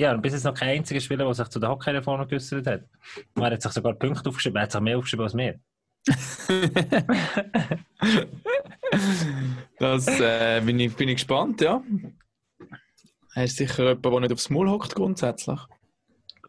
ja, 0.00 0.16
bis 0.16 0.32
jetzt 0.32 0.44
noch 0.44 0.54
kein 0.54 0.78
einziger 0.78 0.98
Spieler, 1.00 1.26
der 1.26 1.34
sich 1.34 1.48
zu 1.48 1.60
der 1.60 1.68
Hockey-Reform 1.68 2.26
geäußert 2.26 2.66
hat. 2.66 2.84
Und 3.34 3.42
er 3.42 3.50
hat 3.50 3.60
sich 3.60 3.72
sogar 3.72 3.92
Punkte 3.92 4.30
aufgeschrieben, 4.30 4.56
er 4.56 4.62
hat 4.62 4.72
sich 4.72 4.80
mehr 4.80 4.96
aufgeschrieben 4.96 5.24
als 5.24 5.34
mir. 5.34 5.60
das 9.78 10.08
äh, 10.08 10.62
bin, 10.64 10.80
ich, 10.80 10.96
bin 10.96 11.10
ich 11.10 11.16
gespannt, 11.16 11.60
ja. 11.60 11.82
Er 13.34 13.44
ist 13.44 13.58
sicher 13.58 13.88
jemand, 13.88 14.06
der 14.06 14.20
nicht 14.20 14.32
aufs 14.32 14.48
Maul 14.48 14.70
hockt 14.70 14.94
grundsätzlich. 14.94 15.60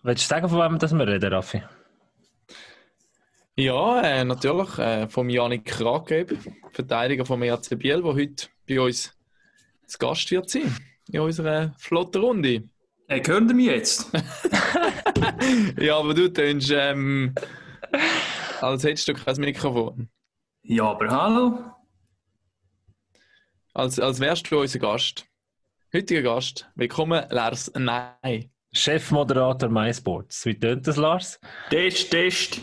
Willst 0.02 0.24
du 0.24 0.28
sagen, 0.30 0.48
von 0.48 0.60
wem 0.60 0.80
das 0.80 0.94
wir 0.94 1.06
reden, 1.06 1.34
Raffi? 1.34 1.62
Ja, 3.58 4.02
äh, 4.02 4.24
natürlich 4.24 4.80
äh, 4.80 5.10
vom 5.10 5.30
Janik 5.30 5.66
Krageb, 5.66 6.38
Verteidiger 6.72 7.26
vom 7.26 7.44
EAC 7.44 7.78
Biel, 7.78 8.02
der 8.02 8.14
heute 8.14 8.48
bei 8.66 8.80
uns 8.80 9.14
zu 9.88 9.98
Gast 9.98 10.32
wird 10.32 10.50
sein 10.50 10.74
in 11.12 11.20
unserer 11.20 11.74
flotten 11.78 12.22
Runde. 12.22 12.70
Hey, 13.12 13.22
hören 13.28 13.46
Sie 13.46 13.54
mich 13.54 13.66
jetzt? 13.66 14.10
ja, 15.78 15.98
aber 15.98 16.14
du 16.14 16.32
tönst, 16.32 16.72
ähm, 16.74 17.36
als 18.62 18.86
hättest 18.86 19.10
du 19.10 19.14
kein 19.14 19.36
Mikrofon. 19.36 20.10
Ja, 20.64 20.92
aber 20.92 21.10
hallo? 21.10 21.60
Als, 23.74 24.00
als 24.00 24.22
wärst 24.22 24.50
du 24.50 24.62
unser 24.62 24.80
Gast. 24.80 25.26
Heutiger 25.94 26.22
Gast. 26.22 26.72
Willkommen, 26.76 27.26
Lars 27.32 27.70
Nein. 27.76 28.50
Chefmoderator 28.72 29.68
MySports. 29.68 30.46
Wie 30.46 30.58
tönt 30.58 30.88
das, 30.88 30.96
Lars? 30.96 31.38
Test, 31.70 32.12
Test. 32.12 32.62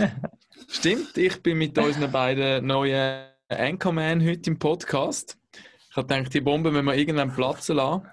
Stimmt, 0.70 1.18
ich 1.18 1.42
bin 1.42 1.58
mit 1.58 1.76
unseren 1.76 2.10
beiden 2.10 2.66
neuen 2.66 3.26
Anchorman 3.50 4.26
heute 4.26 4.48
im 4.48 4.58
Podcast. 4.58 5.36
Ich 5.90 5.96
habe 5.98 6.06
gedacht, 6.06 6.32
die 6.32 6.40
Bombe 6.40 6.70
müssen 6.70 6.86
wir 6.86 6.94
irgendwann 6.94 7.34
platzen 7.34 7.76
lassen. 7.76 8.08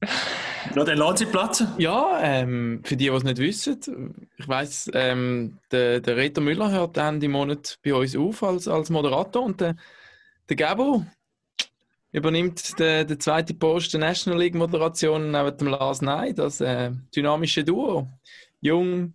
Ja, 0.74 0.84
dann 0.84 0.98
lassen 0.98 1.16
Sie 1.16 1.26
platzen. 1.26 1.68
Ja, 1.78 2.20
ähm, 2.22 2.80
für 2.84 2.96
die, 2.96 3.04
die 3.04 3.10
es 3.10 3.24
nicht 3.24 3.38
wissen, 3.38 4.28
ich 4.36 4.48
weiss, 4.48 4.90
ähm, 4.94 5.58
der, 5.70 6.00
der 6.00 6.16
Reto 6.16 6.40
Müller 6.40 6.70
hört 6.70 6.96
Ende 6.96 7.28
Monat 7.28 7.78
bei 7.84 7.94
uns 7.94 8.16
auf 8.16 8.42
als, 8.42 8.68
als 8.68 8.90
Moderator 8.90 9.42
und 9.42 9.60
der, 9.60 9.76
der 10.48 10.56
Gabo 10.56 11.04
übernimmt 12.12 12.78
den, 12.78 13.06
den 13.06 13.20
zweiten 13.20 13.58
Post 13.58 13.92
der 13.92 14.00
National 14.00 14.38
League 14.38 14.54
Moderation 14.54 15.30
neben 15.30 15.56
dem 15.56 15.68
Lars 15.68 16.02
Ney, 16.02 16.34
das 16.34 16.60
äh, 16.60 16.90
dynamische 17.14 17.64
Duo. 17.64 18.08
Jung, 18.60 19.14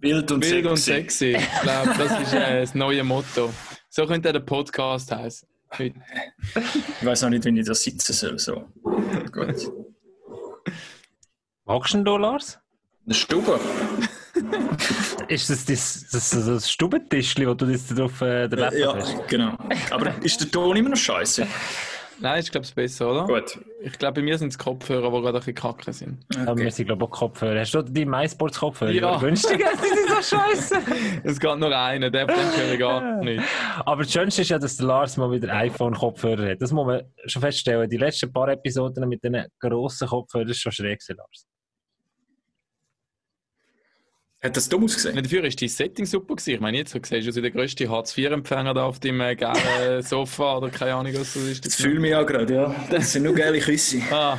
wild 0.00 0.30
und 0.30 0.44
wild 0.44 0.64
sexy. 0.64 0.68
Und 0.68 0.76
sexy. 0.76 1.36
Ich 1.36 1.60
glaube, 1.62 1.94
das 1.96 2.20
ist 2.20 2.32
äh, 2.34 2.60
das 2.60 2.74
neue 2.74 3.02
Motto. 3.02 3.52
So 3.88 4.06
könnte 4.06 4.32
der 4.32 4.40
Podcast 4.40 5.10
heißen. 5.10 5.48
Ich 5.78 5.94
weiß 7.02 7.22
noch 7.22 7.30
nicht, 7.30 7.44
wie 7.44 7.60
ich 7.60 7.66
da 7.66 7.74
sitzen 7.74 8.12
soll. 8.12 8.38
So. 8.38 8.64
Gut. 9.32 9.72
Hockst 11.66 11.94
du 11.94 12.02
denn 12.02 12.20
Lars? 12.20 12.58
Eine 13.04 13.14
Stube. 13.14 13.60
ist 15.28 15.50
das 15.50 15.64
das, 15.64 16.06
das, 16.10 16.30
das, 16.30 16.46
das 16.46 16.70
Stubentischli, 16.70 17.46
wo 17.46 17.54
du 17.54 17.66
jetzt 17.66 17.96
drauf 17.96 18.20
äh, 18.22 18.48
der 18.48 18.58
Laptop 18.58 18.80
ja, 18.80 18.94
hast? 18.94 19.12
Ja, 19.12 19.26
genau. 19.26 19.58
Aber 19.90 20.14
ist 20.22 20.40
der 20.40 20.50
Ton 20.50 20.76
immer 20.76 20.90
noch 20.90 20.96
scheiße? 20.96 21.46
Nein, 22.20 22.40
ist 22.40 22.50
glaube 22.50 22.66
ich 22.66 22.74
besser, 22.74 23.10
oder? 23.10 23.26
Gut. 23.26 23.58
Ich 23.80 23.92
glaube, 23.98 24.14
bei 24.14 24.22
mir 24.22 24.36
sind 24.38 24.48
es 24.48 24.58
Kopfhörer, 24.58 25.10
die 25.10 25.22
gerade 25.22 25.28
ein 25.28 25.34
bisschen 25.34 25.54
kacke 25.54 25.92
sind. 25.92 26.24
Okay. 26.34 26.46
Aber 26.46 26.58
wir 26.58 26.70
sind 26.70 26.86
glaube 26.86 27.04
ich 27.04 27.10
auch 27.10 27.18
Kopfhörer. 27.18 27.60
Hast 27.60 27.74
du 27.74 27.82
die 27.82 28.04
MySports-Kopfhörer? 28.04 28.90
Ja. 28.90 29.18
Günstig, 29.18 29.58
die 29.58 29.86
sind 29.86 30.08
so 30.22 30.36
scheiße. 30.36 30.76
es 31.22 31.38
geht 31.38 31.58
nur 31.58 31.76
einen, 31.76 32.10
der 32.12 32.26
höre 32.26 32.72
ich 32.72 32.78
gar 32.78 33.22
nicht. 33.22 33.42
Aber 33.84 34.02
das 34.02 34.12
Schönste 34.12 34.42
ist 34.42 34.48
ja, 34.48 34.58
dass 34.58 34.76
der 34.76 34.86
Lars 34.86 35.16
mal 35.16 35.30
wieder 35.30 35.52
iPhone-Kopfhörer 35.54 36.50
hat. 36.50 36.62
Das 36.62 36.72
muss 36.72 36.86
man 36.86 37.02
schon 37.26 37.42
feststellen. 37.42 37.88
Die 37.88 37.96
letzten 37.96 38.32
paar 38.32 38.48
Episoden 38.48 39.08
mit 39.08 39.22
diesen 39.22 39.46
grossen 39.60 40.08
Kopfhörern 40.08 40.48
ist 40.48 40.60
schon 40.60 40.72
schräg, 40.72 41.00
Lars. 41.08 41.46
Hat 44.40 44.56
das 44.56 44.68
dumm 44.68 44.84
ausgesehen? 44.84 45.16
Ja, 45.16 45.22
dafür 45.22 45.42
war 45.42 45.50
dein 45.50 45.68
Setting 45.68 46.06
super. 46.06 46.36
Gewesen. 46.36 46.54
Ich 46.54 46.60
meine, 46.60 46.78
jetzt 46.78 46.92
siehst 46.92 47.26
du 47.26 47.32
so 47.32 47.40
der 47.40 47.50
grösste 47.50 47.88
Hartz-IV-Empfänger 47.88 48.72
da 48.72 48.84
auf 48.84 49.00
dem 49.00 49.20
äh, 49.20 49.34
gelben 49.34 50.02
Sofa 50.02 50.58
oder 50.58 50.70
keine 50.70 50.94
Ahnung, 50.94 51.12
was 51.14 51.34
das 51.34 51.42
ist. 51.42 51.66
Das 51.66 51.74
fühle 51.74 51.98
mich 51.98 52.12
ja 52.12 52.22
gerade, 52.22 52.54
ja. 52.54 52.74
Das 52.88 53.12
sind 53.12 53.24
nur 53.24 53.34
geile 53.34 53.58
Küsse. 53.58 54.00
ah. 54.12 54.38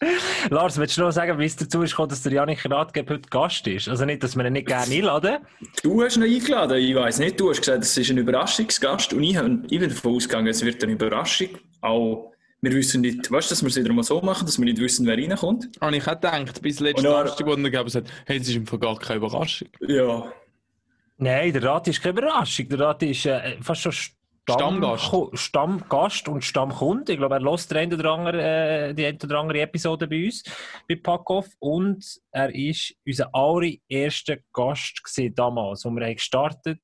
Lars, 0.50 0.76
willst 0.76 0.98
du 0.98 1.00
noch 1.00 1.10
sagen, 1.10 1.38
wie 1.38 1.46
es 1.46 1.56
dazu 1.56 1.82
ist 1.82 1.92
gekommen, 1.92 2.10
dass 2.10 2.22
der 2.22 2.32
Janik 2.32 2.70
Ratgeber 2.70 3.14
heute 3.14 3.28
Gast 3.30 3.66
ist? 3.66 3.88
Also 3.88 4.04
nicht, 4.04 4.22
dass 4.22 4.36
wir 4.36 4.44
ihn 4.44 4.52
nicht 4.52 4.66
gerne 4.66 4.94
einladen. 4.94 5.38
Du 5.82 6.02
hast 6.02 6.16
ihn 6.16 6.22
eingeladen, 6.24 6.78
ich 6.78 6.94
weiß 6.94 7.20
nicht. 7.20 7.40
Du 7.40 7.48
hast 7.48 7.60
gesagt, 7.60 7.82
es 7.82 7.96
ist 7.96 8.10
ein 8.10 8.18
Überraschungsgast 8.18 9.14
und 9.14 9.22
ich, 9.22 9.36
habe, 9.36 9.62
ich 9.70 9.80
bin 9.80 9.88
davon 9.88 10.14
ausgegangen, 10.14 10.46
es 10.46 10.64
wird 10.64 10.82
eine 10.84 10.92
Überraschung. 10.92 11.48
Auch 11.80 12.32
wir 12.60 12.72
wissen 12.72 13.00
nicht, 13.00 13.30
weißt 13.30 13.50
du, 13.50 13.52
dass 13.52 13.62
wir 13.62 13.68
es 13.68 13.76
wieder 13.76 13.92
mal 13.92 14.02
so 14.02 14.20
machen, 14.20 14.46
dass 14.46 14.58
wir 14.58 14.64
nicht 14.64 14.80
wissen, 14.80 15.06
wer 15.06 15.16
reinkommt. 15.16 15.70
Und 15.80 15.94
ich 15.94 16.06
hätte 16.06 16.30
gedacht, 16.30 16.60
bis 16.62 16.80
letzten 16.80 17.02
Samstag, 17.02 17.46
wo 17.46 17.54
er 17.54 17.84
gesagt 17.84 18.10
hey, 18.26 18.38
es 18.38 18.48
ist 18.48 18.56
im 18.56 18.64
gar 18.64 18.98
keine 18.98 19.18
Überraschung. 19.18 19.68
Ja. 19.80 20.32
Nein, 21.18 21.52
der 21.52 21.62
Rat 21.62 21.88
ist 21.88 22.02
keine 22.02 22.18
Überraschung. 22.18 22.68
Der 22.68 22.80
Rat 22.80 23.02
ist 23.02 23.26
äh, 23.26 23.56
fast 23.60 23.82
schon 23.82 23.92
Stamm, 23.92 24.82
Stammgast. 24.82 25.38
Stammgast 25.38 26.28
und 26.28 26.44
Stammkunde. 26.44 27.12
Ich 27.12 27.18
glaube, 27.18 27.34
er 27.34 27.40
lässt 27.40 27.70
die 27.70 27.76
eine 27.76 27.94
oder 27.94 28.12
andere, 28.12 28.42
äh, 28.42 28.94
die 28.94 29.04
eine 29.04 29.18
oder 29.22 29.38
andere 29.40 29.60
Episode 29.60 30.08
bei 30.08 30.24
uns, 30.24 30.42
bei 30.88 30.96
Packoff. 30.96 31.48
Und 31.58 32.04
er 32.30 32.54
ist 32.54 32.94
unser 33.04 33.34
allererster 33.34 34.38
Gast 34.52 35.04
gewesen, 35.04 35.34
damals, 35.34 35.84
wo 35.84 35.90
wir 35.90 36.06
haben 36.06 36.14
gestartet 36.14 36.80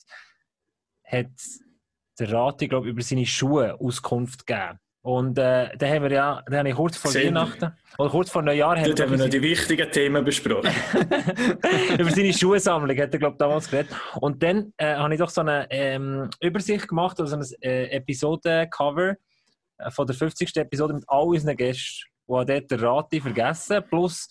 hat 1.05 1.31
der 2.19 2.33
Rat, 2.33 2.63
ich 2.63 2.69
glaube, 2.69 2.89
über 2.89 3.03
seine 3.03 3.27
Schuhe 3.27 3.79
Auskunft 3.81 4.47
gegeben. 4.47 4.79
Und 5.05 5.37
äh, 5.37 5.69
da 5.77 5.87
haben 5.87 6.05
wir 6.05 6.13
ja, 6.13 6.43
da 6.47 6.59
habe 6.61 6.71
ich 6.71 6.75
kurz 6.75 6.97
vor 6.97 7.11
Sehen. 7.11 7.35
Weihnachten, 7.35 7.77
oder 7.99 8.09
kurz 8.09 8.31
vor 8.31 8.41
Neujahr... 8.41 8.83
Dort 8.83 9.01
haben 9.03 9.11
wir 9.11 9.19
noch 9.19 9.29
die 9.29 9.43
wichtigen 9.43 9.93
Themen 9.93 10.25
besprochen. 10.25 10.71
über 11.99 12.11
seine 12.11 12.33
Schuhsammlung 12.33 12.97
hat 12.97 13.13
er, 13.13 13.19
glaube 13.19 13.35
ich, 13.35 13.39
damals 13.39 13.71
geredet. 13.71 13.95
Und 14.15 14.43
dann 14.43 14.73
äh, 14.79 14.95
habe 14.95 15.13
ich 15.13 15.21
doch 15.21 15.29
so 15.29 15.43
eine 15.43 15.67
ähm, 15.69 16.31
Übersicht 16.41 16.89
gemacht, 16.89 17.21
also 17.21 17.37
ein 17.37 17.45
äh, 17.61 17.89
Episoden-Cover 17.97 19.17
äh, 19.77 19.91
von 19.91 20.07
der 20.07 20.17
50. 20.17 20.57
Episode 20.57 20.95
mit 20.95 21.05
all 21.07 21.25
unseren 21.27 21.59
Gästen, 21.59 22.09
die 22.27 22.35
hat 22.35 22.49
dort 22.49 22.71
der 22.71 22.83
Rati 22.83 23.21
vergessen, 23.21 23.85
plus 23.87 24.31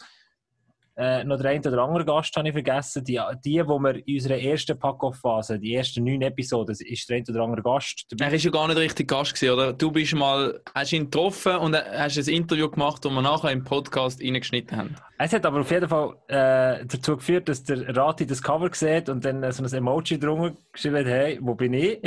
äh, 0.96 1.24
noch 1.24 1.38
der 1.38 1.52
eine 1.52 1.68
oder 1.68 1.84
andere 1.84 2.06
Gast 2.06 2.36
habe 2.36 2.48
ich 2.48 2.54
vergessen. 2.54 3.04
Die, 3.04 3.20
die, 3.44 3.68
wo 3.68 3.80
wir 3.80 3.96
in 4.08 4.16
unserer 4.16 4.38
ersten 4.38 4.78
Pack-Off-Phase, 4.78 5.58
die 5.60 5.74
ersten 5.74 6.04
neun 6.04 6.22
Episoden, 6.22 6.76
ist 6.80 7.10
der 7.10 7.18
eine 7.18 7.26
oder 7.30 7.42
andere 7.42 7.64
Gast 7.64 8.06
dabei. 8.10 8.26
Er 8.26 8.34
ist 8.34 8.44
ja 8.44 8.52
gar 8.52 8.68
nicht 8.68 8.78
richtig 8.78 9.08
Gast 9.08 9.34
gewesen, 9.34 9.54
oder? 9.54 9.74
Du 9.74 9.92
bist 9.92 10.14
mal, 10.14 10.62
hast 10.76 10.94
ihn 10.94 11.06
getroffen 11.06 11.56
und 11.56 11.76
hast 11.76 12.18
ein 12.18 12.34
Interview 12.34 12.70
gemacht, 12.70 13.04
das 13.04 13.12
wir 13.12 13.22
nachher 13.22 13.52
im 13.52 13.64
Podcast 13.64 14.22
reingeschnitten 14.22 14.78
haben. 14.78 14.96
Es 15.18 15.34
hat 15.34 15.46
aber 15.46 15.62
auf 15.62 15.72
jeden 15.72 15.90
Fall 15.90 16.16
äh, 16.28 16.86
dazu 16.86 17.18
geführt, 17.18 17.50
dass 17.50 17.64
der 17.64 17.96
Rati 17.96 18.28
das 18.28 18.42
Cover 18.42 18.70
sieht 18.72 19.10
und 19.10 19.26
dann 19.26 19.42
äh, 19.42 19.52
so 19.52 19.64
ein 19.64 19.74
Emoji 19.74 20.20
drunter 20.20 20.56
geschrieben 20.72 20.98
hat, 20.98 21.06
hey, 21.06 21.40
wo 21.42 21.56
bin 21.56 21.74
ich? 21.74 22.00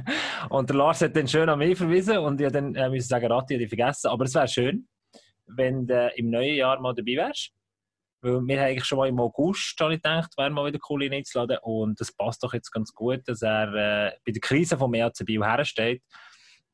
und 0.48 0.68
der 0.68 0.76
Lars 0.76 1.00
hat 1.02 1.14
dann 1.14 1.28
schön 1.28 1.48
an 1.48 1.58
mich 1.58 1.78
verwiesen 1.78 2.18
und 2.18 2.40
ich 2.40 2.50
dann 2.50 2.74
äh, 2.74 2.88
müssen 2.88 3.08
sagen, 3.08 3.30
Rati, 3.30 3.54
ich 3.54 3.68
vergessen. 3.68 4.08
Aber 4.08 4.24
es 4.24 4.34
wäre 4.34 4.48
schön, 4.48 4.88
wenn 5.46 5.86
du 5.86 6.10
im 6.16 6.30
neuen 6.30 6.56
Jahr 6.56 6.80
mal 6.80 6.94
dabei 6.94 7.16
wärst. 7.16 7.52
Weil 8.22 8.40
wir 8.40 8.60
haben 8.60 8.66
eigentlich 8.68 8.84
schon 8.84 8.98
mal 8.98 9.08
im 9.08 9.18
August 9.18 9.78
habe 9.80 9.94
ich 9.94 10.02
gedacht, 10.02 10.32
wäre 10.38 10.50
mal 10.50 10.66
wieder 10.66 10.78
cool 10.88 11.02
ihn 11.02 11.12
einzuladen. 11.12 11.58
Und 11.62 12.00
das 12.00 12.12
passt 12.12 12.42
doch 12.42 12.54
jetzt 12.54 12.70
ganz 12.70 12.94
gut, 12.94 13.20
dass 13.26 13.42
er 13.42 13.74
äh, 13.74 14.12
bei 14.24 14.32
der 14.32 14.40
Krise 14.40 14.78
vom 14.78 14.94
EAC 14.94 15.24
Bio 15.24 15.44
hersteht 15.44 16.02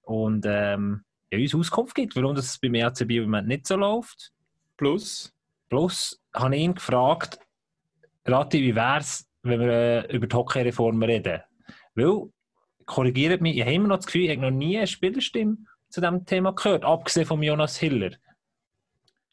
und 0.03 0.45
ähm, 0.47 1.05
ja, 1.31 1.39
uns 1.39 1.55
Auskunft 1.55 1.95
gibt, 1.95 2.17
warum 2.17 2.35
das 2.35 2.59
beim 2.59 2.75
EAC 2.75 3.07
Bio 3.07 3.25
im 3.25 3.31
Moment 3.31 3.49
nicht 3.49 3.67
so 3.67 3.77
läuft. 3.77 4.31
Plus? 4.77 5.35
Plus 5.71 6.21
habe 6.35 6.57
ich 6.57 6.63
ihn 6.63 6.75
gefragt, 6.75 7.39
Ratti, 8.27 8.63
wie 8.63 8.75
wäre 8.75 8.99
es, 8.99 9.27
wenn 9.43 9.61
wir 9.61 9.69
äh, 9.69 10.15
über 10.15 10.27
die 10.27 10.37
Hockey-Reform 10.37 11.03
reden? 11.03 11.41
Weil, 11.95 12.31
korrigiert 12.85 13.41
mich, 13.41 13.57
ich 13.57 13.63
habe 13.63 13.73
immer 13.73 13.89
noch 13.89 13.97
das 13.97 14.07
Gefühl, 14.07 14.25
ich 14.25 14.31
habe 14.31 14.41
noch 14.43 14.51
nie 14.51 14.77
eine 14.77 14.87
Spielerstimme 14.87 15.59
zu 15.89 16.01
diesem 16.01 16.25
Thema 16.27 16.53
gehört, 16.53 16.85
abgesehen 16.85 17.27
von 17.27 17.43
Jonas 17.43 17.77
Hiller. 17.77 18.11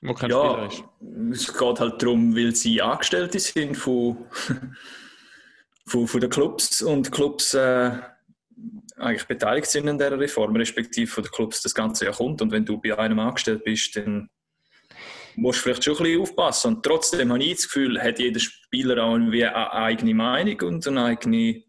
Wo 0.08 0.14
kein 0.14 0.30
ja, 0.30 0.70
Spieler 0.70 0.88
ist. 1.32 1.48
es 1.48 1.58
geht 1.58 1.80
halt 1.80 2.02
darum, 2.02 2.36
weil 2.36 2.56
sie 2.56 2.82
Angestellte 2.82 3.40
sind 3.40 3.76
von, 3.76 4.26
von, 5.88 6.08
von 6.08 6.22
den 6.22 6.30
Clubs 6.30 6.82
und 6.82 7.12
Clubs 7.12 7.54
äh, 7.54 7.92
eigentlich 8.98 9.28
beteiligt 9.28 9.68
sind 9.68 9.90
an 9.90 9.98
dieser 9.98 10.20
Reform, 10.20 10.56
respektive 10.56 11.12
von 11.12 11.24
den 11.24 11.32
Clubs 11.32 11.62
das 11.62 11.74
ganze 11.74 12.06
Jahr 12.06 12.16
kommt. 12.16 12.42
Und 12.42 12.52
wenn 12.52 12.66
du 12.66 12.80
bei 12.80 12.98
einem 12.98 13.20
angestellt 13.20 13.64
bist, 13.64 13.96
dann 13.96 14.30
musst 15.36 15.60
du 15.60 15.64
vielleicht 15.64 15.84
schon 15.84 15.98
ein 15.98 16.04
bisschen 16.04 16.22
aufpassen. 16.22 16.76
Und 16.76 16.84
trotzdem 16.84 17.32
habe 17.32 17.44
ich 17.44 17.56
das 17.56 17.66
Gefühl, 17.66 18.02
hat 18.02 18.20
jeder 18.20 18.40
Spieler 18.40 19.04
auch 19.04 19.14
irgendwie 19.14 19.46
eine 19.46 19.74
eigene 19.74 20.14
Meinung 20.14 20.62
und 20.62 20.88
eine 20.88 21.04
eigene 21.04 21.64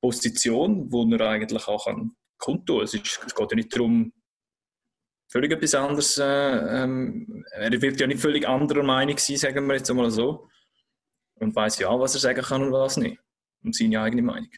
Position, 0.00 0.90
wo 0.90 1.08
er 1.10 1.20
eigentlich 1.28 1.66
auch 1.68 1.84
kann 1.86 2.12
kundtun 2.38 2.78
kann. 2.78 2.84
Es, 2.84 2.94
ist, 2.94 3.20
es 3.26 3.34
geht 3.34 3.50
ja 3.50 3.56
nicht 3.56 3.74
darum, 3.74 4.12
völlig 5.28 5.52
etwas 5.52 5.74
anderes. 5.74 6.18
Äh, 6.18 6.24
ähm, 6.24 7.44
er 7.52 7.82
wird 7.82 8.00
ja 8.00 8.06
nicht 8.06 8.20
völlig 8.20 8.46
anderer 8.48 8.82
Meinung 8.82 9.18
sein, 9.18 9.36
sagen 9.36 9.66
wir 9.66 9.76
jetzt 9.76 9.90
einmal 9.90 10.10
so. 10.10 10.48
Und 11.36 11.54
weiß 11.54 11.78
ja, 11.78 11.98
was 11.98 12.14
er 12.14 12.20
sagen 12.20 12.42
kann 12.42 12.62
und 12.62 12.72
was 12.72 12.96
nicht. 12.96 13.18
Und 13.62 13.74
seine 13.74 14.00
eigene 14.00 14.22
Meinung. 14.22 14.50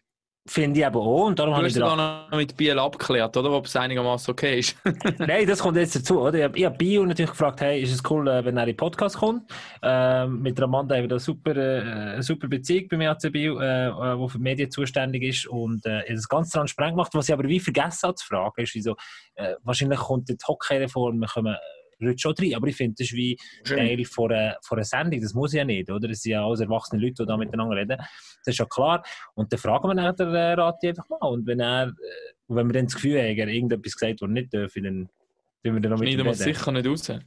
Finde 0.48 0.80
ich 0.80 0.86
eben 0.86 0.96
auch. 0.96 1.26
Und 1.26 1.38
darum 1.38 1.52
Du 1.52 1.56
habe 1.56 1.66
hast 1.66 1.76
ich 1.76 1.82
sogar 1.82 2.28
noch 2.30 2.36
mit 2.36 2.56
Biel 2.56 2.78
abgeklärt, 2.78 3.36
oder? 3.36 3.50
Ob 3.50 3.66
es 3.66 3.74
einigermaßen 3.74 4.32
okay 4.32 4.60
ist. 4.60 4.76
Nein, 5.18 5.46
das 5.46 5.58
kommt 5.58 5.76
jetzt 5.76 5.96
dazu, 5.96 6.20
oder? 6.20 6.38
Ich 6.38 6.44
habe 6.44 6.66
hab 6.66 6.78
Bio 6.78 7.04
natürlich 7.04 7.30
gefragt, 7.30 7.60
hey, 7.60 7.82
ist 7.82 7.92
es 7.92 8.10
cool, 8.10 8.28
äh, 8.28 8.44
wenn 8.44 8.56
er 8.56 8.62
in 8.62 8.68
den 8.68 8.76
Podcast 8.76 9.18
kommt? 9.18 9.50
Ähm, 9.82 10.42
mit 10.42 10.56
der 10.56 10.64
Amanda 10.64 10.94
haben 10.94 11.02
wir 11.02 11.08
da 11.08 11.18
super, 11.18 11.56
äh, 11.56 11.80
eine 11.80 12.22
super 12.22 12.46
Beziehung 12.46 12.86
bei 12.88 12.96
mir 12.96 13.10
AC 13.10 13.32
Bio, 13.32 13.58
äh, 13.58 13.88
äh, 13.88 14.18
wo 14.18 14.28
für 14.28 14.38
die 14.38 14.44
Medien 14.44 14.70
zuständig 14.70 15.22
ist 15.24 15.46
und 15.48 15.84
äh, 15.84 16.02
das 16.08 16.28
ganz 16.28 16.50
transparent 16.50 16.94
gemacht. 16.94 17.12
Was 17.14 17.28
ich 17.28 17.32
aber 17.32 17.48
wie 17.48 17.60
vergessen 17.60 18.06
habe 18.06 18.14
zu 18.14 18.26
fragen, 18.26 18.62
ist, 18.62 18.74
wieso, 18.74 18.94
äh, 19.34 19.54
wahrscheinlich 19.62 19.98
kommt 19.98 20.28
die 20.28 20.36
Hockey-Reform, 20.46 21.18
wir 21.18 21.28
kommen 21.28 21.56
rutscht 22.02 22.22
schon 22.22 22.34
rein, 22.38 22.54
aber 22.54 22.66
ich 22.68 22.76
finde, 22.76 22.96
das 22.98 23.08
ist 23.08 23.14
wie 23.14 23.38
Teil 23.64 24.04
von 24.04 24.32
einer, 24.32 24.56
von 24.62 24.78
einer 24.78 24.84
Sendung, 24.84 25.20
das 25.20 25.34
muss 25.34 25.52
ja 25.52 25.64
nicht, 25.64 25.90
oder? 25.90 26.10
Es 26.10 26.22
sind 26.22 26.32
ja 26.32 26.44
alles 26.44 26.60
erwachsene 26.60 27.00
Leute, 27.02 27.22
die 27.22 27.26
da 27.26 27.36
miteinander 27.36 27.76
reden. 27.76 27.96
Das 27.98 28.08
ist 28.44 28.58
ja 28.58 28.64
klar. 28.66 29.02
Und 29.34 29.52
dann 29.52 29.58
fragen 29.58 29.88
wir 29.88 29.94
dann 29.94 30.16
den 30.16 30.34
äh, 30.34 30.52
Rati 30.52 30.88
einfach 30.88 31.08
mal. 31.08 31.18
Und 31.28 31.46
wenn 31.46 31.60
er, 31.60 31.88
äh, 31.88 31.92
wenn 32.48 32.66
wir 32.68 32.74
dann 32.74 32.86
das 32.86 32.94
Gefühl 32.94 33.18
haben, 33.18 33.36
er 33.36 33.46
hat 33.46 33.52
irgendetwas 33.52 33.94
gesagt, 33.94 34.22
was 34.22 34.30
nicht 34.30 34.52
dürfen, 34.52 34.84
dann 34.84 35.08
tun 35.64 35.74
wir 35.74 35.80
dann 35.80 35.92
noch 35.92 35.98
mit 35.98 36.08
Schneiden 36.08 36.26
wir 36.26 36.34
sicher 36.34 36.72
nicht 36.72 36.86
raus. 36.86 37.12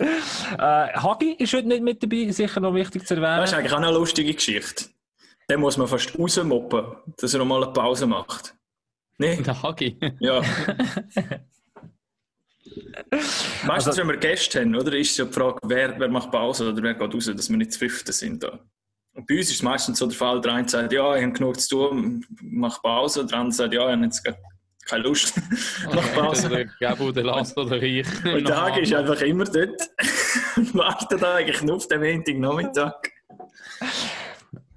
Äh, 0.00 0.92
Hagi 0.94 1.32
ist 1.38 1.52
heute 1.52 1.66
nicht 1.66 1.82
mit 1.82 2.00
dabei, 2.00 2.30
sicher 2.30 2.60
noch 2.60 2.72
wichtig 2.72 3.04
zu 3.04 3.14
erwähnen. 3.14 3.38
Das 3.40 3.50
ist 3.50 3.58
eigentlich 3.58 3.72
auch 3.72 3.78
eine 3.78 3.90
lustige 3.90 4.32
Geschichte. 4.32 4.84
Den 5.50 5.60
muss 5.60 5.76
man 5.76 5.88
fast 5.88 6.16
rausmoppen, 6.16 6.84
dass 7.16 7.32
er 7.32 7.38
nochmal 7.38 7.64
eine 7.64 7.72
Pause 7.72 8.06
macht. 8.06 8.54
Ne? 9.18 9.42
Der 9.42 9.60
Hagi. 9.62 9.98
Ja. 10.20 10.40
Meistens, 13.66 13.88
Also- 13.88 14.00
wenn 14.00 14.08
wir 14.08 14.16
Gäste 14.16 14.60
haben, 14.60 14.74
oder, 14.74 14.92
ist 14.94 15.16
ja 15.16 15.24
die 15.24 15.32
Frage, 15.32 15.58
wer, 15.62 15.98
wer 15.98 16.08
macht 16.08 16.30
Pause 16.30 16.70
oder 16.70 16.82
wer 16.82 16.94
geht 16.94 17.14
raus, 17.14 17.30
dass 17.34 17.50
wir 17.50 17.56
nicht 17.56 17.72
zu 17.72 17.78
fünften 17.80 18.12
sind. 18.12 18.42
Da. 18.42 18.60
Und 19.14 19.26
bei 19.26 19.36
uns 19.36 19.48
ist 19.48 19.56
es 19.56 19.62
meistens 19.62 19.98
so 19.98 20.06
der 20.06 20.16
Fall, 20.16 20.40
der 20.40 20.54
eine 20.54 20.68
sagt, 20.68 20.92
ja, 20.92 21.16
ich 21.16 21.22
habe 21.22 21.32
genug 21.32 21.60
zu 21.60 21.68
tun, 21.88 22.24
mach 22.40 22.80
Pause, 22.82 23.26
der 23.26 23.38
andere 23.38 23.52
sagt, 23.52 23.74
ja, 23.74 23.86
ich 23.88 23.92
habe 23.92 24.04
jetzt 24.04 24.22
keine 24.86 25.02
Lust, 25.02 25.34
mach 25.92 26.14
Pause. 26.14 26.48
Der 26.48 26.64
Gabo, 26.80 27.10
der 27.12 27.24
Lars 27.24 27.56
oder 27.56 27.82
ich. 27.82 28.06
Und 28.24 28.48
der 28.48 28.60
Hagi 28.60 28.80
ist 28.82 28.94
einfach 28.94 29.20
immer 29.22 29.44
dort 29.44 29.80
und 30.56 30.74
wartet 30.74 31.22
eigentlich 31.24 31.62
nur 31.62 31.76
auf 31.76 31.88
den 31.88 32.00
Montagnachmittag. 32.00 32.94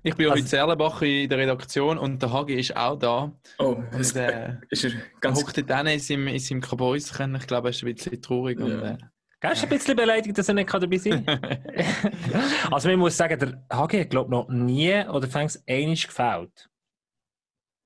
Ich 0.04 0.16
bin 0.16 0.30
Also- 0.32 0.44
heute 0.44 0.56
in 0.56 0.60
Erlenbach 0.60 1.02
in 1.04 1.30
der 1.30 1.38
Redaktion 1.38 1.98
und 1.98 2.22
der 2.22 2.34
Hagi 2.34 2.56
ist 2.60 2.76
auch 2.76 2.98
da. 2.98 3.32
Oh, 3.60 3.66
Und 3.92 4.00
es 4.00 4.16
äh, 4.16 4.56
ist 4.70 4.84
er 4.84 4.92
er 4.94 5.02
ganz 5.20 5.40
hockt 5.42 5.58
dort 5.70 5.88
in 5.88 6.00
seinem, 6.00 6.28
in 6.28 6.40
seinem 6.40 6.62
Kabäuschen. 6.62 7.36
Ich 7.36 7.46
glaube, 7.48 7.68
er 7.68 7.70
ist 7.72 7.84
ein 7.84 7.94
bisschen 7.94 8.22
traurig. 8.22 8.60
Und, 8.60 8.72
Ja. 8.72 8.92
äh, 8.92 8.98
Gell, 9.40 9.52
ist 9.54 9.64
ein 9.64 9.70
bisschen 9.70 9.96
beleidigt, 9.96 10.38
dass 10.38 10.48
er 10.50 10.54
nicht 10.56 10.72
dabei 10.74 10.98
sein 10.98 11.26
kann. 11.26 11.40
also, 12.72 12.90
man 12.90 13.00
muss 13.00 13.18
sagen, 13.18 13.40
der 13.40 13.64
Hagi 13.76 14.00
hat, 14.02 14.10
glaube 14.12 14.28
ich, 14.28 14.32
noch 14.32 14.50
nie 14.50 15.04
oder 15.08 15.28
fängt 15.28 15.52
es 15.52 15.64
einmal 15.68 15.96
gefällt. 15.96 16.70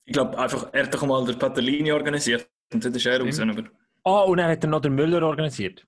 Ich 0.06 0.14
glaube 0.14 0.38
einfach, 0.38 0.68
er 0.74 0.84
hat 0.84 0.94
doch 0.94 1.06
mal 1.06 1.26
der 1.26 1.34
Patellini 1.34 1.92
organisiert 1.92 2.50
und 2.74 2.84
dann 2.84 2.94
ist 2.94 3.06
er 3.06 3.22
raus. 3.22 3.40
Aber, 3.40 3.64
Oh, 4.08 4.26
und 4.32 4.38
dann 4.38 4.52
hat 4.52 4.64
er 4.64 4.70
noch 4.70 4.82
den 4.82 4.96
Müller 4.96 5.22
organisiert. 5.26 5.86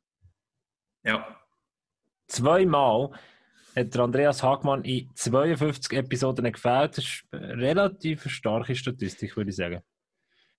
ja. 1.03 1.33
Zweimal 2.29 3.11
hat 3.77 3.93
der 3.93 4.01
Andreas 4.01 4.41
Hagmann 4.43 4.83
in 4.83 5.09
52 5.13 5.97
Episoden 5.97 6.51
gefällt. 6.51 6.97
Das 6.97 7.05
ist 7.05 7.23
eine 7.31 7.57
relativ 7.57 8.27
starke 8.29 8.75
Statistik, 8.75 9.37
würde 9.37 9.51
ich 9.51 9.55
sagen. 9.55 9.81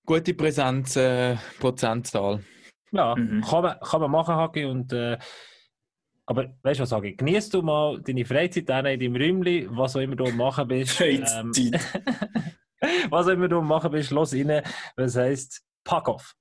Gute 0.07 0.35
Präsenz, 0.35 0.97
äh, 0.97 1.37
Prozentzahl. 1.59 2.43
Ja, 2.93 3.15
Mhm. 3.17 3.43
kann, 3.43 3.63
man, 3.63 3.81
kann 3.81 4.01
man 4.01 4.11
machen, 4.11 4.35
Hagi. 4.35 4.65
Und, 4.65 4.93
äh, 4.93 5.19
aber 6.27 6.55
weißt 6.63 6.79
du 6.81 6.83
was, 6.85 6.93
Hagi? 6.93 7.17
Genießt 7.17 7.53
du 7.55 7.63
mal 7.63 8.01
deine 8.01 8.25
Freizeit 8.25 8.57
in 8.57 8.67
deinem 8.67 9.17
Räumchen, 9.17 9.77
was 9.77 9.97
auch 9.97 10.01
immer 10.01 10.17
du 10.17 10.25
am 10.27 10.37
machen 10.37 10.69
bist. 10.69 10.99
Ähm, 11.01 11.53
Freizeit. 11.53 11.81
was 13.11 13.27
auch 13.27 13.33
immer 13.33 13.49
du 13.49 13.59
am 13.59 13.67
machen 13.69 13.91
bist, 13.91 14.11
los 14.11 14.33
rein. 14.33 14.63
Was 14.97 15.17
heisst 15.17 15.63
Pack 15.85 16.09
off. 16.09 16.35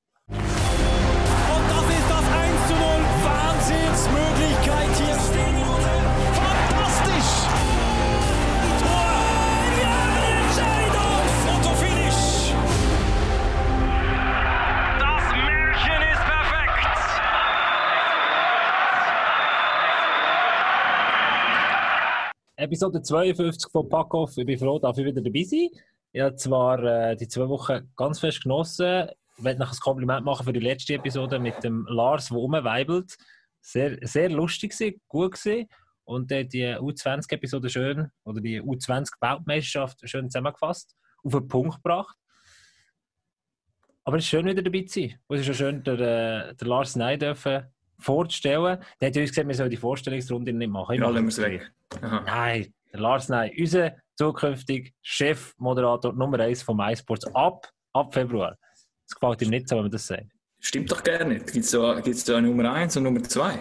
Episode 22.68 23.02
52 23.02 23.72
von 23.72 23.88
Pack 23.88 24.14
off. 24.14 24.38
Ich 24.38 24.46
bin 24.46 24.60
froh, 24.60 24.78
dass 24.78 24.98
ich 24.98 25.06
wieder 25.06 25.22
dabei 25.22 25.44
sein. 25.44 25.69
Ich 26.12 26.22
habe 26.22 26.36
zwar 26.36 26.84
äh, 26.84 27.16
die 27.16 27.30
zwei 27.30 27.48
Wochen 27.48 27.94
ganz 27.96 28.19
fest 28.19 28.44
genossen. 28.44 29.08
Ich 29.38 29.44
möchte 29.44 29.62
noch 29.62 29.72
ein 29.72 29.80
Kompliment 29.80 30.25
machen 30.25 30.44
für 30.44 30.52
die 30.52 30.60
letzte 30.60 30.96
Episode 30.96 31.40
mit 31.40 31.64
dem 31.64 31.86
Lars, 31.88 32.28
der 32.28 32.36
rumweibelt. 32.38 33.16
Sehr, 33.62 33.98
sehr 34.02 34.28
lustig 34.28 34.74
gewesen, 34.74 35.00
gut 35.08 35.36
gewesen. 35.36 35.69
Und 36.04 36.30
hat 36.30 36.52
die 36.52 36.66
U20-Episode 36.66 37.69
schön, 37.69 38.12
oder 38.25 38.42
die 38.42 38.62
U20-Weltmeisterschaft 38.62 40.02
schön 40.04 40.30
zusammengefasst, 40.30 40.94
auf 41.24 41.31
den 41.31 41.48
Punkt 41.48 41.75
gebracht. 41.75 42.18
Aber 44.04 44.18
es 44.18 44.25
ist 44.25 44.30
schön, 44.30 44.46
wieder 44.46 44.62
dabei 44.62 44.81
zu 44.81 45.00
sein. 45.00 45.19
Es 45.30 45.40
ist 45.40 45.52
auch 45.52 45.54
schön, 45.54 45.84
der, 45.86 46.00
äh, 46.50 46.56
der 46.56 46.68
Lars 46.68 46.98
Ney 46.98 47.18
dürfen 47.18 47.64
vorzustellen. 48.00 48.80
Der 49.02 49.08
hat 49.08 49.16
ja 49.16 49.22
uns 49.22 49.32
gesagt, 49.32 49.48
wir 49.48 49.56
sollen 49.56 49.70
die 49.70 49.78
Vorstellungsrunde 49.78 50.54
nicht 50.54 50.70
machen. 50.70 50.96
Ja, 50.96 51.10
lassen 51.10 51.24
wir 51.24 51.28
es 51.30 51.38
weg. 51.42 51.72
Nein, 52.02 52.74
der 52.92 53.00
Lars 53.00 53.30
Ney, 53.30 53.56
unser 53.60 53.94
zukünftiger 54.16 54.90
Chefmoderator 55.02 56.14
Nummer 56.14 56.40
1 56.40 56.64
von 56.64 56.78
MySports 56.78 57.28
ab, 57.36 57.70
ab 57.94 58.14
Februar. 58.14 58.58
Das 59.06 59.16
gefällt 59.16 59.42
ihm 59.42 59.50
nicht 59.50 59.70
so, 59.70 59.76
wenn 59.76 59.84
man 59.84 59.92
das 59.92 60.08
sagt. 60.08 60.26
Stimmt 60.60 60.92
doch 60.92 61.04
gar 61.04 61.24
nicht. 61.24 61.52
Gibt 61.54 61.66
es 61.66 61.72
da, 61.72 62.00
gibt's 62.00 62.24
da 62.26 62.42
Nummer 62.42 62.74
1 62.74 62.98
und 62.98 63.04
Nummer 63.04 63.22
2? 63.24 63.58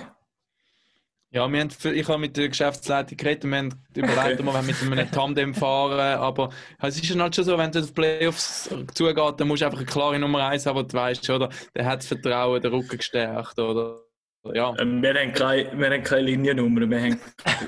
Ja, 1.31 1.47
wir 1.53 1.61
haben, 1.61 1.71
ich 1.93 2.09
habe 2.09 2.19
mit 2.19 2.37
der 2.37 2.49
Geschäftsleitung 2.49 3.17
geredet 3.19 3.45
und 3.45 3.51
wir 3.51 3.59
haben 3.59 3.83
überlegt, 3.95 4.41
Okay. 4.41 4.49
ob 4.49 4.55
wir 4.55 4.63
mit 4.89 4.99
einem 4.99 5.11
Tandem 5.11 5.55
fahren 5.55 6.19
aber 6.19 6.51
es 6.81 6.99
ist 7.01 7.11
dann 7.11 7.21
halt 7.21 7.35
schon 7.35 7.45
so, 7.45 7.59
wenn 7.59 7.71
du 7.71 7.81
auf 7.81 7.93
Playoffs 7.93 8.71
zugeht, 8.95 9.35
dann 9.41 9.49
musst 9.49 9.61
du 9.61 9.67
einfach 9.67 9.79
eine 9.79 9.87
klare 9.87 10.19
Nummer 10.19 10.47
1 10.49 10.65
haben, 10.65 10.79
wo 10.79 10.83
du 10.83 10.97
weißt, 10.97 11.29
oder? 11.29 11.51
Der 11.75 11.85
hat 11.85 11.99
das 11.99 12.07
Vertrauen, 12.07 12.63
der 12.63 12.73
Rücken 12.73 12.97
gestärkt, 12.97 13.59
oder? 13.59 14.06
Ja. 14.55 14.75
Ähm, 14.79 15.03
wir, 15.03 15.15
haben 15.15 15.33
keine, 15.33 15.79
wir 15.79 15.91
haben 15.91 16.03
keine 16.03 16.23
Liniennummer. 16.23 16.89
Wir 16.89 17.01
haben, 17.01 17.21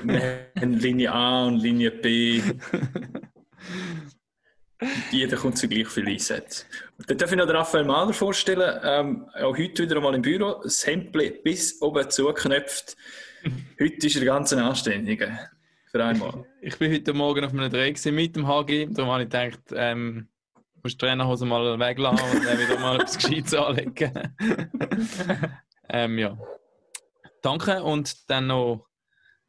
wir 0.03 0.47
haben 0.59 0.73
Linie 0.73 1.11
A 1.11 1.45
und 1.45 1.57
Linie 1.59 1.91
B. 1.91 2.41
Jeder 5.11 5.35
kommt 5.35 5.57
zu 5.57 5.67
gleich 5.67 5.89
viel 5.89 6.07
Einsätze. 6.07 6.65
Dann 7.07 7.17
darf 7.17 7.31
ich 7.31 7.37
noch 7.37 7.45
den 7.45 7.55
Raphael 7.55 7.83
Mahler 7.83 8.13
vorstellen. 8.13 8.79
Ähm, 8.83 9.29
auch 9.33 9.57
heute 9.57 9.83
wieder 9.83 9.97
einmal 9.97 10.15
im 10.15 10.21
Büro. 10.21 10.61
Das 10.63 10.85
Hemd 10.85 11.11
bis 11.43 11.81
oben 11.81 12.09
zugeknöpft. 12.09 12.95
Heute 13.79 14.07
ist 14.07 14.15
er 14.15 14.25
ganz 14.25 14.53
ein 14.53 14.59
Anständiger. 14.59 15.49
Für 15.91 16.05
einmal. 16.05 16.45
Ich 16.61 16.77
bin 16.77 16.93
heute 16.93 17.13
Morgen 17.13 17.43
auf 17.43 17.51
einem 17.51 17.69
Dreh 17.69 17.93
mit 18.11 18.35
dem 18.35 18.47
HG, 18.47 18.87
darum 18.91 19.11
habe 19.11 19.23
ich 19.23 19.29
gedacht, 19.29 19.59
ähm, 19.73 20.27
musst 20.83 21.01
die 21.01 21.05
Trainerhose 21.05 21.45
mal 21.45 21.79
weglassen 21.79 22.29
und 22.29 22.45
dann 22.45 22.59
wieder 22.59 22.79
mal 22.79 22.95
etwas 23.01 23.17
Gescheites 23.17 23.55
anlegen. 23.55 24.11
ähm, 25.89 26.19
ja. 26.19 26.37
Danke 27.41 27.83
und 27.83 28.29
dann 28.29 28.47
noch 28.47 28.85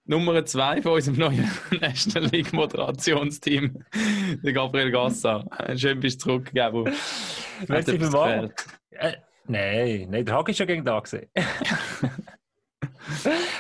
Nummer 0.05 0.45
zwei 0.45 0.83
von 0.83 0.93
unserem 0.93 1.19
neuen 1.19 1.51
National 1.81 2.31
League 2.31 2.53
Moderationsteam, 2.53 3.85
der 4.43 4.53
Gabriel 4.53 4.91
Gassa. 4.91 5.45
Schön 5.77 6.01
bist 6.01 6.21
du 6.23 6.25
zurück, 6.25 6.51
Gabo. 6.55 6.89
Merci 7.69 7.99
vielmals. 7.99 8.53
Äh, 8.91 9.17
nein, 9.47 10.09
nein, 10.11 10.25
der 10.25 10.35
Hagi 10.35 10.53
ist 10.53 10.59
ja 10.59 10.67
gegen 10.67 10.85
da 10.85 10.99
gewesen. 10.99 11.29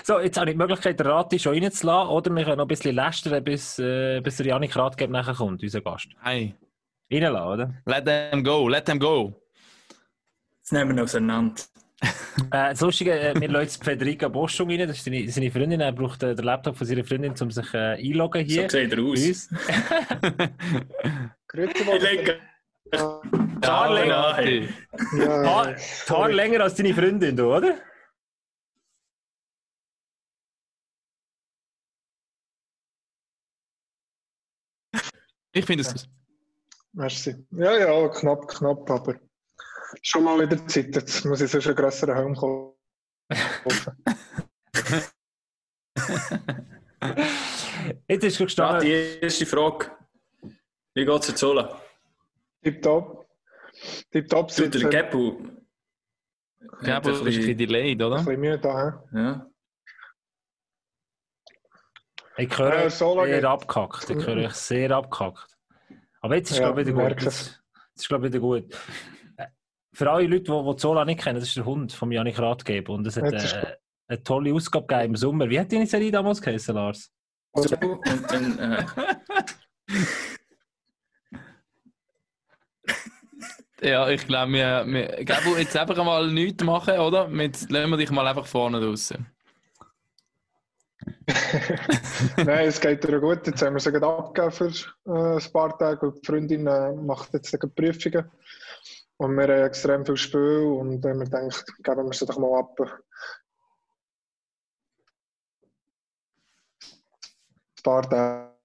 so, 0.04 0.18
jetzt 0.18 0.38
habe 0.38 0.50
ich 0.50 0.54
die 0.54 0.58
Möglichkeit, 0.58 0.98
den 0.98 1.06
Rati 1.06 1.38
schon 1.38 1.54
reinzulassen, 1.54 2.10
oder 2.10 2.34
wir 2.34 2.44
können 2.44 2.56
noch 2.56 2.64
ein 2.64 2.68
bisschen 2.68 2.94
lästern, 2.94 3.44
bis, 3.44 3.78
äh, 3.78 4.20
bis 4.20 4.36
der 4.38 4.46
Janik 4.46 4.74
Ratgeber 4.76 5.12
nachher 5.12 5.34
kommt, 5.34 5.62
unser 5.62 5.80
Gast. 5.80 6.08
Hey, 6.22 6.54
Reinlassen, 7.12 7.48
oder? 7.48 7.74
let 7.86 8.04
them 8.04 8.42
go, 8.42 8.68
let 8.68 8.86
them 8.86 8.98
go. 8.98 9.40
Jetzt 10.58 10.72
nehmen 10.72 10.96
wir 10.96 11.04
auseinander. 11.04 11.62
Äh, 12.52 12.70
das 12.70 12.80
Lustige, 12.80 13.12
äh, 13.12 13.38
wir 13.38 13.48
lassen 13.48 13.62
jetzt 13.64 13.84
Federica 13.84 14.28
Boschung 14.28 14.70
rein, 14.70 14.88
das 14.88 14.96
ist 14.98 15.04
seine, 15.04 15.28
seine 15.30 15.50
Freundin, 15.50 15.80
er 15.80 15.92
braucht 15.92 16.22
äh, 16.22 16.34
den 16.34 16.44
Laptop 16.44 16.76
von 16.76 16.86
seiner 16.86 17.04
Freundin, 17.04 17.34
um 17.38 17.50
sich 17.50 17.74
äh, 17.74 17.96
einloggen 17.98 18.48
So 18.48 18.54
hier. 18.54 18.70
sieht 18.70 18.92
er 18.92 19.02
aus. 19.02 19.48
Grüezi 21.48 21.84
Haar 23.62 23.92
länger, 23.92 24.36
Haar, 25.44 25.76
Haar 26.08 26.28
länger 26.30 26.60
als 26.62 26.74
deine 26.74 26.94
Freundin, 26.94 27.36
du, 27.36 27.54
oder? 27.54 27.76
Ich 35.52 35.64
finde 35.64 35.82
es. 35.82 36.08
merci. 36.92 37.46
Ja, 37.50 37.76
ja, 37.76 38.08
knapp, 38.08 38.46
knapp, 38.48 38.88
aber 38.90 39.20
schon 40.02 40.24
mal 40.24 40.38
wieder 40.40 40.66
Zeit. 40.66 40.94
Jetzt 40.94 41.24
muss 41.24 41.40
ich 41.40 41.50
sonst 41.50 41.66
einen 41.66 41.76
grösseren 41.76 42.14
Helm 42.16 42.34
kaufen. 42.34 42.74
Jetzt 48.08 48.24
ist 48.24 48.38
gestanden. 48.38 48.82
die 48.86 49.18
erste 49.22 49.46
Frage. 49.46 49.90
Wie 50.94 51.04
geht's 51.04 51.26
dir 51.26 51.34
Zola? 51.34 51.80
Tipptopp. 52.62 53.26
Tipptopp 54.10 54.48
Du, 54.48 54.54
sitzt 54.54 54.74
der 54.82 54.84
ein 54.84 54.90
Gebu. 54.90 55.38
Ja, 56.82 56.98
ein 56.98 57.08
ist 57.08 57.18
ein 57.18 57.24
bisschen 57.24 57.56
delayed, 57.58 58.02
oder? 58.02 58.16
bisschen 58.18 58.36
Mühe 58.40 58.58
da. 58.58 59.06
hä? 59.12 59.18
Ja. 59.18 59.46
Ich 62.36 62.58
höre 62.58 62.82
Ja, 62.84 62.90
Sola 62.90 63.24
sehr 63.24 63.36
geht- 63.36 63.44
abgekackt. 63.44 64.10
Ich 64.10 64.26
höre 64.26 64.36
euch 64.46 64.54
sehr 64.54 64.90
abgekackt. 64.90 65.56
Aber 66.20 66.36
jetzt 66.36 66.50
ist 66.50 66.58
Ja, 66.58 66.66
glaube 66.66 66.82
ich 66.82 66.88
wieder 66.88 67.08
gut. 67.08 67.22
Jetzt, 67.22 67.62
jetzt 67.94 68.00
ist 68.02 68.08
glaube 68.08 68.26
ich 68.26 68.32
wieder 68.32 68.40
gut. 68.40 68.64
Für 69.92 70.10
alle 70.10 70.26
Leute, 70.26 70.44
die, 70.44 70.70
die 70.70 70.76
Zola 70.76 71.04
nicht 71.04 71.20
kennen, 71.20 71.40
das 71.40 71.48
ist 71.48 71.56
der 71.56 71.64
Hund 71.64 71.92
von 71.92 72.12
Janik 72.12 72.38
Ratgeber. 72.38 72.92
Und 72.92 73.06
es 73.06 73.16
hat 73.16 73.32
Jetzt 73.32 73.44
ist 73.44 73.54
äh, 73.54 73.76
eine 74.08 74.22
tolle 74.22 74.54
Ausgabe 74.54 74.86
gegeben 74.86 75.10
im 75.10 75.16
Sommer. 75.16 75.50
Wie 75.50 75.58
hat 75.58 75.72
deine 75.72 75.86
Serie 75.86 76.10
damals 76.10 76.40
geheißen, 76.40 76.74
Lars? 76.74 77.10
Gebu 77.54 77.94
und 77.94 78.30
dann. 78.30 78.58
Äh, 78.58 78.84
Ja, 83.82 84.08
ich 84.10 84.26
glaube, 84.26 84.52
wir, 84.52 84.84
wir 84.86 85.24
Gabu, 85.24 85.56
jetzt 85.56 85.76
einfach 85.76 86.04
mal 86.04 86.30
nichts 86.30 86.62
machen, 86.62 86.98
oder? 86.98 87.28
Mit, 87.28 87.70
lassen 87.70 87.90
wir 87.90 87.96
dich 87.96 88.10
mal 88.10 88.26
einfach 88.26 88.46
vorne 88.46 88.78
draußen. 88.80 89.26
Nein, 92.36 92.68
es 92.68 92.80
geht 92.80 93.04
dir 93.04 93.20
gut. 93.20 93.46
Jetzt 93.46 93.62
haben 93.62 93.74
wir 93.74 93.80
sie 93.80 93.90
gerade 93.90 94.06
abgegeben 94.06 94.52
für 94.52 94.66
äh, 95.06 95.42
ein 95.42 95.52
paar 95.52 95.78
Tage. 95.78 96.06
Und 96.06 96.16
die 96.20 96.26
Freundin 96.26 96.66
äh, 96.66 96.92
macht 96.92 97.32
jetzt 97.32 97.52
gerade 97.52 97.68
Prüfungen. 97.68 98.30
Und 99.20 99.36
wir 99.36 99.42
haben 99.42 99.66
extrem 99.66 100.06
viel 100.06 100.16
Spiel. 100.16 100.62
Und 100.62 101.04
haben 101.04 101.18
wir 101.18 101.26
gedacht, 101.26 101.66
geben 101.82 102.06
wir 102.06 102.12
sie 102.14 102.24
doch 102.24 102.38
mal 102.38 102.58
ab. 102.58 102.74
Ein 102.80 102.88
paar 107.82 108.08
Tage. 108.08 108.56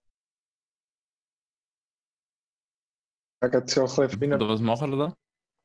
Geht 3.41 3.69
es 3.69 3.77
auch 3.77 4.00
ein 4.00 4.07
bisschen 4.07 4.33
Oder 4.33 4.47
was 4.47 4.62
machen 4.62 4.91
wir 4.91 4.97
da? 4.97 5.17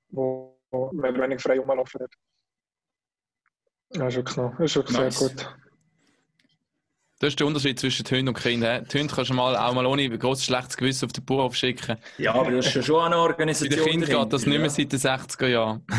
wo 0.08 0.60
wo 0.72 0.88
oder 0.88 1.14
weniger 1.14 1.38
frei 1.40 1.58
rumlaufen. 1.60 2.06
Ja, 3.92 4.08
ist 4.08 4.16
wirklich, 4.16 4.36
noch, 4.36 4.58
ist 4.58 4.74
wirklich 4.74 4.98
Nice. 4.98 5.18
sehr 5.18 5.28
gut. 5.28 5.69
Das 7.20 7.28
ist 7.28 7.38
der 7.38 7.46
Unterschied 7.46 7.78
zwischen 7.78 8.06
Hund 8.06 8.28
und 8.30 8.34
Kind. 8.34 8.64
hä? 8.64 8.80
Die 8.90 8.98
Hunde 8.98 9.14
kannst 9.14 9.28
du 9.28 9.34
mal, 9.34 9.54
auch 9.54 9.74
mal 9.74 9.84
ohne 9.84 10.08
grosses 10.18 10.46
schlechtes 10.46 10.74
Gewissen 10.78 11.04
auf 11.04 11.12
den 11.12 11.22
Bauernhof 11.22 11.54
schicken. 11.54 11.98
ja, 12.16 12.34
aber 12.34 12.50
das 12.50 12.68
ist 12.68 12.76
ja 12.76 12.82
schon 12.82 13.04
eine 13.04 13.16
Bei 13.16 13.20
Organisation. 13.20 13.84
den 13.84 13.84
Kindern 13.90 14.22
geht 14.22 14.32
das 14.32 14.46
nicht 14.46 14.56
mehr 14.56 14.66
ja. 14.66 14.70
seit 14.70 14.92
den 14.92 14.98
60er 14.98 15.46
Jahren. 15.46 15.86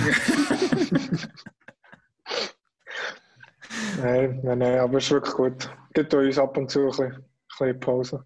Nein, 4.01 4.39
nein, 4.43 4.57
nein, 4.57 4.79
aber 4.79 4.97
es 4.97 5.05
ist 5.05 5.11
wirklich 5.11 5.35
gut. 5.35 5.69
Gibt 5.93 6.13
uns 6.13 6.39
ab 6.39 6.57
und 6.57 6.71
zu 6.71 6.79
ein 6.79 6.87
bisschen, 6.87 7.11
ein 7.13 7.23
bisschen 7.49 7.79
Pause. 7.79 8.25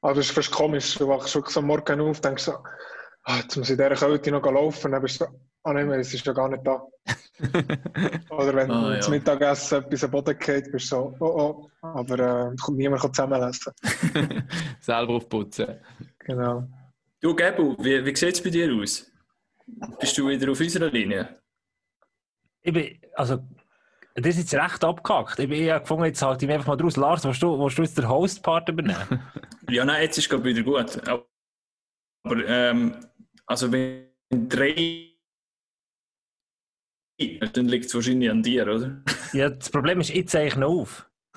Aber 0.00 0.18
es 0.18 0.26
ist 0.26 0.34
fast 0.34 0.50
komisch. 0.50 0.94
Du 0.94 1.08
wachst 1.08 1.34
wirklich 1.34 1.52
so 1.52 1.60
am 1.60 1.66
Morgen 1.66 2.00
auf 2.00 2.16
und 2.16 2.24
denkst 2.24 2.44
so, 2.44 2.54
ah, 3.24 3.36
jetzt 3.36 3.56
muss 3.56 3.68
ich 3.68 3.78
in 3.78 3.84
dieser 3.84 3.94
Kälte 3.94 4.30
noch 4.30 4.44
laufen. 4.44 4.92
Dann 4.92 5.02
bist 5.02 5.20
du 5.20 5.26
so, 5.26 5.30
ah 5.64 5.72
nein, 5.72 5.90
es 5.92 6.14
ist 6.14 6.24
ja 6.26 6.32
gar 6.32 6.48
nicht 6.48 6.66
da. 6.66 6.86
Oder 8.30 8.54
wenn 8.54 8.70
Ah, 8.70 8.88
du 8.88 8.94
ja. 8.94 9.00
zum 9.00 9.12
Mittagessen 9.14 9.82
etwas 9.82 10.04
am 10.04 10.10
Boden 10.12 10.38
geht, 10.38 10.70
bist 10.70 10.92
du 10.92 10.96
so, 10.96 11.16
oh 11.20 11.68
oh, 11.82 11.86
aber 11.86 12.50
äh, 12.50 12.72
niemand 12.72 13.02
kann 13.02 13.12
zusammenlesen. 13.12 13.72
Selber 14.80 15.14
aufputzen. 15.14 15.78
Genau. 16.20 16.68
Du, 17.20 17.34
Gebu, 17.34 17.74
wie, 17.82 18.04
wie 18.04 18.14
sieht 18.16 18.34
es 18.34 18.42
bei 18.42 18.50
dir 18.50 18.72
aus? 18.74 19.10
Bist 19.98 20.16
du 20.16 20.28
wieder 20.28 20.52
auf 20.52 20.60
unserer 20.60 20.90
Linie? 20.90 21.28
Ich 22.62 22.72
bin, 22.72 22.98
also, 23.14 23.38
das 24.14 24.36
ist 24.36 24.52
jetzt 24.52 24.54
recht 24.54 24.84
abgehackt. 24.84 25.38
Ich 25.38 25.48
bin 25.48 25.60
eher 25.60 25.80
gefunden, 25.80 26.04
jetzt 26.04 26.22
halte 26.22 26.44
ich 26.44 26.46
mich 26.48 26.54
einfach 26.54 26.68
mal 26.68 26.76
draus. 26.76 26.96
Lars, 26.96 27.24
willst 27.24 27.42
du, 27.42 27.58
willst 27.58 27.78
du 27.78 27.82
jetzt 27.82 27.98
den 27.98 28.08
Host-Part 28.08 28.68
übernehmen? 28.68 29.20
Ja, 29.70 29.82
nein, 29.86 30.02
jetzt 30.02 30.18
ist 30.18 30.30
es 30.30 30.44
wieder 30.44 30.62
gut. 30.62 31.00
Aber 31.08 32.46
ähm, 32.46 32.94
also 33.46 33.72
wenn 33.72 34.08
drei, 34.30 35.13
dann 37.52 37.68
liegt 37.68 37.86
es 37.86 37.94
wahrscheinlich 37.94 38.30
an 38.30 38.42
dir, 38.42 38.62
oder? 38.64 39.02
ja, 39.32 39.50
das 39.50 39.70
Problem 39.70 40.00
ist, 40.00 40.10
ich 40.10 40.28
zeichne 40.28 40.66
auf. 40.66 41.08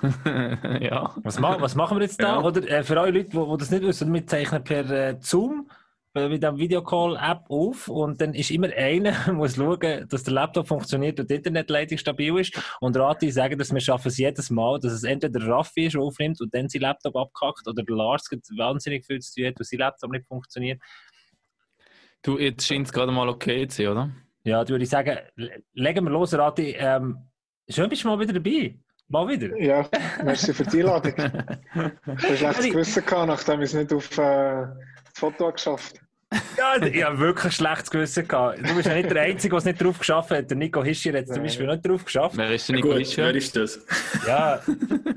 ja. 0.80 1.14
Was, 1.24 1.40
ma 1.40 1.60
was 1.60 1.74
machen 1.74 1.98
wir 1.98 2.04
jetzt 2.04 2.22
da? 2.22 2.36
Ja. 2.36 2.42
Oder 2.42 2.68
äh, 2.68 2.84
für 2.84 3.00
alle 3.00 3.10
Leute, 3.10 3.30
die, 3.30 3.58
das 3.58 3.70
nicht 3.70 3.82
wissen, 3.82 4.12
wir 4.14 4.26
zeichnen 4.26 4.62
per 4.62 4.88
äh, 4.90 5.16
Zoom 5.20 5.68
äh, 6.14 6.28
mit 6.28 6.42
der 6.42 6.56
Videocall-App 6.56 7.46
auf 7.48 7.88
und 7.88 8.20
dann 8.20 8.34
ist 8.34 8.50
immer 8.50 8.68
einer, 8.68 9.32
muss 9.32 9.56
schauen, 9.56 10.06
dass 10.08 10.22
der 10.22 10.34
Laptop 10.34 10.68
funktioniert 10.68 11.18
und 11.18 11.28
die 11.28 11.34
Internetleitung 11.34 11.98
stabil 11.98 12.38
ist. 12.38 12.60
Und 12.80 12.96
Rati 12.96 13.30
sagen, 13.30 13.58
dass 13.58 13.72
wir 13.72 13.80
schaffen 13.80 14.08
es 14.08 14.18
jedes 14.18 14.50
Mal, 14.50 14.78
dass 14.78 14.92
es 14.92 15.02
entweder 15.02 15.40
der 15.40 15.48
Raffi 15.48 15.86
ist, 15.86 15.94
der 15.94 16.02
aufnimmt 16.02 16.40
und 16.40 16.54
dann 16.54 16.68
sein 16.68 16.82
Laptop 16.82 17.16
abkackt 17.16 17.66
oder 17.66 17.82
der 17.82 17.96
Lars 17.96 18.28
geht 18.28 18.46
wahnsinnig 18.56 19.04
viel 19.04 19.20
zu 19.20 19.34
tun 19.34 19.46
hat, 19.46 19.58
weil 19.58 19.66
sein 19.66 19.80
Laptop 19.80 20.12
nicht 20.12 20.26
funktioniert. 20.26 20.80
Du, 22.22 22.38
jetzt 22.38 22.66
scheint 22.66 22.86
es 22.86 22.92
gerade 22.92 23.10
mal 23.10 23.28
okay 23.28 23.66
zu 23.66 23.82
sein, 23.82 23.88
oder? 23.88 24.10
Ja, 24.48 24.64
da 24.64 24.70
würde 24.70 24.84
ich 24.84 24.90
sagen, 24.90 25.18
le- 25.36 25.62
legen 25.74 26.04
wir 26.04 26.10
los, 26.10 26.32
Rati. 26.34 26.74
Ähm, 26.78 27.18
schön 27.68 27.88
bist 27.88 28.02
du 28.04 28.08
mal 28.08 28.18
wieder 28.18 28.32
dabei. 28.32 28.78
Mal 29.08 29.28
wieder. 29.28 29.56
Ja, 29.60 29.88
merci 30.24 30.52
für 30.52 30.64
die 30.64 30.80
Einladung. 30.80 31.12
Ich 31.18 31.24
habe 31.76 32.16
ein 32.28 32.36
schlechtes 32.36 32.70
Gewissen 32.70 33.04
gehabt, 33.06 33.26
nachdem 33.28 33.60
ich 33.60 33.66
es 33.66 33.74
nicht 33.74 33.92
auf 33.92 34.10
äh, 34.18 34.66
das 35.04 35.14
Foto 35.14 35.50
geschafft 35.52 35.94
Ja, 36.58 36.76
ich 36.82 37.02
habe 37.04 37.18
wirklich 37.18 37.44
ein 37.46 37.52
schlechtes 37.52 37.90
Gewissen 37.90 38.28
gehabt. 38.28 38.58
Du 38.58 38.74
bist 38.74 38.86
ja 38.88 38.94
nicht 38.94 39.10
der 39.10 39.22
Einzige, 39.22 39.50
der 39.50 39.58
es 39.58 39.64
nicht 39.64 39.82
drauf 39.82 39.98
geschafft 39.98 40.30
hat. 40.30 40.50
Der 40.50 40.56
Nico 40.56 40.82
Hischier 40.84 41.14
hat 41.16 41.24
es 41.24 41.30
zum. 41.34 41.42
Beispiel 41.42 41.66
nicht 41.66 41.86
drauf 41.86 42.04
geschafft. 42.04 42.36
Wer 42.36 42.50
ist 42.52 42.68
denn 42.68 42.76
Ja, 42.76 42.82
Nico 42.82 42.92
gut, 42.94 43.02
Ischer? 43.02 43.24
wer 43.24 43.34
ist 43.34 43.56
das? 43.56 43.80
Ja. 44.26 44.60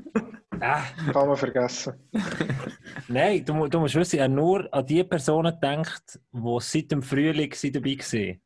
ah, 0.60 0.82
Kann 1.12 1.28
man 1.28 1.36
vergessen. 1.36 1.92
nein, 3.08 3.44
du, 3.44 3.66
du 3.66 3.80
musst 3.80 3.94
wissen, 3.94 4.20
habe 4.20 4.32
nur 4.32 4.72
an 4.72 4.86
die 4.86 5.04
Personen 5.04 5.52
gedacht, 5.52 6.18
die 6.32 6.56
seit 6.60 6.90
dem 6.90 7.02
Frühling 7.02 7.50
dabei 7.72 7.90
waren. 7.98 8.40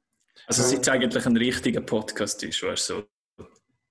Also 0.47 0.63
seit 0.63 0.83
es 0.83 0.89
eigentlich 0.89 1.27
ein 1.27 1.37
richtiger 1.37 1.81
Podcast 1.81 2.43
ist, 2.45 2.63
weißt 2.63 2.91
du 2.91 2.95
so. 2.95 3.05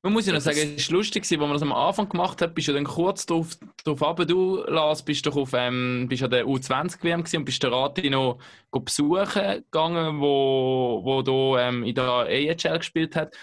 Man 0.03 0.13
muss 0.13 0.27
ja 0.27 0.33
noch 0.33 0.41
sagen, 0.41 0.75
es 0.77 0.87
war 0.89 0.97
lustig, 0.97 1.23
gewesen, 1.23 1.41
als 1.41 1.47
man 1.47 1.53
das 1.53 1.61
am 1.63 1.73
Anfang 1.73 2.07
gemacht 2.07 2.39
hat, 2.41 2.53
bist 2.53 2.67
du 2.67 2.73
dann 2.73 2.83
kurz 2.83 3.25
drauf, 3.25 3.57
drauf 3.83 4.01
runter, 4.03 4.25
du, 4.25 4.63
Lars, 4.67 5.03
bist 5.03 5.25
doch 5.25 5.35
auf, 5.35 5.53
ähm, 5.53 6.05
bist 6.07 6.21
an 6.21 6.29
der 6.29 6.45
U20-WM 6.45 7.23
gewesen 7.23 7.37
und 7.37 7.45
bist 7.45 7.63
der 7.63 7.71
Rati 7.71 8.09
noch 8.11 8.39
besuchen 8.71 9.63
gegangen, 9.63 10.21
wo, 10.21 11.01
wo 11.03 11.23
du 11.23 11.57
ähm, 11.57 11.83
in 11.83 11.95
der 11.95 12.05
AHL 12.05 12.77
gespielt 12.77 13.15
hat. 13.15 13.35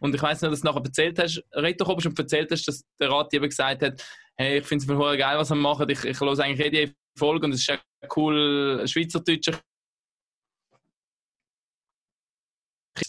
Und 0.00 0.14
ich 0.14 0.22
weiss 0.22 0.40
nicht, 0.40 0.50
dass 0.50 0.62
du 0.62 0.66
nachher 0.66 0.82
erzählt 0.82 1.18
hast, 1.18 1.44
red 1.52 1.78
doch, 1.78 1.88
ob 1.88 1.98
du 1.98 2.04
schon 2.04 2.16
erzählt 2.16 2.50
hast, 2.50 2.66
dass 2.66 2.84
der 2.98 3.10
Rati 3.10 3.36
eben 3.36 3.48
gesagt 3.48 3.82
hat, 3.82 4.02
hey, 4.36 4.58
ich 4.58 4.66
finde 4.66 4.84
es 4.84 4.90
voll 4.90 5.16
geil, 5.18 5.36
was 5.36 5.50
wir 5.50 5.56
machen, 5.56 5.90
ich, 5.90 6.02
ich 6.04 6.18
höre 6.18 6.38
eigentlich 6.38 6.72
jede 6.72 6.94
Folge 7.18 7.44
und 7.44 7.52
es 7.52 7.60
ist 7.60 7.66
ja 7.66 7.78
cool, 8.16 8.82
Schweizerdeutscher 8.86 9.60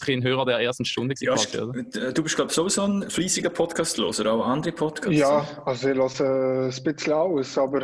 ein 0.08 0.22
Hörer 0.22 0.44
der 0.44 0.58
ersten 0.58 0.84
Stunde 0.84 1.14
Ja, 1.20 1.34
oder? 1.34 2.12
du 2.12 2.22
bist, 2.22 2.36
glaube 2.36 2.50
ich, 2.50 2.54
sowieso 2.54 2.82
ein 2.82 3.10
fleissiger 3.10 3.50
Podcast-Loser, 3.50 4.32
auch 4.32 4.46
andere 4.46 4.72
Podcasts. 4.72 5.18
Ja, 5.18 5.46
also 5.64 5.88
ich 5.90 5.96
höre 5.96 6.20
äh, 6.20 6.70
ein 6.70 6.84
bisschen 6.84 7.12
alles, 7.12 7.58
aber 7.58 7.82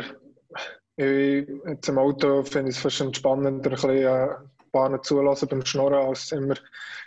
ich, 0.95 1.47
jetzt 1.67 1.89
im 1.89 1.97
Auto 1.97 2.43
finde 2.43 2.71
ich 2.71 2.77
es 2.77 2.81
fast 2.81 3.01
entspannender, 3.01 3.69
ein 3.69 3.75
bisschen 3.75 3.89
äh, 3.91 4.27
Bahnen 4.71 5.01
zulassen 5.03 5.47
beim 5.47 5.65
Schnorren, 5.65 6.07
als 6.07 6.31
immer, 6.31 6.55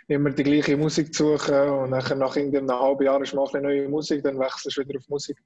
immer 0.07 0.29
die 0.29 0.43
gleiche 0.43 0.77
Musik 0.77 1.13
zu 1.13 1.37
suchen 1.37 1.55
und 1.55 1.89
nachher 1.91 2.15
nach 2.15 2.35
einem 2.35 2.69
halben 2.69 3.05
Jahr 3.05 3.21
ist 3.21 3.33
mal 3.33 3.47
ein 3.53 3.63
neue 3.63 3.89
Musik, 3.89 4.23
dann 4.23 4.39
wechselst 4.39 4.77
du 4.77 4.81
wieder 4.87 4.99
auf 4.99 5.09
Musik. 5.09 5.37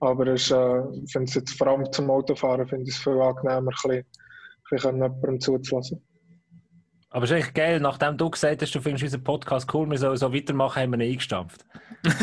Aber 0.00 0.26
äh, 0.26 0.34
ich 0.34 0.46
finde 0.46 1.28
es 1.28 1.34
jetzt 1.34 1.56
vor 1.56 1.68
allem 1.68 1.90
zum 1.92 2.10
Autofahren 2.10 2.66
finde 2.66 2.88
ich 2.88 2.96
es 2.96 3.02
viel 3.02 3.20
angenehmer, 3.20 3.58
ein 3.58 3.64
bisschen, 3.66 3.90
ein 3.92 4.04
bisschen 4.70 4.94
jemandem 4.94 5.40
zuzulassen. 5.40 6.02
Aber 7.14 7.26
es 7.26 7.30
ist 7.30 7.36
eigentlich 7.36 7.54
geil, 7.54 7.78
nachdem 7.78 8.16
du 8.16 8.28
gesagt 8.28 8.60
hast, 8.60 8.74
du 8.74 8.80
findest 8.80 9.04
unseren 9.04 9.22
Podcast 9.22 9.72
cool, 9.72 9.88
wir 9.88 9.98
sollen 9.98 10.16
so 10.16 10.34
weitermachen, 10.34 10.82
haben 10.82 10.90
wir 10.90 10.98
ihn 10.98 11.12
eingestampft. 11.12 11.64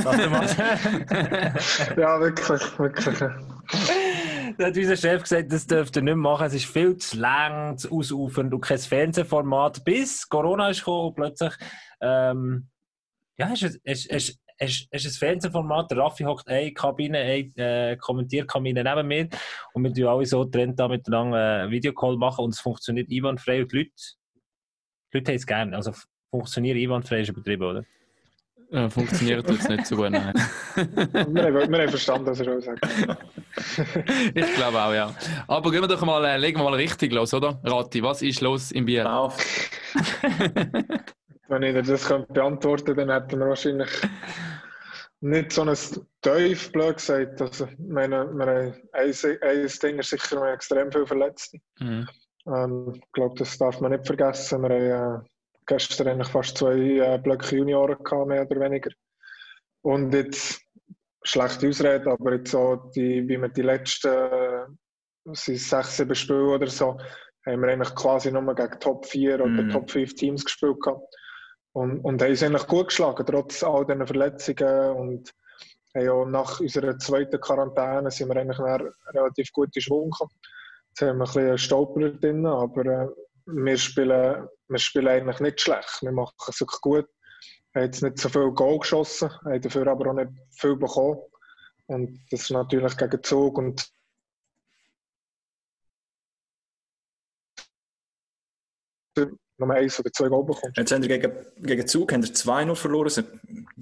Ja, 1.97 2.19
wirklich, 2.19 2.61
wirklich. 2.77 3.19
Da 3.19 4.65
hat 4.65 4.75
unser 4.75 4.97
Chef 4.97 5.23
gesagt, 5.23 5.53
das 5.53 5.65
dürft 5.65 5.95
ihr 5.95 6.01
nicht 6.01 6.17
machen, 6.17 6.45
es 6.45 6.55
ist 6.55 6.65
viel 6.65 6.97
zu 6.97 7.17
lang, 7.17 7.77
zu 7.77 7.89
ausufernd 7.89 8.53
und 8.53 8.59
kein 8.59 8.79
Fernsehformat. 8.79 9.81
Bis 9.85 10.27
Corona 10.27 10.69
ist 10.69 10.79
gekommen 10.79 11.07
und 11.07 11.15
plötzlich, 11.15 11.53
ähm, 12.01 12.67
ja, 13.37 13.49
es 13.53 13.63
ist, 13.63 13.79
es, 13.85 14.05
es, 14.07 14.39
es, 14.57 14.87
es 14.91 15.05
ist 15.05 15.15
ein 15.15 15.19
Fernsehformat, 15.19 15.89
der 15.89 15.99
Raffi 15.99 16.25
hockt 16.25 16.49
eine 16.49 16.73
Kabine, 16.73 17.17
eine 17.17 17.91
äh, 17.91 17.95
Kommentierkabine 17.95 18.83
neben 18.83 19.07
mir 19.07 19.29
und 19.73 19.85
wir 19.85 19.93
tun 19.93 20.07
alle 20.07 20.25
so 20.25 20.43
trennt 20.43 20.77
da 20.77 20.89
miteinander 20.89 21.63
äh, 21.63 21.71
Videocall 21.71 22.17
machen 22.17 22.43
und 22.43 22.53
es 22.53 22.59
funktioniert 22.59 23.09
einwandfrei 23.09 23.61
und 23.61 23.71
die 23.71 23.77
Leute, 23.77 23.91
Leute 25.13 25.31
haben 25.31 25.35
es 25.35 25.45
gerne. 25.45 25.75
Also 25.75 25.93
funktioniert 26.29 26.77
einwandfrei 26.77 27.21
ist 27.21 27.29
übertrieben, 27.29 27.63
oder? 27.63 27.85
Ja, 28.71 28.89
funktioniert 28.89 29.49
jetzt 29.49 29.67
nicht 29.67 29.85
so 29.85 29.97
gut, 29.97 30.11
nein. 30.11 30.33
Wir 30.75 31.43
haben, 31.43 31.71
wir 31.71 31.81
haben 31.81 31.89
verstanden, 31.89 32.27
was 32.27 32.39
er 32.39 32.57
auch 32.57 32.61
sagt. 32.61 32.79
Ich 34.33 34.55
glaube 34.55 34.81
auch, 34.81 34.93
ja. 34.93 35.13
Aber 35.47 35.71
gehen 35.71 35.81
wir 35.81 35.89
doch 35.89 36.01
mal, 36.05 36.23
äh, 36.23 36.37
legen 36.37 36.57
wir 36.57 36.63
mal 36.63 36.75
richtig 36.75 37.11
los, 37.11 37.33
oder? 37.33 37.59
Rati, 37.65 38.01
was 38.01 38.21
ist 38.21 38.39
los 38.39 38.71
im 38.71 38.85
Bier? 38.85 39.11
Auf. 39.11 39.37
Wenn 41.49 41.63
ich 41.63 41.73
dir 41.73 41.83
das 41.83 42.05
könnte 42.05 42.31
beantworten 42.31 42.85
könnte, 42.85 43.05
dann 43.05 43.21
hätten 43.21 43.39
wir 43.39 43.49
wahrscheinlich 43.49 43.89
nicht 45.19 45.51
so 45.51 45.63
ein 45.63 45.77
Teuf, 46.21 46.71
blöd 46.71 46.95
gesagt. 46.95 47.41
Also, 47.41 47.67
meine, 47.77 48.25
wir 48.33 48.45
haben 48.45 48.73
ein, 48.93 49.37
ein 49.41 49.67
Ding 49.83 49.99
ist 49.99 50.09
sicher 50.09 50.53
extrem 50.53 50.89
viel 50.93 51.05
Verletzte. 51.05 51.57
Mhm. 51.79 52.07
Ähm, 52.47 52.93
ich 52.95 53.11
glaube, 53.11 53.35
das 53.37 53.57
darf 53.57 53.79
man 53.79 53.91
nicht 53.91 54.05
vergessen. 54.05 54.61
Wir 54.63 54.97
haben 54.97 55.21
äh, 55.21 55.27
gestern 55.65 56.07
eigentlich 56.07 56.29
fast 56.29 56.57
zwei 56.57 56.75
äh, 56.75 57.17
Blöcke 57.17 57.55
Junioren 57.55 58.03
gehabt, 58.03 58.27
mehr 58.27 58.45
oder 58.49 58.59
weniger. 58.59 58.91
Und 59.83 60.13
jetzt, 60.13 60.61
schlechte 61.23 61.69
Ausrede, 61.69 62.11
aber 62.11 62.35
jetzt 62.35 62.51
so, 62.51 62.75
die, 62.95 63.27
wie 63.27 63.37
wir 63.37 63.49
die 63.49 63.61
letzten 63.61 64.09
äh, 64.09 64.65
sechs, 65.33 65.97
sieben 65.97 66.15
Spiele 66.15 66.47
oder 66.47 66.67
so, 66.67 66.97
haben 67.45 67.61
wir 67.61 67.69
eigentlich 67.69 67.95
quasi 67.95 68.31
nur 68.31 68.55
gegen 68.55 68.79
Top 68.79 69.05
4 69.05 69.35
oder 69.35 69.45
Mhm. 69.47 69.69
Top 69.69 69.89
5 69.89 70.13
Teams 70.15 70.45
gespielt 70.45 70.79
gehabt. 70.81 71.03
Und, 71.73 71.99
und 72.01 72.21
haben 72.21 72.31
es 72.31 72.43
eigentlich 72.43 72.67
gut 72.67 72.87
geschlagen, 72.87 73.25
trotz 73.25 73.63
all 73.63 73.85
diesen 73.85 74.05
Verletzungen. 74.05 74.91
Und 74.91 75.31
haben 75.95 76.09
auch 76.09 76.25
nach 76.25 76.59
unserer 76.59 76.97
zweiten 76.97 77.39
Quarantäne 77.39 78.11
sind 78.11 78.29
wir 78.29 78.37
eigentlich 78.37 78.59
relativ 78.59 79.51
gut 79.51 79.75
in 79.75 79.81
Schwung 79.81 80.09
gekommen. 80.09 80.31
Jetzt 80.91 81.01
haben 81.01 81.17
wir 81.17 81.23
ein 81.23 81.27
bisschen 81.27 81.47
einen 81.47 81.57
Stolper 81.57 82.09
drin, 82.09 82.45
aber 82.45 82.85
äh, 82.85 83.07
wir, 83.45 83.77
spielen, 83.77 84.47
wir 84.67 84.79
spielen 84.79 85.07
eigentlich 85.07 85.39
nicht 85.39 85.61
schlecht. 85.61 86.01
Wir 86.01 86.11
machen 86.11 86.33
es 86.47 86.59
wirklich 86.59 86.81
gut. 86.81 87.07
Wir 87.71 87.81
haben 87.81 87.87
jetzt 87.87 88.03
nicht 88.03 88.17
so 88.17 88.27
viel 88.27 88.51
Goal 88.51 88.79
geschossen, 88.79 89.31
haben 89.31 89.61
dafür 89.61 89.87
aber 89.87 90.11
auch 90.11 90.13
nicht 90.13 90.31
viel 90.51 90.75
bekommen. 90.75 91.21
Und 91.87 92.19
das 92.29 92.41
ist 92.41 92.51
natürlich 92.51 92.97
gegen 92.97 93.23
Zug 93.23 93.57
und 93.57 93.89
Nummer 99.61 99.75
eins 99.75 99.99
oder 99.99 100.11
zwei 100.11 100.27
Goal 100.27 100.43
bekommen. 100.43 100.73
Jetzt 100.75 100.91
haben 100.91 101.01
wir 101.01 101.07
gegen, 101.07 101.33
gegen 101.61 101.87
Zug 101.87 102.11
haben 102.11 102.23
wir 102.23 102.31
2-0 102.31 102.75
verloren. 102.75 103.05
Das, 103.05 103.23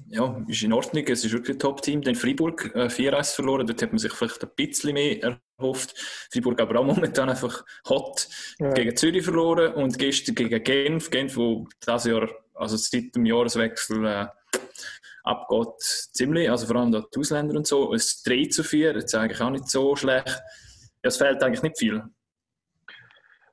ja, 0.10 0.46
ist 0.48 0.62
in 0.62 0.74
Ordnung. 0.74 1.04
Es 1.08 1.26
ist 1.26 1.32
wirklich 1.32 1.56
ein 1.56 1.60
Top-Team. 1.60 2.02
Dann 2.02 2.16
Freiburg 2.16 2.72
äh, 2.76 2.88
4-1 2.88 3.36
verloren. 3.36 3.66
Dort 3.66 3.82
hat 3.82 3.92
man 3.92 4.00
sich 4.00 4.14
vielleicht 4.14 4.44
ein 4.44 4.50
bisschen 4.56 4.94
mehr 4.94 5.40
erhofft. 5.58 5.98
Freiburg 6.32 6.62
aber 6.62 6.80
auch 6.80 6.86
momentan 6.86 7.30
einfach 7.30 7.66
hot. 7.88 8.28
Ja. 8.60 8.74
Gegen 8.74 8.96
Zürich 8.96 9.24
verloren 9.24 9.74
und 9.74 9.98
gestern 9.98 10.36
gegen 10.36 10.64
Genf. 10.64 11.10
Genf, 11.10 11.36
wo 11.36 11.68
das 11.86 12.06
Jahr, 12.06 12.30
also 12.54 12.78
seit 12.78 13.16
dem 13.16 13.26
Jahreswechsel 13.26 14.06
äh, 14.06 14.28
abgeht, 15.24 15.80
ziemlich. 15.80 16.50
Also 16.50 16.68
vor 16.68 16.76
allem 16.76 16.92
die 16.92 17.20
Ausländer 17.20 17.56
und 17.56 17.66
so. 17.66 17.94
Es 17.94 18.22
3 18.24 18.46
zu 18.46 18.64
4, 18.64 18.96
jetzt 18.96 19.16
eigentlich 19.16 19.42
auch 19.42 19.50
nicht 19.50 19.70
so 19.70 19.96
schlecht. 19.96 20.28
Ja, 20.28 20.40
es 21.04 21.18
fehlt 21.18 21.42
eigentlich 21.42 21.64
nicht 21.64 21.78
viel. 21.78 22.04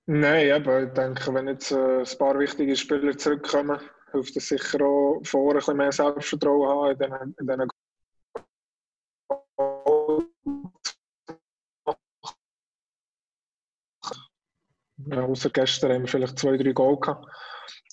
Nein, 0.08 0.46
eben, 0.46 0.86
ich 0.86 0.94
denke, 0.94 1.34
wenn 1.34 1.48
jetzt 1.48 1.72
äh, 1.72 1.98
ein 1.98 2.18
paar 2.18 2.38
wichtige 2.38 2.76
Spieler 2.76 3.18
zurückkommen, 3.18 3.80
hilft 4.12 4.36
es 4.36 4.48
sicher 4.48 4.80
auch 4.80 5.20
vor, 5.24 5.50
ein 5.50 5.56
bisschen 5.56 5.76
mehr 5.76 5.90
Selbstvertrauen 5.90 6.68
haben 6.68 7.34
in 7.38 7.46
diesen, 7.46 7.60
in 7.60 7.68
ja, 15.12 15.24
außer 15.24 15.50
gestern 15.50 15.92
haben 15.92 16.02
wir 16.02 16.08
vielleicht 16.08 16.38
zwei, 16.38 16.56
drei 16.56 16.70
Goal 16.72 17.00
gehabt. 17.00 17.26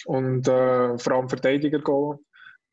Und 0.05 0.47
äh, 0.47 0.97
vor 0.99 1.13
allem 1.13 1.29
Verteidiger 1.29 1.79
Goal. 1.79 2.19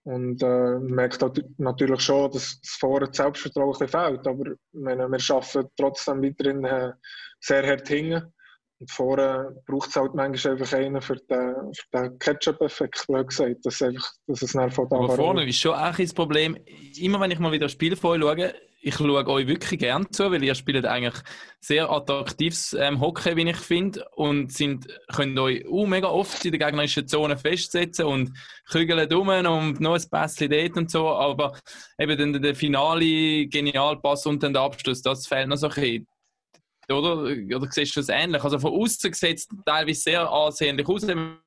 Und 0.02 0.42
äh, 0.42 0.46
man 0.46 0.86
merkt 0.86 1.24
natürlich 1.58 2.00
schon, 2.02 2.30
dass 2.30 2.60
das 2.60 2.76
vorher 2.78 3.08
das 3.08 3.16
Selbstvertrauen 3.16 3.74
ein 3.74 3.78
bisschen 3.78 3.88
fehlt. 3.88 4.26
Aber 4.26 4.44
meine, 4.72 5.08
wir 5.08 5.34
arbeiten 5.34 5.70
trotzdem 5.78 6.22
weiterhin 6.22 6.64
äh, 6.64 6.92
sehr 7.40 7.66
hart 7.66 7.88
hinten. 7.88 8.32
Und 8.80 8.90
vorne 8.90 9.62
braucht 9.66 9.90
es 9.90 9.96
halt 9.96 10.14
manchmal 10.14 10.54
einfach 10.54 10.72
einen 10.72 11.02
für 11.02 11.16
den, 11.16 11.54
den 11.92 12.18
Ketchup-Effekt, 12.18 13.06
blöd 13.06 13.28
gesagt. 13.28 13.66
Dass, 13.66 13.82
einfach, 13.82 14.10
dass 14.26 14.40
es 14.40 14.52
dann 14.52 14.70
von 14.70 14.88
da 14.88 14.96
Aber 14.96 15.16
vorne 15.16 15.46
ist 15.46 15.58
schon 15.58 15.74
auch 15.74 15.98
ein 15.98 16.08
Problem. 16.14 16.56
Immer 16.98 17.20
wenn 17.20 17.30
ich 17.30 17.38
mal 17.38 17.52
wieder 17.52 17.68
Spiel 17.68 17.94
von 17.94 18.22
euch 18.22 18.38
schaue, 18.38 18.54
ich 18.82 18.94
schaue 18.94 19.26
euch 19.26 19.46
wirklich 19.46 19.78
gern 19.78 20.10
zu, 20.10 20.30
weil 20.30 20.42
ihr 20.42 20.54
spielt 20.54 20.86
eigentlich 20.86 21.22
sehr 21.60 21.90
attraktives 21.90 22.72
ähm, 22.72 23.00
Hockey, 23.00 23.36
wie 23.36 23.50
ich 23.50 23.56
finde, 23.58 24.02
und 24.16 24.52
sind, 24.52 24.86
könnt 25.14 25.38
euch 25.38 25.66
auch 25.66 25.86
mega 25.86 26.08
oft 26.08 26.42
in 26.46 26.52
der 26.52 26.66
gegnerischen 26.66 27.06
Zone 27.06 27.36
festsetzen 27.36 28.06
und 28.06 28.32
kügeln 28.70 29.12
um 29.12 29.28
und 29.28 29.80
noch 29.80 29.94
ein 29.94 30.08
bisschen 30.10 30.50
dort 30.50 30.76
und 30.78 30.90
so, 30.90 31.08
aber 31.08 31.58
eben 31.98 32.16
dann 32.16 32.32
der, 32.32 32.40
der 32.40 32.54
finale 32.54 33.46
Genialpass 33.46 34.24
und 34.24 34.42
dann 34.42 34.54
der 34.54 34.62
Abschluss, 34.62 35.02
das 35.02 35.26
fehlt 35.26 35.48
noch 35.48 35.58
so 35.58 35.68
ein 35.68 35.74
bisschen. 35.74 36.06
Oder? 36.90 37.22
Oder 37.22 37.68
siehst 37.70 37.96
du 37.96 38.00
das 38.00 38.08
ähnlich? 38.08 38.42
Also 38.42 38.58
von 38.58 38.72
außen 38.72 39.12
sieht 39.12 39.38
es 39.38 39.48
teilweise 39.64 40.00
sehr 40.00 40.30
ansehnlich 40.30 40.88
aus, 40.88 41.06
wenn 41.06 41.38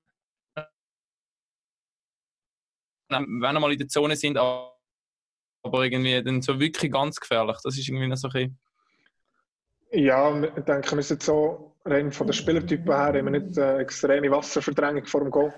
wir 3.10 3.60
mal 3.60 3.72
in 3.72 3.78
der 3.78 3.88
Zone 3.88 4.16
sind, 4.16 4.38
aber 4.38 4.74
irgendwie 5.84 6.24
dann 6.24 6.42
so 6.42 6.60
wirklich 6.60 6.92
ganz 6.92 7.20
gefährlich. 7.20 7.58
Das 7.64 7.78
ist 7.78 7.88
irgendwie 7.88 8.16
so 8.16 8.30
ein. 8.34 8.58
Ja, 9.92 10.44
ich 10.44 10.64
denke, 10.64 10.96
wir 10.96 11.04
sind 11.04 11.22
so 11.22 11.76
rein 11.86 12.12
von 12.12 12.26
den 12.28 12.34
Spielertypen 12.34 12.92
her 12.92 13.14
haben 13.14 13.32
wir 13.32 13.40
nicht 13.40 13.58
eine 13.60 13.80
extreme 13.80 14.32
Wasserverdrängung 14.32 15.06
vor 15.06 15.22
dem 15.22 15.30
Goal. 15.30 15.54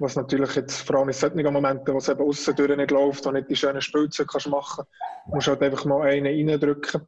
Was 0.00 0.16
natürlich 0.16 0.56
jetzt 0.56 0.80
vor 0.80 0.96
allem 0.96 1.08
in 1.08 1.14
solchen 1.14 1.52
Momenten, 1.52 1.94
wo 1.94 1.98
es 1.98 2.08
eben 2.08 2.18
durch 2.18 2.76
nicht 2.76 2.90
läuft 2.90 3.26
und 3.26 3.34
nicht 3.34 3.48
die 3.48 3.54
schönen 3.54 3.80
Spielzeuge 3.80 4.28
kannst 4.28 4.48
machen 4.48 4.84
kannst, 4.84 5.34
musst 5.34 5.46
du 5.46 5.52
halt 5.52 5.62
einfach 5.62 5.84
mal 5.84 6.02
einen 6.02 6.26
reindrücken. 6.26 7.06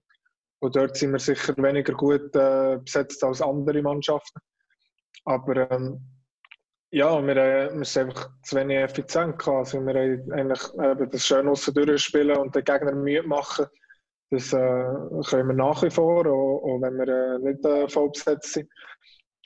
Und 0.60 0.76
dort 0.76 0.96
sind 0.96 1.12
wir 1.12 1.18
sicher 1.18 1.54
weniger 1.56 1.94
gut 1.94 2.34
äh, 2.36 2.78
besetzt 2.78 3.24
als 3.24 3.40
andere 3.40 3.82
Mannschaften. 3.82 4.40
Aber 5.24 5.70
ähm, 5.70 6.06
ja, 6.90 7.24
wir, 7.24 7.36
äh, 7.36 7.74
wir 7.74 7.84
sind 7.84 8.08
einfach 8.08 8.30
zu 8.42 8.56
wenig 8.56 8.76
effizient. 8.76 9.38
gehabt. 9.38 9.58
Also 9.58 9.80
wir 9.80 9.94
haben 9.94 10.32
eigentlich 10.32 10.74
eben 10.74 11.10
das 11.10 11.26
schön 11.26 11.48
aussen 11.48 11.74
durchspielen 11.74 12.36
und 12.36 12.54
den 12.54 12.64
Gegner 12.64 12.92
müde 12.92 13.26
machen. 13.26 13.66
Das 14.30 14.52
äh, 14.52 14.56
können 15.28 15.48
wir 15.48 15.54
nach 15.54 15.82
wie 15.82 15.90
vor, 15.90 16.26
auch, 16.26 16.62
auch 16.62 16.80
wenn 16.82 16.98
wir 16.98 17.08
äh, 17.08 17.38
nicht 17.38 17.64
äh, 17.64 17.88
voll 17.88 18.10
besetzt 18.10 18.52
sind. 18.52 18.70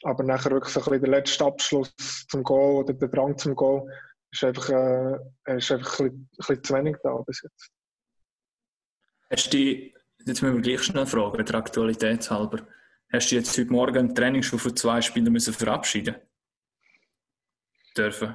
Aber 0.02 0.22
nachher 0.24 0.50
wirklich 0.50 0.72
so 0.72 0.80
ein 0.80 0.84
bisschen 0.84 1.00
der 1.02 1.10
letzte 1.10 1.44
Abschluss 1.44 1.94
zum 2.28 2.42
Goal 2.42 2.82
oder 2.82 2.92
der 2.92 3.08
Drang 3.08 3.38
zum 3.38 3.54
Goal 3.54 3.88
ist 4.30 4.44
einfach, 4.44 4.68
äh, 4.68 5.56
ist 5.56 5.70
einfach 5.72 6.00
ein, 6.00 6.06
bisschen, 6.06 6.06
ein 6.06 6.28
bisschen 6.36 6.64
zu 6.64 6.74
wenig 6.74 6.96
da 7.02 7.16
bis 7.26 7.42
jetzt. 7.42 7.70
Hast 9.30 9.54
du 9.54 9.92
jetzt 10.26 10.42
müssen 10.42 10.54
wir 10.54 10.62
gleich 10.62 10.82
schnell 10.82 11.06
fragen, 11.06 11.44
der 11.44 11.54
Aktualität 11.54 12.30
halber. 12.30 12.66
Hast 13.12 13.30
du 13.30 13.36
jetzt 13.36 13.56
heute 13.56 13.70
Morgen 13.70 14.08
im 14.08 14.14
Training 14.14 14.42
schon 14.42 14.58
von 14.58 14.76
zwei 14.76 15.00
Spielern 15.00 15.32
müssen 15.32 15.54
verabschieden 15.54 16.16
dürfen? 17.96 18.34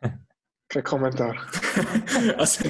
Kein 0.68 0.84
Kommentar. 0.84 1.36
also, 2.38 2.64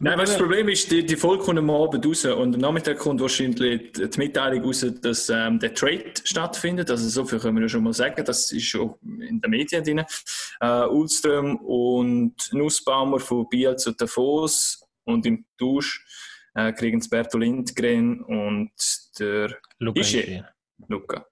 Nein, 0.00 0.16
weißt, 0.16 0.32
das 0.32 0.38
Problem 0.38 0.68
ist, 0.68 0.88
die, 0.92 1.04
die 1.04 1.16
Folge 1.16 1.42
kommt 1.42 1.58
am 1.58 1.70
Abend 1.70 2.06
raus 2.06 2.24
und 2.24 2.54
am 2.54 2.60
Nachmittag 2.60 2.98
kommt 2.98 3.20
wahrscheinlich 3.20 3.92
die 3.92 4.08
die 4.08 4.18
Mitteilung 4.18 4.64
raus, 4.64 4.86
dass 5.02 5.28
ähm, 5.28 5.58
der 5.58 5.74
Trade 5.74 6.12
stattfindet. 6.22 6.88
Also 6.88 7.08
so 7.08 7.24
viel 7.24 7.40
können 7.40 7.56
wir 7.56 7.62
ja 7.62 7.68
schon 7.68 7.82
mal 7.82 7.92
sagen, 7.92 8.24
das 8.24 8.52
ist 8.52 8.66
schon 8.66 8.94
in 9.02 9.40
den 9.40 9.50
Medien 9.50 9.82
drin. 9.82 10.04
Äh, 10.60 10.86
Ulström 10.86 11.56
und 11.56 12.34
Nussbaumer 12.52 13.18
von 13.18 13.48
Biel 13.48 13.74
zu 13.74 13.90
Davos 13.90 14.80
und 15.04 15.26
im 15.26 15.44
Tausch 15.58 16.04
äh, 16.54 16.72
kriegen 16.72 16.98
es 16.98 17.08
Berto 17.08 17.38
Lindgren 17.38 18.20
und 18.22 18.70
der 19.18 19.56
Luca 19.78 20.00
Ische. 20.00 20.48
Luca. 20.88 21.26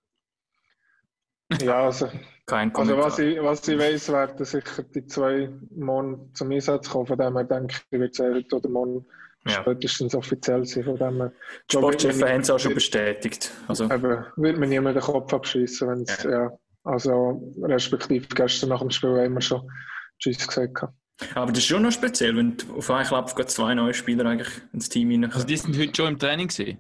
Ja, 1.62 1.84
also, 1.84 2.10
Kein 2.46 2.74
also 2.74 2.96
was 2.98 3.18
ich, 3.20 3.40
was 3.40 3.66
ich 3.68 3.78
weiss, 3.78 4.08
werden 4.10 4.44
sicher 4.44 4.82
die 4.82 5.06
zwei 5.06 5.48
morgen 5.70 6.34
zum 6.34 6.50
Einsatz 6.50 6.90
kommen. 6.90 7.06
Von 7.06 7.18
dem 7.18 7.36
her 7.36 7.44
denke 7.44 7.76
ich, 7.90 7.98
wird 8.00 8.12
es 8.14 8.18
heute 8.18 8.56
oder 8.56 8.68
morgen 8.68 9.06
Ja. 9.46 9.62
spätestens 9.62 10.14
offiziell 10.16 10.64
sein. 10.64 10.82
Von 10.84 10.96
dem 10.96 11.16
her, 11.18 11.32
Die 11.70 11.76
Sportchefs 11.76 12.20
haben 12.20 12.40
es 12.40 12.50
auch 12.50 12.58
schon 12.58 12.74
bestätigt. 12.74 13.52
Also, 13.68 13.84
Eben, 13.84 14.24
wird 14.36 14.58
mir 14.58 14.66
niemand 14.66 14.96
den 14.96 15.02
Kopf 15.04 15.32
abschießen, 15.32 15.88
wenn 15.88 16.02
es, 16.02 16.22
ja. 16.24 16.50
Also, 16.82 17.54
respektive 17.62 18.26
gestern 18.34 18.70
nach 18.70 18.80
dem 18.80 18.90
Spiel 18.90 19.10
haben 19.10 19.34
wir 19.34 19.40
schon 19.40 19.70
Tschüss 20.18 20.46
gesagt. 20.46 20.74
gehabt. 20.74 20.94
Aber 21.34 21.52
das 21.52 21.58
ist 21.58 21.66
schon 21.66 21.82
noch 21.82 21.92
speziell, 21.92 22.36
wenn 22.36 22.56
du 22.56 22.76
auf 22.76 22.90
einen 22.90 23.06
Klapp 23.06 23.34
gerade 23.34 23.48
zwei 23.48 23.74
neue 23.74 23.94
Spieler 23.94 24.26
eigentlich 24.26 24.62
ins 24.72 24.88
Team 24.88 25.10
reinkommen. 25.10 25.32
Also 25.32 25.46
die 25.46 25.56
sind 25.56 25.78
heute 25.78 25.94
schon 25.94 26.12
im 26.12 26.18
Training 26.18 26.48
gewesen. 26.48 26.78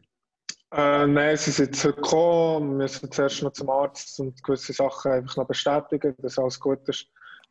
Äh, 0.72 1.06
nein, 1.06 1.36
sie 1.36 1.52
sind 1.52 1.66
jetzt 1.66 1.84
heute 1.84 1.94
gekommen. 1.94 2.70
Wir 2.70 2.76
müssen 2.84 3.10
zuerst 3.10 3.42
noch 3.42 3.52
zum 3.52 3.70
Arzt 3.70 4.18
und 4.20 4.42
gewisse 4.42 4.72
Sachen 4.72 5.12
einfach 5.12 5.36
noch 5.36 5.46
bestätigen, 5.46 6.14
dass 6.18 6.38
alles 6.38 6.60
gut 6.60 6.86
ist. 6.88 7.08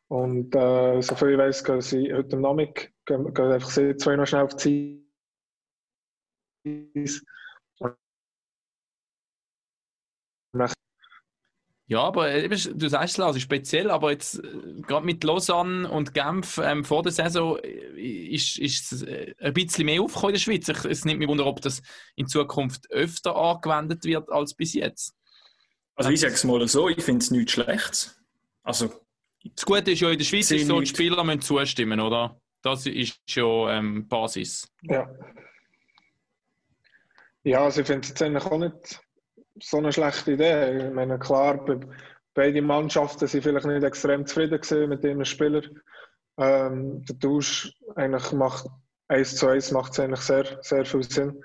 Und 0.07 0.53
äh, 0.55 1.01
soviel 1.01 1.31
ich 1.31 1.37
weiß, 1.37 1.63
gehen 1.63 1.81
sie 1.81 2.13
heute 2.13 2.35
am 2.35 2.41
Nachmittag, 2.43 2.91
gehen, 3.05 3.33
gehen 3.33 3.51
einfach 3.51 3.69
sie 3.69 3.95
zwei 3.97 4.15
noch 4.15 4.27
schnell 4.27 4.43
auf 4.43 4.55
die 4.55 5.03
Eis. 6.67 7.21
Ja, 11.87 12.01
aber 12.01 12.31
äh, 12.31 12.45
eben, 12.45 12.79
du 12.79 12.89
sagst 12.89 13.19
es, 13.19 13.35
ist 13.35 13.41
speziell, 13.43 13.91
aber 13.91 14.11
jetzt 14.11 14.43
äh, 14.43 14.81
gerade 14.81 15.05
mit 15.05 15.23
Lausanne 15.23 15.89
und 15.89 16.13
Genf 16.15 16.59
ähm, 16.63 16.83
vor 16.83 17.03
der 17.03 17.11
Saison 17.11 17.59
äh, 17.59 18.33
ist, 18.33 18.57
ist 18.57 18.91
es 18.91 19.05
ein 19.39 19.53
bisschen 19.53 19.85
mehr 19.85 20.01
aufgekommen 20.01 20.31
in 20.31 20.35
der 20.35 20.41
Schweiz. 20.41 20.67
Ich, 20.67 20.85
es 20.85 21.05
nimmt 21.05 21.19
mich 21.19 21.27
wunder, 21.27 21.45
ob 21.45 21.61
das 21.61 21.83
in 22.15 22.27
Zukunft 22.27 22.89
öfter 22.89 23.35
angewendet 23.35 24.03
wird 24.03 24.31
als 24.31 24.55
bis 24.55 24.73
jetzt. 24.73 25.15
Also 25.95 26.09
ich 26.09 26.19
sage 26.19 26.33
es 26.33 26.43
mal 26.43 26.67
so, 26.67 26.89
ich 26.89 27.03
finde 27.03 27.23
es 27.23 27.29
nichts 27.31 27.51
Schlechtes. 27.51 28.19
Also 28.63 28.91
Das 29.43 29.65
Gute 29.65 29.91
ist 29.91 29.99
ja, 29.99 30.09
in 30.09 30.17
der 30.17 30.25
Schweiz 30.25 30.49
ist 30.49 30.65
so, 30.65 30.79
die. 30.79 30.87
Spieler 30.87 31.23
müssen 31.23 31.41
zustimmen, 31.41 31.99
oder? 31.99 32.41
Das 32.63 32.87
ist 32.87 33.19
ja 33.27 33.77
ähm, 33.77 34.07
Basis. 34.07 34.67
Ja. 34.81 35.07
Ja, 37.43 37.63
also 37.63 37.81
ich 37.81 37.87
finde 37.87 38.01
es 38.01 38.09
jetzt 38.09 38.23
eigentlich 38.23 38.43
auch 38.43 38.57
nicht 38.57 38.99
so 39.59 39.77
eine 39.77 39.91
schlechte 39.91 40.33
Idee. 40.33 40.87
Ich 40.87 40.93
meine, 40.93 41.19
klar, 41.19 41.63
beide 42.33 42.61
Mannschaften 42.61 43.27
sind 43.27 43.43
vielleicht 43.43 43.65
nicht 43.65 43.83
extrem 43.83 44.25
zufrieden 44.25 44.89
mit 44.89 45.03
ihren 45.03 45.25
Spielern. 45.25 45.81
Ähm, 46.37 47.05
der 47.05 47.19
Tausch 47.19 47.71
eigentlich 47.95 48.31
macht 48.33 48.67
eins 49.07 49.35
zu 49.35 49.47
eins 49.47 49.71
macht 49.71 49.93
es 49.93 49.99
eigentlich 49.99 50.21
sehr, 50.21 50.45
sehr 50.61 50.85
viel 50.85 51.03
Sinn. 51.03 51.41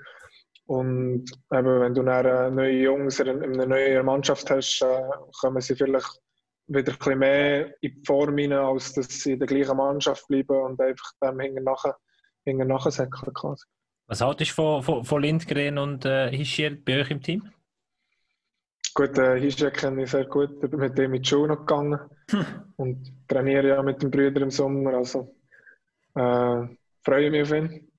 Und 0.65 1.25
eben, 1.51 1.81
wenn 1.81 1.93
du 1.93 2.03
dann 2.03 2.55
neue 2.55 2.81
Jungs 2.83 3.19
in 3.19 3.43
einer 3.43 3.65
neuen 3.65 4.05
Mannschaft 4.05 4.49
hast, 4.49 4.81
äh, 4.81 5.01
kommen 5.39 5.61
sie 5.61 5.75
vielleicht 5.75 6.19
wieder 6.67 6.93
ein 6.93 6.97
bisschen 6.97 7.19
mehr 7.19 7.67
in 7.81 7.93
die 7.93 8.03
Form 8.05 8.35
rein, 8.35 8.53
als 8.53 8.93
dass 8.93 9.07
sie 9.07 9.33
in 9.33 9.39
der 9.39 9.47
gleichen 9.47 9.75
Mannschaft 9.77 10.27
bleiben 10.27 10.61
und 10.61 10.79
einfach 10.79 11.11
dem 11.21 11.39
hinten 11.39 11.63
nachher 12.67 12.91
säckeln. 12.91 13.33
Was 14.07 14.21
haltest 14.21 14.51
du 14.51 14.55
von, 14.55 14.83
von, 14.83 15.03
von 15.03 15.21
Lindgren 15.21 15.77
und 15.77 16.05
äh, 16.05 16.29
Hischier 16.35 16.77
bei 16.83 17.01
euch 17.01 17.11
im 17.11 17.21
Team? 17.21 17.51
Gut, 18.93 19.17
äh, 19.17 19.39
Hischier 19.39 19.71
kenne 19.71 20.03
ich 20.03 20.11
sehr 20.11 20.25
gut, 20.25 20.51
ich 20.63 20.69
bin 20.69 20.79
mit 20.79 20.97
dem 20.97 21.13
in 21.13 21.21
die 21.21 21.27
Schule 21.27 21.49
noch 21.49 21.59
gegangen 21.59 21.99
hm. 22.29 22.45
und 22.75 23.13
trainiere 23.27 23.69
ja 23.69 23.83
mit 23.83 24.01
den 24.01 24.11
Brüdern 24.11 24.43
im 24.43 24.51
Sommer, 24.51 24.93
also 24.95 25.33
äh, 26.15 26.67
freue 27.03 27.31
mich 27.31 27.43
auf 27.43 27.51
ihn. 27.51 27.91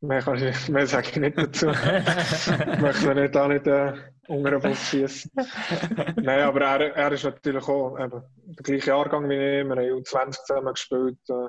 Mehr, 0.00 0.22
kann 0.22 0.36
ich, 0.36 0.68
mehr 0.68 0.86
sage 0.86 1.08
ich 1.10 1.16
nicht 1.16 1.36
dazu. 1.36 1.70
ich 1.70 2.80
möchte 2.80 3.14
nicht 3.14 3.36
auch 3.36 3.48
nicht 3.48 3.66
äh, 3.66 3.92
unter 4.28 4.50
den 4.52 4.60
Bus 4.60 4.78
schießen. 4.78 5.30
Nein, 6.16 6.40
aber 6.40 6.60
er, 6.60 6.94
er 6.94 7.12
ist 7.12 7.24
natürlich 7.24 7.66
auch 7.66 7.98
eben, 7.98 8.22
der 8.46 8.62
gleiche 8.62 8.90
Jahrgang 8.90 9.28
wie 9.28 9.34
ich. 9.34 9.64
Wir 9.64 9.70
haben 9.70 9.80
U20 9.80 10.30
zusammen 10.44 10.74
gespielt. 10.74 11.18
Äh, 11.28 11.48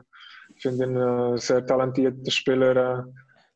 ich 0.55 0.63
finde 0.63 0.85
ihn 0.85 0.97
ein 0.97 1.37
sehr 1.37 1.63
talentierter 1.63 2.31
Spieler. 2.31 2.75
Er 2.75 3.07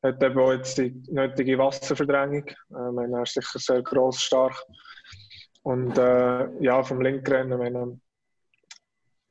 hat 0.04 0.22
eben 0.22 0.40
auch 0.40 0.52
jetzt 0.52 0.78
die 0.78 1.02
nötige 1.10 1.58
Wasserverdrängung. 1.58 2.46
Äh, 2.48 2.92
meine, 2.92 3.18
er 3.18 3.24
ist 3.24 3.34
sicher 3.34 3.60
sehr 3.60 3.82
gross, 3.82 4.22
stark. 4.22 4.56
Und 5.64 5.98
äh, 5.98 6.48
ja, 6.62 6.84
vom 6.84 7.02
Linkrennen, 7.02 7.58
meine, 7.58 8.00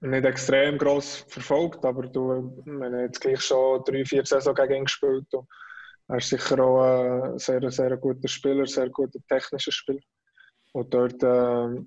nicht 0.01 0.25
extrem 0.25 0.79
gross 0.79 1.25
verfolgt, 1.29 1.85
aber 1.85 2.09
du, 2.09 2.33
haben 2.33 2.99
jetzt 2.99 3.21
gleich 3.21 3.41
schon 3.41 3.85
drei, 3.85 4.05
vier 4.05 4.25
Saison 4.25 4.55
gegen 4.55 4.75
ihn 4.75 4.85
gespielt. 4.85 5.33
Und 5.33 5.47
er 6.09 6.17
ist 6.17 6.29
sicher 6.29 6.59
auch 6.59 6.83
ein 6.83 7.39
sehr, 7.39 7.71
sehr 7.71 7.97
guter 7.97 8.29
Spieler, 8.29 8.67
sehr 8.67 8.89
guter 8.91 9.21
technischer 9.29 9.71
Spieler. 9.71 10.01
Und 10.73 10.93
dort, 10.93 11.23
äh, 11.23 11.85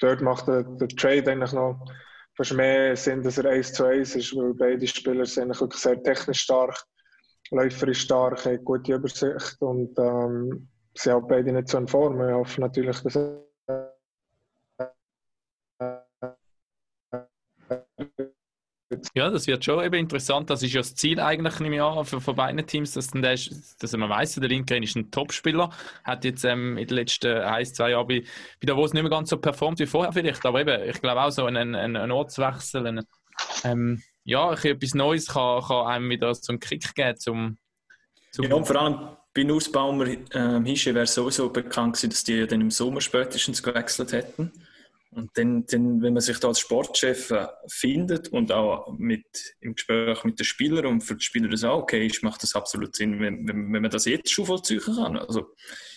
dort 0.00 0.20
macht 0.22 0.48
der, 0.48 0.64
der, 0.64 0.88
Trade 0.88 1.30
eigentlich 1.30 1.52
noch 1.52 1.84
fast 2.34 2.54
mehr 2.54 2.96
Sinn, 2.96 3.22
dass 3.22 3.38
er 3.38 3.50
1 3.50 3.74
zu 3.74 3.84
1 3.84 4.16
ist, 4.16 4.34
weil 4.34 4.54
beide 4.54 4.86
Spieler 4.86 5.26
sind 5.26 5.60
wirklich 5.60 5.80
sehr 5.80 6.02
technisch 6.02 6.40
stark, 6.40 6.82
läuferisch 7.50 8.02
stark, 8.02 8.44
haben 8.46 8.64
gute 8.64 8.94
Übersicht 8.94 9.60
und 9.60 9.98
ähm, 9.98 10.68
sind 10.94 11.12
auch 11.12 11.26
beide 11.26 11.52
nicht 11.52 11.68
so 11.68 11.78
in 11.78 11.88
Form. 11.88 12.20
Ich 12.20 12.34
hoffe 12.34 12.60
natürlich, 12.60 13.00
dass 13.00 13.18
Ja, 19.14 19.30
das 19.30 19.46
wird 19.46 19.64
schon 19.64 19.84
eben 19.84 19.94
interessant. 19.94 20.50
Das 20.50 20.62
ist 20.62 20.72
ja 20.72 20.80
das 20.80 20.94
Ziel 20.94 21.20
eigentlich 21.20 21.60
im 21.60 21.72
Jahr 21.72 22.04
für, 22.04 22.20
für 22.20 22.34
beide 22.34 22.64
Teams, 22.66 22.92
dass, 22.92 23.08
dann 23.08 23.22
der 23.22 23.38
dass 23.78 23.96
man 23.96 24.10
weiss, 24.10 24.34
der 24.34 24.48
Lindgren 24.48 24.82
ist 24.82 24.96
ein 24.96 25.10
Topspieler, 25.10 25.70
hat 26.02 26.24
jetzt 26.24 26.44
ähm, 26.44 26.76
in 26.76 26.88
den 26.88 26.96
letzten 26.96 27.38
ein, 27.38 27.64
zwei 27.66 27.90
Jahren 27.90 28.08
bei, 28.08 28.22
bei 28.60 28.66
Davos 28.66 28.92
nicht 28.92 29.02
mehr 29.02 29.10
ganz 29.10 29.30
so 29.30 29.38
performt 29.38 29.78
wie 29.78 29.86
vorher 29.86 30.12
vielleicht, 30.12 30.44
aber 30.44 30.60
eben, 30.60 30.88
ich 30.88 31.00
glaube 31.00 31.22
auch 31.22 31.30
so 31.30 31.44
ein, 31.44 31.56
ein, 31.56 31.96
ein 31.96 32.10
Ortswechsel, 32.10 32.86
ein, 32.86 33.06
ähm, 33.64 34.02
ja, 34.24 34.52
etwas 34.52 34.94
Neues 34.94 35.26
kann, 35.26 35.62
kann 35.62 35.86
einem 35.86 36.10
wieder 36.10 36.32
einen 36.48 36.60
Kick 36.60 36.94
geben 36.94 37.18
zum, 37.18 37.58
zum 38.32 38.44
ja, 38.44 38.54
und 38.54 38.66
vor 38.66 38.76
allem 38.76 39.16
bei 39.34 39.44
Nussbaumer 39.44 40.06
ähm, 40.32 40.64
Hische 40.64 40.94
wäre 40.94 41.06
sowieso 41.06 41.50
bekannt 41.50 41.94
gewesen, 41.94 42.10
dass 42.10 42.24
die 42.24 42.46
dann 42.46 42.60
im 42.60 42.70
Sommer 42.70 43.00
spätestens 43.00 43.62
gewechselt 43.62 44.12
hätten. 44.12 44.52
Und 45.12 45.30
dann, 45.34 45.66
dann, 45.66 46.02
wenn 46.02 46.12
man 46.12 46.20
sich 46.20 46.38
da 46.38 46.48
als 46.48 46.60
Sportchef 46.60 47.32
äh, 47.32 47.48
findet 47.66 48.28
und 48.28 48.52
auch 48.52 48.92
mit, 48.96 49.56
im 49.60 49.74
Gespräch 49.74 50.22
mit 50.22 50.38
den 50.38 50.44
Spielern 50.44 50.86
und 50.86 51.00
für 51.00 51.16
die 51.16 51.24
Spieler 51.24 51.48
das 51.48 51.64
auch 51.64 51.82
okay 51.82 52.06
ist, 52.06 52.22
macht 52.22 52.42
das 52.44 52.54
absolut 52.54 52.94
Sinn, 52.94 53.20
wenn, 53.20 53.46
wenn, 53.48 53.72
wenn 53.72 53.82
man 53.82 53.90
das 53.90 54.04
jetzt 54.04 54.30
schon 54.30 54.46
vollziehen 54.46 54.80
kann. 54.80 55.16
Also, 55.16 55.52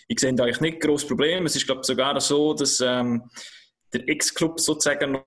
ich 0.08 0.20
sehe 0.20 0.34
da 0.34 0.44
eigentlich 0.44 0.62
nicht 0.62 0.82
großes 0.82 1.08
Problem. 1.08 1.46
Es 1.46 1.56
ist, 1.56 1.68
glaube 1.68 1.82
ich, 1.82 1.88
sogar 1.88 2.20
so, 2.22 2.56
dass 2.56 2.82
ähm, 2.82 3.30
der 3.94 4.10
Ex-Club 4.10 4.60
sozusagen 4.60 5.12
noch 5.12 5.26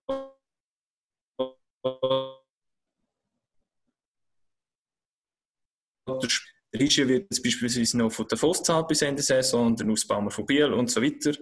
der 6.07 6.81
Rische 6.81 7.09
wird 7.09 7.27
jetzt 7.31 7.43
beispielsweise 7.43 7.99
noch 7.99 8.11
von 8.11 8.27
der 8.29 8.39
Voss 8.39 8.63
zahlt 8.63 8.89
bis 8.89 9.03
Ende 9.03 9.17
der 9.17 9.43
Saison 9.43 9.67
und 9.67 9.81
der 9.81 9.89
Ausbaumer 9.89 10.31
von 10.31 10.47
Biel 10.47 10.73
und 10.73 10.91
so 10.91 11.03
weiter. 11.03 11.33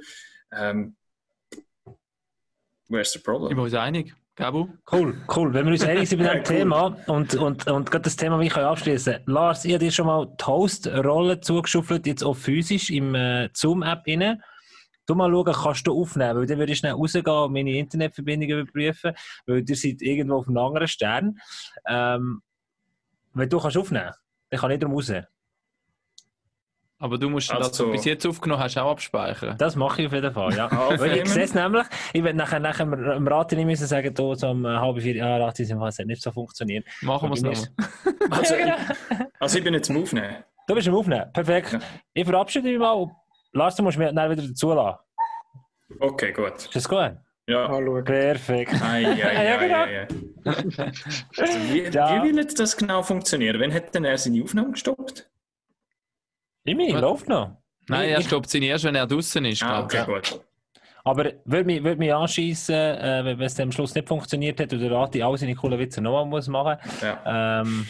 Ähm, 0.52 0.96
Where's 2.88 3.12
the 3.12 3.18
problem? 3.18 3.50
Ich 3.50 3.56
bin 3.56 3.64
uns 3.64 3.74
einig. 3.74 4.14
Gabu? 4.36 4.68
Cool, 4.90 5.24
cool. 5.34 5.54
Wenn 5.54 5.66
wir 5.66 5.72
uns 5.72 5.84
einig 5.84 6.08
sind 6.08 6.18
bei 6.18 6.24
diesem 6.24 6.38
cool. 6.38 6.58
Thema 6.58 6.96
und, 7.06 7.34
und, 7.36 7.66
und 7.68 7.90
gerade 7.90 8.02
das 8.02 8.16
Thema, 8.16 8.40
wie 8.40 8.46
ich 8.46 8.56
abschließen 8.56 9.20
Lars, 9.26 9.64
ich 9.64 9.72
habe 9.72 9.84
dir 9.84 9.92
schon 9.92 10.06
mal 10.06 10.26
die 10.26 10.44
Host-Rolle 10.44 11.40
zugeschuffelt, 11.40 12.06
jetzt 12.06 12.24
auch 12.24 12.34
physisch 12.34 12.90
im 12.90 13.14
äh, 13.14 13.48
Zoom-App 13.52 14.02
rein. 14.06 14.42
Du 15.06 15.14
mal 15.14 15.30
schauen, 15.30 15.52
kannst 15.52 15.86
du 15.86 16.00
aufnehmen, 16.00 16.38
weil 16.38 16.46
dann 16.46 16.58
würde 16.58 16.72
ich 16.72 16.78
schnell 16.78 16.92
rausgehen 16.92 17.26
und 17.26 17.52
meine 17.52 17.76
Internetverbindung 17.76 18.48
überprüfen, 18.50 19.12
weil 19.46 19.64
ihr 19.68 19.76
seid 19.76 20.02
irgendwo 20.02 20.36
auf 20.36 20.48
einem 20.48 20.58
anderen 20.58 20.88
Stern. 20.88 21.38
Ähm, 21.86 22.42
wenn 23.34 23.48
du 23.48 23.60
kannst 23.60 23.76
aufnehmen, 23.76 24.12
dann 24.54 24.60
kann 24.60 24.70
ich 24.70 24.80
drum 24.80 24.92
raus. 24.92 25.12
Aber 26.98 27.18
du 27.18 27.28
musst 27.28 27.50
also, 27.50 27.68
das, 27.68 27.70
was 27.70 27.78
du 27.78 27.90
bis 27.90 28.04
jetzt 28.04 28.26
aufgenommen 28.26 28.62
hast, 28.62 28.78
auch 28.78 28.92
abspeichern. 28.92 29.58
Das 29.58 29.76
mache 29.76 30.02
ich 30.02 30.06
auf 30.06 30.14
jeden 30.14 30.32
Fall, 30.32 30.54
ja. 30.54 30.70
Weil 30.98 31.18
ich 31.18 31.28
sehe 31.28 31.42
es 31.42 31.54
nämlich, 31.54 31.84
ich 32.12 32.22
werde 32.22 32.38
nachher, 32.38 32.60
nachher 32.60 32.86
dem 32.86 33.28
Rati 33.28 33.56
nicht 33.56 33.66
müssen 33.66 33.86
sagen, 33.86 34.14
du, 34.14 34.34
so 34.34 34.48
um 34.48 34.66
halb 34.66 35.00
vier, 35.00 35.16
ja, 35.16 35.36
Rati, 35.36 35.64
es 35.64 35.72
hat 35.72 36.06
nicht 36.06 36.22
so 36.22 36.30
funktioniert. 36.30 36.86
Machen 37.02 37.28
wir 37.30 37.34
es 37.34 37.42
noch. 37.42 37.52
Also, 38.30 38.54
ich, 38.54 38.64
also 39.38 39.58
ich 39.58 39.64
bin 39.64 39.74
jetzt 39.74 39.90
im 39.90 40.02
Aufnehmen. 40.02 40.44
Du 40.66 40.74
bist 40.74 40.86
im 40.86 40.94
Aufnehmen, 40.94 41.30
perfekt. 41.30 41.74
Ja. 41.74 41.80
Ich 42.14 42.24
verabschiede 42.24 42.70
mich 42.70 42.78
mal. 42.78 43.10
Lars, 43.52 43.76
du 43.76 43.82
musst 43.82 43.98
mich 43.98 44.10
dann 44.10 44.30
wieder 44.30 44.42
dazulassen. 44.42 44.98
Okay, 46.00 46.32
gut. 46.32 46.54
Ist 46.56 46.74
das 46.74 46.88
gut? 46.88 47.18
Ja. 47.46 47.68
Hallo. 47.68 48.02
Perfekt. 48.02 48.72
Ai, 48.82 49.06
ai, 49.06 49.22
ai, 49.36 49.44
ja, 49.44 49.56
genau. 49.58 49.74
ai, 49.74 50.00
ai. 50.00 50.92
Also, 51.36 51.58
wie, 51.72 51.82
ja. 51.82 52.22
wie 52.22 52.36
will 52.36 52.44
das 52.44 52.76
genau 52.76 53.02
funktionieren? 53.02 53.60
Wann 53.60 53.72
hat 53.72 53.94
denn 53.94 54.04
er 54.04 54.16
seine 54.16 54.42
Aufnahme 54.42 54.72
gestoppt? 54.72 55.28
Imi, 56.64 56.92
läuft 56.92 57.28
noch. 57.28 57.58
Nein, 57.88 58.08
er 58.08 58.22
stoppt 58.22 58.48
sie 58.48 58.64
erst, 58.64 58.84
wenn 58.84 58.94
er 58.94 59.06
draußen 59.06 59.44
ist. 59.44 59.62
Ah, 59.62 59.82
okay, 59.82 60.04
gut. 60.06 60.40
Aber 61.06 61.32
würde 61.44 61.64
mich, 61.64 61.84
würd 61.84 61.98
mich 61.98 62.14
anschießen, 62.14 62.74
äh, 62.74 63.22
wenn 63.24 63.40
es 63.42 63.60
am 63.60 63.70
Schluss 63.70 63.94
nicht 63.94 64.08
funktioniert 64.08 64.58
hat 64.58 64.72
oder 64.72 64.90
Rati 64.90 65.22
all 65.22 65.36
seine 65.36 65.54
coolen 65.54 65.78
Witze 65.78 66.00
nochmal 66.00 66.24
muss 66.24 66.48
machen 66.48 66.78
muss. 66.82 67.00
Ja. 67.02 67.60
Ähm, 67.60 67.86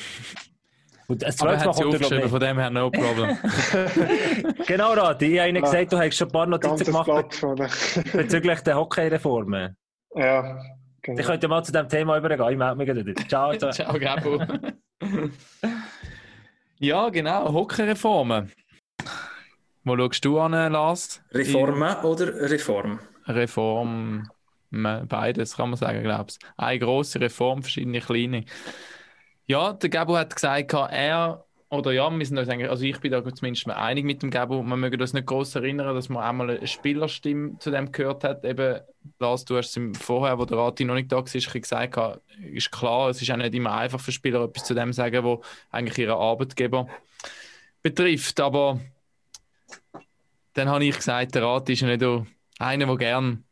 und 1.07 1.23
das 1.23 1.41
Aber 1.41 1.53
er 1.53 1.61
hat 1.61 1.77
sie 1.77 1.85
aufgeschrieben, 1.85 2.29
von 2.29 2.41
dem 2.41 2.59
her 2.59 2.71
no 2.71 2.91
problem. 2.91 3.37
genau, 4.67 4.93
Rati. 4.95 5.27
Ich 5.27 5.39
habe 5.39 5.49
Ihnen 5.51 5.63
gesagt, 5.63 5.93
du 5.93 5.99
hast 5.99 6.17
schon 6.17 6.29
ein 6.29 6.33
paar 6.33 6.47
Notizen 6.47 6.85
gemacht 6.85 7.11
bezüglich 8.13 8.61
der 8.61 8.77
Hockey-Reformen. 8.77 9.77
Ja, 10.15 10.63
genau. 11.03 11.21
Ich 11.21 11.27
könnte 11.27 11.49
mal 11.49 11.63
zu 11.63 11.73
diesem 11.73 11.89
Thema 11.89 12.17
übergehen. 12.19 12.51
Ich 12.51 12.57
melde 12.57 12.77
mich 12.77 13.07
wieder. 13.07 13.29
Ciao. 13.29 13.55
Ciao, 13.57 13.99
Gabo. 13.99 14.43
ja, 16.79 17.09
genau. 17.11 17.53
Hockey-Reformen. 17.53 18.51
Wo 19.85 19.97
schaust 19.99 20.25
du 20.25 20.41
an, 20.41 20.53
Lars? 20.73 21.23
Reformen 21.33 21.97
oder 22.05 22.51
Reform? 22.51 23.01
Reform, 23.27 24.29
beides 24.71 25.57
kann 25.57 25.71
man 25.71 25.77
sagen, 25.77 26.03
glaube 26.03 26.31
ich. 26.31 26.39
Eine 26.57 26.79
grosse 26.79 27.21
Reform, 27.21 27.63
verschiedene 27.63 28.01
kleine. 28.01 28.45
Ja, 29.47 29.73
der 29.73 29.91
Gabo 29.91 30.17
hat 30.17 30.35
gesagt, 30.35 30.73
er 30.73 31.45
oder 31.75 31.93
ja, 31.93 32.09
wir 32.11 32.25
sind 32.25 32.39
uns 32.39 32.49
eigentlich, 32.49 32.71
also 32.71 32.85
ich 32.85 32.99
bin 33.01 33.11
da 33.11 33.23
zumindest 33.25 33.67
mal 33.67 33.75
einig 33.75 34.05
mit 34.05 34.23
dem 34.23 34.31
Gabo, 34.31 34.63
man 34.63 34.79
möge 34.79 34.97
das 34.97 35.13
nicht 35.13 35.27
groß 35.27 35.57
erinnern, 35.57 35.95
dass 35.95 36.09
man 36.09 36.23
einmal 36.23 36.51
eine 36.51 36.67
Spielerstimme 36.67 37.59
zu 37.59 37.71
dem 37.71 37.91
gehört 37.91 38.23
hat. 38.23 38.45
Eben, 38.45 38.81
Lars, 39.19 39.45
du 39.45 39.57
hast 39.57 39.77
es 39.77 39.99
vorher, 39.99 40.39
wo 40.39 40.45
der 40.45 40.59
Rati 40.59 40.85
noch 40.85 40.95
nicht 40.95 41.11
da 41.11 41.17
war, 41.17 41.23
gesagt, 41.25 42.21
ist 42.53 42.71
klar, 42.71 43.11
es 43.11 43.21
ist 43.21 43.31
auch 43.31 43.37
nicht 43.37 43.55
immer 43.55 43.75
einfach 43.75 44.01
für 44.01 44.13
Spieler 44.13 44.45
etwas 44.45 44.65
zu 44.65 44.75
dem 44.75 44.93
zu 44.93 44.97
sagen, 44.97 45.25
wo 45.25 45.43
eigentlich 45.71 45.99
ihre 45.99 46.17
Arbeitgeber 46.17 46.87
betrifft. 47.83 48.41
Aber 48.41 48.81
dann 50.53 50.69
habe 50.69 50.85
ich 50.85 50.97
gesagt, 50.97 51.35
der 51.35 51.43
Rat 51.43 51.69
ist 51.69 51.81
ja 51.81 51.89
nicht 51.89 52.27
einer, 52.59 52.87
der 52.87 52.97
gern 52.97 53.45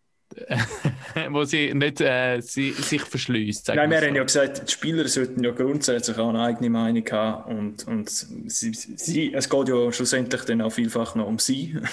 wo 1.31 1.45
sie 1.45 1.75
nicht 1.75 2.01
äh, 2.01 2.41
sie, 2.41 2.73
sich 2.73 3.03
verschließt. 3.03 3.69
Nein, 3.69 3.91
wir 3.91 4.01
so. 4.01 4.07
haben 4.07 4.17
ja 4.17 4.23
gesagt, 4.23 4.69
die 4.69 4.73
Spieler 4.73 5.09
sollten 5.09 5.43
ja 5.43 5.51
grundsätzlich 5.51 6.19
auch 6.19 6.31
eine 6.31 6.43
eigene 6.43 6.71
Meinung 6.71 7.05
haben 7.11 7.59
und, 7.59 7.87
und 7.87 8.11
sie, 8.11 8.73
sie, 8.73 9.35
es 9.35 9.49
geht 9.49 9.69
ja 9.69 9.93
schlussendlich 9.93 10.43
dann 10.43 10.63
auch 10.63 10.71
vielfach 10.71 11.15
noch 11.15 11.27
um 11.27 11.39
sie. 11.39 11.77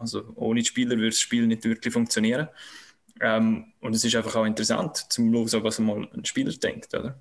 Also 0.00 0.22
ohne 0.36 0.64
Spieler 0.64 0.90
würde 0.90 1.08
das 1.08 1.18
Spiel 1.18 1.48
nicht 1.48 1.64
wirklich 1.64 1.92
funktionieren. 1.92 2.46
Ähm, 3.20 3.72
und 3.80 3.94
es 3.94 4.04
ist 4.04 4.14
einfach 4.14 4.36
auch 4.36 4.44
interessant, 4.44 4.96
zum 5.08 5.32
hören, 5.32 5.64
was 5.64 5.78
mal 5.80 6.08
ein 6.14 6.24
Spieler 6.24 6.52
denkt, 6.52 6.94
oder? 6.94 7.18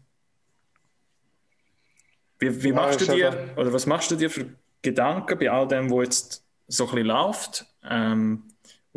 Wie, 2.40 2.64
wie 2.64 2.70
ja, 2.70 2.76
machst 2.76 3.02
du 3.02 3.06
dir, 3.06 3.54
oder 3.56 3.74
was 3.74 3.86
machst 3.88 4.12
du 4.12 4.16
dir 4.16 4.30
für 4.30 4.46
Gedanken 4.82 5.40
bei 5.40 5.50
all 5.50 5.68
dem, 5.68 5.90
wo 5.90 6.02
jetzt 6.02 6.46
so 6.68 6.86
ein 6.86 6.92
bisschen 6.92 7.08
läuft, 7.08 7.66
ähm, 7.90 8.44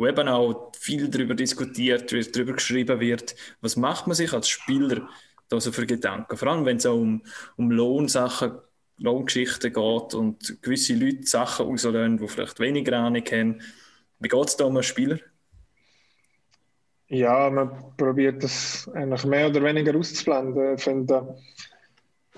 wo 0.01 0.07
eben 0.07 0.27
auch 0.27 0.71
viel 0.79 1.09
darüber 1.09 1.35
diskutiert 1.35 2.11
wird, 2.11 2.35
darüber 2.35 2.53
geschrieben 2.53 2.99
wird, 2.99 3.35
was 3.61 3.75
macht 3.75 4.07
man 4.07 4.15
sich 4.15 4.33
als 4.33 4.49
Spieler 4.49 5.07
da 5.47 5.61
so 5.61 5.71
für 5.71 5.85
Gedanken? 5.85 6.37
Vor 6.37 6.47
allem, 6.47 6.65
wenn 6.65 6.77
es 6.77 6.87
auch 6.87 6.95
um, 6.95 7.21
um 7.55 7.69
Lohnsachen, 7.69 8.53
Lohngeschichten 8.97 9.71
geht 9.71 10.13
und 10.15 10.59
gewisse 10.63 10.95
Leute 10.95 11.27
Sachen 11.27 11.67
rauslösen, 11.67 12.17
die 12.17 12.27
vielleicht 12.27 12.59
weniger 12.59 12.97
Ahnung 12.97 13.23
haben. 13.31 13.61
Wie 14.17 14.27
geht 14.27 14.47
es 14.47 14.57
da 14.57 14.65
um 14.65 14.75
einen 14.75 14.83
Spieler? 14.83 15.19
Ja, 17.07 17.51
man 17.51 17.95
probiert 17.95 18.43
das 18.43 18.89
eigentlich 18.95 19.23
mehr 19.25 19.49
oder 19.49 19.63
weniger 19.63 19.95
auszublenden. 19.95 20.77
Ich 20.77 20.83
finde, 20.83 21.37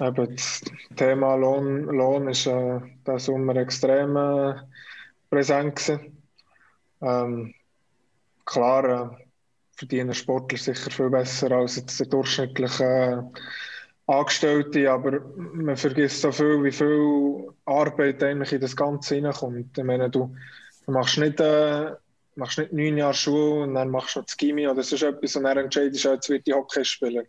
eben 0.01 0.35
das 0.35 0.61
Thema 0.97 1.35
Lohn, 1.35 1.85
Lohn 1.85 2.27
ist 2.27 2.45
äh, 2.45 2.81
der 3.07 3.19
Sommer 3.19 3.55
extrem 3.55 4.17
äh, 4.17 4.55
präsent 5.29 5.77
gewesen. 5.77 6.12
Ähm, 7.03 7.53
klar 8.45 9.13
äh, 9.13 9.25
verdienen 9.75 10.13
Sportler 10.13 10.57
sicher 10.57 10.91
viel 10.91 11.09
besser 11.09 11.51
als 11.51 11.75
jetzt 11.75 11.99
der 11.99 12.07
durchschnittliche 12.07 12.83
äh, 14.05 14.11
Angestellte, 14.11 14.91
aber 14.91 15.21
man 15.35 15.77
vergisst 15.77 16.21
so 16.21 16.31
viel, 16.31 16.63
wie 16.63 16.71
viel 16.71 17.53
Arbeit 17.65 18.21
eigentlich 18.21 18.51
in 18.51 18.61
das 18.61 18.75
Ganze 18.75 19.15
hineinkommt. 19.15 19.77
Ich 19.77 19.83
meine, 19.83 20.09
du, 20.09 20.35
du 20.85 20.91
machst 20.91 21.17
nicht 21.17 21.39
äh, 21.39 21.93
machst 22.35 22.57
nicht 22.57 22.73
neun 22.73 22.97
Jahre 22.97 23.13
Schule 23.13 23.63
und 23.63 23.75
dann 23.75 23.89
machst 23.89 24.15
du 24.15 24.19
noch 24.19 24.25
das 24.25 24.37
Gimmi 24.37 24.67
oder 24.67 24.83
sonst 24.83 25.03
etwas 25.03 25.35
und 25.35 25.43
dann 25.43 25.57
entscheidest 25.57 26.05
du, 26.05 26.09
jetzt 26.09 26.29
wird 26.29 26.47
die 26.47 26.53
Hockey 26.53 26.83
spielen. 26.83 27.25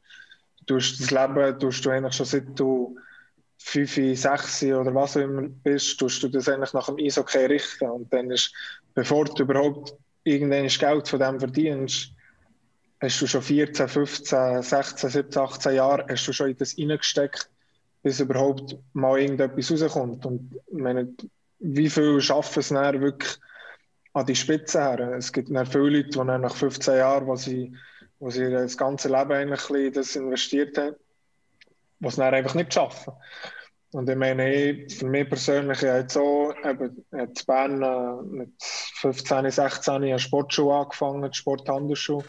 Du 0.67 0.75
tust 0.75 1.01
das 1.01 1.11
Leben, 1.11 1.59
tust 1.59 1.85
du 1.85 1.91
eigentlich 1.91 2.15
schon 2.15 2.27
seit 2.27 2.59
du 2.59 2.97
fünf, 3.59 3.95
sechs 3.95 4.63
oder 4.63 4.95
was 4.95 5.17
auch 5.17 5.23
immer 5.23 5.43
bist, 5.43 5.99
tust 5.99 6.23
du 6.23 6.29
das 6.29 6.49
eigentlich 6.49 6.73
nach 6.73 6.87
dem 6.87 6.97
Eishockey 6.99 7.47
richten 7.47 7.89
und 7.89 8.13
dann 8.13 8.31
ist, 8.31 8.53
bevor 8.95 9.25
du 9.25 9.43
überhaupt 9.43 9.95
irgendein 10.25 10.69
Geld 10.69 11.09
von 11.09 11.21
dem 11.21 11.39
verdienst, 11.39 12.13
hast 13.01 13.21
du 13.21 13.27
schon 13.27 13.43
14, 13.43 13.89
15, 13.89 14.63
16, 14.63 15.11
17, 15.11 15.43
18 15.43 15.75
Jahre 15.75 16.07
hast 16.09 16.27
du 16.27 16.33
schon 16.33 16.51
in 16.51 16.57
das 16.57 16.77
reingesteckt, 16.79 17.51
bis 18.03 18.21
überhaupt 18.21 18.77
mal 18.93 19.21
irgendetwas 19.21 19.71
rauskommt. 19.71 20.25
Und 20.25 20.59
meine, 20.73 21.13
wie 21.59 21.91
viel 21.91 22.21
schaffen 22.21 22.61
es 22.61 22.69
dann 22.69 23.01
wirklich 23.01 23.39
an 24.15 24.27
die 24.27 24.37
Spitze 24.37 24.81
her. 24.81 25.01
Es 25.17 25.33
gibt 25.33 25.49
viele 25.49 25.91
Leute, 25.91 26.11
die 26.11 26.25
nach 26.25 26.55
15 26.55 26.97
Jahren, 26.97 27.27
wo 27.27 27.37
sie, 27.37 27.75
wo 28.21 28.31
sie 28.31 28.51
das 28.51 28.77
ganze 28.77 29.09
Leben 29.09 29.33
eigentlich 29.33 29.93
das 29.93 30.17
investiert 30.17 30.79
haben, 30.79 30.95
die 31.99 32.07
es 32.07 32.17
dann 32.17 32.33
einfach 32.33 32.55
nicht 32.55 32.73
schaffen. 32.73 33.13
Und 33.95 34.11
ich 34.11 34.17
meine, 34.17 34.89
für 34.89 35.07
mich 35.07 35.29
persönlich, 35.29 35.81
ich 35.81 35.89
habe 35.89 36.07
so, 36.09 36.53
eben, 36.65 37.07
in 37.13 37.33
Bern 37.47 37.81
äh, 37.81 38.23
mit 38.25 38.51
15, 38.59 39.53
16 39.53 39.95
eine 39.95 40.19
Sportschule 40.19 40.75
angefangen, 40.75 41.33
Sporthandelsschule. 41.33 42.25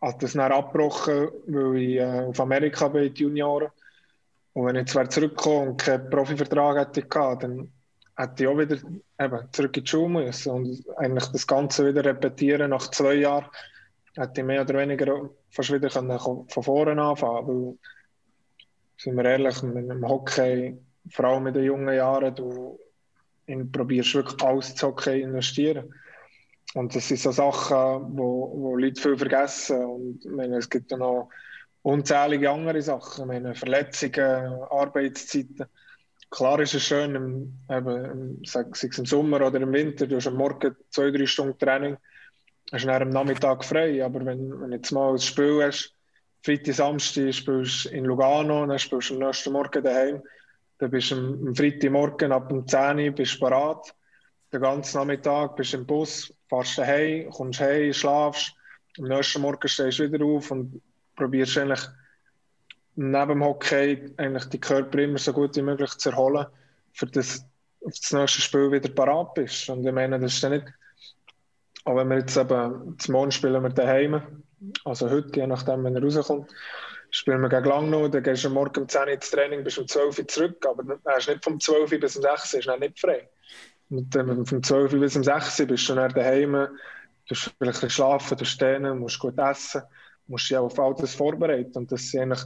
Habe 0.00 0.18
das 0.20 0.34
dann 0.34 0.52
abgebrochen, 0.52 1.30
weil 1.48 1.76
ich 1.78 1.96
äh, 1.96 2.26
auf 2.28 2.38
Amerika 2.38 2.86
bin, 2.86 3.12
die 3.12 3.22
Junioren. 3.24 3.72
Und 4.52 4.66
wenn 4.66 4.76
ich 4.76 4.94
jetzt 4.94 5.12
zurückkomme 5.12 5.70
und 5.70 5.82
keinen 5.82 6.08
Profivertrag 6.08 6.78
hätte 6.78 7.02
gehabt, 7.02 7.42
dann 7.42 7.72
hätte 8.16 8.44
ich 8.44 8.48
auch 8.48 8.56
wieder 8.56 8.76
eben, 9.18 9.48
zurück 9.50 9.76
in 9.76 9.82
die 9.82 9.90
Schule 9.90 10.24
müssen 10.26 10.52
und 10.52 10.84
eigentlich 10.96 11.26
das 11.26 11.44
Ganze 11.44 11.88
wieder 11.88 12.04
repetieren. 12.04 12.70
Nach 12.70 12.88
zwei 12.92 13.14
Jahren 13.14 13.46
hätte 14.14 14.42
ich 14.42 14.46
mehr 14.46 14.62
oder 14.62 14.78
weniger 14.78 15.28
fast 15.50 15.72
wieder 15.72 15.88
können 15.88 16.20
von 16.20 16.62
vorne 16.62 17.02
anfangen 17.02 17.48
weil, 17.48 17.78
sind 19.02 19.16
wir 19.16 19.24
ehrlich, 19.24 19.62
mit 19.62 19.88
dem 19.88 20.08
Hockey, 20.08 20.78
vor 21.10 21.24
allem 21.24 21.48
in 21.48 21.54
den 21.54 21.64
jungen 21.64 21.94
Jahren, 21.94 22.34
du 22.34 22.78
probierst 23.72 24.14
wirklich 24.14 24.42
alles 24.42 24.74
zu 24.76 24.86
Hockey 24.86 25.22
investieren. 25.22 25.92
Und 26.74 26.94
das 26.94 27.08
sind 27.08 27.18
so 27.18 27.32
Sachen, 27.32 28.16
wo, 28.16 28.52
wo 28.54 28.76
Leute 28.76 29.00
viel 29.00 29.18
vergessen. 29.18 29.84
Und 29.84 30.24
meine, 30.24 30.56
es 30.56 30.70
gibt 30.70 30.90
ja 30.90 30.96
noch 30.96 31.28
unzählige 31.82 32.50
andere 32.50 32.80
Sachen. 32.80 33.26
Meine, 33.26 33.54
Verletzungen, 33.54 34.62
Arbeitszeiten. 34.70 35.66
Klar 36.30 36.60
ist 36.60 36.74
es 36.74 36.84
schön, 36.84 37.14
im, 37.14 37.58
eben, 37.68 38.40
sei 38.46 38.64
es 38.70 38.82
im 38.84 39.04
Sommer 39.04 39.44
oder 39.44 39.60
im 39.60 39.72
Winter, 39.72 40.06
du 40.06 40.16
hast 40.16 40.28
am 40.28 40.36
Morgen 40.36 40.74
zwei, 40.88 41.10
drei 41.10 41.26
Stunden 41.26 41.58
Training, 41.58 41.98
hast 42.72 42.86
dann 42.86 43.02
am 43.02 43.10
Nachmittag 43.10 43.64
frei. 43.64 44.02
Aber 44.02 44.24
wenn, 44.24 44.60
wenn 44.60 44.70
du 44.70 44.76
jetzt 44.76 44.92
mal 44.92 45.12
ein 45.12 45.18
Spiel 45.18 45.62
hast, 45.62 45.94
Freitag, 46.44 46.74
Samstag 46.74 47.32
spielst 47.32 47.84
du 47.84 47.88
in 47.90 48.04
Lugano, 48.04 48.66
dann 48.66 48.78
spielst 48.78 49.10
du 49.10 49.14
am 49.14 49.20
nächsten 49.20 49.52
Morgen 49.52 49.82
daheim, 49.82 50.22
dann 50.78 50.90
bist 50.90 51.12
du 51.12 51.16
am, 51.16 51.54
Freitagmorgen 51.54 52.32
ab 52.32 52.48
dem 52.48 52.66
10 52.66 52.98
Uhr 52.98 53.10
bist 53.12 53.38
parat, 53.38 53.94
den 54.52 54.60
ganzen 54.60 54.98
Nachmittag 54.98 55.54
bist 55.54 55.72
du 55.72 55.78
im 55.78 55.86
Bus, 55.86 56.34
fährst 56.48 56.78
daheim, 56.78 57.30
kommst 57.30 57.60
heim, 57.60 57.92
schlafst, 57.92 58.54
am 58.98 59.04
nächsten 59.04 59.40
Morgen 59.40 59.68
stehst 59.68 60.00
du 60.00 60.12
wieder 60.12 60.24
auf 60.24 60.50
und 60.50 60.82
probierst 61.16 61.58
eigentlich 61.58 61.86
neben 62.96 63.28
dem 63.28 63.44
Hockey 63.44 64.12
eigentlich 64.16 64.44
die 64.46 64.60
Körper 64.60 64.98
immer 64.98 65.18
so 65.18 65.32
gut 65.32 65.56
wie 65.56 65.62
möglich 65.62 65.90
zu 65.96 66.10
erholen, 66.10 66.46
für 66.92 67.06
das 67.06 67.46
auf 67.84 67.94
das 67.94 68.12
nächste 68.12 68.42
Spiel 68.42 68.70
wieder 68.70 68.88
parat 68.90 69.34
bist. 69.34 69.68
Und 69.70 69.86
ich 69.86 69.92
meine, 69.92 70.18
das 70.18 70.34
ist 70.34 70.42
ja 70.42 70.50
nicht, 70.50 70.66
auch 71.84 71.96
wenn 71.96 72.08
wir 72.08 72.18
jetzt 72.18 72.36
eben, 72.36 72.96
zum 72.98 73.12
Morgen 73.12 73.32
spielen 73.32 73.62
wir 73.62 73.70
daheim, 73.70 74.42
also 74.84 75.10
heute, 75.10 75.40
je 75.40 75.46
nachdem, 75.46 75.84
wenn 75.84 75.96
er 75.96 76.02
rauskommt, 76.02 76.52
spielen 77.10 77.42
wir 77.42 77.48
gegen 77.48 77.64
Langnau, 77.64 78.08
dann 78.08 78.22
gehst 78.22 78.44
du 78.44 78.50
morgen 78.50 78.82
um 78.82 78.88
10 78.88 79.02
Uhr 79.02 79.08
ins 79.08 79.30
Training, 79.30 79.64
bis 79.64 79.78
um 79.78 79.86
12 79.86 80.18
Uhr 80.18 80.28
zurück, 80.28 80.66
aber 80.66 80.98
hast 81.06 81.28
du 81.28 81.32
nicht 81.32 81.44
vom 81.44 81.60
12 81.60 81.92
Uhr 81.92 81.98
bis 81.98 82.16
um 82.16 82.22
6 82.22 82.54
Uhr, 82.54 82.60
ist 82.60 82.80
nicht 82.80 83.00
frei. 83.00 83.28
Und 83.90 84.14
dann 84.14 84.46
vom 84.46 84.62
12 84.62 84.92
Uhr 84.94 85.00
bis 85.00 85.16
um 85.16 85.24
6 85.24 85.60
Uhr 85.60 85.66
bist 85.66 85.88
du 85.88 85.94
dann 85.94 86.12
daheim, 86.12 86.52
du 86.52 86.68
musst 87.28 87.42
vielleicht 87.42 87.60
ein 87.60 87.66
bisschen 87.66 87.90
schlafen, 87.90 88.38
du 88.38 88.44
stehen, 88.44 88.98
musst 88.98 89.18
gut 89.18 89.38
essen, 89.38 89.82
musst 90.26 90.48
dich 90.48 90.56
auch 90.56 90.64
auf 90.64 90.78
alles 90.78 91.14
vorbereiten 91.14 91.76
und 91.76 91.92
das 91.92 92.10
sind 92.10 92.22
eigentlich 92.22 92.44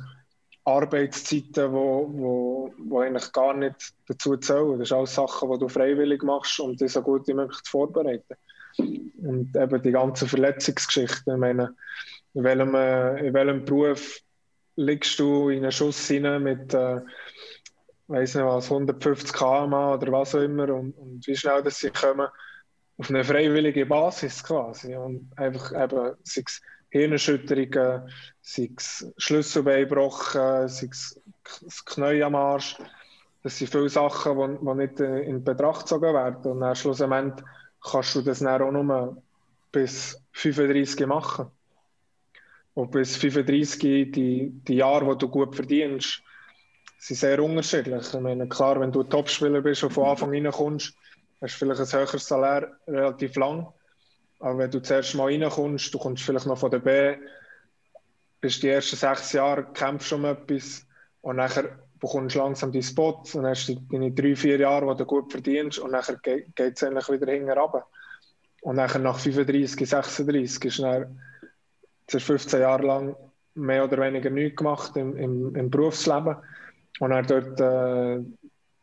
Arbeitszeiten, 0.64 1.72
wo, 1.72 2.10
wo, 2.12 2.74
wo 2.76 3.00
eigentlich 3.00 3.32
gar 3.32 3.54
nicht 3.54 3.94
dazu 4.08 4.36
zählen. 4.36 4.78
Das 4.80 4.88
sind 4.88 4.98
alles 4.98 5.14
Sachen, 5.14 5.52
die 5.52 5.58
du 5.58 5.68
freiwillig 5.68 6.24
machst, 6.24 6.58
um 6.58 6.76
dich 6.76 6.92
so 6.92 7.02
gut 7.02 7.28
wie 7.28 7.34
möglich 7.34 7.62
zu 7.62 7.70
vorbereiten. 7.70 8.34
Und 8.78 9.56
eben 9.56 9.82
die 9.82 9.92
ganzen 9.92 10.28
Verletzungsgeschichten. 10.28 11.34
Ich 11.34 11.40
meine, 11.40 11.74
in 12.34 12.44
welchem, 12.44 12.74
in 13.24 13.34
welchem 13.34 13.64
Beruf 13.64 14.20
liegst 14.76 15.18
du 15.18 15.48
in 15.48 15.62
einen 15.62 15.72
Schuss 15.72 16.10
rein 16.10 16.42
mit, 16.42 16.74
äh, 16.74 17.00
weiß 18.08 18.34
nicht 18.34 18.44
was, 18.44 18.70
150 18.70 19.32
km 19.32 19.72
oder 19.72 20.12
was 20.12 20.34
auch 20.34 20.40
immer 20.40 20.68
und, 20.74 20.92
und 20.92 21.26
wie 21.26 21.36
schnell 21.36 21.62
das 21.62 21.80
sie 21.80 21.90
kommen, 21.90 22.28
auf 22.98 23.10
eine 23.10 23.24
freiwillige 23.24 23.86
Basis 23.86 24.44
quasi. 24.44 24.94
Und 24.94 25.30
einfach 25.36 25.72
eben, 25.72 26.14
sei 26.22 26.42
es 26.46 26.60
Hirnerschütterungen, 26.90 28.10
sei 28.42 28.70
es 28.76 29.12
Schlüsselbeinbrochen, 29.18 30.68
sei 30.68 30.88
es 30.90 31.20
das 31.62 31.84
Knie 31.84 32.22
am 32.22 32.34
Arsch. 32.34 32.76
Das 33.42 33.58
sind 33.58 33.70
viele 33.70 33.88
Sachen, 33.88 34.58
die, 34.60 34.74
nicht 34.74 35.00
in 35.00 35.44
Betracht 35.44 35.82
gezogen 35.82 36.14
werden. 36.14 36.52
Und 36.52 36.60
dann 36.60 36.74
schlussendlich 36.74 37.44
kannst 37.90 38.14
du 38.14 38.22
das 38.22 38.40
dann 38.40 38.62
auch 38.62 38.70
nur 38.70 39.22
bis 39.72 40.20
35 40.32 41.06
machen. 41.06 41.50
Und 42.74 42.90
bis 42.90 43.16
35, 43.16 44.12
die, 44.12 44.50
die 44.50 44.74
Jahre, 44.74 45.12
die 45.12 45.18
du 45.18 45.28
gut 45.28 45.54
verdienst, 45.54 46.22
sind 46.98 47.16
sehr 47.16 47.42
unterschiedlich. 47.42 48.12
Ich 48.12 48.20
meine, 48.20 48.48
klar, 48.48 48.78
wenn 48.80 48.92
du 48.92 49.02
Topspieler 49.02 49.62
bist 49.62 49.82
und 49.84 49.92
von 49.92 50.08
Anfang 50.08 50.30
reinkommst, 50.30 50.94
hast 51.40 51.54
du 51.54 51.58
vielleicht 51.58 51.80
ein 51.80 52.00
höheres 52.00 52.26
Salär 52.26 52.76
relativ 52.86 53.36
lang. 53.36 53.72
Aber 54.40 54.58
wenn 54.58 54.70
du 54.70 54.82
zuerst 54.82 55.14
mal 55.14 55.24
reinkommst, 55.24 55.92
du 55.94 55.98
kommst 55.98 56.22
vielleicht 56.22 56.46
noch 56.46 56.58
von 56.58 56.70
der 56.70 56.80
B, 56.80 57.16
bist 58.40 58.62
die 58.62 58.68
ersten 58.68 58.96
sechs 58.96 59.32
Jahre, 59.32 59.64
kämpfst 59.72 60.08
schon 60.08 60.24
etwas 60.24 60.86
und 61.22 61.36
nachher 61.36 61.78
bekommst 62.00 62.36
langsam 62.36 62.72
die 62.72 62.82
Spots 62.82 63.34
und 63.34 63.46
hast 63.46 63.74
deine 63.90 64.12
drei, 64.12 64.36
vier 64.36 64.58
Jahre, 64.58 64.94
die 64.94 64.98
du 64.98 65.06
gut 65.06 65.30
verdienst 65.30 65.78
und 65.78 65.92
nachher 65.92 66.16
geht 66.16 66.52
es 66.58 66.82
eigentlich 66.82 67.08
wieder 67.08 67.30
hinten 67.32 67.50
runter. 67.50 67.86
Und 68.62 68.76
nachher 68.76 68.98
nach 68.98 69.18
35, 69.18 69.88
36 69.88 70.64
ist 70.64 70.78
dann 70.80 71.20
15 72.08 72.60
Jahre 72.60 72.86
lang 72.86 73.16
mehr 73.54 73.84
oder 73.84 73.98
weniger 73.98 74.30
nichts 74.30 74.56
gemacht 74.56 74.96
im, 74.96 75.16
im, 75.16 75.56
im 75.56 75.70
Berufsleben. 75.70 76.36
Und 76.98 77.10
dann 77.10 77.26
dort 77.26 77.60
äh, 77.60 78.24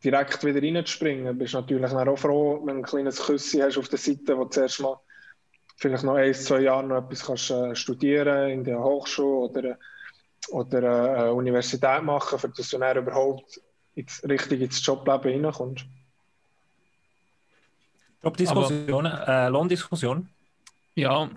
direkt 0.04 0.44
wieder 0.44 0.62
reinzuspringen, 0.62 1.36
bist 1.36 1.54
du 1.54 1.58
natürlich 1.58 1.90
dann 1.90 2.08
auch 2.08 2.18
froh, 2.18 2.60
wenn 2.64 2.76
du 2.76 2.80
ein 2.80 2.84
kleines 2.84 3.20
Küsschen 3.20 3.62
hast 3.62 3.78
auf 3.78 3.88
der 3.88 3.98
Seite, 3.98 4.36
wo 4.36 4.44
du 4.44 4.50
zuerst 4.50 4.80
mal 4.80 4.98
vielleicht 5.76 6.04
noch 6.04 6.14
ein, 6.14 6.34
zwei 6.34 6.60
Jahre 6.60 6.86
noch 6.86 7.04
etwas 7.04 7.26
kannst, 7.26 7.50
äh, 7.50 7.74
studieren 7.74 8.50
in 8.50 8.64
der 8.64 8.82
Hochschule 8.82 9.48
oder, 9.48 9.78
oder 10.50 10.82
äh, 10.82 11.20
eine 11.20 11.32
Universität 11.32 12.02
machen, 12.02 12.38
für 12.38 12.48
dass 12.48 12.68
du 12.68 12.78
dann 12.78 12.96
überhaupt 12.96 13.60
ins, 13.94 14.22
richtig 14.28 14.60
ins 14.60 14.84
Jobleben 14.84 15.32
hineinkommst. 15.32 15.86
Jobdiskussion, 18.22 19.04
äh, 19.06 19.48
Lohndiskussion? 19.48 20.28
Ja, 20.94 21.28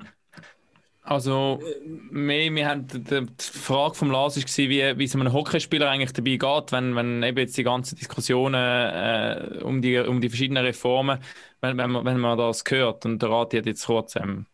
Also, 1.04 1.60
mehr, 1.86 2.54
wir 2.54 2.68
haben, 2.68 2.88
die, 2.88 3.28
Frage 3.40 3.96
vom 3.96 4.12
Lars 4.12 4.38
war, 4.38 4.44
wie, 4.44 4.98
wie 4.98 5.04
es 5.04 5.16
einem 5.16 5.34
Hockeyspieler 5.34 5.90
eigentlich 5.90 6.14
dabei 6.14 6.38
geht, 6.38 6.72
wenn, 6.72 6.96
wenn 6.96 7.24
eben 7.24 7.38
jetzt 7.40 7.58
die 7.58 7.64
ganzen 7.64 7.98
Diskussionen 7.98 8.56
äh, 8.56 9.64
um, 9.64 9.82
die, 9.82 9.98
um 9.98 10.22
die 10.22 10.30
verschiedenen 10.30 10.66
Reformen, 10.66 11.20
wenn, 11.62 11.78
wenn, 11.78 11.92
man, 11.92 12.06
wenn 12.06 12.20
man 12.20 12.38
das 12.38 12.64
hört. 12.68 13.06
Und 13.06 13.22
der 13.22 13.30
Rat 13.30 13.54
hat 13.54 13.66
jetzt 13.66 13.86
kurz, 13.86 14.16
ähm, 14.16 14.46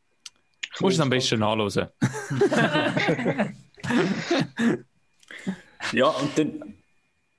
muss 0.80 0.94
es 0.94 1.00
am 1.00 1.10
besten 1.10 1.39
nachlesen. 1.39 1.88
ja, 5.91 6.08
und 6.08 6.38
dann, 6.38 6.76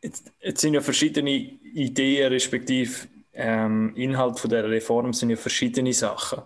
jetzt, 0.03 0.31
jetzt 0.41 0.61
sind 0.61 0.75
ja 0.75 0.81
verschiedene 0.81 1.31
Ideen, 1.31 2.33
respektive 2.33 3.09
ähm, 3.33 3.95
Inhalt 3.97 4.39
von 4.39 4.51
der 4.51 4.69
Reform 4.69 5.13
sind 5.13 5.31
ja 5.31 5.37
verschiedene 5.37 5.93
Sachen. 5.93 6.43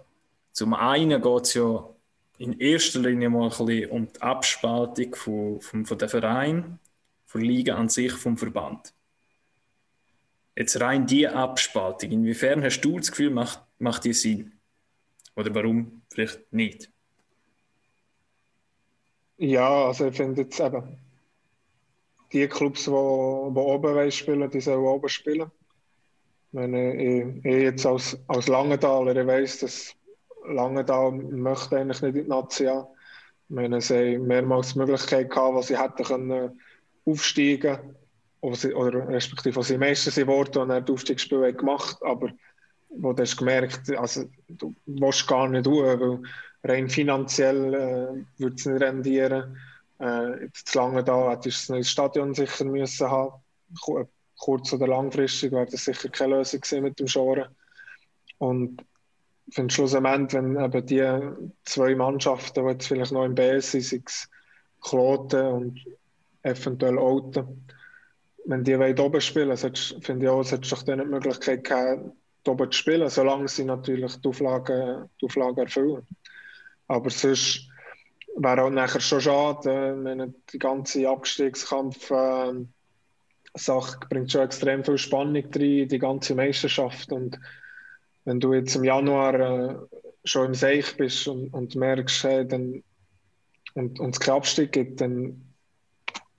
Zum 0.52 0.74
einen 0.74 1.20
geht 1.20 1.42
es 1.42 1.54
ja 1.54 1.88
in 2.38 2.58
erster 2.60 3.00
Linie 3.00 3.28
mal 3.28 3.44
ein 3.44 3.48
bisschen 3.48 3.90
um 3.90 4.12
die 4.12 4.20
Abspaltung 4.22 5.14
von, 5.14 5.60
von, 5.60 5.86
von 5.86 5.98
der 5.98 6.08
Verein, 6.08 6.78
von 7.26 7.40
Liga 7.40 7.76
an 7.76 7.88
sich, 7.88 8.12
vom 8.12 8.38
Verband. 8.38 8.94
Jetzt 10.56 10.80
rein 10.80 11.06
die 11.06 11.28
Abspaltung, 11.28 12.10
inwiefern 12.10 12.64
hast 12.64 12.80
du 12.80 12.98
das 12.98 13.10
Gefühl, 13.10 13.30
macht, 13.30 13.60
macht 13.78 14.04
die 14.04 14.12
Sinn? 14.12 14.52
Oder 15.36 15.54
warum 15.54 16.02
vielleicht 16.10 16.52
nicht? 16.52 16.90
Ja, 19.38 19.86
also 19.86 20.06
ich 20.06 20.16
finde 20.16 20.42
jetzt 20.42 20.60
eben, 20.60 20.98
die 22.32 22.46
Clubs, 22.48 22.84
die, 22.84 22.90
oben 22.90 24.10
spielen, 24.10 24.50
die 24.50 24.60
sollen 24.60 24.84
oben 24.84 25.08
spielen. 25.08 25.50
Wenn 26.52 26.74
ich, 26.74 27.44
ich 27.44 27.62
jetzt 27.62 27.86
als, 27.86 28.18
als 28.26 28.48
Langenthaler, 28.48 29.16
ich 29.16 29.26
dass 29.60 29.94
Langenthal 30.46 31.12
möchte 31.12 31.78
eigentlich 31.78 32.02
nicht 32.02 32.16
in 32.16 32.24
die 32.24 32.28
Nazi 32.28 32.68
meine, 33.48 33.80
sie 33.80 34.16
haben 34.16 34.26
mehrmals 34.26 34.72
die 34.72 34.78
Möglichkeit 34.78 35.30
gehabt, 35.30 35.54
wo 35.54 35.62
sie 35.62 35.78
hätten 35.78 36.04
können 36.04 36.60
aufsteigen 37.06 37.76
können, 38.40 38.74
oder 38.74 39.08
respektive 39.08 39.56
wo 39.56 39.62
sie 39.62 39.78
Meister 39.78 40.10
sind 40.10 40.28
worden 40.28 40.62
und 40.62 40.68
dann 40.68 40.84
die 40.84 40.92
Aufstiegsspiele 40.92 41.54
gemacht 41.54 41.96
aber 42.02 42.30
wo 42.90 43.12
du 43.12 43.22
hast 43.22 43.36
gemerkt, 43.36 43.90
also, 43.96 44.24
du 44.48 44.74
willst 44.86 45.26
gar 45.28 45.48
nicht 45.48 45.64
tun, 45.64 46.26
rein 46.64 46.88
finanziell 46.88 47.74
äh, 47.74 48.40
würde 48.40 48.56
es 48.56 48.66
nicht 48.66 48.82
rendieren. 48.82 49.56
Äh, 50.00 50.44
jetzt 50.44 50.74
lange 50.74 51.04
da 51.04 51.30
hättest 51.30 51.68
du 51.68 51.72
ein 51.72 51.76
neues 51.76 51.90
Stadion 51.90 52.34
sicher 52.34 52.64
müssen 52.64 53.10
haben. 53.10 53.42
Kurz- 54.36 54.72
oder 54.72 54.86
langfristig 54.86 55.52
wäre 55.52 55.66
das 55.66 55.84
sicher 55.84 56.08
keine 56.08 56.36
Lösung 56.36 56.60
mit 56.82 56.98
dem 57.00 57.08
Schoren. 57.08 57.48
Und 58.38 58.84
ich 59.46 59.54
finde 59.54 59.74
schlussendlich, 59.74 60.32
wenn 60.34 60.56
eben 60.56 60.86
die 60.86 61.50
zwei 61.64 61.94
Mannschaften, 61.94 62.64
die 62.64 62.72
jetzt 62.72 62.86
vielleicht 62.86 63.12
noch 63.12 63.24
im 63.24 63.34
BS 63.34 63.72
sind, 63.72 63.84
sei 63.84 64.02
es 64.04 64.28
Kloten 64.80 65.46
und 65.46 65.84
eventuell 66.42 66.98
Olten, 66.98 67.66
wenn 68.44 68.64
die 68.64 68.76
oben 68.76 69.20
spielen 69.20 69.56
finde 69.56 70.24
ich 70.24 70.30
auch, 70.30 70.40
es 70.40 70.52
hätte 70.52 70.68
doch 70.70 70.82
dann 70.82 71.00
die 71.00 71.04
Möglichkeit 71.04 71.64
gehabt, 71.64 72.10
oben 72.46 72.70
zu 72.70 72.78
spielen, 72.78 73.08
solange 73.08 73.48
sie 73.48 73.64
natürlich 73.64 74.16
die 74.16 74.28
Auflagen, 74.28 75.08
die 75.20 75.26
Auflagen 75.26 75.58
erfüllen. 75.58 76.06
Aber 76.88 77.10
sonst 77.10 77.68
wäre 78.36 78.62
auch 78.64 78.70
nachher 78.70 79.00
schon 79.00 79.20
schade, 79.20 79.98
wenn 80.02 80.34
die 80.52 80.58
ganze 80.58 81.08
Abstiegskampf 81.08 82.10
äh, 82.10 82.54
Sache 83.54 83.98
bringt 84.08 84.30
schon 84.30 84.42
extrem 84.42 84.84
viel 84.84 84.98
Spannung 84.98 85.44
rein, 85.54 85.88
die 85.88 85.98
ganze 85.98 86.34
Meisterschaft. 86.34 87.12
Und 87.12 87.38
wenn 88.24 88.40
du 88.40 88.54
jetzt 88.54 88.74
im 88.76 88.84
Januar 88.84 89.34
äh, 89.34 89.76
schon 90.24 90.46
im 90.46 90.54
Seich 90.54 90.96
bist 90.96 91.28
und, 91.28 91.52
und 91.52 91.74
merkst, 91.74 92.24
hey, 92.24 92.46
dann, 92.46 92.82
und 93.74 94.00
es 94.00 94.20
keinen 94.20 94.36
Abstieg 94.36 94.72
gibt, 94.72 95.00
dann 95.00 95.47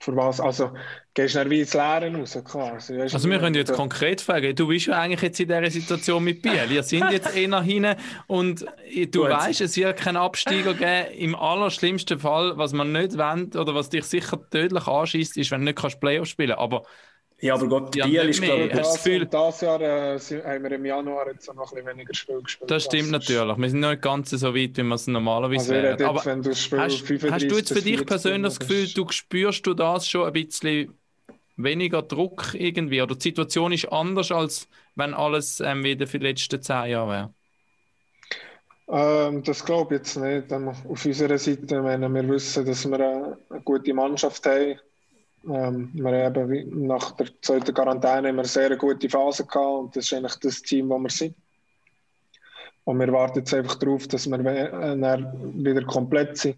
für 0.00 0.16
was? 0.16 0.40
Also 0.40 0.72
gehst 1.12 1.36
du 1.36 1.50
wie 1.50 1.60
ins 1.60 1.74
Leeren 1.74 2.16
raus 2.16 2.36
quasi. 2.44 2.98
Weißt 2.98 3.14
also 3.14 3.28
wir 3.28 3.38
können 3.38 3.54
jetzt 3.54 3.72
konkret 3.72 4.22
fragen, 4.22 4.56
du 4.56 4.66
bist 4.66 4.86
ja 4.86 4.98
eigentlich 4.98 5.20
jetzt 5.20 5.38
in 5.38 5.48
dieser 5.48 5.70
Situation 5.70 6.24
mit 6.24 6.40
Biel. 6.40 6.68
Wir 6.68 6.82
sind 6.82 7.10
jetzt 7.12 7.36
eh 7.36 7.46
nach 7.46 7.62
hinten 7.62 7.96
und 8.26 8.64
du 9.12 9.22
weißt, 9.22 9.60
es 9.60 9.76
wird 9.76 9.98
keinen 9.98 10.16
Absteiger 10.16 10.72
geben. 10.72 11.12
Im 11.18 11.34
allerschlimmsten 11.34 12.18
Fall, 12.18 12.56
was 12.56 12.72
man 12.72 12.92
nicht 12.92 13.18
wollen 13.18 13.52
oder 13.54 13.74
was 13.74 13.90
dich 13.90 14.04
sicher 14.04 14.40
tödlich 14.50 14.86
anschießt, 14.86 15.36
ist, 15.36 15.50
wenn 15.50 15.66
du 15.66 15.72
nicht 15.72 16.00
Playoff 16.00 16.26
spielen 16.26 16.56
kannst. 16.56 16.62
Aber 16.62 16.86
ja, 17.40 17.54
aber 17.54 17.68
Gott, 17.68 17.96
ja, 17.96 18.06
Biel 18.06 18.28
ist, 18.28 18.42
glaube 18.42 18.64
ich, 18.64 18.72
das, 18.72 18.94
Gefühl... 18.94 19.26
das 19.26 19.60
Jahr 19.60 19.80
äh, 19.80 20.18
haben 20.18 20.64
wir 20.64 20.72
im 20.72 20.84
Januar 20.84 21.28
jetzt 21.28 21.46
noch 21.48 21.72
ein 21.72 21.76
bisschen 21.76 21.86
weniger 21.86 22.14
Spiel 22.14 22.42
gespielt. 22.42 22.70
Das 22.70 22.84
stimmt 22.84 23.10
natürlich. 23.10 23.56
Wir 23.56 23.70
sind 23.70 23.80
noch 23.80 23.90
nicht 23.90 24.02
ganz 24.02 24.30
so 24.30 24.54
weit, 24.54 24.76
wie 24.76 24.82
wir 24.82 24.94
es 24.94 25.06
normalerweise 25.06 25.60
also, 25.60 25.72
wären. 25.72 26.02
Aber 26.02 26.24
wenn 26.24 26.42
du 26.42 26.50
hast, 26.50 26.72
hast 26.72 27.50
du 27.50 27.56
jetzt 27.56 27.72
für 27.72 27.82
dich 27.82 28.04
persönlich 28.04 28.42
das 28.42 28.60
Gefühl, 28.60 28.88
du 28.92 29.06
spürst 29.10 29.66
du 29.66 29.74
das 29.74 30.08
schon 30.08 30.26
ein 30.26 30.32
bisschen 30.32 30.94
weniger 31.56 32.02
Druck 32.02 32.54
irgendwie? 32.54 33.00
Oder 33.02 33.14
die 33.14 33.22
Situation 33.22 33.72
ist 33.72 33.90
anders, 33.90 34.30
als 34.30 34.68
wenn 34.94 35.14
alles 35.14 35.60
ähm, 35.60 35.84
wieder 35.84 36.06
für 36.06 36.18
die 36.18 36.26
letzten 36.26 36.60
zehn 36.60 36.90
Jahre 36.90 37.10
wäre? 37.10 37.34
Ähm, 39.28 39.42
das 39.44 39.64
glaube 39.64 39.94
ich 39.94 40.00
jetzt 40.00 40.16
nicht. 40.16 40.52
Auf 40.52 41.06
unserer 41.06 41.38
Seite, 41.38 41.84
wenn 41.84 42.14
wir 42.14 42.28
wissen, 42.28 42.66
dass 42.66 42.88
wir 42.88 43.00
eine, 43.00 43.38
eine 43.48 43.60
gute 43.62 43.94
Mannschaft 43.94 44.44
haben, 44.46 44.78
ähm, 45.48 45.90
wir 45.94 46.24
haben 46.24 46.86
nach 46.86 47.12
der 47.12 47.28
zweiten 47.40 47.72
Quarantäne 47.72 48.28
immer 48.28 48.40
eine 48.40 48.48
sehr 48.48 48.76
gute 48.76 49.08
Phase 49.08 49.44
gehabt 49.44 49.78
und 49.78 49.96
das 49.96 50.04
ist 50.06 50.12
eigentlich 50.12 50.36
das 50.36 50.62
Team, 50.62 50.88
wo 50.90 50.98
wir 50.98 51.10
sind. 51.10 51.34
Und 52.84 52.98
wir 52.98 53.12
warten 53.12 53.38
jetzt 53.38 53.54
einfach 53.54 53.76
darauf, 53.76 54.08
dass 54.08 54.28
wir 54.28 54.38
wieder 54.38 55.84
komplett 55.84 56.36
sind 56.38 56.56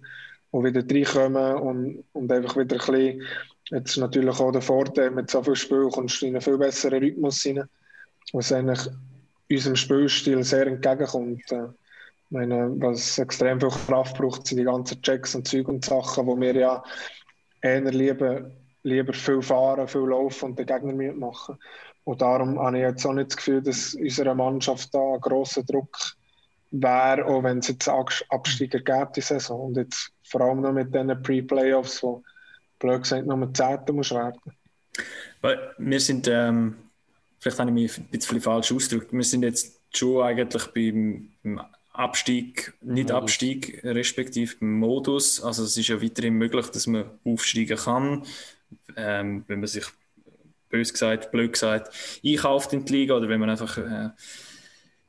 und 0.51 0.65
wieder 0.65 0.83
reinkommen 0.83 1.55
und, 1.57 2.05
und 2.13 2.33
einfach 2.33 2.57
wieder 2.57 2.77
ein 2.77 2.87
bisschen, 2.87 3.23
jetzt 3.71 3.97
natürlich 3.97 4.39
auch 4.39 4.53
der 4.53 4.63
Vorteil, 4.63 5.11
mit 5.11 5.31
so 5.31 5.43
viel 5.43 5.57
Spiel 5.57 5.89
kommst 5.93 6.21
du 6.23 6.27
in 6.27 6.35
einen 6.35 6.43
viel 6.43 6.59
besseren 6.59 7.03
Rhythmus 7.03 7.47
rein, 7.47 7.69
was 8.33 8.53
eigentlich 8.53 8.89
unserem 9.51 9.77
Spielstil 9.77 10.43
sehr 10.45 10.67
entgegenkommt. 10.67 11.51
Äh, 11.53 11.69
meine, 12.31 12.73
was 12.81 13.19
extrem 13.19 13.61
viel 13.61 13.69
Kraft 13.69 14.17
braucht, 14.17 14.47
sind 14.47 14.59
die 14.59 14.65
ganzen 14.65 15.03
Checks 15.03 15.35
und 15.35 15.47
Zeug 15.47 15.69
und 15.69 15.85
Sachen, 15.85 16.27
wo 16.27 16.41
wir 16.41 16.55
ja 16.55 16.83
eher 17.61 17.83
lieber 17.83 18.51
lieber 18.83 19.13
viel 19.13 19.43
fahren, 19.43 19.89
viel 19.89 20.03
laufen 20.03 20.51
und 20.51 20.59
den 20.59 20.67
Gegner 20.67 20.93
mitmachen. 20.93 21.59
Und 22.05 22.21
darum 22.21 22.59
habe 22.59 22.79
ich 22.79 22.83
jetzt 22.83 23.07
auch 23.07 23.13
nicht 23.13 23.31
das 23.31 23.37
Gefühl, 23.37 23.63
dass 23.63 23.95
unsere 23.95 24.35
Mannschaft 24.35 24.95
da 24.95 25.15
ein 25.15 25.21
grosser 25.21 25.63
Druck 25.63 25.97
wäre, 26.73 27.25
auch 27.27 27.43
wenn 27.43 27.59
es 27.59 27.69
jetzt 27.69 27.89
Absteiger 27.89 28.81
gibt 28.81 29.17
die 29.17 29.21
Saison. 29.21 29.69
Und 29.69 29.77
jetzt 29.77 30.11
vor 30.25 30.41
allem 30.41 30.63
noch 30.63 30.73
mit 30.73 30.93
diesen 30.93 31.23
Pre-Playoffs, 31.23 32.03
wo 32.03 32.23
blöd 32.79 33.03
gesagt 33.03 33.27
nur 33.27 33.37
mit 33.37 33.57
Zehnten 33.57 33.95
muss 33.95 34.11
werden. 34.11 34.41
Weil 35.41 35.75
wir 35.79 36.01
sind, 36.01 36.27
ähm, 36.29 36.77
vielleicht 37.39 37.59
habe 37.59 37.71
ich 37.71 37.75
mich 37.75 37.99
ein 37.99 38.05
bisschen 38.07 38.41
falsch 38.41 38.73
ausgedrückt, 38.73 39.13
wir 39.13 39.25
sind 39.25 39.45
jetzt 39.45 39.81
schon 39.95 40.23
eigentlich 40.23 40.67
beim, 40.69 41.29
beim 41.43 41.61
Abstieg, 41.93 42.73
nicht 42.81 43.11
Modus. 43.11 43.23
Abstieg, 43.23 43.81
respektive 43.85 44.57
beim 44.59 44.79
Modus. 44.79 45.43
Also 45.43 45.65
es 45.65 45.77
ist 45.77 45.89
ja 45.89 46.03
weiterhin 46.03 46.35
möglich, 46.35 46.67
dass 46.69 46.87
man 46.87 47.05
aufsteigen 47.25 47.77
kann 47.77 48.25
ähm, 48.97 49.45
wenn 49.49 49.61
man 49.61 49.69
sich 49.69 49.85
bös 50.69 50.93
gesagt, 50.93 51.31
blöd 51.31 51.53
gesagt, 51.53 51.95
einkauft 52.25 52.73
in 52.73 52.85
die 52.85 52.93
Liga 52.93 53.15
oder 53.15 53.29
wenn 53.29 53.41
man 53.41 53.51
einfach 53.51 53.79
äh, 53.79 54.11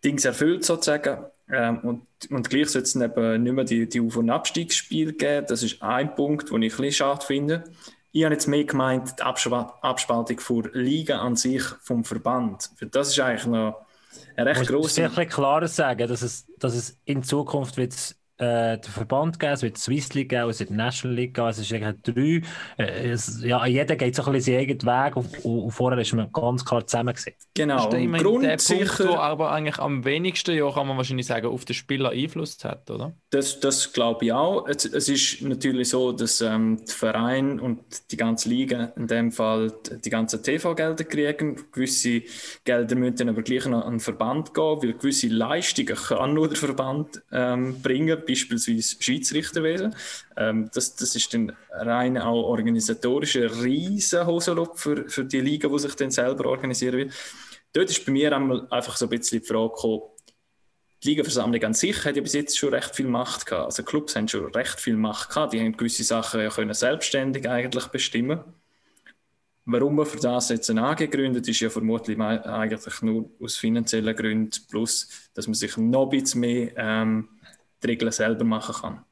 Dings 0.04 0.26
erfüllt 0.26 0.66
sozusagen. 0.66 1.26
Ähm, 1.50 1.80
und, 1.80 2.32
und 2.32 2.50
gleich 2.50 2.70
sollte 2.70 2.88
es 2.88 2.96
eben 2.96 3.44
nicht 3.44 3.54
mehr 3.54 3.66
die, 3.66 3.88
die 3.88 4.02
Auf- 4.02 4.18
und 4.18 4.30
Abstiegsspiele 4.30 5.14
geben. 5.14 5.48
Das 5.48 5.64
ist 5.64 5.82
ein 5.82 6.16
Punkt, 6.16 6.50
den 6.52 6.62
ich 6.62 6.74
ein 6.74 6.78
bisschen 6.78 6.92
schade 6.92 7.26
finde. 7.26 7.64
Ich 8.12 8.24
habe 8.24 8.34
jetzt 8.34 8.48
mehr 8.48 8.64
gemeint, 8.64 9.16
die 9.20 9.24
Abspaltung 9.24 10.64
der 10.64 10.82
Liga 10.82 11.20
an 11.20 11.36
sich 11.36 11.64
vom 11.82 12.04
Verband. 12.04 12.70
Für 12.76 12.86
das 12.86 13.10
ist 13.10 13.20
eigentlich 13.20 13.48
noch 13.48 13.86
eine 14.36 14.52
recht 14.52 14.68
große. 14.68 15.02
Ich 15.02 15.10
muss 15.10 15.18
ein 15.18 15.30
klarer 15.30 15.68
sagen, 15.68 16.08
dass 16.08 16.22
es, 16.22 16.46
dass 16.60 16.76
es 16.76 17.00
in 17.06 17.24
Zukunft 17.24 17.78
wird 17.78 17.94
äh, 18.44 18.78
den 18.78 18.92
Verband 18.92 19.40
geben, 19.40 19.54
es 19.54 19.62
wird 19.62 19.78
die 19.78 19.82
Swiss 19.82 20.14
League 20.14 20.30
geben, 20.30 20.50
es 20.50 20.60
wird 20.60 20.70
die 20.70 20.76
National 20.76 21.16
League 21.16 21.34
geben, 21.34 21.48
es 21.48 21.60
ist 21.60 21.74
eigentlich 21.74 21.96
drei. 22.04 22.84
Äh, 22.84 23.12
es, 23.12 23.44
ja, 23.44 23.66
jeder 23.66 23.96
geht 23.96 24.16
so 24.16 24.24
ein 24.24 24.34
bisschen 24.34 24.56
seinen 24.56 24.70
eigenen 24.70 24.84
Weg 24.84 25.16
und, 25.16 25.46
und, 25.46 25.72
vorher 25.72 26.00
ist 26.00 26.14
man 26.14 26.32
ganz 26.32 26.66
klar 26.66 26.86
zusammengesetzt. 26.86 27.48
Genau, 27.54 27.90
das 27.90 28.02
ist 28.02 28.70
der 28.70 28.76
Punkt, 28.76 29.00
wo 29.00 29.16
aber 29.16 29.52
eigentlich 29.52 29.80
am 29.80 30.04
wenigsten, 30.06 30.56
ja, 30.56 30.70
kann 30.72 30.88
man 30.88 30.98
wahrscheinlich 30.98 31.28
sagen, 31.28 31.48
auf 31.48 31.66
den 31.66 31.74
Spieler 31.74 32.12
Einfluss 32.12 32.58
hat, 32.64 32.90
oder? 32.90 33.14
Das, 33.30 33.60
das 33.60 33.94
glaube 33.94 34.26
ich 34.26 34.34
auch. 34.34 34.68
Es, 34.68 34.86
es, 34.86 35.10
ist 35.10 35.42
natürlich 35.42 35.90
so, 35.90 36.12
dass 36.12 36.42
ähm, 36.42 36.80
der 36.86 36.96
Verein 36.96 37.60
und 37.60 37.80
die 38.12 38.18
ganze 38.18 38.50
Liga 38.50 38.94
in 38.96 39.08
dem 39.08 39.32
Fall 39.32 39.74
die, 39.90 40.02
die 40.02 40.10
ganzen 40.10 40.44
TV-Gelder 40.44 41.04
kriegen. 41.04 41.56
Gewisse 41.72 42.22
Gelder 42.64 42.96
müssen 42.96 43.16
dann 43.18 43.30
aber 43.30 43.42
gleich 43.42 43.66
noch 43.66 43.86
an 43.86 43.94
den 43.94 44.00
Verband 44.00 44.54
gehen, 44.54 44.78
weil 44.82 44.94
gewisse 44.94 45.28
Leistungen 45.28 45.96
kann 45.96 46.34
nur 46.34 46.48
der 46.48 46.58
Verband 46.58 47.22
ähm, 47.32 47.82
bringen 47.82 48.22
beispielsweise 48.34 48.96
Schiedsrichterwesen. 49.00 49.96
Ähm, 50.38 50.70
das, 50.74 50.96
das 50.96 51.16
ist 51.16 51.34
dann 51.34 51.56
rein 51.72 52.18
auch 52.18 52.44
organisatorisch 52.44 53.36
ein 53.36 53.44
riesen 53.44 54.26
für, 54.76 55.10
für 55.10 55.26
die 55.26 55.42
Liga, 55.42 55.70
die 55.70 55.80
sich 55.80 55.96
dann 55.96 56.12
selber 56.12 56.46
organisieren 56.46 56.98
will. 56.98 57.12
Dort 57.74 57.90
ist 57.90 58.06
bei 58.06 58.12
mir 58.12 58.36
einfach 58.36 58.98
so 58.98 59.06
ein 59.06 59.10
bisschen 59.10 59.42
die 59.42 59.48
Frage 59.48 59.70
gekommen, 59.70 60.02
die 61.04 61.10
Ligaversammlung 61.10 61.62
an 61.64 61.74
sich 61.74 62.06
hat 62.06 62.16
ja 62.16 62.22
bis 62.22 62.34
jetzt 62.34 62.58
schon 62.58 62.74
recht 62.74 62.96
viel 62.96 63.08
Macht 63.08 63.46
gehabt. 63.46 63.66
Also 63.66 63.84
Clubs 63.84 64.16
haben 64.16 64.28
schon 64.28 64.46
recht 64.54 64.80
viel 64.80 64.96
Macht 64.96 65.30
gehabt. 65.30 65.54
Die 65.54 65.60
haben 65.60 65.76
gewisse 65.76 66.04
Sachen 66.04 66.40
ja 66.40 66.50
können 66.50 66.74
selbstständig 66.74 67.50
eigentlich 67.50 67.88
bestimmen. 67.88 68.40
Warum 69.66 69.96
man 69.96 70.06
für 70.06 70.20
das 70.20 70.50
jetzt 70.50 70.70
ein 70.70 70.78
AG 70.78 71.10
gründet, 71.10 71.48
ist 71.48 71.60
ja 71.62 71.70
vermutlich 71.70 72.20
eigentlich 72.20 73.02
nur 73.02 73.30
aus 73.42 73.56
finanziellen 73.56 74.16
Gründen, 74.16 74.52
plus, 74.70 75.08
dass 75.34 75.48
man 75.48 75.54
sich 75.54 75.78
noch 75.78 76.12
ein 76.12 76.22
bisschen 76.22 76.42
mehr 76.42 76.72
ähm, 76.76 77.30
die 77.84 77.88
Regeln 77.88 78.12
selber 78.12 78.44
machen 78.44 78.76
kann. 78.82 79.06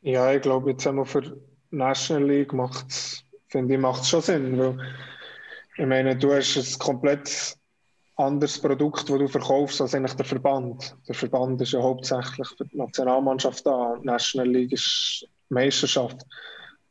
Ja, 0.00 0.32
ich 0.32 0.42
glaube, 0.42 0.70
jetzt 0.70 0.86
einmal 0.86 1.04
für 1.04 1.36
National 1.70 2.28
League 2.28 2.52
macht 2.52 2.88
es, 2.88 3.24
finde 3.48 3.74
ich, 3.74 3.80
macht 3.80 4.06
schon 4.06 4.22
Sinn, 4.22 4.58
weil 4.58 4.78
ich 5.76 5.86
meine, 5.86 6.16
du 6.16 6.32
hast 6.32 6.56
ein 6.56 6.78
komplett 6.78 7.56
anderes 8.16 8.58
Produkt, 8.60 9.08
das 9.08 9.18
du 9.18 9.28
verkaufst, 9.28 9.80
als 9.80 9.94
eigentlich 9.94 10.14
der 10.14 10.24
Verband. 10.24 10.96
Der 11.06 11.14
Verband 11.14 11.60
ist 11.60 11.72
ja 11.72 11.80
hauptsächlich 11.80 12.48
für 12.56 12.64
die 12.64 12.76
Nationalmannschaft 12.76 13.64
da. 13.64 13.96
Die 14.00 14.06
National 14.06 14.48
League 14.48 14.72
ist 14.72 15.26
Meisterschaft. 15.50 16.26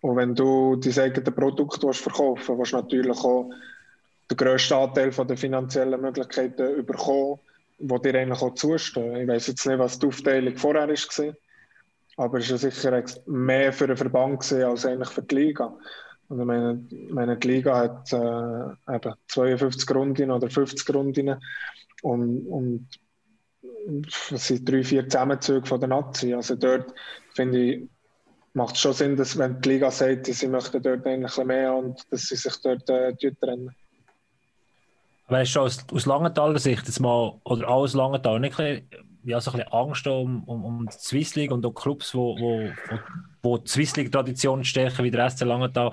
Und 0.02 0.16
wenn 0.16 0.36
du 0.36 0.78
dein 0.78 1.00
eigenes 1.00 1.36
Produkt 1.36 1.84
willst 1.84 2.02
verkaufen 2.02 2.58
willst, 2.58 2.72
du 2.72 2.78
natürlich 2.78 3.18
auch 3.18 3.50
den 4.30 4.38
grössten 4.38 4.74
Anteil 4.76 5.12
der 5.12 5.38
finanziellen 5.38 6.00
Möglichkeiten 6.00 6.86
bekommen, 6.86 7.40
die 7.78 8.02
dir 8.02 8.20
eigentlich 8.20 8.42
auch 8.42 8.54
zustehen. 8.56 9.16
Ich 9.16 9.28
weiß 9.28 9.48
jetzt 9.48 9.66
nicht, 9.66 9.80
was 9.80 10.00
die 10.00 10.08
Aufteilung 10.08 10.56
vorher 10.58 10.88
war, 10.88 11.34
aber 12.18 12.40
es 12.40 12.52
war 12.52 12.58
sicher 12.58 13.04
mehr 13.26 13.72
für 13.74 13.88
den 13.88 13.98
Verband 13.98 14.52
als 14.52 14.86
eigentlich 14.86 15.10
für 15.10 15.22
die 15.22 15.36
Liga. 15.36 15.78
Und 16.30 16.40
ich 16.40 16.46
meine, 16.46 16.86
meine 17.10 17.38
die 17.38 17.48
Liga 17.48 17.78
hat 17.78 18.12
äh, 18.12 18.96
eben 18.96 19.14
52 19.28 19.96
Runden 19.96 20.32
oder 20.32 20.50
50 20.50 20.94
Runden 20.94 21.36
und, 22.02 22.48
und 22.48 22.88
es 24.32 24.48
sind 24.48 24.70
drei, 24.70 24.84
vier 24.84 25.08
Zusammenzüge 25.08 25.66
von 25.66 25.80
der 25.80 25.90
Nazi. 25.90 26.34
Also 26.34 26.56
dort 26.56 26.94
finde 27.34 27.60
ich, 27.60 27.90
macht 28.54 28.76
es 28.76 28.82
schon 28.82 28.94
Sinn, 28.94 29.16
dass 29.16 29.38
wenn 29.38 29.62
die 29.62 29.70
Liga 29.70 29.92
sagt, 29.92 30.26
sie 30.26 30.48
möchten 30.48 30.82
dort 30.82 31.06
eigentlich 31.06 31.38
mehr 31.46 31.74
und 31.74 32.02
dass 32.12 32.28
sie 32.28 32.36
sich 32.36 32.56
dort 32.62 32.90
äh, 32.90 33.14
trennen. 33.16 33.74
Aber 35.28 35.40
hast 35.40 35.54
du 35.54 35.60
aus, 35.62 35.86
aus 35.92 36.06
Langenthaler 36.06 36.60
Sicht 36.60 36.88
jetzt 36.88 37.00
mal, 37.00 37.40
oder 37.44 37.68
aus 37.70 37.94
Langenthal, 37.94 38.40
nicht 38.40 38.60
ein 38.60 38.88
bisschen, 38.90 39.06
ja, 39.26 39.42
so 39.42 39.52
ein 39.52 39.58
bisschen 39.58 39.74
Angst 39.74 40.08
um, 40.08 40.44
um, 40.46 40.64
um 40.66 40.86
die 40.88 40.98
Swiss 40.98 41.36
League 41.36 41.52
und 41.52 41.66
auch 41.66 41.74
Clubs, 41.74 42.16
wo, 42.16 42.38
wo, 42.40 42.72
wo, 42.90 43.00
wo 43.44 43.58
die 43.58 43.70
Swiss 43.70 43.96
League 43.98 44.12
Tradition 44.12 44.64
stärken 44.64 45.04
wie 45.04 45.12
der 45.12 45.30
SC 45.30 45.42
Langenthal? 45.42 45.92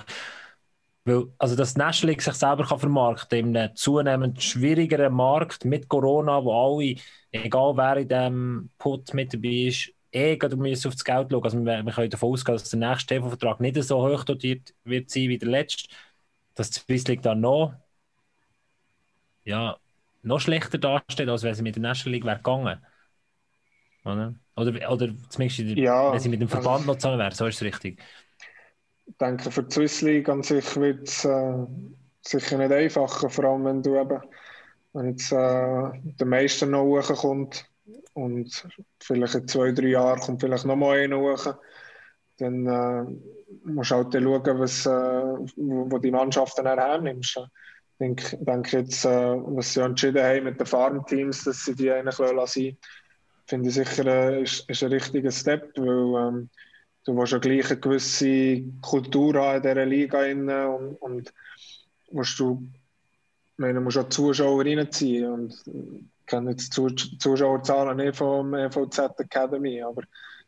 Weil, 1.04 1.24
also 1.38 1.56
dass 1.56 1.74
die 1.74 1.80
National 1.80 2.12
League 2.12 2.22
sich 2.22 2.34
selber 2.34 2.64
kann 2.64 2.78
vermarkten 2.78 3.38
in 3.38 3.56
einem 3.56 3.76
zunehmend 3.76 4.42
schwierigeren 4.42 5.12
Markt 5.12 5.64
mit 5.64 5.88
Corona, 5.88 6.42
wo 6.44 6.52
alle, 6.52 6.96
egal 7.30 7.76
wer 7.76 7.96
in 7.98 8.08
diesem 8.08 8.70
Put 8.78 9.12
mit 9.12 9.34
dabei 9.34 9.66
ist, 9.68 9.92
eh 10.12 10.36
gerade 10.36 10.56
auf 10.56 10.94
das 10.94 11.04
Geld 11.04 11.30
schauen. 11.30 11.44
Also 11.44 11.58
wir, 11.58 11.82
wir 11.84 11.92
können 11.92 12.10
davon 12.10 12.32
ausgehen, 12.32 12.56
dass 12.56 12.70
der 12.70 12.78
nächste 12.78 13.16
TV-Vertrag 13.16 13.60
nicht 13.60 13.82
so 13.82 13.98
hoch 14.08 14.24
dotiert 14.24 14.74
wird 14.84 15.10
sein 15.10 15.28
wie 15.28 15.38
der 15.38 15.48
letzte, 15.48 15.88
dass 16.54 16.70
die 16.70 16.80
Swiss 16.80 17.06
League 17.08 17.22
dann 17.22 17.40
noch, 17.40 17.74
ja, 19.44 19.76
noch 20.22 20.40
schlechter 20.40 20.78
dasteht, 20.78 21.28
als 21.28 21.42
wenn 21.42 21.54
sie 21.54 21.62
mit 21.62 21.76
der 21.76 21.82
National 21.82 22.14
League 22.14 22.24
wäre 22.24 22.36
gegangen. 22.36 22.84
Oder? 24.04 24.34
Oder, 24.56 24.92
oder 24.92 25.08
zumindest, 25.28 25.58
der, 25.60 25.78
ja, 25.78 26.12
wenn 26.12 26.20
sie 26.20 26.28
mit 26.28 26.40
dem 26.40 26.48
also 26.48 26.60
Verband 26.60 26.80
also, 26.80 26.92
noch 26.92 26.98
zusammen 26.98 27.18
wäre, 27.18 27.34
so 27.34 27.46
ist 27.46 27.56
es 27.56 27.62
richtig. 27.62 28.00
Ich 29.06 29.16
denke, 29.18 29.50
für 29.50 29.62
die 29.62 29.72
Swiss 29.72 30.00
League 30.02 30.28
an 30.28 30.42
sich 30.42 30.76
wird 30.76 31.08
es 31.08 31.24
äh, 31.24 31.66
sicher 32.22 32.58
nicht 32.58 32.72
einfacher, 32.72 33.28
vor 33.28 33.44
allem 33.44 33.64
wenn 33.64 33.82
du 33.82 33.98
eben, 33.98 34.20
wenn 34.92 35.10
jetzt 35.10 35.32
äh, 35.32 35.90
der 36.02 36.26
Meister 36.26 36.66
noch 36.66 36.84
hochkommt, 36.84 37.66
und 38.14 38.66
vielleicht 39.00 39.34
in 39.34 39.48
zwei, 39.48 39.72
drei 39.72 39.88
Jahren 39.88 40.20
kommt 40.20 40.40
vielleicht 40.40 40.64
noch 40.64 40.76
mal 40.76 40.98
einer 40.98 41.18
hoch. 41.18 41.54
Dann 42.38 42.66
äh, 42.66 43.04
musst 43.64 43.90
du 43.90 43.96
halt 43.96 44.12
schauen, 44.12 44.58
was, 44.58 44.86
äh, 44.86 44.90
wo, 44.90 45.90
wo 45.90 45.98
die 45.98 46.10
Mannschaft 46.10 46.58
dann 46.58 46.66
hernimmst. 46.66 47.40
Ich 48.00 48.36
denke, 48.40 48.78
jetzt, 48.78 49.04
äh, 49.04 49.08
was 49.08 49.72
sie 49.72 49.80
entschieden 49.80 50.22
haben 50.22 50.44
mit 50.44 50.58
den 50.58 50.66
Farmteams, 50.66 51.44
dass 51.44 51.64
sie 51.64 51.74
die 51.74 51.90
eigentlich 51.90 52.18
lassen 52.18 52.76
finde 53.46 53.68
ich 53.68 53.74
sicher 53.74 54.06
äh, 54.06 54.42
ist, 54.42 54.68
ist 54.68 54.82
ein 54.82 54.92
richtiger 54.92 55.30
Step, 55.30 55.76
weil 55.76 56.28
ähm, 56.28 56.50
du 57.04 57.16
willst 57.16 57.32
ja 57.32 57.38
gleich 57.38 57.70
eine 57.70 57.80
gewisse 57.80 58.62
Kultur 58.80 59.34
haben 59.34 59.56
in 59.56 59.62
dieser 59.62 59.86
Liga 59.86 60.24
und, 60.74 60.96
und 60.96 61.32
musst 62.10 62.38
du, 62.38 62.66
meine, 63.56 63.80
musst 63.80 63.98
auch 63.98 64.08
Zuschauer 64.08 64.64
reinziehen 64.64 65.30
und 65.30 65.54
ich 65.66 66.26
kenne 66.26 66.52
jetzt 66.52 66.72
Zuschauerzahlen 66.72 67.98
nicht 67.98 68.16
vom 68.16 68.54
EVZ 68.54 68.98
Academy, 69.18 69.82
aber 69.82 70.02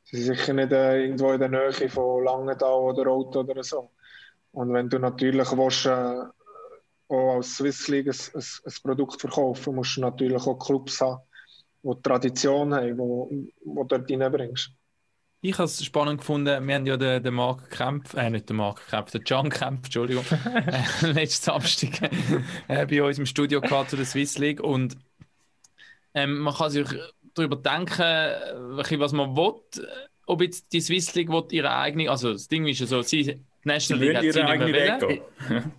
sie 0.05 0.23
sind 0.23 0.37
sicher 0.37 0.55
nicht 0.55 0.73
äh, 0.73 1.03
irgendwo 1.03 1.33
in 1.33 1.41
der 1.41 1.51
Nähe 1.51 1.89
von 1.91 2.25
Langenthal 2.25 2.81
oder 2.81 3.11
Auto 3.11 3.41
oder 3.41 3.63
so. 3.63 3.91
Und 4.53 4.73
wenn 4.73 4.89
du 4.89 4.99
natürlich 4.99 5.53
willst, 5.53 5.85
äh, 5.85 6.23
auch 7.09 7.37
als 7.37 7.57
Swiss 7.57 7.89
League 7.89 8.09
ein, 8.09 8.17
ein, 8.35 8.43
ein, 8.65 8.73
Produkt 8.83 9.21
verkaufen 9.21 9.75
musst 9.75 9.97
du 9.97 10.01
natürlich 10.01 10.47
auch 10.47 10.59
Clubs 10.59 11.01
haben, 11.01 11.21
die 11.83 12.03
Tradition 12.03 12.75
haben, 12.75 12.97
die 12.97 13.53
du 13.65 13.85
dort 13.85 14.11
reinbringst. 14.11 14.73
Ich 15.43 15.55
habe 15.59 15.65
es 15.65 15.85
spannend 15.85 16.21
gefunden, 16.21 16.67
wir 16.67 16.75
haben 16.75 16.87
ja 16.87 16.97
den, 16.97 17.23
den 17.23 17.35
Mark 17.35 17.71
Kempf, 17.71 18.15
äh, 18.15 18.31
nicht 18.31 18.49
den 18.49 18.57
Mark 18.57 18.89
Kempf, 18.89 19.13
den 19.13 19.23
John 19.25 19.51
Kempf, 19.51 19.85
Entschuldigung, 19.85 20.25
äh, 21.03 21.07
letzten 21.13 21.45
Samstag 21.45 22.11
äh, 22.69 22.87
bei 22.87 23.03
uns 23.03 23.19
im 23.19 23.27
Studio 23.27 23.61
gehabt 23.61 23.91
zu 23.91 23.97
der 23.97 24.07
Swiss 24.07 24.39
League 24.39 24.61
und 24.61 24.97
ähm, 26.15 26.39
man 26.39 26.55
kann 26.55 26.71
sich 26.71 26.89
darüber 27.35 27.57
denken, 27.57 28.01
was 28.99 29.13
man 29.13 29.37
will. 29.37 29.61
Ob 30.27 30.43
jetzt 30.43 30.73
die 30.73 30.81
Swiss 30.81 31.15
League 31.15 31.29
will 31.29 31.45
ihre 31.51 31.71
eigene, 31.71 32.11
also 32.11 32.33
das 32.33 32.49
Ding 32.49 32.67
ist 32.67 32.81
ja 32.81 32.87
so, 32.87 33.03
sie, 33.03 33.23
die 33.23 33.41
National 33.63 34.03
League 34.03 34.17
hat 34.17 34.23
sie 34.23 34.43
nicht 34.43 34.73
mehr. 35.49 35.73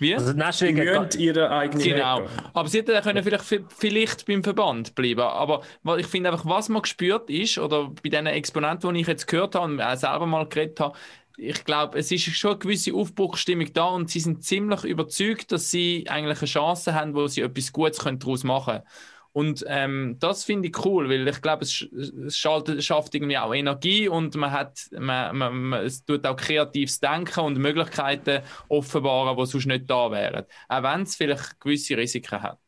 Wie? 0.00 0.14
Also 0.14 0.32
die 0.32 0.38
National 0.38 0.74
League 0.74 0.98
hat 0.98 1.14
ihre 1.14 1.50
eigene 1.50 1.84
Genau. 1.84 2.22
Aber 2.54 2.68
sie 2.68 2.78
hätten 2.78 3.02
können 3.02 3.22
vielleicht, 3.22 3.44
vielleicht 3.68 4.26
beim 4.26 4.42
Verband 4.42 4.94
bleiben. 4.94 5.20
Aber 5.20 5.62
ich 5.98 6.06
finde 6.06 6.30
einfach, 6.30 6.46
was 6.46 6.68
man 6.68 6.82
gespürt 6.82 7.28
ist, 7.28 7.58
oder 7.58 7.90
bei 8.02 8.08
den 8.08 8.26
Exponenten, 8.26 8.94
die 8.94 9.02
ich 9.02 9.06
jetzt 9.06 9.26
gehört 9.26 9.54
habe 9.54 9.66
und 9.66 9.80
auch 9.80 9.96
selber 9.96 10.26
mal 10.26 10.48
geredet 10.48 10.80
habe, 10.80 10.96
ich 11.36 11.64
glaube, 11.64 11.98
es 11.98 12.10
ist 12.10 12.24
schon 12.36 12.52
eine 12.52 12.58
gewisse 12.58 12.94
Aufbruchstimmung 12.94 13.72
da 13.72 13.86
und 13.86 14.10
sie 14.10 14.20
sind 14.20 14.44
ziemlich 14.44 14.84
überzeugt, 14.84 15.52
dass 15.52 15.70
sie 15.70 16.04
eigentlich 16.08 16.38
eine 16.38 16.48
Chance 16.48 16.94
haben, 16.94 17.14
wo 17.14 17.26
sie 17.26 17.42
etwas 17.42 17.72
Gutes 17.72 17.98
daraus 17.98 18.44
machen 18.44 18.74
können. 18.74 18.84
Und 19.32 19.64
ähm, 19.68 20.16
das 20.18 20.42
finde 20.42 20.68
ich 20.68 20.84
cool, 20.84 21.08
weil 21.08 21.26
ich 21.28 21.40
glaube, 21.40 21.62
es, 21.62 21.82
es 21.92 22.36
schaltet, 22.36 22.82
schafft 22.82 23.14
irgendwie 23.14 23.38
auch 23.38 23.54
Energie 23.54 24.08
und 24.08 24.34
man 24.34 24.50
hat, 24.50 24.80
man, 24.90 25.36
man, 25.36 25.62
man, 25.62 25.84
es 25.84 26.04
tut 26.04 26.26
auch 26.26 26.36
kreatives 26.36 26.98
Denken 26.98 27.40
und 27.40 27.58
Möglichkeiten 27.58 28.42
offenbaren, 28.68 29.36
die 29.36 29.46
sonst 29.46 29.66
nicht 29.66 29.88
da 29.88 30.10
wären. 30.10 30.46
Auch 30.68 30.82
wenn 30.82 31.02
es 31.02 31.14
vielleicht 31.14 31.60
gewisse 31.60 31.96
Risiken 31.96 32.42
hat. 32.42 32.58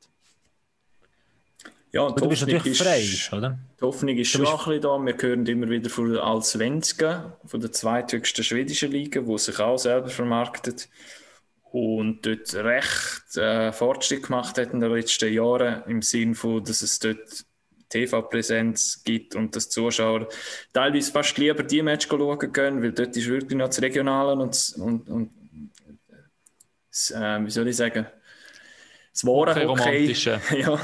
Ja, 1.90 2.10
du 2.10 2.26
bist 2.26 2.42
natürlich 2.42 2.66
ist, 2.66 2.82
frei, 2.82 3.36
oder? 3.36 3.58
Die 3.78 3.84
Hoffnung 3.84 4.16
ist 4.16 4.28
schon 4.28 4.46
ein 4.46 4.56
bisschen 4.56 4.80
da. 4.80 4.98
Wir 4.98 5.14
hören 5.20 5.44
immer 5.44 5.68
wieder 5.68 5.90
von 5.90 6.16
Allsvenskan, 6.16 7.34
von 7.44 7.60
der 7.60 7.70
zweithöchsten 7.70 8.42
schwedischen 8.42 8.92
Liga, 8.92 9.20
die 9.20 9.38
sich 9.38 9.58
auch 9.58 9.76
selber 9.76 10.08
vermarktet 10.08 10.88
und 11.72 12.26
dort 12.26 12.54
recht 12.54 13.36
äh, 13.36 13.72
Fortschritt 13.72 14.24
gemacht 14.24 14.58
hat 14.58 14.74
in 14.74 14.80
den 14.80 14.92
letzten 14.92 15.32
Jahren, 15.32 15.82
im 15.86 16.02
Sinne 16.02 16.34
von, 16.34 16.62
dass 16.62 16.82
es 16.82 16.98
dort 16.98 17.46
TV-Präsenz 17.88 19.02
gibt 19.04 19.34
und 19.34 19.56
dass 19.56 19.70
Zuschauer 19.70 20.28
teilweise 20.72 21.10
fast 21.10 21.36
lieber 21.38 21.62
die 21.62 21.82
Match 21.82 22.08
schauen 22.08 22.52
können, 22.52 22.82
weil 22.82 22.92
dort 22.92 23.16
ist 23.16 23.26
wirklich 23.26 23.58
noch 23.58 23.68
das 23.68 23.80
Regionale 23.80 24.32
und, 24.32 24.74
und, 24.76 25.08
und 25.08 25.30
das, 26.90 27.10
äh, 27.10 27.44
wie 27.44 27.50
soll 27.50 27.68
ich 27.68 27.76
sagen, 27.76 28.06
das 29.12 29.26
wahre 29.26 29.66
Hockey, 29.66 30.12
ja, 30.58 30.80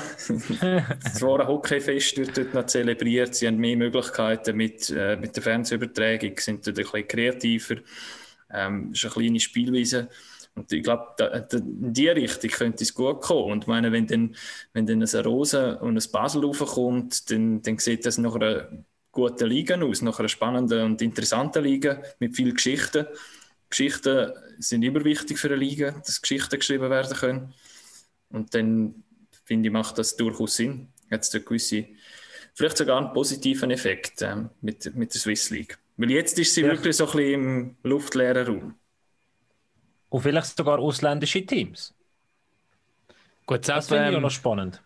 das 1.03 1.23
wahre 1.23 1.47
Hockeyfest 1.49 2.19
wird 2.19 2.37
dort 2.37 2.53
noch 2.53 2.67
zelebriert. 2.67 3.35
Sie 3.35 3.47
haben 3.47 3.57
mehr 3.57 3.77
Möglichkeiten 3.77 4.57
mit, 4.57 4.91
äh, 4.91 5.17
mit 5.17 5.35
der 5.37 5.43
Fernsehübertragung, 5.43 6.39
sind 6.39 6.67
dort 6.67 6.79
ein 6.79 6.85
bisschen 6.85 7.09
kreativer, 7.09 7.77
ähm, 8.53 8.93
ist 8.93 9.05
eine 9.05 9.13
kleine 9.15 9.41
Spielweise. 9.41 10.09
Und 10.59 10.73
ich 10.73 10.83
glaube, 10.83 11.49
in 11.53 11.93
die 11.93 12.09
Richtung 12.09 12.51
könnte 12.51 12.85
es 12.85 12.95
gut 12.95 13.21
kommen. 13.21 13.53
Und 13.53 13.67
meine, 13.67 13.93
wenn 13.93 14.07
dann, 14.07 14.37
wenn 14.73 14.87
dann 14.87 15.03
ein 15.03 15.25
Rose 15.25 15.79
und 15.79 15.97
ein 15.97 16.13
Basel 16.13 16.45
raufkommt, 16.45 17.31
dann, 17.31 17.63
dann 17.63 17.79
sieht 17.79 18.05
das 18.05 18.19
nach 18.19 18.35
einer 18.35 18.69
guten 19.13 19.47
Liga 19.47 19.81
aus, 19.81 20.03
nach 20.03 20.19
einer 20.19 20.29
spannenden 20.29 20.85
und 20.85 21.03
interessanten 21.03 21.63
Liga 21.63 22.03
mit 22.19 22.37
vielen 22.37 22.55
Geschichten. 22.55 23.07
Geschichten 23.71 24.33
sind 24.59 24.83
immer 24.83 25.05
wichtig 25.05 25.39
für 25.39 25.49
eine 25.49 25.57
Liga, 25.57 25.93
dass 26.05 26.21
Geschichten 26.21 26.59
geschrieben 26.59 26.91
werden 26.91 27.17
können. 27.17 27.55
Und 28.31 28.55
dann 28.55 29.05
finde 29.45 29.69
ich, 29.69 29.73
macht 29.73 29.99
das 29.99 30.17
durchaus 30.17 30.57
Sinn. 30.57 30.89
Hat 31.11 31.23
es 31.23 31.33
gewisse, 31.33 31.87
vielleicht 32.55 32.77
sogar 32.77 32.99
einen 32.99 33.13
positiven 33.13 33.71
Effekt 33.71 34.23
äh, 34.23 34.37
mit, 34.61 34.95
mit 34.95 35.15
der 35.15 35.21
Swiss 35.21 35.51
League. 35.51 35.79
Weil 35.97 36.11
jetzt 36.13 36.39
ist 36.39 36.55
sie 36.55 36.63
ja. 36.63 36.69
wirklich 36.69 36.97
so 36.97 37.07
ein 37.07 37.17
bisschen 37.17 37.33
im 37.33 37.77
luftleeren 37.83 38.47
Raum. 38.47 38.75
Und 40.09 40.23
vielleicht 40.23 40.57
sogar 40.57 40.79
ausländische 40.79 41.45
Teams. 41.45 41.95
Gut, 43.47 43.69
das 43.69 43.89
finde 43.89 44.11
ich 44.11 44.17
auch 44.17 44.21
noch 44.21 44.31
spannend. 44.31 44.83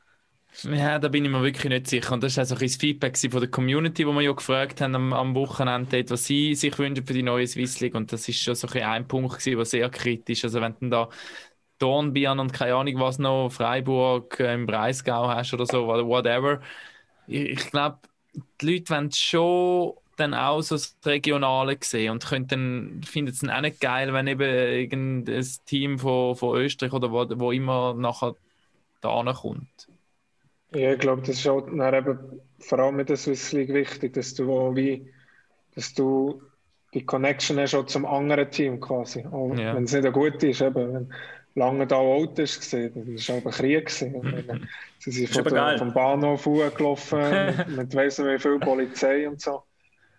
Ja, 0.65 0.99
da 0.99 1.09
bin 1.09 1.25
ich 1.25 1.31
mir 1.31 1.43
wirklich 1.43 1.71
nicht 1.71 1.87
sicher. 1.89 2.13
Und 2.13 2.23
das 2.23 2.37
war 2.37 2.45
auch 2.45 2.51
ein 2.53 2.59
das 2.59 2.77
Feedback 2.77 3.17
von 3.17 3.41
der 3.41 3.51
Community, 3.51 4.07
wo 4.07 4.13
wir 4.13 4.21
ja 4.21 4.33
gefragt 4.33 4.81
haben 4.81 4.95
am, 4.95 5.13
am 5.13 5.35
Wochenende, 5.35 6.05
was 6.11 6.27
sie 6.27 6.55
sich 6.55 6.79
wünschen 6.79 7.07
für 7.07 7.15
die 7.15 7.23
neue 7.23 7.47
Swiss 7.47 7.81
League. 7.81 7.95
Und 7.95 8.13
das 8.13 8.29
ist 8.29 8.39
schon 8.43 8.55
so 8.55 8.69
ein, 8.69 8.83
ein 8.83 9.09
Punkt 9.09 9.33
gewesen, 9.39 9.57
der 9.57 9.65
sehr 9.65 9.91
kritisch 9.91 10.45
Also 10.45 10.61
wenn 10.61 10.77
du 10.79 10.89
da 10.91 11.09
Dornbirn 11.79 12.39
und 12.39 12.53
keine 12.53 12.75
Ahnung 12.77 13.01
was 13.01 13.19
noch, 13.19 13.51
Freiburg 13.51 14.39
äh, 14.41 14.55
im 14.55 14.67
Breisgau 14.67 15.29
hast 15.29 15.55
oder 15.55 15.67
so, 15.67 15.87
whatever. 15.89 16.61
Ich, 17.27 17.43
ich 17.51 17.71
glaube, 17.71 18.01
die 18.61 18.67
Leute 18.79 18.91
wollen 18.95 19.13
schon 19.13 19.95
dann 20.23 20.35
auch 20.35 20.61
so 20.63 20.77
das 20.77 20.97
Regionale 21.05 21.77
sehen 21.81 22.13
und 22.13 22.27
könnten, 22.27 23.03
finden 23.05 23.33
es 23.33 23.41
dann 23.41 23.51
auch 23.51 23.61
nicht 23.61 23.81
geil, 23.81 24.13
wenn 24.13 24.27
eben 24.27 24.43
irgendein 24.43 25.47
Team 25.67 25.99
von, 25.99 26.37
von 26.37 26.57
Österreich 26.59 26.93
oder 26.93 27.11
wo, 27.11 27.27
wo 27.39 27.53
immer 27.53 27.95
nachher 27.95 28.35
da 29.01 29.33
kommt. 29.33 29.89
Ja, 30.75 30.93
ich 30.93 30.99
glaube, 30.99 31.23
das 31.23 31.37
ist 31.37 31.47
auch 31.47 31.67
eben, 31.69 32.41
vor 32.61 32.79
allem 32.79 32.97
mit 32.97 33.09
der 33.09 33.17
Swiss 33.17 33.53
League 33.53 33.75
wichtig, 33.75 34.15
dass 34.15 34.35
du, 34.35 34.75
wie, 34.75 35.13
dass 35.75 35.93
du 35.93 36.41
die 36.95 37.05
Connection 37.05 37.59
hast 37.59 37.75
auch 37.75 37.87
zum 37.87 38.07
anderen 38.07 38.51
Team 38.51 38.81
quasi. 38.81 39.25
Auch 39.27 39.55
ja. 39.55 39.75
Wenn 39.75 39.85
es 39.85 39.93
nicht 39.93 40.13
gute 40.13 40.49
ist, 40.49 40.63
eben, 40.63 40.95
wenn 40.95 41.15
lange 41.55 41.87
da 41.87 41.97
Auto 41.97 42.43
ist 42.43 42.61
gesehen, 42.61 43.15
das 43.15 43.29
war 43.29 43.37
auch 43.37 43.47
ein 43.47 43.53
Krieg. 43.53 43.87
Gewesen. 43.87 44.69
Sie 44.99 45.11
sind 45.11 45.31
von 45.31 45.45
der, 45.45 45.79
vom 45.79 45.93
Bahnhof 45.93 46.45
gelaufen, 46.45 47.19
mit 47.77 47.95
weiss 47.95 48.19
nicht 48.19 48.29
wie 48.29 48.39
viel 48.39 48.59
Polizei 48.59 49.29
und 49.29 49.41
so. 49.41 49.63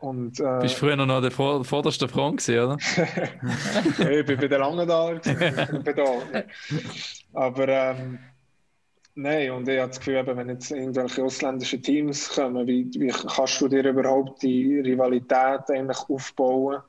Und, 0.04 0.38
äh, 0.41 0.60
Bist 0.60 0.76
du 0.76 0.80
früher 0.80 0.97
noch 0.97 1.22
der 1.22 1.32
vor, 1.32 1.64
vorderste 1.64 2.10
Front 2.10 2.45
gewesen, 2.45 2.60
oder? 2.60 2.78
ich 4.20 4.26
bin 4.26 4.38
bei 4.38 4.47
der 4.49 4.60
Langendal, 4.60 5.22
Aber 7.34 7.68
ähm, 7.70 8.20
Nein, 9.16 9.51
und 9.51 9.70
ich 9.70 9.80
habe 9.80 9.89
das 9.89 9.99
Gefühl, 9.99 10.26
wenn 10.26 10.49
jetzt 10.49 10.72
irgendwelche 10.72 11.24
ausländischen 11.24 11.82
Teams 11.82 12.30
kommen, 12.30 12.68
wie, 12.68 12.89
wie 12.95 13.08
kannst 13.08 13.62
du 13.62 13.70
dir 13.70 13.88
überhaupt 13.88 14.41
die 14.41 14.80
Rivalität 14.80 15.70
eigentlich 15.70 16.10
aufbauen, 16.10 16.82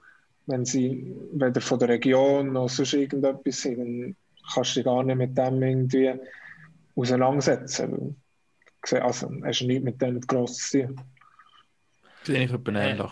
wenn 0.47 0.65
sie 0.65 1.15
weder 1.35 1.61
von 1.61 1.79
der 1.79 1.91
Region 1.91 2.55
noch 2.55 2.69
sonst 2.69 2.95
irgendetwas 2.95 3.61
sind, 3.61 3.79
dann 3.79 4.17
kannst 4.55 4.75
du 4.75 4.81
dich 4.81 4.87
gar 4.87 5.05
nicht 5.05 5.17
mit 5.17 5.39
dem 5.39 5.63
irgendwie 5.63 6.15
auseinandersetzen. 6.97 8.17
Also, 8.91 9.31
hast 9.45 9.61
du 9.61 9.67
nichts 9.67 9.85
mit 9.85 10.03
dem 10.03 10.21
gross 10.23 10.57
zu 10.57 10.87
tun. 10.87 11.01
Sehe 12.25 12.45
ich 12.45 12.53
etwa 12.53 12.73
ähnlich. 12.73 13.11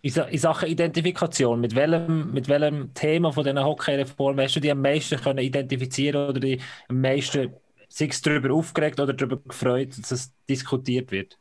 In 0.00 0.38
Sachen 0.38 0.68
Identifikation, 0.68 1.60
mit 1.60 1.74
welchem, 1.74 2.32
mit 2.32 2.48
welchem 2.48 2.94
Thema 2.94 3.32
von 3.32 3.44
diesen 3.44 3.62
Hockey-Reformen 3.62 4.44
hast 4.44 4.56
du 4.56 4.60
die 4.60 4.70
am 4.70 4.80
meisten 4.80 5.20
können 5.20 5.38
identifizieren 5.38 6.28
oder 6.28 6.40
die 6.40 6.60
am 6.88 7.00
meisten 7.00 7.52
sich 7.88 8.20
darüber 8.22 8.54
aufgeregt 8.54 8.98
oder 9.00 9.12
darüber 9.12 9.36
gefreut, 9.36 9.90
dass 9.98 10.10
es 10.10 10.32
diskutiert 10.48 11.10
wird? 11.10 11.38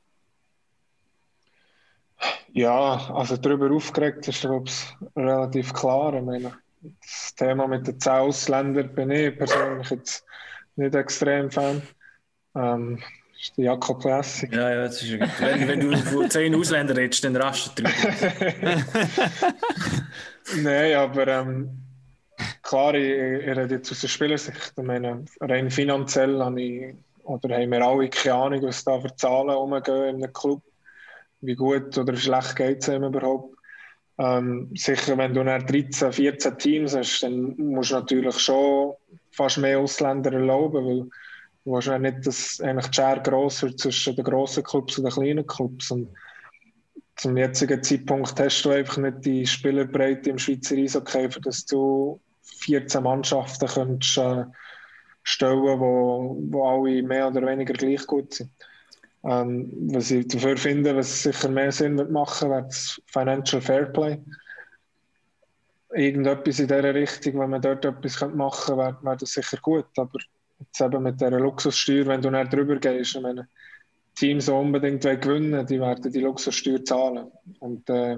Ja, 2.52 3.10
also 3.14 3.38
darüber 3.38 3.72
aufgeregt 3.72 4.28
ist, 4.28 4.42
glaube 4.42 4.68
ich, 4.68 4.86
relativ 5.16 5.74
klar. 5.74 6.14
Ich 6.14 6.24
meine, 6.24 6.54
das 6.82 7.34
Thema 7.36 7.68
mit 7.68 7.88
den 7.88 8.00
zehn 8.00 8.14
Ausländern 8.14 8.94
bin 8.94 9.12
ich 9.12 9.38
persönlich 9.38 9.90
jetzt 9.90 10.26
nicht 10.76 10.94
extrem 10.94 11.50
Fan. 11.50 11.82
Ähm, 12.56 13.00
ist 13.42 13.58
der 13.58 13.66
Jakob 13.66 14.02
Classic. 14.02 14.54
Ja, 14.54 14.70
ja, 14.70 14.84
das 14.84 15.02
ist, 15.02 15.20
wenn, 15.20 15.68
wenn 15.68 15.80
du 15.80 15.98
von 15.98 16.30
zehn 16.30 16.54
Ausländern 16.54 16.98
redest, 16.98 17.24
dann 17.24 17.36
rastet 17.36 17.80
du. 17.80 17.84
Nein, 20.62 20.96
aber 20.96 21.28
ähm, 21.28 21.70
klar, 22.62 22.94
ich, 22.94 23.04
ich 23.04 23.48
rede 23.48 23.76
jetzt 23.76 23.92
aus 23.92 24.02
der 24.02 24.08
Spielersicht. 24.08 24.74
Ich 24.78 24.84
meine, 24.84 25.26
rein 25.40 25.72
finanziell 25.72 26.40
habe 26.40 26.62
ich, 26.62 26.94
oder 27.24 27.56
haben 27.56 27.72
wir 27.72 27.82
alle 27.82 28.10
keine 28.10 28.36
Ahnung, 28.36 28.62
was 28.64 28.84
da 28.84 29.00
für 29.00 29.16
Zahlen 29.16 29.50
rumgehen 29.50 30.10
in 30.10 30.24
einem 30.24 30.34
Club. 30.34 30.62
Wie 31.42 31.56
gut 31.56 31.98
oder 31.98 32.16
schlecht 32.16 32.56
geht 32.56 32.84
es 32.84 32.88
ihm 32.88 33.04
überhaupt. 33.04 33.56
Ähm, 34.20 34.70
sicher, 34.76 35.18
wenn 35.18 35.34
du 35.34 35.44
13, 35.44 36.14
14 36.14 36.58
Teams 36.60 36.96
hast, 36.96 37.22
dann 37.22 37.56
musst 37.58 37.90
du 37.90 37.96
natürlich 37.96 38.38
schon 38.38 38.94
fast 39.32 39.58
mehr 39.58 39.80
Ausländer 39.80 40.32
erlauben, 40.32 40.86
weil 40.86 41.10
Du 41.64 41.74
willst 41.74 41.88
ja 41.88 42.00
nicht, 42.00 42.26
dass 42.26 42.60
eigentlich 42.60 42.88
die 42.88 42.96
Schere 42.96 43.22
gross 43.22 43.62
wird 43.62 43.80
zwischen 43.80 44.16
den 44.16 44.26
grossen 44.26 44.64
Clubs 44.64 44.98
und 44.98 45.04
den 45.04 45.14
kleinen 45.14 45.46
Clubs. 45.46 45.92
Und 45.92 46.10
zum 47.18 47.38
jetzigen 47.38 47.84
Zeitpunkt 47.84 48.40
hast 48.40 48.64
du 48.64 48.72
einfach 48.72 48.98
nicht 48.98 49.26
die 49.26 49.46
Spielerbreite 49.46 50.32
im 50.32 50.40
Schweizer 50.40 50.76
Eishockey, 50.76 51.30
für 51.30 51.42
dass 51.42 51.66
du 51.66 52.20
14 52.42 53.04
Mannschaften 53.04 53.68
könntest, 53.68 54.18
äh, 54.18 54.46
stellen 55.24 55.80
wo, 55.80 56.38
wo 56.50 56.68
alle 56.68 57.04
mehr 57.04 57.28
oder 57.28 57.46
weniger 57.46 57.74
gleich 57.74 58.08
gut 58.08 58.34
sind. 58.34 58.52
Ähm, 59.24 59.72
was 59.94 60.10
ich 60.10 60.28
dafür 60.28 60.58
finde, 60.58 60.96
was 60.96 61.22
sicher 61.22 61.50
mehr 61.50 61.72
Sinn 61.72 61.98
wird 61.98 62.10
machen, 62.10 62.50
wäre 62.50 62.64
das 62.64 63.00
Financial 63.06 63.62
Fairplay. 63.62 64.20
Irgendetwas 65.94 66.60
in 66.60 66.68
dieser 66.68 66.96
Richtung, 66.96 67.40
wenn 67.40 67.50
man 67.52 67.62
dort 67.62 67.86
etwas 67.86 68.20
machen 68.34 68.78
könnte, 68.78 68.78
wäre 68.78 68.98
wär 69.04 69.16
das 69.16 69.32
sicher 69.32 69.58
gut. 69.62 69.86
Aber 69.98 70.18
jetzt 70.62 70.82
eben 70.82 71.04
mit 71.04 71.20
dieser 71.20 71.40
Luxussteuer, 71.40 72.06
wenn 72.08 72.22
du 72.22 72.30
nicht 72.30 72.54
drüber 72.54 72.78
gehst, 72.78 73.16
ich 73.16 73.22
meine, 73.22 73.48
Teams, 74.16 74.46
die 74.46 74.52
unbedingt 74.52 75.02
gewinnen 75.02 75.66
die 75.66 75.80
werden 75.80 76.12
die 76.12 76.20
Luxussteuer 76.20 76.84
zahlen. 76.84 77.32
Und 77.60 77.90
äh, 77.90 78.18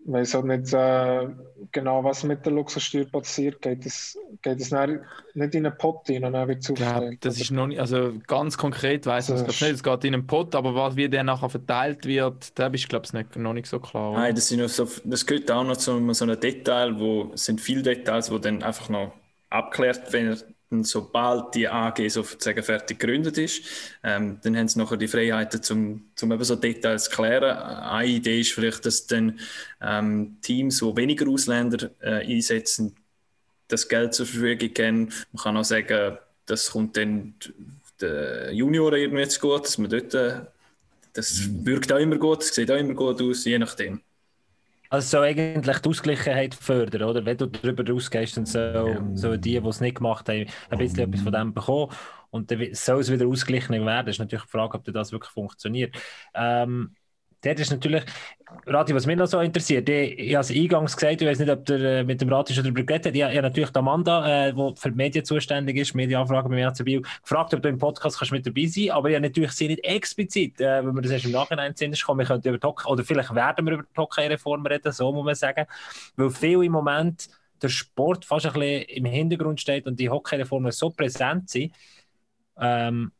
ich 0.00 0.12
weiß 0.14 0.36
auch 0.36 0.44
nicht 0.44 0.72
äh, 0.72 1.28
genau, 1.72 2.04
was 2.04 2.22
mit 2.22 2.46
der 2.46 2.52
Luxussteuer 2.52 3.04
passiert. 3.06 3.60
Geht 3.60 3.84
es, 3.84 4.16
geht 4.40 4.60
es 4.60 4.70
nicht 4.70 5.54
in 5.54 5.66
einen 5.66 5.76
Pot 5.76 6.08
rein, 6.08 6.22
dann 6.22 6.48
wird 6.48 6.66
ja, 6.78 7.10
Das 7.20 7.40
ist 7.40 7.50
noch 7.50 7.66
nicht, 7.66 7.80
also 7.80 8.14
ganz 8.26 8.56
konkret 8.56 9.04
weiß 9.04 9.30
ich 9.30 9.34
es 9.34 9.46
nicht. 9.46 9.62
Es 9.62 9.82
geht 9.82 10.04
in 10.04 10.14
einen 10.14 10.26
Pot, 10.26 10.54
aber 10.54 10.74
was, 10.74 10.96
wie 10.96 11.08
der 11.08 11.24
nachher 11.24 11.50
verteilt 11.50 12.06
wird, 12.06 12.58
da 12.58 12.68
bist 12.68 12.88
glaube 12.88 13.06
ich 13.06 13.36
noch 13.36 13.52
nicht 13.52 13.66
so 13.66 13.80
klar. 13.80 14.12
Nein, 14.14 14.34
das, 14.34 14.48
sind 14.48 14.66
so, 14.70 14.88
das 15.04 15.26
gehört 15.26 15.50
auch 15.50 15.64
noch 15.64 15.76
zu 15.76 16.14
so 16.14 16.24
einem 16.24 16.40
Detail, 16.40 16.98
wo 16.98 17.32
es 17.34 17.44
sind 17.44 17.60
viele 17.60 17.82
Details, 17.82 18.30
die 18.30 18.40
dann 18.40 18.62
einfach 18.62 18.88
noch 18.88 19.12
abklärt 19.50 20.12
werden 20.12 20.38
sobald 20.70 21.54
die 21.54 21.68
AG 21.68 22.08
sozusagen 22.08 22.62
fertig 22.62 22.98
gegründet 22.98 23.38
ist, 23.38 23.62
ähm, 24.02 24.38
dann 24.42 24.56
haben 24.56 24.68
sie 24.68 24.78
nachher 24.78 24.96
die 24.96 25.08
Freiheiten, 25.08 25.60
um 25.70 26.02
zum 26.14 26.32
eben 26.32 26.44
so 26.44 26.56
Details 26.56 27.04
zu 27.04 27.10
klären. 27.10 27.56
Eine 27.56 28.08
Idee 28.08 28.40
ist 28.40 28.52
vielleicht, 28.52 28.84
dass 28.84 29.06
dann 29.06 29.38
ähm, 29.80 30.36
Teams, 30.42 30.80
die 30.80 30.96
weniger 30.96 31.28
Ausländer 31.28 31.90
äh, 32.00 32.34
einsetzen, 32.34 32.94
das 33.68 33.88
Geld 33.88 34.14
zur 34.14 34.26
Verfügung 34.26 34.70
haben. 34.78 35.12
Man 35.32 35.42
kann 35.42 35.56
auch 35.56 35.64
sagen, 35.64 36.18
das 36.46 36.70
kommt 36.70 36.96
dann 36.96 37.34
den 38.00 38.54
Junioren 38.54 39.00
irgendwie 39.00 39.28
zu 39.28 39.40
gut, 39.40 39.64
dass 39.64 39.78
man 39.78 39.90
dort, 39.90 40.14
äh, 40.14 40.40
das 41.12 41.48
wirkt 41.64 41.92
auch 41.92 41.98
immer 41.98 42.16
gut, 42.16 42.42
sieht 42.42 42.70
auch 42.70 42.76
immer 42.76 42.94
gut 42.94 43.20
aus, 43.22 43.44
je 43.44 43.58
nachdem. 43.58 44.00
Also 44.90 45.18
so 45.18 45.22
eigentlich 45.22 45.78
die 45.78 45.88
Ausgleichheit 45.88 46.54
fördern, 46.54 47.02
oder? 47.02 47.24
Wenn 47.24 47.36
du 47.36 47.46
darüber 47.46 47.86
rausgehst, 47.86 48.36
dann 48.36 48.46
so, 48.46 48.58
ja. 48.58 49.02
so 49.14 49.36
die, 49.36 49.60
die 49.60 49.68
es 49.68 49.80
nicht 49.80 49.96
gemacht 49.96 50.28
haben, 50.28 50.46
ein 50.70 50.78
bisschen 50.78 51.00
etwas 51.00 51.22
von 51.22 51.32
dem 51.32 51.54
bekommen. 51.54 51.92
Und 52.30 52.50
dann 52.50 52.68
soll 52.72 53.00
es 53.00 53.10
wieder 53.10 53.26
ausgeglichen 53.26 53.86
werden. 53.86 54.06
Das 54.06 54.16
ist 54.16 54.20
natürlich 54.20 54.44
die 54.44 54.50
Frage, 54.50 54.78
ob 54.78 54.84
das 54.84 55.12
wirklich 55.12 55.32
funktioniert. 55.32 55.96
Ähm, 56.34 56.94
dort 57.42 57.60
ist 57.60 57.70
natürlich, 57.70 58.04
Rati, 58.66 58.94
was 58.94 59.06
mich 59.06 59.16
noch 59.16 59.26
so 59.26 59.40
interessiert, 59.40 59.88
ich, 59.88 60.18
ich 60.18 60.34
habe 60.34 60.40
es 60.40 60.50
eingangs 60.50 60.96
gesagt, 60.96 61.20
ich 61.20 61.28
weiß 61.28 61.38
nicht, 61.38 61.50
ob 61.50 61.64
der 61.66 61.80
äh, 61.80 62.04
mit 62.04 62.20
dem 62.20 62.32
Rati 62.32 62.54
schon 62.54 62.64
darüber 62.64 62.82
geredet 62.82 63.06
hat, 63.06 63.14
ich, 63.14 63.20
ich 63.20 63.26
habe 63.26 63.42
natürlich 63.42 63.74
Amanda, 63.76 64.48
äh, 64.48 64.52
die 64.52 64.72
für 64.76 64.90
die 64.90 64.96
Medien 64.96 65.24
zuständig 65.24 65.76
ist, 65.76 65.94
Medienanfragen 65.94 66.50
beim 66.50 66.58
EHC 66.58 66.84
Bio, 66.84 67.02
gefragt, 67.22 67.54
ob 67.54 67.62
du 67.62 67.68
im 67.68 67.78
Podcast 67.78 68.18
kannst 68.18 68.32
mit 68.32 68.46
dabei 68.46 68.66
sein 68.66 68.90
aber 68.90 69.10
ich 69.10 69.16
habe 69.16 69.26
natürlich 69.26 69.52
sie 69.52 69.68
nicht 69.68 69.84
explizit, 69.84 70.60
äh, 70.60 70.84
wenn 70.84 70.94
wir 70.94 71.02
das 71.02 71.12
erst 71.12 71.26
im 71.26 71.32
Nachhinein 71.32 71.74
sehen, 71.74 71.94
kommen, 72.04 72.26
wir 72.26 72.36
über 72.36 72.58
die 72.58 72.86
oder 72.86 73.04
vielleicht 73.04 73.34
werden 73.34 73.66
wir 73.66 73.74
über 73.74 73.82
die 73.82 73.96
Hockey-Reform 73.96 74.66
reden, 74.66 74.92
so 74.92 75.12
muss 75.12 75.24
man 75.24 75.34
sagen, 75.34 75.66
weil 76.16 76.30
viel 76.30 76.62
im 76.64 76.72
Moment 76.72 77.28
der 77.60 77.68
Sport 77.68 78.24
fast 78.24 78.46
ein 78.46 78.52
bisschen 78.52 78.82
im 78.82 79.04
Hintergrund 79.04 79.60
steht 79.60 79.86
und 79.86 79.98
die 79.98 80.08
Hockey-Reformen 80.08 80.72
so 80.72 80.90
präsent 80.90 81.50
sind, 81.50 81.74
ähm, 82.60 83.12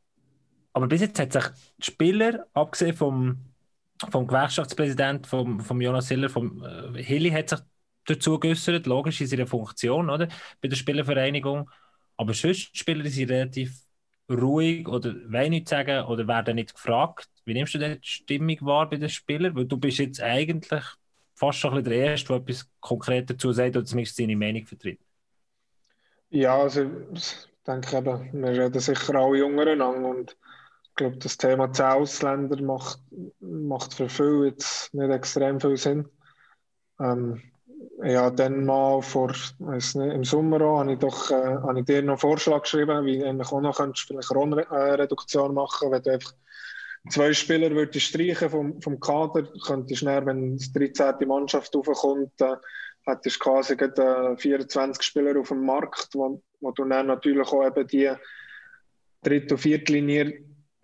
aber 0.73 0.87
bis 0.87 1.01
jetzt 1.01 1.19
hat 1.19 1.33
sich 1.33 1.45
die 1.79 1.85
Spieler, 1.87 2.47
abgesehen 2.53 2.95
vom 2.95 3.48
vom 4.11 4.27
Gewerkschaftspräsident, 4.27 5.27
vom, 5.27 5.61
vom 5.61 5.81
Jonas 5.81 6.09
Hiller, 6.09 6.29
vom 6.29 6.65
äh, 6.65 7.03
Hilly 7.03 7.31
hat 7.31 7.51
sich 7.51 7.59
dazu 8.07 8.39
geäußert, 8.39 8.87
logisch 8.87 9.21
in 9.21 9.27
seiner 9.27 9.47
Funktion, 9.47 10.11
oder? 10.11 10.29
Bei 10.61 10.69
der 10.69 10.77
Spielervereinigung. 10.77 11.71
Aber 12.17 12.35
sonst 12.35 12.73
die 12.75 12.79
Spieler 12.79 13.09
sind 13.09 13.31
relativ 13.31 13.81
ruhig 14.31 14.89
oder 14.89 15.15
wollen 15.31 15.51
nichts 15.51 15.71
sagen 15.71 16.05
oder 16.07 16.27
werden 16.27 16.57
nicht 16.57 16.75
gefragt. 16.75 17.29
Wie 17.45 17.55
nimmst 17.55 17.75
du 17.75 17.79
denn 17.79 18.01
die 18.01 18.07
Stimmung 18.07 18.57
wahr 18.61 18.89
bei 18.89 18.97
den 18.97 19.09
Spielern? 19.09 19.55
Weil 19.57 19.67
du 19.67 19.77
bist 19.77 19.99
jetzt 19.99 20.21
eigentlich 20.21 20.85
fast 21.35 21.59
schon 21.59 21.73
ein 21.73 21.83
bisschen 21.83 21.99
der 21.99 22.11
Erste, 22.11 22.29
der 22.29 22.37
etwas 22.37 22.69
konkret 22.81 23.31
dazu 23.31 23.53
sagt 23.53 23.77
oder 23.77 23.85
zumindest 23.85 24.17
seine 24.17 24.37
Meinung 24.37 24.67
vertritt. 24.67 25.01
Ja, 26.31 26.59
also 26.59 26.91
ich 27.15 27.35
denke 27.67 27.97
eben, 27.97 28.43
wir 28.43 28.51
reden 28.51 28.81
sicher 28.81 29.15
alle 29.15 29.39
Jüngeren 29.39 29.81
an 29.81 30.27
und 31.01 31.07
glaube, 31.07 31.19
das 31.19 31.37
Thema 31.39 31.73
10 31.73 31.87
Ausländer 31.87 32.61
macht, 32.63 33.01
macht 33.41 33.95
für 33.95 34.09
viele 34.09 34.47
jetzt 34.47 34.93
nicht 34.93 35.11
extrem 35.11 35.61
viel 35.61 35.77
Sinn. 35.77 36.09
Ähm, 37.01 37.41
ja, 38.03 38.31
dann 38.31 38.65
mal 38.65 39.03
vor, 39.03 39.33
nicht, 39.59 39.95
im 39.95 40.25
Sommer 40.25 40.61
auch, 40.63 40.81
habe 40.81 40.93
ich, 40.93 40.99
doch, 40.99 41.31
äh, 41.31 41.35
habe 41.35 41.81
ich 41.81 41.85
dir 41.85 42.03
noch 42.03 42.15
einen 42.15 42.19
Vorschlag 42.19 42.63
geschrieben, 42.63 43.05
wie 43.07 43.25
eigentlich 43.25 43.53
auch 43.53 43.61
noch 43.61 43.77
könntest, 43.77 44.07
vielleicht 44.07 44.33
eine 44.33 44.99
Reduktion 44.99 45.55
machen, 45.55 45.91
wenn 45.91 46.03
du 46.03 46.13
einfach 46.13 46.35
zwei 47.11 47.33
Spieler 47.33 47.71
würdest 47.71 48.07
streichen 48.07 48.51
vom, 48.51 48.83
vom 48.83 48.99
Kader, 48.99 49.45
könntest 49.65 50.03
du 50.03 50.07
dann, 50.07 50.27
wenn 50.27 50.57
die 50.57 50.73
13. 50.73 51.29
Mannschaft 51.29 51.75
aufkommt, 51.77 52.41
äh, 52.41 52.57
hättest 53.05 53.41
quasi 53.41 53.77
gerade, 53.77 54.35
äh, 54.35 54.37
24 54.37 55.03
Spieler 55.03 55.39
auf 55.39 55.49
dem 55.49 55.65
Markt, 55.65 56.09
wo, 56.15 56.43
wo 56.61 56.73
du 56.73 56.85
dann 56.85 57.07
natürlich 57.07 57.47
auch 57.49 57.65
eben 57.65 57.87
die 57.87 58.11
dritte 59.23 59.55
und 59.55 59.61
vierte 59.61 59.93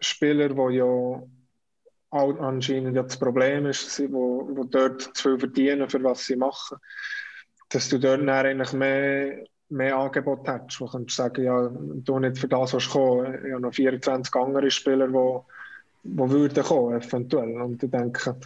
Spieler, 0.01 0.49
die 0.49 0.76
ja 0.76 0.84
auch 0.84 2.40
anscheinend 2.40 2.95
ja 2.95 3.03
das 3.03 3.18
Problem 3.18 3.66
ist, 3.66 4.01
wo, 4.12 4.49
wo 4.55 4.64
dort 4.64 5.03
zu 5.16 5.30
viel 5.30 5.38
verdienen, 5.38 5.88
für 5.88 6.03
was 6.05 6.26
sie 6.26 6.36
machen, 6.36 6.78
dass 7.70 7.88
du 7.88 7.99
dort 7.99 8.26
eigentlich 8.28 8.72
mehr, 8.72 9.45
mehr 9.68 9.97
Angebot 9.97 10.47
wo 10.47 10.86
du 10.86 11.05
sagen, 11.09 11.45
ja, 11.45 11.68
du 11.68 12.18
nicht 12.20 12.38
für 12.38 12.49
das 12.49 12.72
was 12.72 12.88
kommen. 12.88 13.34
Ich 13.45 13.53
habe 13.53 13.62
noch 13.62 13.74
24 13.74 14.34
andere 14.36 14.70
Spieler, 14.70 15.09
die, 15.09 15.40
die 16.05 16.30
würden 16.30 16.62
kommen, 16.62 17.01
eventuell. 17.01 17.61
Und 17.61 17.82
ich 17.82 17.90
denke, 17.90 18.36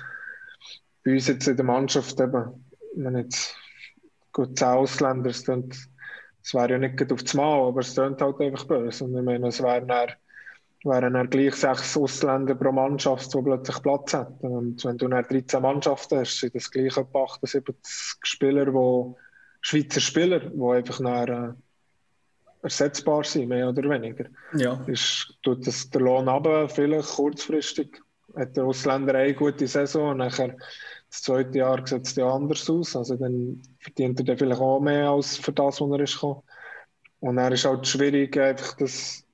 bei 1.05 1.13
uns 1.13 1.29
jetzt 1.29 1.47
in 1.47 1.57
der 1.57 1.65
Mannschaft 1.65 2.19
eben, 2.21 2.65
wenn 2.95 3.17
jetzt 3.17 3.55
gut 4.33 4.59
10 4.59 4.69
Ausländer, 4.69 5.29
es 5.29 5.47
wäre 5.47 6.71
ja 6.71 6.79
nicht 6.79 7.13
auf 7.13 7.23
das 7.23 7.35
Mal, 7.35 7.69
aber 7.69 7.81
es 7.81 7.95
klingt 7.95 8.23
halt 8.23 8.41
einfach 8.41 8.65
böse. 8.65 9.05
Und 9.05 9.17
ich 9.17 9.23
meine, 9.23 9.49
es 9.49 9.63
wäre 9.63 9.85
dann 9.85 10.09
wären 10.89 11.15
dann 11.15 11.31
gleich 11.31 11.55
sechs 11.55 11.97
Ausländer 11.97 12.55
pro 12.55 12.73
Mannschaft, 12.73 13.33
die 13.33 13.43
plötzlich 13.43 13.83
Platz 13.83 14.15
hätten. 14.15 14.47
Und 14.47 14.85
wenn 14.85 14.99
du 14.99 15.09
dann 15.09 15.25
13 15.25 15.63
Mannschaften 15.63 16.19
hast, 16.19 16.39
sind 16.39 16.55
das 16.55 16.71
gleich 16.71 16.97
etwa 16.97 17.25
78 17.25 17.75
Spieler, 18.23 18.73
wo, 18.73 19.17
Schweizer 19.61 20.01
Spieler, 20.01 20.41
die 20.41 20.63
einfach 20.63 20.99
dann, 20.99 21.29
äh, 21.29 21.53
ersetzbar 22.63 23.25
sind, 23.25 23.49
mehr 23.49 23.69
oder 23.69 23.89
weniger. 23.89 24.27
Ja. 24.55 24.83
Ist, 24.87 25.37
tut 25.43 25.67
das 25.67 25.91
der 25.91 26.01
Lohn 26.01 26.29
runter, 26.29 26.69
vielleicht 26.69 27.09
kurzfristig. 27.11 28.01
Hat 28.37 28.57
der 28.57 28.65
Ausländer 28.65 29.15
eine 29.15 29.35
gute 29.35 29.67
Saison 29.67 30.11
und 30.11 30.19
nachher 30.19 30.57
das 31.11 31.23
zweite 31.23 31.59
Jahr 31.59 31.87
sieht 31.87 32.07
es 32.07 32.17
ja 32.17 32.29
anders 32.29 32.69
aus. 32.69 32.95
Also 32.95 33.17
dann 33.17 33.63
verdient 33.79 34.21
er 34.21 34.27
dann 34.27 34.39
vielleicht 34.39 34.61
auch 34.61 34.81
mehr 34.81 35.11
als 35.11 35.37
für 35.37 35.53
das, 35.53 35.81
was 35.81 35.91
er 35.91 36.01
ist 36.01 36.15
gekommen. 36.15 36.43
Und 37.21 37.37
dann 37.37 37.53
ist 37.53 37.65
halt 37.65 37.87
schwierig, 37.87 38.39
einfach 38.39 38.77
das 38.77 39.25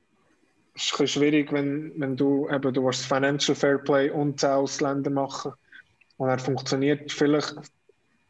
ist 0.74 0.92
ein 0.92 0.98
bisschen 0.98 1.08
schwierig, 1.08 1.52
wenn, 1.52 1.92
wenn 1.96 2.16
du 2.16 2.48
eben, 2.48 2.72
du 2.72 2.84
willst 2.84 3.06
Financial 3.06 3.54
Fairplay 3.54 4.10
und 4.10 4.42
die 4.42 4.46
Ausländer 4.46 5.10
machen 5.10 5.52
und 6.16 6.28
er 6.28 6.38
funktioniert 6.38 7.12
vielleicht, 7.12 7.54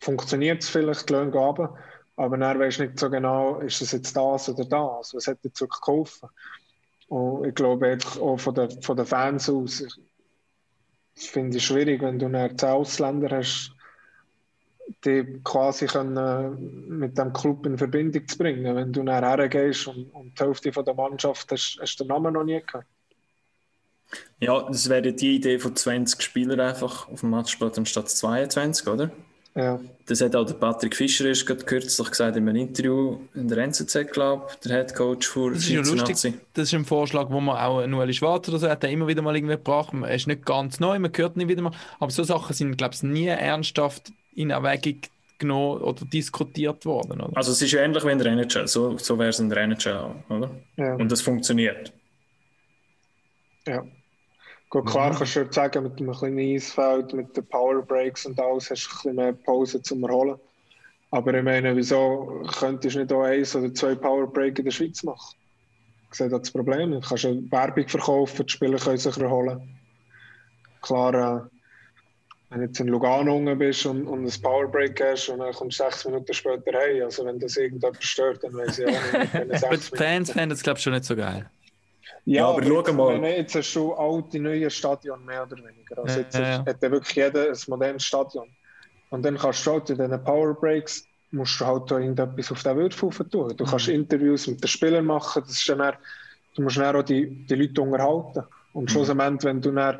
funktioniert 0.01 0.63
es 0.63 0.69
vielleicht, 0.69 1.09
die 1.09 1.15
Löhne 1.15 1.31
geben, 1.31 1.69
aber 2.17 2.37
dann 2.37 2.59
du 2.59 2.85
nicht 2.85 2.99
so 2.99 3.11
genau, 3.11 3.59
ist 3.61 3.81
es 3.81 3.93
jetzt 3.93 4.17
das 4.17 4.49
oder 4.49 4.65
das, 4.65 5.15
was 5.15 5.27
hat 5.27 5.39
jetzt 5.43 5.61
wirklich 5.61 5.81
geholfen. 5.81 6.29
Und 7.09 7.47
ich 7.47 7.55
glaube 7.55 7.99
auch 8.21 8.37
von 8.37 8.55
den, 8.55 8.83
von 8.83 8.97
den 8.97 9.07
Fans 9.07 9.49
aus, 9.49 9.81
ich 11.17 11.31
finde 11.31 11.57
es 11.57 11.63
schwierig, 11.63 12.03
wenn 12.03 12.19
du 12.19 12.29
dann 12.29 12.59
zehn 12.59 12.69
Ausländer 12.69 13.37
hast, 13.37 13.74
die 15.05 15.41
quasi 15.45 15.87
können, 15.87 16.89
mit 16.89 17.17
dem 17.19 17.33
Club 17.33 17.67
in 17.67 17.79
Verbindung 17.79 18.27
zu 18.27 18.39
bringen. 18.39 18.77
Wenn 18.77 18.93
du 18.93 19.03
nachher 19.03 19.49
gehst 19.49 19.89
und, 19.89 20.11
und 20.15 20.39
die 20.39 20.45
Hälfte 20.45 20.73
von 20.73 20.85
der 20.85 20.95
Mannschaft 20.95 21.51
hast, 21.53 21.79
hast 21.81 21.97
du 22.01 22.05
den 22.05 22.09
Namen 22.09 22.35
noch 22.35 22.45
nie 22.45 22.61
gehört. 22.67 22.87
Ja, 24.41 24.63
das 24.63 24.89
wäre 24.89 25.13
die 25.13 25.37
Idee 25.37 25.59
von 25.59 25.75
20 25.75 26.21
Spielern 26.23 26.61
einfach 26.61 27.09
auf 27.09 27.21
dem 27.21 27.31
Matchblatt 27.31 27.79
anstatt 27.79 28.09
22, 28.09 28.87
oder? 28.87 29.11
Ja. 29.57 29.81
Das 30.07 30.21
hat 30.21 30.35
auch 30.35 30.45
der 30.45 30.55
Patrick 30.55 30.97
Fischer 30.97 31.27
erst 31.27 31.47
gerade 31.47 31.65
kürzlich 31.65 32.11
gesagt 32.11 32.37
in 32.37 32.49
einem 32.49 32.57
Interview 32.57 33.21
in 33.35 33.47
der 33.47 33.59
NZZ, 33.59 34.13
glaube 34.13 34.47
ich, 34.51 34.57
der 34.57 34.79
Head 34.79 34.95
Coach 34.95 35.29
für 35.29 35.53
Das 35.53 35.61
ist 35.61 35.69
ja 35.69 35.81
lustig. 35.81 36.35
Das 36.55 36.65
ist 36.69 36.75
ein 36.75 36.85
Vorschlag, 36.85 37.31
wo 37.31 37.41
man 37.41 37.57
auch 37.57 37.87
Noel 37.87 38.13
Schwarz 38.13 38.49
oder 38.49 38.59
so 38.59 38.69
hat, 38.69 38.83
der 38.83 38.91
immer 38.91 39.07
wieder 39.07 39.23
mal 39.23 39.37
irgendwie 39.37 39.55
gebracht. 39.55 39.95
Er 39.95 40.15
ist 40.15 40.27
nicht 40.27 40.45
ganz 40.45 40.81
neu, 40.81 40.99
man 40.99 41.13
hört 41.15 41.37
ihn 41.37 41.49
wieder 41.49 41.63
mal. 41.63 41.73
Aber 42.01 42.11
so 42.11 42.25
Sachen 42.25 42.53
sind, 42.53 42.77
glaube 42.77 42.95
ich, 42.95 43.03
nie 43.05 43.27
ernsthaft 43.27 44.13
in 44.35 44.51
Erwägung 44.51 45.01
genommen 45.39 45.83
oder 45.83 46.05
diskutiert 46.07 46.85
worden. 46.87 47.21
Oder? 47.21 47.37
Also 47.37 47.53
es 47.53 47.63
ist 47.63 47.75
ähnlich 47.75 48.05
wie 48.05 48.13
in 48.13 48.19
der 48.19 48.33
NHL, 48.33 48.67
so, 48.67 48.97
so 48.99 49.19
wäre 49.19 49.31
es 49.31 49.39
in 49.39 49.49
der 49.49 49.59
NHL 49.59 50.15
oder? 50.29 50.51
Ja. 50.77 50.95
Und 50.95 51.11
das 51.11 51.21
funktioniert. 51.21 51.93
Ja. 53.67 53.85
Gut, 54.71 54.87
klar 54.87 55.13
mhm. 55.13 55.17
kannst 55.17 55.37
du 55.37 55.47
sagen, 55.53 55.85
mit 55.85 56.01
einem 56.01 56.13
kleinen 56.13 56.39
Eisfeld, 56.39 57.13
mit 57.13 57.37
den 57.37 57.47
Power 57.47 57.83
Breaks 57.83 58.27
und 58.27 58.39
alles, 58.41 58.71
hast 58.71 58.87
du 58.87 58.91
ein 58.91 58.95
bisschen 58.95 59.17
mehr 59.17 59.33
Pause 59.33 59.83
zum 59.83 60.03
Erholen. 60.03 60.39
Aber 61.11 61.33
ich 61.33 61.45
meine, 61.45 61.77
wieso 61.77 62.45
könntest 62.59 62.97
du 62.97 63.01
nicht 63.01 63.13
auch 63.13 63.23
eins 63.23 63.55
oder 63.55 63.73
zwei 63.73 63.95
Power 63.95 64.27
Breaks 64.27 64.59
in 64.59 64.65
der 64.65 64.73
Schweiz 64.73 65.03
machen? 65.05 65.37
Ich 66.11 66.19
sehe 66.19 66.29
das 66.29 66.51
Problem. 66.51 66.91
Du 66.91 67.01
kannst 67.01 67.25
Werbung 67.25 67.89
verkaufen, 67.89 68.47
die 68.47 68.53
Spieler 68.53 68.79
können 68.79 68.99
sich 68.99 69.17
erholen. 69.17 69.61
Klar, 70.83 71.15
äh, 71.15 71.54
wenn 72.55 72.61
du 72.61 72.67
jetzt 72.69 72.79
in 72.79 72.87
Lugano 72.87 73.57
bist 73.57 73.85
und, 73.85 74.07
und 74.07 74.25
ein 74.25 74.43
Powerbreak 74.43 75.03
hast 75.03 75.29
und 75.29 75.41
dann 75.41 75.53
kommst 75.53 75.81
du 75.81 75.85
sechs 75.85 76.05
Minuten 76.05 76.33
später 76.33 76.79
heim, 76.79 77.03
also 77.03 77.25
wenn 77.27 77.41
das 77.41 77.57
irgendjemand 77.57 78.03
stört, 78.03 78.45
dann 78.45 78.55
weiß 78.55 78.79
ich 78.79 78.87
auch 78.87 79.45
nicht. 79.45 79.65
Aber 79.65 79.77
die 79.77 79.97
Fans 79.97 80.31
fänden 80.31 80.51
das, 80.51 80.63
glaube 80.63 80.79
ich, 80.79 80.85
schon 80.85 80.93
nicht 80.93 81.05
so 81.05 81.17
geil. 81.17 81.51
Ja, 82.25 82.35
ja 82.37 82.49
aber, 82.49 82.63
aber 82.65 82.85
schau 82.87 82.93
mal. 82.93 83.21
Wenn, 83.21 83.25
jetzt 83.25 83.57
hast 83.57 83.75
du 83.75 83.93
alte, 83.95 84.39
neue 84.39 84.71
Stadion 84.71 85.25
mehr 85.25 85.43
oder 85.43 85.57
weniger. 85.57 85.99
Also 85.99 86.21
jetzt 86.21 86.35
ja, 86.35 86.41
ja. 86.41 86.67
hat 86.67 86.81
ja 86.81 86.91
wirklich 86.91 87.17
jeder 87.17 87.49
ein 87.49 87.59
modernes 87.67 88.05
Stadion. 88.05 88.49
Und 89.11 89.25
dann 89.25 89.37
kannst 89.37 89.67
du 89.67 89.73
halt 89.73 89.91
in 89.91 89.99
diesen 89.99 90.25
Powerbreaks 90.25 91.07
musst 91.33 91.61
du 91.61 91.67
halt 91.67 91.91
irgendetwas 91.91 92.53
auf 92.53 92.63
den 92.63 92.77
Würfel 92.77 93.29
tun. 93.29 93.53
Du 93.57 93.65
kannst 93.65 93.89
mhm. 93.89 93.95
Interviews 93.95 94.47
mit 94.47 94.63
den 94.63 94.69
Spielern 94.69 95.05
machen, 95.05 95.43
das 95.45 95.57
ist 95.57 95.69
dann, 95.69 95.97
du 96.55 96.63
musst 96.63 96.77
dann 96.77 96.95
auch 96.95 97.03
die, 97.03 97.27
die 97.27 97.55
Leute 97.57 97.83
unterhalten. 97.83 98.45
Und 98.73 98.85
mhm. 98.85 98.89
schlussendlich, 98.89 99.43
wenn 99.43 99.61
du 99.61 99.73
dann 99.73 99.99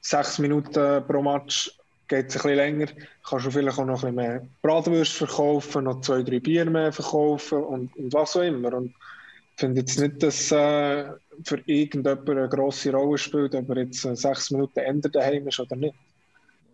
sechs 0.00 0.40
Minuten 0.40 1.06
pro 1.06 1.22
Match 1.22 1.72
geht 2.08 2.28
es 2.28 2.36
ein 2.36 2.42
bisschen 2.42 2.56
länger, 2.56 2.86
kannst 3.28 3.46
du 3.46 3.50
vielleicht 3.50 3.78
auch 3.78 3.84
noch 3.84 4.02
ein 4.04 4.14
bisschen 4.14 4.14
mehr 4.14 4.46
Bratwurst 4.62 5.12
verkaufen, 5.12 5.84
noch 5.84 6.00
zwei, 6.00 6.22
drei 6.22 6.40
Bier 6.40 6.64
mehr 6.68 6.92
verkaufen 6.92 7.62
und, 7.62 7.96
und 7.96 8.12
was 8.12 8.36
auch 8.36 8.42
immer. 8.42 8.72
Und 8.74 8.86
ich 8.86 9.60
finde 9.60 9.80
jetzt 9.80 9.98
nicht, 9.98 10.22
dass 10.22 10.50
äh, 10.52 11.04
für 11.44 11.60
irgendjemand 11.66 12.28
eine 12.28 12.48
grosse 12.48 12.92
Rolle 12.92 13.18
spielt, 13.18 13.54
ob 13.54 13.68
er 13.70 13.78
jetzt 13.78 14.04
äh, 14.04 14.16
sechs 14.16 14.50
Minuten 14.50 14.80
ändert 14.80 15.14
daheim 15.14 15.46
ist 15.48 15.60
oder 15.60 15.76
nicht. 15.76 15.94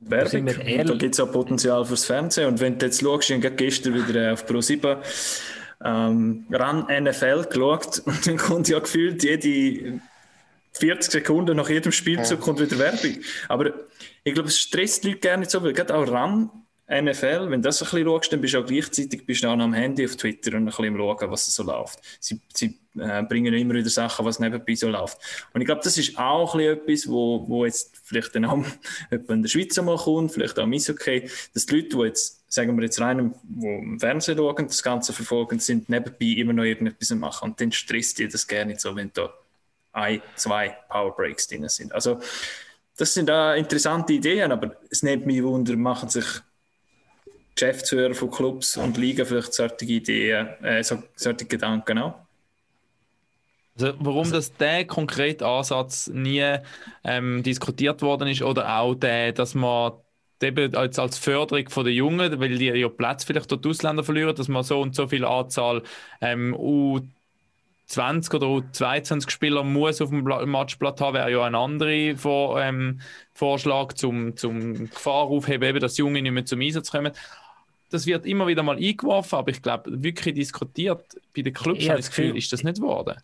Werbung, 0.00 0.46
da 0.46 0.94
gibt 0.94 1.14
es 1.14 1.20
auch 1.20 1.30
Potenzial 1.30 1.84
fürs 1.84 2.06
Fernsehen. 2.06 2.48
Und 2.48 2.60
wenn 2.60 2.78
du 2.78 2.86
jetzt 2.86 3.02
schaust, 3.02 3.28
ich 3.28 3.44
habe 3.44 3.54
gestern 3.54 3.94
wieder 3.94 4.28
äh, 4.28 4.32
auf 4.32 4.48
Pro7 4.48 4.96
ähm, 5.84 6.46
ran 6.50 6.86
NFL 7.02 7.44
geschaut 7.44 7.98
und 8.04 8.26
dann 8.26 8.36
kommt 8.36 8.68
ja 8.68 8.78
gefühlt 8.78 9.22
jede 9.22 10.00
40 10.72 11.12
Sekunden 11.12 11.56
nach 11.56 11.68
jedem 11.68 11.92
Spielzug 11.92 12.38
ja. 12.38 12.44
kommt 12.44 12.60
wieder 12.60 12.78
Werbung. 12.78 13.18
Aber 13.48 13.72
ich 14.24 14.34
glaube, 14.34 14.48
es 14.48 14.58
stresst 14.58 15.04
die 15.04 15.08
Leute 15.08 15.20
gerne 15.20 15.40
nicht 15.40 15.50
so, 15.50 15.62
weil 15.62 15.72
gerade 15.72 15.94
auch 15.94 16.06
RAN, 16.06 16.50
NFL, 16.90 17.50
wenn 17.50 17.62
du 17.62 17.68
das 17.68 17.80
ein 17.80 17.84
bisschen 17.84 18.04
schaust, 18.04 18.32
dann 18.32 18.40
bist 18.40 18.54
du 18.54 18.58
auch 18.58 18.66
gleichzeitig 18.66 19.24
bist 19.24 19.44
du 19.44 19.48
auch 19.48 19.52
am 19.52 19.72
Handy 19.72 20.04
auf 20.04 20.16
Twitter 20.16 20.56
und 20.56 20.62
ein 20.62 20.66
bisschen 20.66 20.96
Schauen, 20.96 21.30
was 21.30 21.46
so 21.46 21.62
läuft. 21.62 22.00
Sie, 22.18 22.40
sie 22.52 22.80
äh, 22.98 23.22
bringen 23.22 23.54
immer 23.54 23.74
wieder 23.74 23.88
Sachen, 23.88 24.26
was 24.26 24.40
nebenbei 24.40 24.74
so 24.74 24.88
läuft. 24.88 25.18
Und 25.52 25.60
ich 25.60 25.66
glaube, 25.66 25.82
das 25.84 25.96
ist 25.96 26.18
auch 26.18 26.54
ein 26.56 26.58
bisschen 26.58 26.78
etwas, 26.78 27.08
wo, 27.08 27.48
wo 27.48 27.64
jetzt 27.64 27.96
vielleicht 28.02 28.34
dann 28.34 28.44
auch 28.44 28.64
in 29.10 29.42
der 29.42 29.48
Schweiz 29.48 29.80
mal 29.80 29.96
kommt, 29.96 30.32
vielleicht 30.32 30.58
auch 30.58 30.64
im 30.64 30.72
Eishockey, 30.72 31.30
dass 31.54 31.66
die 31.66 31.76
Leute, 31.76 31.96
die 31.96 32.02
jetzt, 32.06 32.52
sagen 32.52 32.76
wir 32.76 32.82
jetzt 32.82 33.00
rein, 33.00 33.34
die 33.44 33.66
im 33.66 34.00
Fernsehen 34.00 34.36
schauen, 34.36 34.66
das 34.66 34.82
Ganze 34.82 35.12
verfolgen, 35.12 35.60
sind 35.60 35.88
nebenbei 35.88 36.40
immer 36.40 36.54
noch 36.54 36.64
irgendetwas 36.64 37.10
machen. 37.10 37.50
Und 37.50 37.60
dann 37.60 37.70
stresst 37.70 38.18
dir 38.18 38.28
das 38.28 38.48
gerne 38.48 38.72
nicht 38.72 38.80
so, 38.80 38.96
wenn 38.96 39.12
da 39.14 39.32
ein, 39.92 40.22
zwei 40.36 40.76
Powerbreaks 40.88 41.48
drin 41.48 41.68
sind. 41.68 41.92
Also, 41.92 42.20
das 42.96 43.14
sind 43.14 43.28
da 43.28 43.54
interessante 43.54 44.12
Ideen, 44.12 44.52
aber 44.52 44.76
es 44.90 45.02
nimmt 45.02 45.26
mich 45.26 45.42
Wunder, 45.42 45.76
machen 45.76 46.08
sich 46.08 46.26
Geschäftsführer 47.54 48.14
von 48.14 48.30
Clubs 48.30 48.76
und 48.76 48.96
Ligen 48.96 49.26
vielleicht 49.26 49.54
solche 49.54 49.84
Ideen, 49.84 50.48
äh, 50.62 50.82
so, 50.82 51.02
solche 51.14 51.46
Gedanken 51.46 51.98
auch? 51.98 52.14
Also 53.78 53.94
warum 54.00 54.20
also, 54.20 54.34
das 54.34 54.52
der 54.54 54.84
konkrete 54.86 55.46
Ansatz 55.46 56.08
nie 56.08 56.56
ähm, 57.04 57.42
diskutiert 57.42 58.02
worden 58.02 58.28
ist 58.28 58.42
oder 58.42 58.78
auch 58.78 58.94
der, 58.94 59.32
dass 59.32 59.54
man 59.54 59.92
eben 60.42 60.74
als, 60.74 60.98
als 60.98 61.18
Förderung 61.18 61.68
von 61.68 61.84
der 61.84 61.92
Jungen, 61.92 62.40
weil 62.40 62.56
die 62.56 62.66
ja 62.66 62.88
Platz 62.88 63.24
vielleicht 63.24 63.50
dort 63.52 63.66
Ausländer 63.66 64.04
verlieren, 64.04 64.34
dass 64.34 64.48
man 64.48 64.62
so 64.62 64.80
und 64.80 64.94
so 64.94 65.06
viel 65.06 65.24
Anzahl 65.24 65.82
ähm, 66.20 66.54
20 67.90 68.34
oder 68.34 68.62
22 68.70 69.30
Spieler 69.30 69.64
muss 69.64 70.00
auf 70.00 70.10
dem 70.10 70.22
Matchblatt 70.22 71.00
haben, 71.00 71.14
wäre 71.14 71.30
ja 71.32 71.42
ein 71.42 71.56
anderer 71.56 72.16
Vor, 72.16 72.60
ähm, 72.60 73.00
Vorschlag 73.32 73.94
zum, 73.94 74.36
zum 74.36 74.88
Gefahr 74.90 75.24
aufheben, 75.24 75.68
eben, 75.68 75.80
dass 75.80 75.96
Junge 75.96 76.22
nicht 76.22 76.30
mehr 76.30 76.44
zum 76.44 76.60
Einsatz 76.60 76.92
kommen. 76.92 77.12
Das 77.90 78.06
wird 78.06 78.26
immer 78.26 78.46
wieder 78.46 78.62
mal 78.62 78.76
eingeworfen, 78.76 79.36
aber 79.36 79.50
ich 79.50 79.60
glaube, 79.60 79.90
wirklich 80.04 80.36
diskutiert 80.36 81.04
bei 81.34 81.42
den 81.42 81.52
Clubs, 81.52 81.80
ich 81.80 81.88
habe 81.88 81.98
das 81.98 82.10
Gefühl, 82.10 82.36
ist 82.36 82.52
das 82.52 82.62
nicht 82.62 82.76
geworden. 82.76 83.16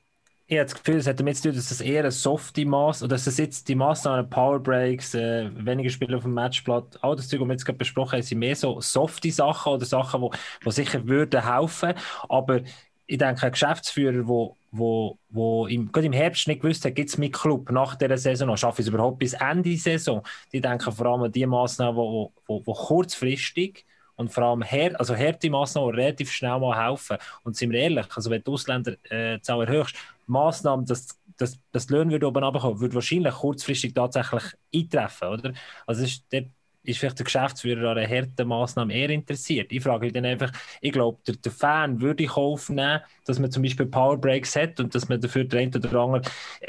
ich 0.49 0.57
habe 0.59 0.65
das 0.65 0.75
Gefühl, 0.75 0.97
es 0.97 1.07
hat 1.07 1.21
damit 1.21 1.37
zu 1.37 1.45
tun, 1.45 1.57
dass 1.57 1.69
das 1.69 1.81
eher 1.81 2.05
ein 2.05 2.11
softe 2.11 2.67
Maß 2.67 3.05
oder 3.05 3.11
dass 3.11 3.27
das 3.27 3.39
jetzt 3.39 3.69
die 3.69 3.77
Maßnahmen, 3.77 4.29
Powerbreaks, 4.29 5.15
äh, 5.15 5.49
weniger 5.65 5.91
Spiele 5.91 6.17
auf 6.17 6.25
dem 6.25 6.35
Matchblatt, 6.35 6.99
all 7.03 7.15
das 7.15 7.29
Zeug, 7.29 7.41
was 7.41 7.47
wir 7.47 7.53
jetzt 7.53 7.67
gerade 7.67 7.79
besprochen 7.79 8.15
haben, 8.15 8.23
sind 8.23 8.41
mehr 8.41 8.57
so 8.57 8.81
softe 8.81 9.31
Sachen 9.31 9.75
oder 9.75 9.85
Sachen, 9.85 10.21
die 10.21 10.25
wo, 10.25 10.33
wo 10.65 10.71
sicher 10.73 11.07
würden 11.07 11.45
helfen. 11.45 11.95
Aber 12.29 12.63
ich 13.07 13.19
denke, 13.19 13.47
ein 13.47 13.53
Geschäftsführer, 13.53 14.27
wo, 14.27 14.57
wo, 14.73 15.19
wo 15.31 15.67
im, 15.67 15.91
gerade 15.93 16.07
im 16.07 16.13
Herbst 16.13 16.49
nicht 16.49 16.63
gewusst 16.63 16.85
hat, 16.85 16.95
gibt 16.95 17.09
es 17.09 17.19
mit 17.19 17.33
Club 17.33 17.71
nach 17.71 17.95
dieser 17.95 18.19
Saison 18.19 18.49
noch, 18.49 18.59
schaffe 18.59 18.83
ich 18.83 18.89
es 18.89 18.93
überhaupt 18.93 19.19
bis 19.19 19.35
Ende 19.35 19.71
der 19.71 19.79
Saison, 19.79 20.23
die 20.53 20.61
denken 20.61 20.93
vor 20.93 21.07
allem 21.07 21.23
an 21.23 21.33
die 21.33 21.47
Massnahmen, 21.47 21.97
wo 21.97 22.33
kurzfristig 22.47 23.87
und 24.17 24.33
vor 24.33 24.45
allem 24.45 24.63
her, 24.63 24.99
also 24.99 25.15
harte 25.15 25.51
Massnahmen, 25.51 25.93
die 25.93 26.01
relativ 26.01 26.33
schnell 26.33 26.59
mal 26.59 26.77
helfen. 26.77 27.19
Und 27.45 27.57
sind 27.57 27.71
wir 27.71 27.81
ehrlich, 27.81 28.07
also 28.15 28.31
wenn 28.31 28.43
die 28.43 28.51
Ausländerzahl 28.51 29.63
äh, 29.63 29.67
erhöhst, 29.67 29.95
Massnahmen, 30.27 30.87
dass, 30.87 31.09
dass, 31.37 31.59
dass 31.71 31.87
die 31.87 31.93
Löhne 31.93 32.27
oben 32.27 32.43
runterkommen, 32.43 32.81
würde 32.81 32.95
wahrscheinlich 32.95 33.35
kurzfristig 33.35 33.95
tatsächlich 33.95 34.43
eintreffen, 34.75 35.29
oder? 35.29 35.53
Also 35.87 36.05
ist, 36.05 36.25
dort 36.31 36.47
ist 36.89 36.99
vielleicht 36.99 37.19
der 37.19 37.25
Geschäftsführer 37.25 37.91
an 37.91 37.99
einer 37.99 38.09
harten 38.09 38.49
Massnahme 38.49 38.95
eher 38.95 39.11
interessiert. 39.11 39.73
Ich 39.73 39.83
frage 39.83 40.07
mich 40.07 40.13
dann 40.13 40.25
einfach, 40.25 40.53
ich 40.81 40.93
glaube, 40.93 41.21
der, 41.27 41.37
der 41.37 41.53
Fan 41.53 42.01
würde 42.01 42.25
ich 42.25 42.37
aufnehmen, 42.37 43.01
dass 43.25 43.39
man 43.39 43.51
zum 43.51 43.63
Beispiel 43.63 43.87
Powerbreaks 43.87 44.57
hat 44.57 44.81
und 44.81 44.95
dass 44.95 45.09
man 45.09 45.21
dafür 45.21 45.45
den 45.45 45.61
einen 45.61 45.77
oder 45.77 46.01
anderen 46.01 46.23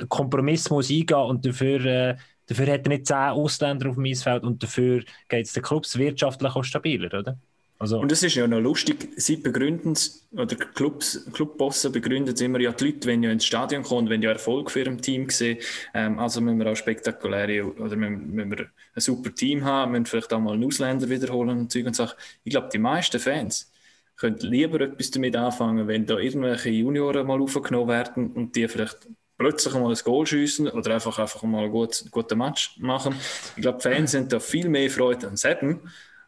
Kompromiss 0.09 0.70
muss 0.70 0.89
eingehen 0.89 1.18
und 1.18 1.45
dafür 1.45 1.86
äh, 1.86 2.15
Dafür 2.49 2.68
hat 2.74 2.86
er 2.86 2.89
nicht 2.89 3.05
zehn 3.07 3.18
Ausländer 3.18 3.89
auf 3.89 3.95
dem 3.95 4.05
Eisfeld 4.05 4.43
und 4.43 4.63
dafür 4.63 5.03
geht 5.28 5.45
es 5.47 5.51
den 5.53 5.63
Clubs 5.63 5.97
wirtschaftlich 5.97 6.55
auch 6.55 6.63
stabiler, 6.63 7.20
oder? 7.20 7.38
Also, 7.80 7.99
und 7.99 8.11
das 8.11 8.23
ist 8.23 8.34
ja 8.34 8.47
noch 8.47 8.59
lustig, 8.59 9.09
sie 9.17 9.38
begründen 9.38 9.95
oder 10.32 10.55
Clubs, 10.55 11.30
Clubbosse 11.32 11.91
begründen 11.91 12.36
immer 12.38 12.59
ja 12.59 12.71
die 12.71 12.86
Leute, 12.86 13.07
wenn 13.07 13.21
ja 13.21 13.32
ins 13.32 13.45
Stadion 13.45 13.84
kommen, 13.84 14.09
wenn 14.09 14.23
ja 14.23 14.32
Erfolg 14.32 14.71
für 14.71 14.84
ein 14.84 14.99
Team 14.99 15.30
sehen, 15.30 15.59
ähm, 15.93 16.17
also 16.17 16.41
müssen 16.41 16.57
wir 16.57 16.71
auch 16.71 16.75
spektakuläre 16.75 17.65
oder 17.65 17.95
müssen, 17.95 18.34
müssen 18.34 18.51
wir 18.51 18.65
ein 18.95 19.01
super 19.01 19.34
Team 19.34 19.63
haben, 19.63 19.91
müssen 19.91 20.07
vielleicht 20.07 20.34
auch 20.34 20.39
mal 20.39 20.53
einen 20.53 20.63
Ausländer 20.63 21.07
wiederholen 21.07 21.59
und 21.59 21.71
Zeug 21.71 21.86
und 21.86 21.95
Sachen. 21.95 22.17
Ich 22.43 22.51
glaube, 22.51 22.69
die 22.73 22.80
meisten 22.80 23.19
Fans 23.19 23.71
können 24.15 24.39
lieber 24.39 24.82
etwas 24.82 25.11
damit 25.11 25.36
anfangen, 25.36 25.88
wenn 25.88 26.07
da 26.07 26.17
irgendwelche 26.17 26.69
Junioren 26.69 27.28
mal 27.28 27.39
aufgenommen 27.39 27.89
werden 27.89 28.32
und 28.32 28.55
die 28.55 28.67
vielleicht 28.67 29.07
plötzlich 29.38 29.73
mal 29.75 29.91
ein 29.91 29.99
Goal 30.03 30.25
schiessen 30.25 30.67
oder 30.67 30.95
einfach, 30.95 31.19
einfach 31.19 31.43
mal 31.43 31.63
einen 31.63 31.71
guten, 31.71 32.09
guten 32.09 32.39
Match 32.39 32.75
machen. 32.80 33.15
Ich 33.55 33.61
glaube, 33.61 33.80
Fans 33.80 34.11
sind 34.11 34.34
da 34.34 34.39
viel 34.39 34.67
mehr 34.67 34.89
Freude 34.89 35.28
an 35.28 35.38
Seppen, 35.38 35.80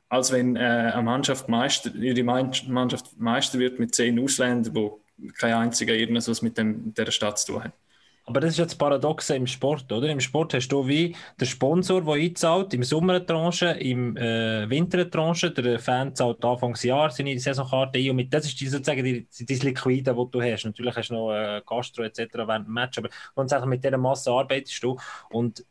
als 0.10 0.32
wenn 0.32 0.56
äh, 0.56 0.60
eine 0.60 1.04
Mannschaft 1.04 1.48
Meister, 1.48 1.94
ihre 1.96 2.24
Mannschaft 2.24 3.18
Meister 3.20 3.60
wird 3.60 3.80
mit 3.80 3.96
zehn 3.96 4.20
Ausländern, 4.20 4.76
wo 4.76 5.02
kein 5.38 5.54
einziger 5.54 5.94
irgendwas 5.94 6.42
mit, 6.42 6.58
dem, 6.58 6.94
dieser 6.94 7.12
Stadt 7.12 7.40
zu 7.40 7.54
tun 7.54 7.64
hat. 7.64 7.74
Aber 8.26 8.42
das 8.42 8.52
ist 8.52 8.58
jetzt 8.60 8.72
das 8.74 8.78
Paradoxe 8.78 9.36
im 9.36 9.48
Sport, 9.48 9.92
oder? 9.92 10.08
Im 10.08 10.20
Sport 10.20 10.54
hast 10.54 10.68
du 10.68 10.88
wie 10.88 11.16
der 11.40 11.48
Sponsor, 11.48 12.02
der 12.04 12.14
einzahlt, 12.14 12.72
im 12.76 12.84
Sommer 12.84 13.16
eine 13.16 13.80
im 13.80 14.16
äh, 14.18 14.70
Winter 14.70 15.00
eine 15.00 15.52
der 15.52 15.80
Fan 15.80 16.14
zahlt 16.14 16.46
Anfangsjahr 16.46 17.10
seine 17.10 17.40
Saisonkarte 17.40 17.98
ein 17.98 18.12
und 18.12 18.18
mit, 18.18 18.32
das 18.32 18.46
ist 18.46 18.62
die, 18.62 18.68
sozusagen 18.68 19.04
die, 19.04 19.28
die 19.32 19.56
Liquide, 19.56 20.14
die 20.14 20.32
du 20.32 20.42
hast. 20.44 20.66
Natürlich 20.66 20.96
hast 20.96 21.10
du 21.10 21.16
noch 21.16 21.34
äh, 21.34 21.64
Gastro 21.66 22.04
etc. 22.04 22.20
während 22.36 22.68
dem 22.68 22.74
Match, 22.74 23.00
aber 23.00 23.10
grundsätzlich 23.34 23.70
mit 23.70 23.84
dieser 23.84 23.98
Masse 23.98 24.30
arbeitest 24.30 24.84
du 24.84 24.96
und 25.32 25.66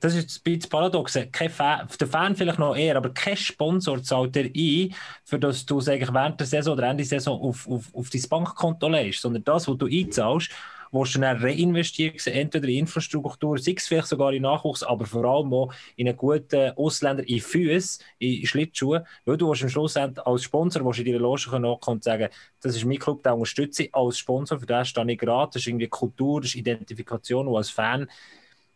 das 0.00 0.14
ist 0.14 0.42
das 0.46 0.66
Paradoxe. 0.68 1.26
Kein 1.28 1.50
Fan, 1.50 1.88
der 1.98 2.06
Fan 2.06 2.36
vielleicht 2.36 2.58
noch 2.58 2.76
eher, 2.76 2.96
aber 2.96 3.10
kein 3.10 3.36
Sponsor 3.36 4.02
zahlt 4.02 4.34
dir 4.34 4.50
ein, 4.54 4.94
für 5.24 5.38
das 5.38 5.64
du 5.64 5.78
es 5.78 5.86
während 5.86 6.38
der 6.38 6.46
Saison 6.46 6.74
oder 6.74 6.88
Ende 6.88 7.02
der 7.02 7.08
Saison 7.18 7.40
auf, 7.40 7.66
auf, 7.68 7.94
auf 7.94 8.10
dein 8.10 8.22
Bankkonto 8.28 8.88
legst, 8.88 9.22
sondern 9.22 9.44
das, 9.44 9.66
was 9.66 9.78
du 9.78 9.86
einzahlst, 9.86 10.50
willst 10.92 11.14
du 11.16 11.20
dann 11.20 11.38
reinvestieren, 11.38 12.14
entweder 12.26 12.68
in 12.68 12.80
Infrastruktur, 12.80 13.58
sei 13.58 13.74
es 13.76 13.88
vielleicht 13.88 14.08
sogar 14.08 14.32
in 14.32 14.42
Nachwuchs, 14.42 14.82
aber 14.82 15.06
vor 15.06 15.24
allem 15.24 15.52
auch 15.52 15.72
in 15.96 16.08
einen 16.08 16.16
guten 16.16 16.72
Ausländer 16.76 17.26
in 17.26 17.40
Füße, 17.40 18.00
in 18.18 18.46
Schlittschuhe, 18.46 19.04
weil 19.24 19.36
du 19.36 19.48
am 19.48 19.54
Schluss 19.54 19.96
als 19.96 20.42
Sponsor 20.42 20.96
in 20.96 21.04
deiner 21.04 21.18
Loge 21.18 21.48
kommen 21.48 21.64
und 21.64 22.04
sagen, 22.04 22.28
das 22.60 22.76
ist 22.76 22.84
mein 22.84 22.98
Club, 22.98 23.22
der 23.22 23.34
unterstütze 23.34 23.84
ich 23.84 23.94
als 23.94 24.18
Sponsor, 24.18 24.60
für 24.60 24.66
das 24.66 24.88
stehe 24.88 25.10
ich 25.10 25.18
gerade, 25.18 25.52
das 25.54 25.62
ist 25.62 25.68
irgendwie 25.68 25.88
Kultur, 25.88 26.40
das 26.40 26.50
ist 26.50 26.56
Identifikation 26.56 27.48
und 27.48 27.56
als 27.56 27.70
Fan 27.70 28.06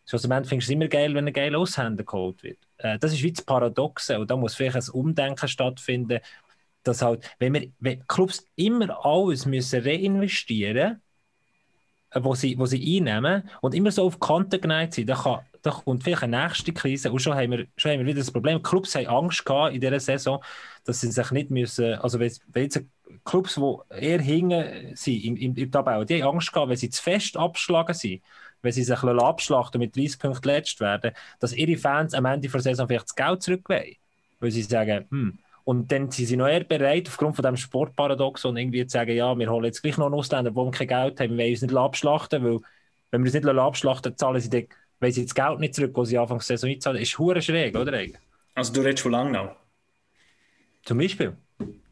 Schlussendlich 0.05 0.49
findest 0.49 0.69
du 0.69 0.73
es 0.73 0.75
immer 0.75 0.87
geil, 0.87 1.13
wenn 1.15 1.27
ein 1.27 1.33
geiler 1.33 1.59
Aushänder 1.59 2.03
geholt 2.03 2.43
wird. 2.43 2.59
Äh, 2.77 2.99
das 2.99 3.13
ist 3.13 3.23
wie 3.23 3.31
das 3.31 3.45
Paradoxe 3.45 4.19
und 4.19 4.29
da 4.29 4.35
muss 4.35 4.55
vielleicht 4.55 4.75
ein 4.75 4.93
Umdenken 4.93 5.47
stattfinden, 5.47 6.19
dass 6.83 7.01
halt, 7.01 7.29
wenn 7.39 7.53
wir 7.53 7.71
wenn 7.79 8.05
Clubs 8.07 8.45
immer 8.55 9.05
alles 9.05 9.45
müssen 9.45 9.83
reinvestieren 9.83 10.89
müssen, 10.89 11.01
wo 12.13 12.35
sie, 12.35 12.57
wo 12.57 12.65
sie 12.65 12.97
einnehmen 12.97 13.49
und 13.61 13.73
immer 13.73 13.91
so 13.91 14.05
auf 14.05 14.19
Kante 14.19 14.59
geneigt 14.59 14.93
sind, 14.93 15.09
da, 15.09 15.15
kann, 15.15 15.39
da 15.61 15.71
kommt 15.71 16.03
vielleicht 16.03 16.23
eine 16.23 16.43
nächste 16.43 16.73
Krise. 16.73 17.11
Und 17.11 17.19
schon 17.19 17.35
haben 17.35 17.51
wir, 17.51 17.67
schon 17.77 17.91
haben 17.91 17.99
wir 17.99 18.07
wieder 18.07 18.19
das 18.19 18.31
Problem. 18.31 18.61
Clubs 18.61 18.95
haben 18.95 19.07
Angst 19.07 19.45
gehabt 19.45 19.73
in 19.73 19.81
dieser 19.81 19.99
Saison, 19.99 20.43
dass 20.83 21.01
sie 21.01 21.11
sich 21.11 21.31
nicht 21.31 21.51
müssen, 21.51 21.93
also 21.95 22.19
wenn, 22.19 22.31
jetzt 22.55 22.83
Clubs, 23.25 23.55
die 23.55 24.05
eher 24.05 24.21
hinten 24.21 24.95
sind 24.95 25.23
im, 25.23 25.35
im, 25.37 25.55
im 25.55 25.71
Tabelle, 25.71 26.05
die 26.05 26.23
haben 26.23 26.35
Angst 26.35 26.51
gehabt, 26.51 26.69
wenn 26.69 26.77
sie 26.77 26.89
zu 26.89 27.01
fest 27.01 27.37
abschlagen 27.37 27.93
sind, 27.93 28.21
wenn 28.61 28.71
sie 28.71 28.83
sich 28.83 29.03
abschlachten 29.03 29.79
mit 29.79 29.95
30 29.95 30.19
Punkten 30.19 30.47
letzt 30.47 30.79
werden, 30.79 31.11
dass 31.39 31.53
ihre 31.53 31.77
Fans 31.77 32.13
am 32.13 32.25
Ende 32.25 32.47
der 32.47 32.61
Saison 32.61 32.87
vielleicht 32.87 33.05
das 33.05 33.15
Geld 33.15 33.41
zurück 33.41 33.69
wollen. 33.69 33.95
Weil 34.39 34.51
sie 34.51 34.63
sagen, 34.63 35.05
hm, 35.09 35.39
und 35.63 35.91
dann 35.91 36.09
sind 36.11 36.25
sie 36.25 36.37
noch 36.37 36.47
eher 36.47 36.63
bereit, 36.63 37.07
aufgrund 37.07 37.35
von 37.35 37.43
diesem 37.43 37.57
Sportparadoxon 37.57 38.57
irgendwie 38.57 38.85
zu 38.85 38.93
sagen, 38.93 39.15
ja, 39.15 39.37
wir 39.37 39.49
holen 39.51 39.65
jetzt 39.65 39.81
gleich 39.81 39.97
noch 39.97 40.07
einen 40.07 40.15
Ausländer, 40.15 40.55
wo 40.55 40.65
wir 40.65 40.71
kein 40.71 40.87
Geld 40.87 41.19
haben, 41.19 41.37
wir 41.37 41.43
wollen 41.43 41.51
uns 41.51 41.61
nicht 41.61 41.75
abschlachten, 41.75 42.43
weil 42.43 42.59
wenn 43.11 43.23
wir 43.23 43.33
uns 43.33 43.33
nicht 43.33 43.47
abschlachten, 43.47 44.17
zahlen 44.17 44.41
sie 44.41 44.49
dann, 44.49 44.67
weil 44.99 45.11
sie 45.11 45.25
das 45.25 45.35
Geld 45.35 45.59
nicht 45.59 45.75
zurück, 45.75 45.93
das 45.95 46.09
sie 46.09 46.17
Anfangs 46.17 46.47
der 46.47 46.57
Saison 46.57 46.73
einzahlen. 46.73 46.99
Das 46.99 47.07
ist 47.07 47.19
hure 47.19 47.41
schräg, 47.41 47.75
oder? 47.77 47.97
Also 48.55 48.73
du 48.73 48.81
redest 48.81 49.03
von 49.03 49.11
Langnau? 49.11 49.55
Zum 50.83 50.97
Beispiel. 50.97 51.35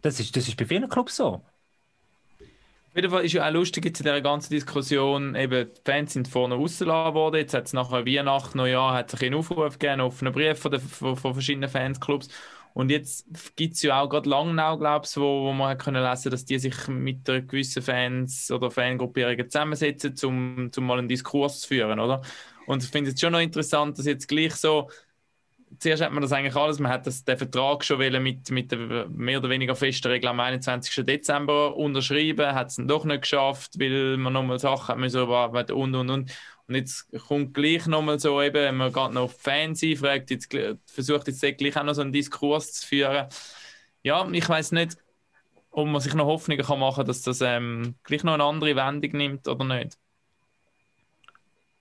Das 0.01 0.20
ist, 0.20 0.36
das 0.36 0.47
ist 0.47 0.57
bei 0.57 0.65
vielen 0.65 0.89
Clubs 0.89 1.15
so. 1.15 1.41
Auf 2.89 2.95
jeden 2.95 3.11
Fall 3.11 3.24
ist 3.24 3.34
ja 3.34 3.47
auch 3.47 3.53
lustig 3.53 3.86
jetzt 3.86 3.99
in 3.99 4.05
dieser 4.05 4.22
ganzen 4.22 4.51
Diskussion, 4.51 5.36
eben 5.36 5.70
die 5.72 5.82
Fans 5.86 6.13
sind 6.13 6.28
vorne 6.28 6.55
rausgelassen 6.55 7.13
worden, 7.13 7.36
jetzt 7.36 7.53
hat 7.53 7.67
es 7.67 7.74
nach 7.74 7.91
Weihnachten, 7.91 8.57
Neujahr, 8.57 8.95
hat 8.95 9.11
sich 9.11 9.22
einen 9.22 9.36
Aufruf 9.36 9.78
gegeben 9.78 10.01
auf 10.01 10.24
einen 10.24 10.34
Brief 10.34 10.57
von, 10.57 10.72
der, 10.72 10.80
von, 10.80 11.15
von 11.15 11.34
verschiedenen 11.34 11.70
Fanclubs 11.70 12.30
und 12.80 12.89
jetzt 12.89 13.27
gibt 13.57 13.75
es 13.75 13.82
ja 13.82 14.01
auch 14.01 14.09
gerade 14.09 14.30
Langnau, 14.30 14.77
glaube 14.77 15.05
ich, 15.05 15.17
wo, 15.17 15.43
wo 15.43 15.51
man 15.51 15.77
können 15.77 16.01
lesen 16.01 16.32
dass 16.32 16.45
die 16.45 16.59
sich 16.59 16.88
mit 16.88 17.25
gewissen 17.25 17.84
Fans 17.84 18.49
oder 18.51 18.71
Fangruppierungen 18.71 19.49
zusammensetzen, 19.49 20.15
um 20.23 20.71
zum 20.71 20.86
mal 20.86 20.97
einen 20.97 21.09
Diskurs 21.09 21.61
zu 21.61 21.67
führen, 21.67 21.99
oder? 21.99 22.21
Und 22.67 22.84
ich 22.84 22.89
finde 22.89 23.11
es 23.11 23.19
schon 23.19 23.34
noch 23.34 23.41
interessant, 23.41 23.97
dass 23.97 24.05
jetzt 24.05 24.27
gleich 24.27 24.55
so 24.55 24.89
zuerst 25.77 26.01
hat 26.01 26.11
man 26.11 26.21
das 26.21 26.32
eigentlich 26.32 26.55
alles, 26.55 26.80
man 26.80 26.91
hat 26.91 27.05
das, 27.05 27.23
den 27.23 27.38
Vertrag 27.38 27.84
schon 27.84 27.99
mit, 28.23 28.49
mit 28.49 28.71
der 28.71 29.07
mehr 29.09 29.39
oder 29.39 29.49
weniger 29.49 29.75
festen 29.75 30.07
Regel 30.07 30.30
am 30.30 30.39
21. 30.39 31.05
Dezember 31.05 31.75
unterschrieben, 31.75 32.53
hat 32.53 32.69
es 32.69 32.75
dann 32.77 32.88
doch 32.88 33.05
nicht 33.05 33.21
geschafft, 33.21 33.80
weil 33.80 34.17
man 34.17 34.34
nochmal 34.34 34.59
Sachen 34.59 34.88
hat 34.88 34.97
müssen 34.97 35.21
und 35.21 35.95
und 35.95 36.09
und. 36.09 36.32
Und 36.70 36.76
jetzt 36.76 37.11
kommt 37.28 37.55
gleich 37.55 37.88
nochmal 37.88 38.20
so 38.20 38.39
eben, 38.39 38.78
man 38.78 38.93
geht 38.93 39.11
noch 39.11 39.24
auf 39.24 39.41
Fans 39.41 39.82
ein, 39.82 39.95
fragt 39.95 40.30
jetzt, 40.30 40.55
versucht 40.86 41.28
jetzt 41.28 41.41
gleich 41.57 41.76
auch 41.76 41.84
noch 41.84 41.95
so 41.95 42.01
einen 42.01 42.11
Diskurs 42.11 42.74
zu 42.74 42.88
führen. 42.88 43.28
Ja, 44.03 44.30
ich 44.32 44.47
weiß 44.47 44.74
nicht, 44.74 44.95
ob 45.72 45.88
man 45.88 45.99
sich 45.99 46.13
noch 46.13 46.28
Hoffnungen 46.28 46.63
kann 46.63 46.80
machen 46.80 46.97
kann, 46.97 47.07
dass 47.07 47.24
das 47.24 47.41
ähm, 47.41 47.95
gleich 48.03 48.24
noch 48.24 48.36
eine 48.36 48.43
andere 48.43 48.76
Wendung 48.76 49.11
nimmt 49.13 49.47
oder 49.47 49.65
nicht. 49.65 49.97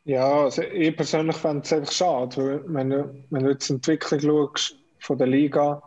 Ja, 0.05 0.45
also 0.45 0.63
ich 0.63 0.97
persönlich 0.97 1.37
fände 1.37 1.65
es 1.65 1.73
einfach 1.75 1.93
schade, 1.93 2.37
weil 2.39 2.63
wenn 2.67 2.89
du, 2.89 3.25
wenn 3.29 3.45
du 3.45 3.51
jetzt 3.51 3.69
die 3.69 3.75
Entwicklung 3.75 4.21
schaust 4.21 4.75
von 5.01 5.19
der 5.19 5.27
Liga 5.27 5.83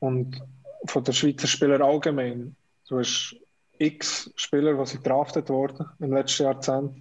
und 0.00 0.38
von 0.84 1.02
der 1.02 1.12
Schweizer 1.12 1.46
Spieler 1.46 1.80
allgemein, 1.80 2.54
du 2.90 2.98
hast 2.98 3.36
x 3.78 4.30
Spieler, 4.36 4.74
die 4.74 4.86
sind 4.86 5.06
draftet 5.06 5.48
worden 5.48 5.86
im 5.98 6.12
letzten 6.12 6.42
Jahrzehnt. 6.42 6.92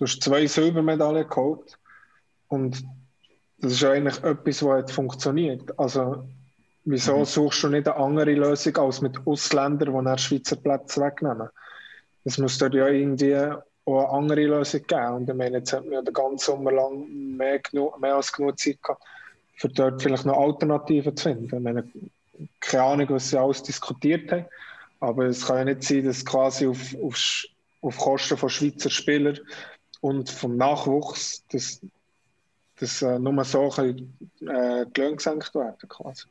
Du 0.00 0.06
hast 0.06 0.22
zwei 0.22 0.46
Silbermedaillen 0.46 1.28
geholt 1.28 1.78
und 2.48 2.82
das 3.58 3.72
ist 3.72 3.84
eigentlich 3.84 4.16
etwas, 4.24 4.62
was 4.62 4.80
jetzt 4.80 4.92
funktioniert. 4.92 5.78
Also 5.78 6.26
wieso 6.86 7.18
mhm. 7.18 7.24
suchst 7.26 7.62
du 7.64 7.68
nicht 7.68 7.86
eine 7.86 7.98
andere 7.98 8.32
Lösung 8.32 8.74
als 8.78 9.02
mit 9.02 9.18
Ausländern, 9.26 9.92
die 10.06 10.22
Schweizer 10.22 10.56
Plätze 10.56 11.02
wegnehmen? 11.02 11.50
Es 12.24 12.38
muss 12.38 12.56
dort 12.56 12.72
ja 12.72 12.88
irgendwie 12.88 13.36
auch 13.36 13.62
eine 13.84 14.08
andere 14.08 14.46
Lösung 14.46 14.80
geben. 14.86 15.12
Und 15.16 15.28
ich 15.28 15.36
meine, 15.36 15.58
jetzt 15.58 15.74
hat 15.74 15.84
man 15.84 16.02
den 16.02 16.14
ganzen 16.14 16.46
Sommer 16.46 16.72
lang 16.72 17.06
mehr, 17.36 17.60
mehr 18.00 18.16
als 18.16 18.32
genug 18.32 18.58
Zeit 18.58 18.82
gehabt, 18.82 19.02
für 19.56 19.68
dort 19.68 20.00
vielleicht 20.00 20.24
noch 20.24 20.38
Alternativen 20.38 21.14
zu 21.14 21.24
finden. 21.24 21.54
Ich 21.54 21.62
meine, 21.62 21.86
keine 22.60 22.84
Ahnung, 22.84 23.10
was 23.10 23.28
sie 23.28 23.38
alles 23.38 23.62
diskutiert 23.62 24.32
haben, 24.32 24.46
aber 25.00 25.26
es 25.26 25.46
kann 25.46 25.58
ja 25.58 25.64
nicht 25.66 25.82
sein, 25.82 26.06
dass 26.06 26.24
quasi 26.24 26.66
auf, 26.66 26.96
auf, 27.02 27.44
auf 27.82 27.98
Kosten 27.98 28.38
von 28.38 28.48
Schweizer 28.48 28.88
Spielern 28.88 29.38
und 30.00 30.30
vom 30.30 30.56
Nachwuchs, 30.56 31.44
dass, 31.50 31.80
dass 32.78 33.02
äh, 33.02 33.18
nur 33.18 33.44
so 33.44 33.68
können, 33.68 34.16
äh, 34.40 34.86
die 34.86 35.00
Löhne 35.00 35.16
gesenkt 35.16 35.54
werden 35.54 35.88
quasi. 35.88 36.26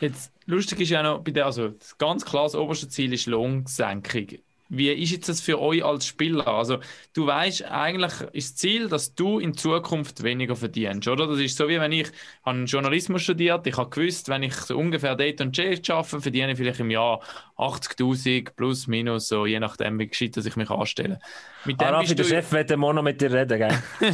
Jetzt, 0.00 0.32
lustig 0.46 0.80
ist 0.80 0.90
ja 0.90 1.02
noch, 1.02 1.20
bei 1.20 1.30
der, 1.30 1.46
also 1.46 1.74
ganz 1.98 2.24
klar, 2.24 2.44
das 2.44 2.54
oberste 2.54 2.88
Ziel 2.88 3.12
ist 3.12 3.26
Lohnsenkung 3.26 4.26
wie 4.74 4.90
ist 4.90 5.10
jetzt 5.10 5.28
das 5.28 5.42
für 5.42 5.60
euch 5.60 5.84
als 5.84 6.06
Spieler? 6.06 6.48
Also, 6.48 6.78
du 7.12 7.26
weißt, 7.26 7.64
eigentlich 7.64 8.12
ist 8.32 8.52
das 8.52 8.56
Ziel, 8.56 8.88
dass 8.88 9.14
du 9.14 9.38
in 9.38 9.54
Zukunft 9.54 10.22
weniger 10.22 10.56
verdienst, 10.56 11.06
oder? 11.08 11.26
Das 11.26 11.38
ist 11.40 11.58
so, 11.58 11.68
wie 11.68 11.78
wenn 11.78 11.92
ich 11.92 12.10
habe 12.42 12.64
Journalismus 12.64 13.20
studiert, 13.20 13.66
ich 13.66 13.76
habe 13.76 13.90
gewusst, 13.90 14.30
wenn 14.30 14.42
ich 14.42 14.54
so 14.54 14.78
ungefähr 14.78 15.14
Date 15.14 15.42
und 15.42 15.54
Chase 15.54 15.82
arbeite, 15.92 16.22
verdiene 16.22 16.52
ich 16.52 16.58
vielleicht 16.58 16.80
im 16.80 16.90
Jahr 16.90 17.20
80.000 17.62 18.54
plus 18.56 18.86
minus, 18.86 19.28
so 19.28 19.46
je 19.46 19.60
nachdem, 19.60 19.98
wie 19.98 20.08
gescheit 20.08 20.36
dass 20.36 20.46
ich 20.46 20.56
mich 20.56 20.70
anstelle. 20.70 21.20
Mit 21.64 21.80
dem 21.80 21.88
Arafi, 21.88 22.14
der 22.14 22.24
Chef 22.24 22.50
wird 22.52 22.76
morgen 22.76 22.96
noch 22.96 23.02
mit 23.02 23.20
dir 23.20 23.32
reden, 23.32 23.58
gell? 23.58 23.82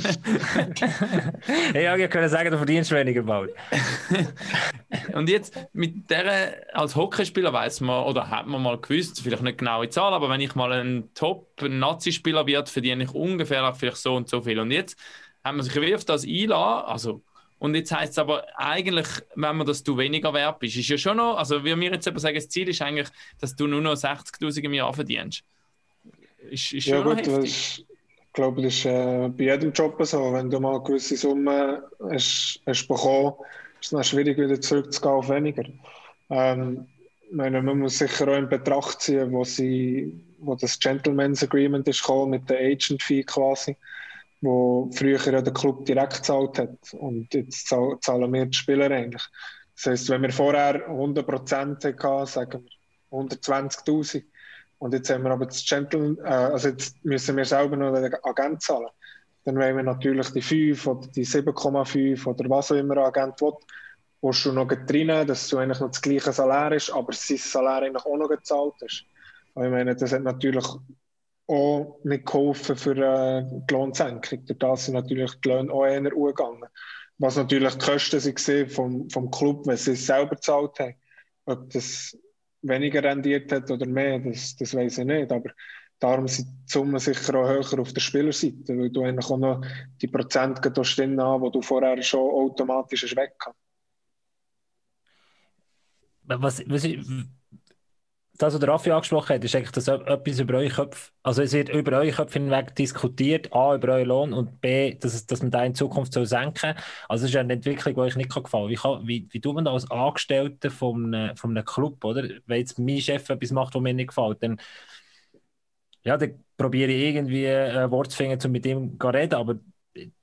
hey, 1.72 1.84
ja, 1.84 1.96
ich 1.96 2.10
könnte 2.10 2.28
sagen, 2.28 2.50
du 2.50 2.58
verdienst 2.58 2.90
weniger 2.90 3.22
bald. 3.22 3.54
und 5.14 5.28
jetzt, 5.28 5.56
mit 5.72 6.10
der, 6.10 6.66
als 6.74 6.94
Hockeyspieler 6.94 7.52
weiß 7.52 7.80
man, 7.80 8.04
oder 8.04 8.28
hat 8.28 8.46
man 8.46 8.62
mal 8.62 8.78
gewusst, 8.78 9.22
vielleicht 9.22 9.42
nicht 9.42 9.58
genaue 9.58 9.88
Zahl, 9.88 10.12
aber 10.12 10.28
wenn 10.28 10.40
ich 10.40 10.54
mal 10.54 10.72
ein 10.72 11.08
Top-Nazi-Spieler 11.14 12.46
werde, 12.46 12.70
verdiene 12.70 13.04
ich 13.04 13.14
ungefähr 13.14 13.72
vielleicht 13.74 13.96
so 13.96 14.14
und 14.14 14.28
so 14.28 14.42
viel. 14.42 14.58
Und 14.58 14.70
jetzt 14.70 14.98
haben 15.42 15.56
wir 15.56 15.62
sich 15.62 15.94
auf 15.94 16.04
das 16.04 16.24
einladen, 16.24 16.86
also 16.86 17.22
und 17.58 17.74
jetzt 17.74 17.92
heißt 17.92 18.12
es 18.12 18.18
aber 18.18 18.44
eigentlich, 18.56 19.06
wenn 19.34 19.56
man 19.56 19.66
dass 19.66 19.82
du 19.82 19.96
weniger 19.96 20.32
wert 20.32 20.60
bist, 20.60 20.76
ist 20.76 20.88
ja 20.88 20.98
schon 20.98 21.16
noch, 21.16 21.36
also 21.36 21.64
wie 21.64 21.78
wir 21.78 21.92
jetzt 21.92 22.06
aber 22.06 22.20
sagen, 22.20 22.36
das 22.36 22.48
Ziel 22.48 22.68
ist 22.68 22.80
eigentlich, 22.82 23.08
dass 23.40 23.56
du 23.56 23.66
nur 23.66 23.80
noch 23.80 23.94
60.000 23.94 24.64
im 24.64 24.74
Jahr 24.74 24.92
verdienst. 24.92 25.42
Ist, 26.50 26.72
ist 26.72 26.86
ja, 26.86 27.00
gut, 27.02 27.26
das, 27.26 27.44
ich 27.44 27.86
glaube, 28.32 28.62
das 28.62 28.74
ist 28.74 28.84
äh, 28.86 29.28
bei 29.36 29.44
jedem 29.44 29.72
Job 29.72 29.96
so. 30.04 30.32
Wenn 30.32 30.50
du 30.50 30.60
mal 30.60 30.76
eine 30.76 30.84
gewisse 30.84 31.16
Summe 31.16 31.82
hast, 32.10 32.60
hast 32.64 32.86
bekommen, 32.86 33.34
ist 33.80 33.86
es 33.86 33.90
dann 33.90 34.04
schwierig, 34.04 34.38
wieder 34.38 34.60
zurückzugehen 34.60 35.14
auf 35.14 35.28
weniger. 35.28 35.64
Ähm, 36.30 36.86
meine, 37.30 37.62
man 37.62 37.80
muss 37.80 37.98
sicher 37.98 38.28
auch 38.28 38.36
in 38.36 38.48
Betracht 38.48 39.02
ziehen, 39.02 39.32
wo, 39.32 39.44
sie, 39.44 40.12
wo 40.38 40.54
das 40.54 40.78
Gentleman's 40.78 41.42
Agreement 41.42 41.86
ist 41.88 42.00
gekommen, 42.00 42.30
mit 42.30 42.48
der 42.48 42.58
Agent 42.60 43.02
Fee 43.02 43.24
quasi, 43.24 43.76
wo 44.40 44.90
früher 44.92 45.18
ja 45.32 45.42
der 45.42 45.52
Club 45.52 45.84
direkt 45.84 46.14
gezahlt 46.14 46.58
hat 46.58 46.94
und 46.94 47.32
jetzt 47.34 47.66
zahlen 47.66 48.32
wir 48.32 48.46
die 48.46 48.56
Spieler 48.56 48.90
eigentlich. 48.90 49.26
Das 49.74 49.86
heisst, 49.86 50.10
wenn 50.10 50.22
wir 50.22 50.32
vorher 50.32 50.88
100% 50.88 51.84
hatten, 51.84 52.26
sagen 52.26 52.64
wir 52.64 53.18
120'000 53.18 54.24
und 54.78 54.94
jetzt 54.94 55.10
haben 55.10 55.24
wir 55.24 55.30
aber 55.32 55.46
das 55.46 55.64
Gentle, 55.64 56.16
äh, 56.22 56.28
also 56.28 56.68
jetzt 56.68 57.04
müssen 57.04 57.36
wir 57.36 57.44
selber 57.44 57.76
noch 57.76 57.94
den 57.94 58.14
Agent 58.22 58.62
zahlen. 58.62 58.88
Dann 59.44 59.56
wollen 59.56 59.76
wir 59.76 59.82
natürlich 59.82 60.30
die 60.30 60.42
5 60.42 60.86
oder 60.86 61.08
die 61.08 61.24
7,5 61.24 62.26
oder 62.26 62.50
was 62.50 62.70
auch 62.70 62.76
immer 62.76 62.96
ein 62.98 63.04
Agent 63.04 63.40
will, 63.40 63.54
wo 64.20 64.30
du 64.30 64.52
noch 64.52 64.68
drin, 64.68 65.26
dass 65.26 65.48
du 65.48 65.58
eigentlich 65.58 65.80
noch 65.80 65.90
das 65.90 66.02
gleiche 66.02 66.32
Salär 66.32 66.72
ist, 66.72 66.90
aber 66.90 67.12
sein 67.12 67.38
Salär 67.38 67.82
eigentlich 67.82 68.04
auch 68.04 68.16
noch 68.16 68.28
gezahlt 68.28 68.74
ist. 68.82 69.04
Und 69.54 69.64
ich 69.64 69.70
meine, 69.70 69.96
das 69.96 70.12
hat 70.12 70.22
natürlich 70.22 70.66
auch 71.48 71.98
nicht 72.04 72.26
geholfen 72.26 72.76
für 72.76 72.96
äh, 72.96 73.42
die 73.68 73.74
Lohnsenkung. 73.74 74.44
Da 74.58 74.76
sind 74.76 74.94
natürlich 74.94 75.32
die 75.40 75.48
Löhne 75.48 75.72
auch 75.72 75.86
eher 75.86 76.14
umgegangen. 76.14 76.64
Was 77.16 77.36
natürlich 77.36 77.74
die 77.74 77.84
Kosten 77.84 78.22
waren 78.22 78.68
vom, 78.68 79.10
vom 79.10 79.30
Club, 79.30 79.66
wenn 79.66 79.76
sie 79.76 79.92
es 79.92 80.06
selber 80.06 80.36
gezahlt 80.36 80.78
haben. 80.78 80.94
Ob 81.46 81.70
das 81.70 82.16
weniger 82.62 83.02
rendiert 83.02 83.50
hat 83.50 83.70
oder 83.70 83.86
mehr, 83.86 84.18
das, 84.18 84.54
das 84.56 84.74
weiß 84.74 84.98
ich 84.98 85.04
nicht. 85.06 85.32
Aber 85.32 85.50
darum 85.98 86.28
sind 86.28 86.46
die 86.46 86.72
Summen 86.72 86.98
sicher 86.98 87.34
auch 87.34 87.48
höher 87.48 87.80
auf 87.80 87.92
der 87.92 88.00
Spielerseite, 88.00 88.78
weil 88.78 88.90
du 88.90 89.02
eigentlich 89.02 89.30
auch 89.30 89.38
noch 89.38 89.62
die 90.02 90.06
Prozente 90.06 90.84
stehen 90.84 91.20
haben, 91.20 91.44
die 91.44 91.50
du 91.50 91.62
vorher 91.62 92.00
schon 92.02 92.20
automatisch 92.20 93.04
hast 93.04 93.16
weg 93.16 93.34
hast. 93.40 93.56
Was, 96.24 96.62
was, 96.66 96.84
das, 98.38 98.54
was 98.54 98.60
der 98.60 98.68
Raffi 98.68 98.90
angesprochen 98.92 99.34
hat, 99.34 99.44
ist 99.44 99.54
eigentlich 99.56 99.72
das 99.72 99.88
etwas 99.88 100.38
über 100.38 100.54
eure 100.58 100.68
Köpfe, 100.70 101.10
also 101.22 101.42
es 101.42 101.52
wird 101.52 101.68
über 101.70 101.92
eure 101.98 102.12
Köpfe 102.12 102.38
hinweg 102.38 102.74
diskutiert, 102.76 103.52
A, 103.52 103.74
über 103.74 103.94
euren 103.94 104.08
Lohn 104.08 104.32
und 104.32 104.60
B, 104.60 104.94
dass, 104.94 105.26
dass 105.26 105.42
man 105.42 105.50
da 105.50 105.64
in 105.64 105.74
Zukunft 105.74 106.12
soll 106.12 106.26
senken 106.26 106.74
Also 107.08 107.24
es 107.24 107.30
ist 107.32 107.36
eine 107.36 107.52
Entwicklung, 107.54 107.94
die 107.94 108.00
euch 108.00 108.16
nicht 108.16 108.32
gefallen 108.32 108.74
kann. 108.76 109.02
Wie, 109.06 109.08
wie, 109.08 109.28
wie 109.32 109.40
tut 109.40 109.54
man 109.56 109.64
da 109.64 109.72
als 109.72 109.90
Angestellter 109.90 110.70
von 110.70 111.32
von 111.36 111.50
einem 111.50 111.64
Club, 111.64 112.04
oder? 112.04 112.22
Wenn 112.46 112.58
jetzt 112.60 112.78
mein 112.78 113.00
Chef 113.00 113.28
etwas 113.28 113.50
macht, 113.50 113.74
was 113.74 113.82
mir 113.82 113.92
nicht 113.94 114.08
gefällt, 114.08 114.42
dann, 114.42 114.58
ja, 116.04 116.16
dann 116.16 116.44
probiere 116.56 116.90
ich 116.92 117.02
irgendwie 117.14 117.48
ein 117.48 117.90
Wort 117.90 118.10
zu 118.12 118.16
finden, 118.16 118.44
um 118.46 118.52
mit 118.52 118.66
ihm 118.66 118.98
zu 119.00 119.08
reden, 119.08 119.34
aber 119.34 119.56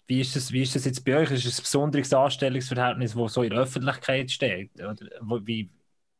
wie 0.08 0.22
ist, 0.22 0.36
das, 0.36 0.52
wie 0.52 0.62
ist 0.64 0.76
das 0.76 0.86
jetzt 0.86 1.04
bei 1.06 1.18
euch? 1.18 1.32
Ist 1.32 1.46
es 1.46 1.60
ein 1.60 1.64
besonderes 1.64 2.14
Anstellungsverhältnis, 2.14 3.16
das 3.16 3.34
so 3.34 3.44
in 3.44 3.52
der 3.52 3.60
Öffentlichkeit 3.62 4.32
steht? 4.32 4.72
Oder 4.76 4.98
wie, 5.46 5.72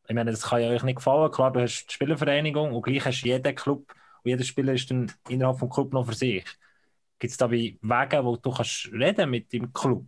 ich 0.08 0.14
meine, 0.14 0.30
das 0.30 0.42
kann 0.42 0.62
ja 0.62 0.70
euch 0.70 0.82
nicht 0.82 0.96
gefallen. 0.96 1.30
Klar, 1.30 1.52
du 1.52 1.60
hast 1.60 1.86
die 1.86 1.94
Spielervereinigung 1.94 2.72
und 2.72 2.82
gleich 2.82 3.04
hast 3.04 3.22
du 3.22 3.28
jeden 3.28 3.54
Club 3.54 3.90
und 4.22 4.30
jeder 4.30 4.44
Spieler 4.44 4.74
ist 4.74 4.90
dann 4.90 5.12
innerhalb 5.28 5.58
des 5.60 5.70
Club 5.70 5.92
noch 5.92 6.06
für 6.06 6.14
sich. 6.14 6.44
Gibt 7.18 7.30
es 7.32 7.36
da 7.38 7.50
Wege, 7.50 8.24
wo 8.24 8.36
du 8.36 8.50
kannst 8.50 8.90
reden 8.92 9.30
mit 9.30 9.52
dem 9.52 9.72
Club? 9.72 10.06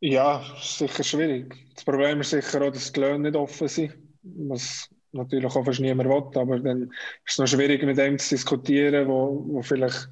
Ja, 0.00 0.44
sicher 0.60 1.02
schwierig. 1.02 1.56
Das 1.74 1.84
Problem 1.84 2.20
ist 2.20 2.30
sicher 2.30 2.62
auch, 2.62 2.70
dass 2.70 2.92
die 2.92 3.00
Löhne 3.00 3.30
nicht 3.30 3.36
offen 3.36 3.66
sind, 3.68 3.94
was 4.22 4.88
natürlich 5.12 5.46
auch 5.46 5.64
fast 5.64 5.80
niemand 5.80 6.08
will, 6.08 6.40
aber 6.40 6.60
dann 6.60 6.82
ist 7.24 7.32
es 7.32 7.38
noch 7.38 7.46
schwierig, 7.48 7.82
mit 7.82 7.98
dem 7.98 8.18
zu 8.18 8.34
diskutieren, 8.36 9.08
wo, 9.08 9.44
wo 9.48 9.62
vielleicht 9.62 10.08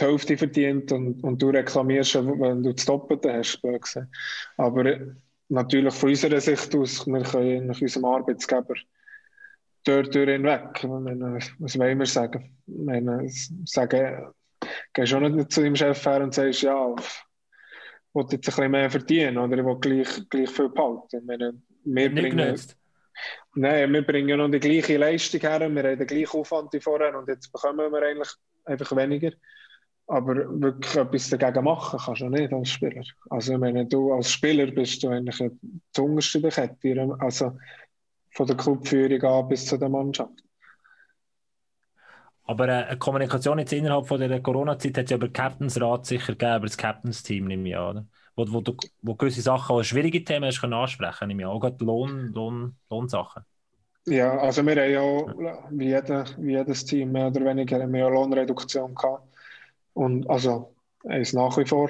die 0.00 0.04
Hälfte 0.04 0.36
verdient 0.36 0.90
und, 0.92 1.22
und 1.22 1.40
du 1.40 1.50
reklamierst, 1.50 2.16
wenn 2.16 2.62
du 2.62 2.72
das 2.74 2.84
Doppelte 2.84 3.32
hast. 3.32 3.60
Aber 4.56 4.84
natürlich 5.48 5.94
von 5.94 6.10
unserer 6.10 6.40
Sicht 6.40 6.74
aus, 6.74 7.06
wir 7.06 7.22
können 7.22 7.66
nach 7.66 7.80
unserem 7.80 8.04
Arbeitsgeber 8.04 8.74
dort 9.84 10.14
hinweg. 10.14 10.84
Was 11.58 11.78
wollen 11.78 11.98
wir 11.98 12.06
sagen? 12.06 12.56
Meine, 12.66 13.28
sagen, 13.64 14.32
gehst 14.92 15.12
du 15.12 15.16
auch 15.16 15.20
nicht 15.20 15.52
zu 15.52 15.62
deinem 15.62 15.76
Chef 15.76 16.04
her 16.04 16.22
und 16.22 16.34
sagst, 16.34 16.62
ja, 16.62 16.94
ich 16.98 17.04
will 18.14 18.24
jetzt 18.30 18.34
ein 18.34 18.40
bisschen 18.40 18.70
mehr 18.70 18.90
verdienen 18.90 19.38
oder 19.38 19.58
ich 19.58 19.64
will 19.64 19.78
gleich, 19.78 20.28
gleich 20.28 20.50
viel 20.50 20.68
behalten. 20.68 21.24
Meine, 21.24 21.54
wir 21.84 22.14
bringen, 22.14 22.58
Nein, 23.54 23.92
wir 23.92 24.02
bringen 24.02 24.38
noch 24.38 24.50
die 24.50 24.60
gleiche 24.60 24.98
Leistung 24.98 25.40
her, 25.40 25.60
wir 25.60 25.82
haben 25.82 25.98
den 25.98 26.06
gleichen 26.06 26.38
Aufwand 26.38 26.72
wie 26.72 26.80
vorher 26.80 27.16
und 27.16 27.28
jetzt 27.28 27.50
bekommen 27.50 27.90
wir 27.90 28.02
eigentlich 28.02 28.28
einfach 28.64 28.94
weniger. 28.94 29.30
Aber 30.08 30.36
wirklich 30.60 30.96
etwas 30.96 31.30
dagegen 31.30 31.64
machen 31.64 31.98
kannst 32.04 32.20
du 32.20 32.28
nicht 32.28 32.52
als 32.52 32.68
Spieler. 32.68 33.02
Also, 33.28 33.54
ich 33.54 33.58
meine, 33.58 33.86
du 33.86 34.12
als 34.12 34.30
Spieler 34.30 34.66
bist 34.70 35.02
du 35.02 35.08
eigentlich 35.08 35.50
die 35.96 36.00
unterste 36.00 36.40
der 36.40 36.50
Kette, 36.52 37.16
also 37.18 37.58
von 38.30 38.46
der 38.46 38.56
Clubführung 38.56 39.22
an 39.22 39.48
bis 39.48 39.66
zu 39.66 39.76
der 39.76 39.88
Mannschaft. 39.88 40.42
Aber 42.44 42.68
äh, 42.68 42.84
eine 42.84 42.98
Kommunikation 42.98 43.58
jetzt 43.58 43.72
innerhalb 43.72 44.06
von 44.06 44.20
der 44.20 44.40
Corona-Zeit 44.40 44.98
hat 44.98 45.04
es 45.04 45.10
ja 45.10 45.16
über 45.16 45.28
Captains 45.28 45.80
Rat 45.80 46.06
sicher 46.06 46.32
gegeben, 46.32 46.56
über 46.56 46.66
das 46.66 46.76
Captains-Team, 46.76 47.46
nehme 47.46 47.68
ich 47.68 47.76
an. 47.76 48.08
Wo, 48.36 48.44
wo, 48.52 48.60
du, 48.60 48.76
wo 49.02 49.14
gewisse 49.14 49.42
Sachen, 49.42 49.74
auch 49.74 49.82
schwierige 49.82 50.22
Themen 50.22 50.44
hast 50.44 50.60
können 50.60 50.74
ansprechen, 50.74 51.28
nehme 51.28 51.42
ich 51.42 51.46
an. 51.46 51.52
Auch 51.52 51.60
gerade 51.60 51.84
Lohn, 51.84 52.32
Lohn, 52.32 52.76
Lohnsachen. 52.90 53.42
Ja, 54.06 54.38
also 54.38 54.64
wir 54.64 54.76
haben 54.76 54.92
ja, 54.92 55.66
wie, 55.70 55.86
jeder, 55.86 56.24
wie 56.38 56.52
jedes 56.52 56.84
Team 56.84 57.10
mehr 57.10 57.26
oder 57.26 57.44
weniger, 57.44 57.78
ja 57.84 58.08
Lohnreduktion 58.08 58.94
gehabt. 58.94 59.26
Und 59.96 60.28
also 60.28 60.74
ist 61.04 61.32
nach 61.32 61.56
wie 61.56 61.64
vor. 61.64 61.88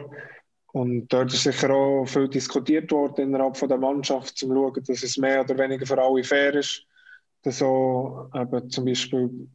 Und 0.72 1.08
dort 1.08 1.32
ist 1.32 1.42
sicher 1.42 1.70
auch 1.70 2.04
viel 2.06 2.28
diskutiert 2.28 2.92
worden 2.92 3.28
innerhalb 3.28 3.56
von 3.56 3.68
der 3.68 3.78
Mannschaft, 3.78 4.40
um 4.44 4.50
zu 4.50 4.54
schauen, 4.54 4.84
dass 4.86 5.02
es 5.02 5.16
mehr 5.16 5.40
oder 5.40 5.58
weniger 5.58 5.86
für 5.86 6.00
alle 6.00 6.22
fair 6.22 6.54
ist. 6.54 6.84
Dass 7.42 7.58
so 7.58 8.30
eben 8.32 8.70
zum 8.70 8.84
Beispiel 8.84 9.48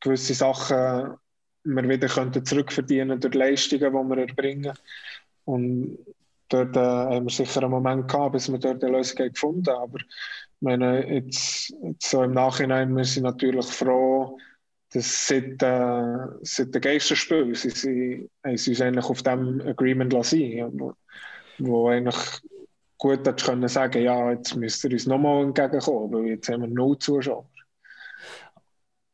gewisse 0.00 0.34
Sachen 0.34 1.16
wir 1.64 1.88
wieder 1.88 2.06
könnten 2.06 2.44
zurückverdienen 2.44 3.20
durch 3.20 3.32
die 3.32 3.38
Leistungen, 3.38 3.92
die 3.92 4.16
wir 4.16 4.28
erbringen. 4.28 4.72
Und 5.44 5.98
dort 6.48 6.76
äh, 6.76 6.80
haben 6.80 7.26
wir 7.26 7.30
sicher 7.30 7.62
einen 7.62 7.72
Moment 7.72 8.08
gehabt, 8.08 8.32
bis 8.32 8.50
wir 8.50 8.58
dort 8.58 8.82
eine 8.84 8.96
Lösung 8.96 9.16
gefunden 9.16 9.68
haben. 9.68 9.82
Aber 9.82 9.98
ich 9.98 10.06
meine, 10.60 11.14
jetzt, 11.14 11.74
jetzt 11.82 12.08
so 12.08 12.22
im 12.22 12.32
Nachhinein, 12.32 12.96
wir 12.96 13.04
sind 13.04 13.24
natürlich 13.24 13.66
froh, 13.66 14.38
das 14.92 15.26
seit, 15.26 15.62
äh, 15.62 16.26
seit 16.42 16.74
dem 16.74 16.80
Geisterspiel 16.80 17.54
sie, 17.54 17.70
sie, 17.70 18.30
haben 18.44 18.56
sie 18.56 18.70
uns 18.70 18.80
eigentlich 18.80 19.04
auf 19.04 19.22
dem 19.22 19.60
Agreement 19.60 20.12
lassen, 20.12 20.70
wo, 20.78 20.94
wo 21.58 21.88
eigentlich 21.88 22.16
gut 22.96 23.26
hat 23.26 23.42
können 23.42 23.68
sagen, 23.68 24.02
ja, 24.02 24.32
jetzt 24.32 24.56
müsst 24.56 24.84
ihr 24.84 24.92
uns 24.92 25.06
nochmal 25.06 25.44
entgegenkommen, 25.44 26.12
weil 26.12 26.30
jetzt 26.32 26.48
haben 26.48 26.62
wir 26.62 26.68
null 26.68 26.98
Zuschauer. 26.98 27.48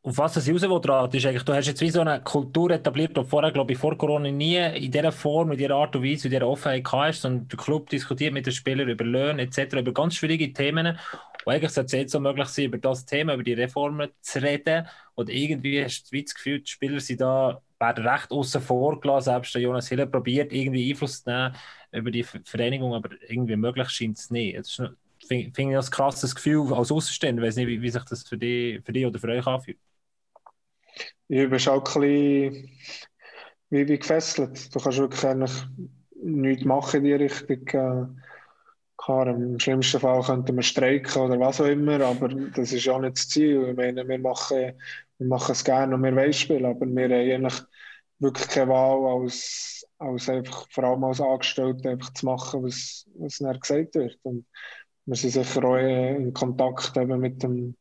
Auf 0.01 0.19
was 0.19 0.33
das 0.33 0.47
raus 0.47 0.61
will, 0.61 1.17
ist 1.17 1.25
eigentlich, 1.25 1.43
du 1.43 1.53
hast 1.53 1.65
jetzt 1.65 1.81
wie 1.81 1.89
so 1.89 2.01
eine 2.01 2.21
Kultur 2.21 2.69
etabliert, 2.69 3.17
die 3.17 3.23
vorher, 3.23 3.51
glaube 3.51 3.73
ich, 3.73 3.79
vor 3.79 3.97
Corona 3.97 4.29
nie 4.29 4.57
in 4.57 4.91
dieser 4.91 5.11
Form, 5.11 5.51
in 5.51 5.57
dieser 5.57 5.73
Art 5.73 5.95
und 5.95 6.03
Weise, 6.03 6.27
in 6.27 6.31
dieser 6.31 6.47
Offenheit 6.47 6.85
hast, 6.91 7.21
sondern 7.21 7.47
der 7.47 7.57
Club 7.57 7.89
diskutiert 7.89 8.31
mit 8.31 8.45
den 8.45 8.53
Spielern 8.53 8.87
über 8.87 9.03
Löhne 9.03 9.41
etc., 9.41 9.77
über 9.77 9.91
ganz 9.93 10.13
schwierige 10.13 10.53
Themen. 10.53 10.99
Und 11.45 11.53
eigentlich 11.53 11.71
sollte 11.71 11.87
es 11.87 11.91
jetzt 11.93 12.11
so 12.13 12.19
möglich 12.19 12.47
sein, 12.49 12.65
über 12.65 12.77
das 12.79 13.05
Thema, 13.05 13.35
über 13.35 13.43
die 13.43 13.53
Reformen 13.53 14.11
zu 14.21 14.41
reden. 14.41 14.87
Und 15.15 15.29
irgendwie 15.29 15.83
hast 15.83 16.11
du 16.11 16.21
das 16.21 16.35
Gefühl, 16.35 16.61
die 16.61 16.71
Spieler 16.71 16.99
sind 16.99 17.21
da, 17.21 17.61
werden 17.79 18.07
recht 18.07 18.31
außen 18.31 18.61
vor 18.61 18.99
gelassen. 18.99 19.25
Selbst 19.25 19.55
der 19.55 19.61
Jonas 19.61 19.87
Hiller 19.89 20.07
probiert, 20.07 20.53
irgendwie 20.53 20.91
Einfluss 20.91 21.23
zu 21.23 21.29
nehmen 21.31 21.55
über 21.91 22.11
die 22.11 22.23
Vereinigung, 22.23 22.93
aber 22.93 23.09
irgendwie 23.29 23.55
möglich 23.55 23.89
scheint 23.89 24.17
es 24.17 24.29
nicht. 24.31 24.57
Das 24.57 24.71
finde 24.73 25.51
find 25.53 25.71
ich 25.71 25.77
ein 25.77 25.91
krasses 25.91 26.35
Gefühl 26.35 26.73
als 26.73 26.91
Außenstehender. 26.91 27.43
Ich 27.43 27.47
weiß 27.49 27.55
nicht, 27.57 27.67
wie, 27.67 27.81
wie 27.81 27.89
sich 27.89 28.03
das 28.05 28.23
für 28.27 28.37
dich, 28.37 28.83
für 28.85 28.93
dich 28.93 29.05
oder 29.05 29.19
für 29.19 29.29
euch 29.29 29.47
anfühlt. 29.47 29.79
ja, 31.27 31.45
bist 31.47 31.67
auch 31.67 31.83
ein 31.95 32.01
bisschen 32.01 32.69
wie, 33.69 33.87
wie 33.87 33.99
gefesselt. 33.99 34.73
Du 34.75 34.79
kannst 34.79 34.99
wirklich 34.99 35.21
nichts 36.21 36.65
machen 36.65 36.97
in 36.97 37.03
die 37.05 37.13
Richtung. 37.13 38.21
Äh, 38.97 39.03
klar, 39.03 39.27
im 39.27 39.59
schlimmsten 39.59 39.99
Fall 39.99 40.21
könnten 40.23 40.55
wir 40.55 40.63
streiken 40.63 41.21
oder 41.21 41.39
was 41.39 41.61
auch 41.61 41.65
immer, 41.65 42.01
aber 42.01 42.29
das 42.29 42.71
ist 42.73 42.85
ja 42.85 42.99
nicht 42.99 43.17
das 43.17 43.29
Ziel. 43.29 43.69
Ich 43.69 43.75
meine, 43.75 44.07
wir 44.07 44.19
machen, 44.19 44.73
wir 45.17 45.27
machen 45.27 45.51
es 45.51 45.63
gerne 45.63 45.95
und 45.95 46.03
wir 46.03 46.15
wollen 46.15 46.33
spielen, 46.33 46.65
aber 46.65 46.85
wir 46.85 47.03
haben 47.03 47.13
eigentlich 47.13 47.61
wirklich 48.19 48.47
keine 48.47 48.71
Wahl, 48.71 49.21
als, 49.21 49.85
als 49.99 50.29
einfach, 50.29 50.67
vor 50.71 50.83
allem 50.85 51.03
als 51.03 51.21
Angestellte 51.21 51.89
einfach 51.89 52.13
zu 52.13 52.25
machen, 52.25 52.63
was, 52.63 53.05
was 53.15 53.37
dann 53.37 53.59
gesagt 53.59 53.95
wird. 53.95 54.17
Und 54.23 54.45
wir 55.05 55.15
sind 55.15 55.31
sicher 55.31 55.63
auch 55.63 55.75
in 55.77 56.33
Kontakt 56.33 56.97
eben 56.97 57.19
mit 57.19 57.43
dem, 57.43 57.75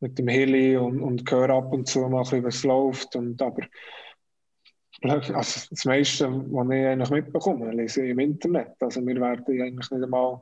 mit 0.00 0.18
dem 0.18 0.28
Heli 0.28 0.76
und, 0.76 1.00
und 1.00 1.30
hören 1.30 1.50
ab 1.50 1.72
und 1.72 1.88
zu 1.88 2.00
mal, 2.08 2.24
wie 2.32 2.46
es 2.46 2.64
läuft. 2.64 3.16
Und, 3.16 3.40
aber 3.40 3.62
also 5.02 5.66
das 5.70 5.84
meiste, 5.84 6.28
was 6.28 6.66
ich 6.70 6.86
eigentlich 6.86 7.10
mitbekomme, 7.10 7.70
lese 7.72 8.04
ich 8.04 8.10
im 8.10 8.18
Internet. 8.18 8.74
Also 8.80 9.06
wir 9.06 9.20
werden 9.20 9.44
eigentlich 9.46 9.90
nicht 9.90 10.02
einmal 10.02 10.40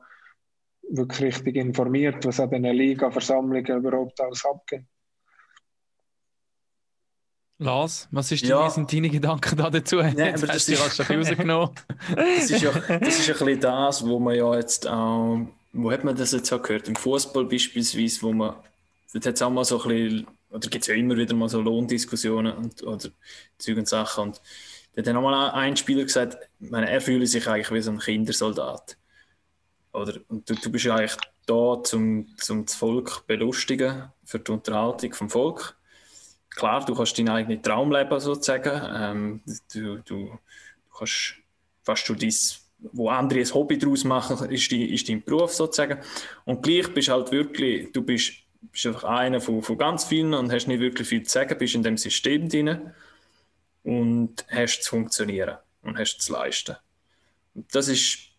wirklich 0.91 1.21
richtig 1.35 1.55
informiert, 1.55 2.25
was 2.25 2.39
an 2.39 2.49
diesen 2.49 2.63
Liga-Versammlungen 2.65 3.65
überhaupt 3.77 4.19
alles 4.21 4.43
abgeht. 4.45 4.83
Lars, 7.57 8.07
was 8.11 8.31
ist 8.33 8.43
Ja. 8.45 8.59
deine, 8.59 8.71
sind 8.71 8.91
deine 8.91 9.09
Gedanken 9.09 9.55
da 9.55 9.69
dazu? 9.69 9.99
aber 9.99 10.09
Jetzt 10.09 10.43
das 10.43 10.49
hast 10.49 10.67
du 10.67 10.71
dich 10.73 10.85
ist- 10.85 11.09
rausgenommen. 11.09 11.71
Das 12.15 12.49
ist 12.51 12.61
ja, 12.61 12.71
das 12.71 13.19
ist 13.19 13.27
ja 13.27 13.33
ein 13.33 13.45
bisschen 13.45 13.59
das, 13.61 14.05
wo 14.05 14.19
man 14.19 14.35
ja 14.35 14.55
jetzt 14.55 14.85
auch, 14.87 15.39
wo 15.71 15.91
hat 15.91 16.03
man 16.03 16.15
das 16.15 16.33
jetzt 16.33 16.51
auch 16.51 16.61
gehört? 16.61 16.87
Im 16.89 16.95
Fußball 16.97 17.45
beispielsweise, 17.45 18.21
wo 18.23 18.33
man, 18.33 18.55
dort 19.13 19.25
hat 19.25 19.35
es 19.35 19.41
auch 19.41 19.49
mal 19.49 19.63
so 19.63 19.81
ein 19.83 19.87
bisschen, 19.87 20.27
oder 20.49 20.69
gibt 20.69 20.83
es 20.83 20.87
ja 20.87 20.95
immer 20.95 21.15
wieder 21.15 21.33
mal 21.33 21.47
so 21.47 21.61
Lohndiskussionen 21.61 22.53
und, 22.57 22.83
oder 22.83 23.09
Zeug 23.57 23.77
und 23.77 23.87
Sachen. 23.87 24.25
Und 24.25 24.41
da 24.93 24.99
hat 24.99 25.07
dann 25.07 25.15
auch 25.17 25.21
mal 25.21 25.51
ein 25.51 25.77
Spieler 25.77 26.03
gesagt, 26.03 26.37
meine, 26.59 26.89
er 26.89 26.99
fühle 26.99 27.25
sich 27.25 27.47
eigentlich 27.47 27.71
wie 27.71 27.81
so 27.81 27.91
ein 27.91 27.99
Kindersoldat. 27.99 28.97
Oder, 29.95 30.19
und 30.27 30.49
du, 30.49 30.55
du 30.55 30.71
bist 30.71 30.85
ja 30.85 30.95
eigentlich 30.95 31.17
da, 31.45 31.53
um 31.53 32.27
zum 32.37 32.65
das 32.65 32.75
Volk 32.75 33.25
belustigen, 33.27 34.09
für 34.23 34.39
die 34.39 34.51
Unterhaltung 34.51 35.13
vom 35.13 35.29
Volk. 35.29 35.77
Klar, 36.49 36.85
du 36.85 36.95
kannst 36.95 37.17
deinen 37.17 37.29
eigenen 37.29 37.61
Traum 37.61 37.91
leben, 37.91 38.19
sozusagen. 38.19 38.81
Ähm, 38.93 39.41
du, 39.73 39.97
du, 39.97 40.01
du 40.03 40.39
kannst 40.97 41.35
fast 41.83 42.09
du 42.09 42.15
dies, 42.15 42.65
wo 42.91 43.09
andere 43.09 43.39
ein 43.39 43.53
Hobby 43.53 43.77
daraus 43.77 44.03
machen, 44.03 44.49
ist, 44.49 44.71
die, 44.71 44.93
ist 44.93 45.07
dein 45.07 45.23
Beruf 45.23 45.53
sozusagen. 45.53 45.99
Und 46.45 46.63
gleich 46.63 46.93
bist 46.93 47.09
halt 47.09 47.31
wirklich, 47.31 47.91
du 47.91 48.01
bist, 48.01 48.33
bist 48.71 48.85
einfach 48.87 49.03
einer 49.05 49.39
von, 49.39 49.61
von 49.61 49.77
ganz 49.77 50.05
vielen 50.05 50.33
und 50.33 50.51
hast 50.51 50.67
nicht 50.67 50.79
wirklich 50.79 51.07
viel 51.07 51.23
zu 51.23 51.31
sagen, 51.31 51.57
bist 51.57 51.75
in 51.75 51.83
dem 51.83 51.97
System 51.97 52.49
drin 52.49 52.91
und 53.83 54.45
hast 54.49 54.83
zu 54.83 54.89
funktionieren 54.89 55.57
und 55.83 55.97
hast 55.97 56.17
zu 56.17 56.33
leisten. 56.33 56.75
Das 57.53 57.87
ist, 57.87 58.34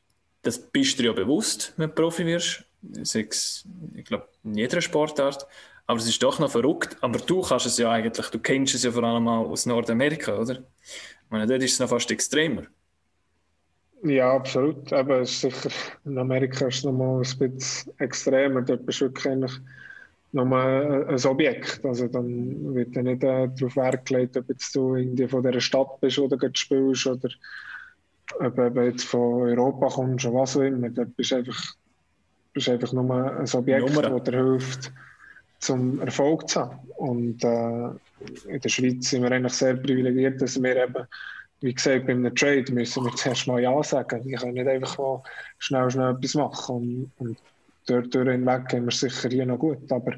das 0.47 0.59
bist 0.59 0.99
du 0.99 1.03
dir 1.03 1.09
ja 1.09 1.12
bewusst, 1.12 1.72
wenn 1.76 1.88
du 1.88 1.94
Profi 1.94 2.24
wirst. 2.24 2.64
Sechs, 3.03 3.64
ich 3.94 4.05
glaube, 4.05 4.28
in 4.44 4.55
jeder 4.55 4.80
Sportart. 4.80 5.47
Aber 5.88 5.99
es 5.99 6.09
ist 6.09 6.22
doch 6.22 6.38
noch 6.38 6.51
verrückt. 6.51 6.97
Aber 7.01 7.18
du 7.18 7.42
kannst 7.42 7.66
es 7.66 7.78
ja 7.78 7.90
eigentlich, 7.90 8.28
du 8.28 8.38
kennst 8.38 8.74
es 8.74 8.84
ja 8.84 8.92
vor 8.92 9.05
allem 9.05 9.26
auch 9.28 9.49
aus 9.49 9.66
Nordamerika, 9.66 10.36
oder? 10.36 10.55
Ich 10.55 11.30
meine, 11.30 11.47
dort 11.47 11.62
ist 11.62 11.74
es 11.74 11.80
noch 11.80 11.88
fast 11.88 12.11
extremer. 12.11 12.62
Ja, 14.03 14.34
absolut. 14.34 14.92
Aber 14.92 15.24
sicher, 15.24 15.70
in 16.05 16.18
Amerika 16.18 16.68
ist 16.68 16.78
es 16.78 16.84
nochmal 16.84 17.22
ein 17.22 17.38
bisschen 17.38 17.92
extremer. 17.99 18.62
Dort 18.62 18.86
bist 18.86 19.01
du 19.01 19.07
wirklich 19.07 19.26
eigentlich 19.26 19.61
nochmal 20.32 21.07
ein 21.09 21.24
Objekt. 21.26 21.84
Also 21.84 22.07
dann 22.07 22.74
wird 22.74 22.94
ja 22.94 23.03
nicht 23.03 23.24
äh, 23.24 23.49
darauf 23.49 23.76
Wert 23.76 24.07
gelegt, 24.07 24.36
ob 24.36 24.49
jetzt 24.49 24.74
du 24.76 24.94
irgendwie 24.94 25.26
von 25.26 25.42
dieser 25.42 25.61
Stadt 25.61 26.01
bist 26.01 26.18
oder 26.18 26.36
gerade 26.36 26.57
spielst 26.57 27.07
oder 27.07 27.30
ob 28.41 28.57
du 28.57 28.81
jetzt 28.83 29.05
von 29.05 29.43
Europa 29.43 29.89
kommst 29.89 30.27
oder 30.27 30.41
was 30.41 30.57
auch 30.57 30.62
immer. 30.62 30.91
Dort 30.91 31.16
bist 31.16 31.31
du 31.31 31.37
einfach, 31.37 31.74
bist 32.53 32.66
du 32.66 32.72
einfach 32.72 32.93
nur 32.93 33.39
ein 33.39 33.49
Objekt, 33.55 33.89
Nummer. 33.89 34.03
das 34.03 34.22
dir 34.24 34.45
hilft, 34.45 34.93
zum 35.61 36.01
Erfolg 36.01 36.49
zu 36.49 36.61
haben. 36.61 36.79
Und 36.97 37.45
äh, 37.45 37.89
in 38.49 38.61
der 38.61 38.68
Schweiz 38.68 39.11
sind 39.11 39.22
wir 39.22 39.33
eigentlich 39.33 39.53
sehr 39.53 39.74
privilegiert, 39.74 40.41
dass 40.41 40.61
wir 40.62 40.77
eben 40.77 41.07
wie 41.61 41.74
gesagt, 41.74 42.07
bei 42.07 42.12
einem 42.12 42.35
Trade 42.35 42.70
müssen 42.72 43.05
wir 43.05 43.14
zuerst 43.14 43.47
mal 43.47 43.61
Ja 43.61 43.83
sagen. 43.83 44.24
Wir 44.24 44.39
können 44.39 44.55
nicht 44.55 44.68
einfach 44.68 44.99
mal 44.99 45.22
schnell, 45.59 45.91
schnell 45.91 46.14
etwas 46.14 46.35
machen. 46.35 46.77
Und, 46.77 47.12
und 47.18 47.39
dort 47.87 48.14
durch 48.14 48.29
hinweg 48.29 48.68
gehen 48.68 48.85
wir 48.85 48.93
sicher 48.93 49.29
hier 49.29 49.47
noch 49.47 49.59
gut. 49.59 49.91
Aber 49.91 50.12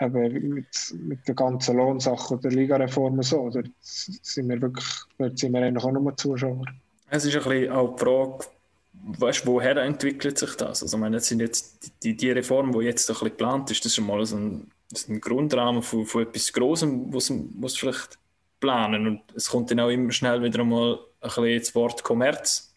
eben 0.00 0.54
mit, 0.54 0.94
mit 0.94 1.28
der 1.28 1.34
ganzen 1.34 1.76
Lohnsache 1.76 2.34
oder 2.34 2.42
der 2.42 2.52
Ligareform 2.52 3.22
so, 3.22 3.50
dort 3.50 3.70
sind 3.80 4.48
wir 4.48 4.60
wirklich, 4.60 4.86
dort 5.18 5.38
sind 5.38 5.52
wir 5.52 5.62
eigentlich 5.62 5.84
auch 5.84 5.92
nur 5.92 6.16
Zuschauer. 6.16 6.64
Es 7.14 7.24
ist 7.24 7.36
ein 7.36 7.44
bisschen 7.44 7.70
auch 7.70 7.94
die 7.94 8.02
Frage, 8.02 8.38
weißt, 9.20 9.46
woher 9.46 9.76
entwickelt 9.76 10.36
sich 10.36 10.56
das? 10.56 10.82
Also, 10.82 10.96
ich 10.96 11.00
meine, 11.00 11.18
das 11.18 11.28
sind 11.28 11.38
jetzt 11.38 11.92
die, 12.02 12.16
die 12.16 12.32
Reform, 12.32 12.72
die 12.72 12.86
jetzt 12.86 13.08
ein 13.08 13.12
bisschen 13.12 13.28
geplant 13.28 13.70
ist, 13.70 13.84
das 13.84 13.92
ist 13.92 13.94
schon 13.94 14.06
mal 14.06 14.26
so 14.26 14.36
ein, 14.36 14.68
so 14.92 15.12
ein 15.12 15.20
Grundrahmen 15.20 15.80
von, 15.80 16.04
von 16.06 16.22
etwas 16.22 16.52
Großem, 16.52 17.14
was 17.14 17.30
es 17.30 17.76
vielleicht 17.76 18.18
planen. 18.58 19.06
Und 19.06 19.22
es 19.32 19.48
kommt 19.48 19.70
dann 19.70 19.78
auch 19.78 19.90
immer 19.90 20.10
schnell 20.10 20.42
wieder 20.42 20.58
einmal 20.58 20.98
ein 21.20 21.28
bisschen 21.28 21.58
das 21.60 21.74
Wort 21.76 22.02
Kommerz 22.02 22.74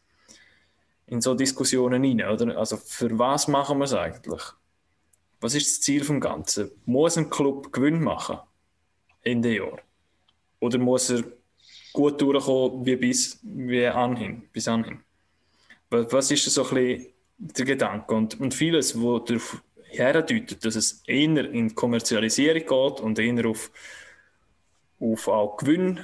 in 1.08 1.20
so 1.20 1.34
Diskussionen 1.34 2.06
rein. 2.06 2.30
Oder? 2.32 2.60
Also, 2.60 2.78
für 2.78 3.18
was 3.18 3.48
machen 3.48 3.80
wir 3.80 3.86
es 3.86 3.94
eigentlich? 3.96 4.44
Was 5.42 5.56
ist 5.56 5.68
das 5.68 5.82
Ziel 5.82 6.04
vom 6.04 6.20
Ganzen? 6.20 6.70
Muss 6.86 7.18
ein 7.18 7.32
Club 7.32 7.74
Gewinn 7.74 8.04
machen 8.04 8.38
Ende 9.24 9.56
Jahr? 9.56 9.80
Oder 10.60 10.78
muss 10.78 11.10
er 11.10 11.24
gut 11.98 12.22
durchkommen 12.22 12.86
wie 12.86 12.96
bis 12.96 13.40
wie 13.42 13.88
anhin, 13.88 14.44
bis 14.54 14.68
anhin? 14.68 15.00
Was, 15.90 16.30
ist 16.30 16.46
so 16.46 16.64
ein 16.68 16.76
bisschen 16.76 17.08
der 17.38 17.66
Gedanke? 17.66 18.14
Und, 18.14 18.40
und 18.40 18.54
vieles, 18.54 19.00
wo 19.02 19.18
darauf 19.18 19.64
herdeutet, 19.90 20.64
dass 20.64 20.76
es 20.76 21.02
eher 21.08 21.50
in 21.50 21.70
die 21.70 21.74
Kommerzialisierung 21.74 22.62
geht 22.62 23.02
und 23.02 23.18
eher 23.18 23.48
auf, 23.48 23.72
auf 25.00 25.28
auch 25.28 25.58
Gewinn 25.58 26.00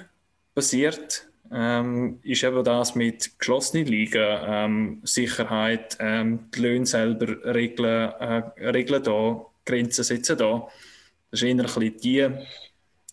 basiert, 0.55 1.27
ähm, 1.51 2.19
ist 2.23 2.43
eben 2.43 2.63
das 2.63 2.95
mit 2.95 3.37
geschlossenen 3.37 3.85
Ligen, 3.85 4.39
ähm, 4.47 5.01
Sicherheit, 5.03 5.97
ähm, 5.99 6.49
die 6.55 6.59
Löhne 6.59 6.87
selber 6.87 7.53
regeln, 7.53 8.13
äh, 8.19 8.69
regeln 8.69 9.03
da, 9.03 9.45
Grenzen 9.63 10.03
setzen 10.03 10.37
da. 10.39 10.67
Das 11.29 11.41
ist 11.41 11.43
eher 11.43 11.51
ein 11.51 11.57
bisschen 11.57 11.97
die 11.97 12.29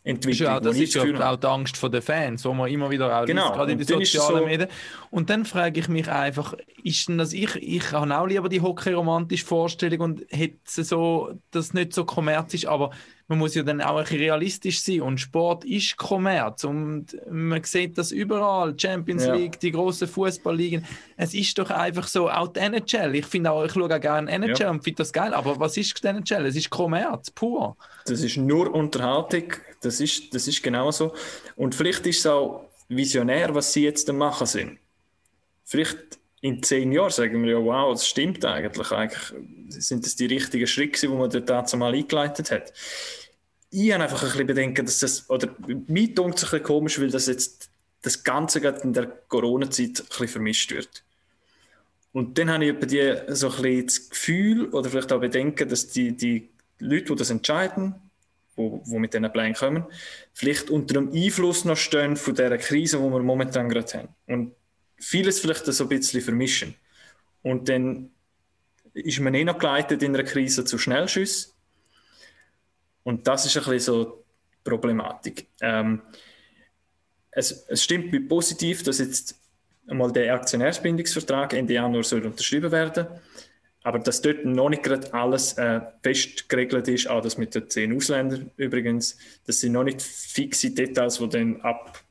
Entwicklung, 0.02 0.48
ja 0.48 0.60
das 0.60 0.76
ist 0.78 0.94
ja 0.94 1.02
auch 1.02 1.36
die 1.36 1.46
Angst 1.46 1.78
der 1.82 2.00
Fans, 2.00 2.44
wo 2.46 2.54
man 2.54 2.70
immer 2.70 2.88
wieder 2.90 3.20
auch 3.20 3.26
Genau, 3.26 3.42
liest, 3.48 3.54
gerade 3.54 3.72
in 3.72 3.78
den 3.78 3.86
sozialen 3.86 4.38
so- 4.40 4.46
Medien. 4.46 4.68
Und 5.10 5.28
dann 5.28 5.44
frage 5.44 5.78
ich 5.80 5.88
mich 5.88 6.08
einfach, 6.08 6.54
ist 6.82 7.06
denn 7.08 7.18
das 7.18 7.34
ich, 7.34 7.54
ich 7.56 7.92
habe 7.92 8.18
auch 8.18 8.26
lieber 8.26 8.48
die 8.48 8.62
hockey-romantische 8.62 9.44
Vorstellung 9.44 10.00
und 10.00 10.22
hätte 10.30 10.56
so, 10.84 11.32
dass 11.50 11.66
es 11.66 11.74
nicht 11.74 11.92
so 11.92 12.06
kommerzisch 12.06 12.62
ist, 12.64 12.68
aber 12.70 12.90
man 13.28 13.38
muss 13.38 13.54
ja 13.54 13.62
dann 13.62 13.80
auch 13.82 13.96
ein 13.98 14.04
bisschen 14.04 14.20
realistisch 14.20 14.80
sein 14.80 15.02
und 15.02 15.18
Sport 15.20 15.64
ist 15.66 15.96
Kommerz 15.98 16.64
und 16.64 17.08
man 17.30 17.62
sieht 17.62 17.96
das 17.98 18.10
überall, 18.10 18.74
Champions 18.76 19.26
Ja. 19.26 19.34
League, 19.34 19.60
die 19.60 19.70
grossen 19.70 20.08
Fußballligen. 20.08 20.84
Es 21.18 21.34
ist 21.34 21.56
doch 21.58 21.70
einfach 21.70 22.08
so, 22.08 22.28
auch 22.30 22.48
die 22.48 22.60
NHL, 22.60 23.14
ich 23.16 23.26
finde 23.26 23.52
auch, 23.52 23.64
ich 23.64 23.72
schaue 23.72 23.94
auch 23.94 24.00
gerne 24.00 24.30
NHL 24.30 24.56
Ja. 24.58 24.70
und 24.70 24.82
finde 24.82 24.96
das 24.96 25.12
geil, 25.12 25.34
aber 25.34 25.60
was 25.60 25.76
ist 25.76 26.02
die 26.02 26.08
NHL? 26.08 26.46
Es 26.46 26.56
ist 26.56 26.70
Kommerz, 26.70 27.30
pur. 27.30 27.76
Das 28.06 28.22
ist 28.22 28.36
nur 28.38 28.74
Unterhaltung, 28.74 29.44
das 29.80 30.00
ist, 30.00 30.34
das 30.34 30.46
ist 30.46 30.62
genau 30.62 30.90
so. 30.90 31.14
Und 31.56 31.74
vielleicht 31.74 32.06
ist 32.06 32.20
es 32.20 32.26
auch 32.26 32.68
visionär, 32.88 33.54
was 33.54 33.72
sie 33.72 33.84
jetzt 33.84 34.10
machen 34.12 34.46
sind. 34.46 34.78
Vielleicht 35.64 36.18
in 36.40 36.62
zehn 36.62 36.92
Jahren 36.92 37.10
sagen 37.10 37.42
wir 37.44 37.52
ja, 37.52 37.64
wow, 37.64 37.92
das 37.92 38.06
stimmt 38.06 38.44
eigentlich. 38.44 38.90
Eigentlich 38.90 39.32
sind 39.68 40.04
das 40.04 40.16
die 40.16 40.26
richtigen 40.26 40.66
Schritte, 40.66 41.06
die 41.06 41.08
man 41.08 41.30
dort 41.30 41.76
mal 41.76 41.94
eingeleitet 41.94 42.50
hat. 42.50 42.72
Ich 43.70 43.92
habe 43.92 44.02
einfach 44.02 44.22
ein 44.22 44.28
bisschen 44.30 44.46
Bedenken, 44.46 44.84
dass 44.84 44.98
das, 44.98 45.28
oder 45.30 45.54
mir 45.86 46.14
tut 46.14 46.36
es 46.36 46.44
ein 46.44 46.50
bisschen 46.50 46.62
komisch, 46.62 47.00
weil 47.00 47.10
das 47.10 47.26
jetzt 47.26 47.70
das 48.02 48.24
Ganze 48.24 48.60
gerade 48.60 48.80
in 48.80 48.92
der 48.92 49.06
Corona-Zeit 49.06 50.00
ein 50.00 50.06
bisschen 50.06 50.28
vermischt 50.28 50.72
wird. 50.72 51.04
Und 52.12 52.38
dann 52.38 52.50
habe 52.50 52.64
ich 52.64 52.78
bei 52.78 52.86
dir 52.86 53.26
so 53.28 53.48
ein 53.50 53.62
bisschen 53.62 53.86
das 53.86 54.10
Gefühl 54.10 54.68
oder 54.70 54.90
vielleicht 54.90 55.12
auch 55.12 55.20
Bedenken, 55.20 55.68
dass 55.68 55.88
die, 55.88 56.16
die 56.16 56.48
Leute, 56.80 57.04
die 57.04 57.14
das 57.14 57.30
entscheiden, 57.30 57.94
wo, 58.60 58.82
wo 58.84 58.98
mit 58.98 59.14
diesen 59.14 59.30
Plänen 59.32 59.54
kommen, 59.54 59.84
vielleicht 60.32 60.70
unter 60.70 60.94
dem 60.94 61.12
Einfluss 61.12 61.64
noch 61.64 61.76
stehen 61.76 62.16
von 62.16 62.34
dieser 62.34 62.58
Krise, 62.58 62.98
die 62.98 63.04
wir 63.04 63.20
momentan 63.20 63.68
gerade 63.68 63.92
haben. 63.98 64.08
Und 64.26 64.54
vieles 64.98 65.40
vielleicht 65.40 65.64
so 65.66 65.84
ein 65.84 65.88
bisschen 65.88 66.20
vermischen. 66.20 66.74
Und 67.42 67.68
dann 67.68 68.10
ist 68.92 69.20
man 69.20 69.34
eh 69.34 69.44
noch 69.44 69.58
geleitet 69.58 70.02
in 70.02 70.14
einer 70.14 70.24
Krise 70.24 70.64
zu 70.64 70.78
Schnellschüssen. 70.78 71.52
Und 73.02 73.26
das 73.26 73.46
ist 73.46 73.56
ein 73.56 73.64
bisschen 73.64 73.80
so 73.80 74.24
die 74.64 74.70
Problematik. 74.70 75.46
Ähm, 75.60 76.02
es, 77.30 77.64
es 77.68 77.82
stimmt 77.82 78.28
positiv, 78.28 78.82
dass 78.82 78.98
jetzt 78.98 79.40
einmal 79.86 80.12
der 80.12 80.34
Aktionärsbindungsvertrag 80.34 81.54
Ende 81.54 81.74
Januar 81.74 82.02
soll 82.02 82.26
unterschrieben 82.26 82.70
werden 82.70 83.06
aber 83.82 83.98
dass 83.98 84.20
dort 84.20 84.44
noch 84.44 84.68
nicht 84.68 84.82
gerade 84.82 85.12
alles 85.14 85.54
äh, 85.54 85.80
fest 86.02 86.48
geregelt 86.48 86.88
ist, 86.88 87.08
auch 87.08 87.22
das 87.22 87.38
mit 87.38 87.54
den 87.54 87.68
zehn 87.68 87.96
Ausländern 87.96 88.50
übrigens, 88.56 89.16
das 89.46 89.60
sind 89.60 89.72
noch 89.72 89.84
nicht 89.84 90.02
fixe 90.02 90.70
Details, 90.70 91.18
die 91.18 91.28
dann 91.28 91.60
ab 91.62 92.02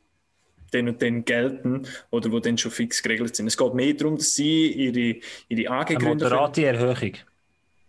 den 0.74 0.88
und 0.88 1.01
den 1.01 1.26
gelten 1.26 1.88
oder 2.11 2.32
wo 2.32 2.39
dann 2.39 2.57
schon 2.57 2.72
fix 2.72 3.01
geregelt 3.01 3.36
sind. 3.36 3.47
Es 3.47 3.57
geht 3.57 3.74
mehr 3.74 3.93
darum, 3.93 4.17
dass 4.17 4.34
sie 4.34 4.67
ihre, 4.72 5.20
ihre 5.47 5.72
AG 5.72 5.89
Eine 5.89 5.97
gründen. 5.97 6.24
moderate 6.24 6.65
Erhöhung. 6.65 7.13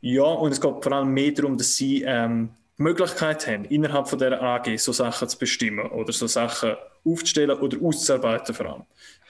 Ja, 0.00 0.24
und 0.24 0.52
es 0.52 0.60
geht 0.60 0.82
vor 0.82 0.92
allem 0.92 1.12
mehr 1.12 1.32
darum, 1.32 1.58
dass 1.58 1.76
sie 1.76 2.02
ähm, 2.06 2.50
die 2.78 2.82
Möglichkeit 2.82 3.46
haben, 3.46 3.66
innerhalb 3.66 4.08
von 4.08 4.18
der 4.18 4.42
AG 4.42 4.78
so 4.78 4.92
Sachen 4.92 5.28
zu 5.28 5.38
bestimmen 5.38 5.90
oder 5.90 6.12
so 6.12 6.26
Sachen 6.26 6.76
aufzustellen 7.04 7.58
oder 7.58 7.78
auszuarbeiten 7.82 8.54
vor 8.54 8.66
allem. 8.66 8.82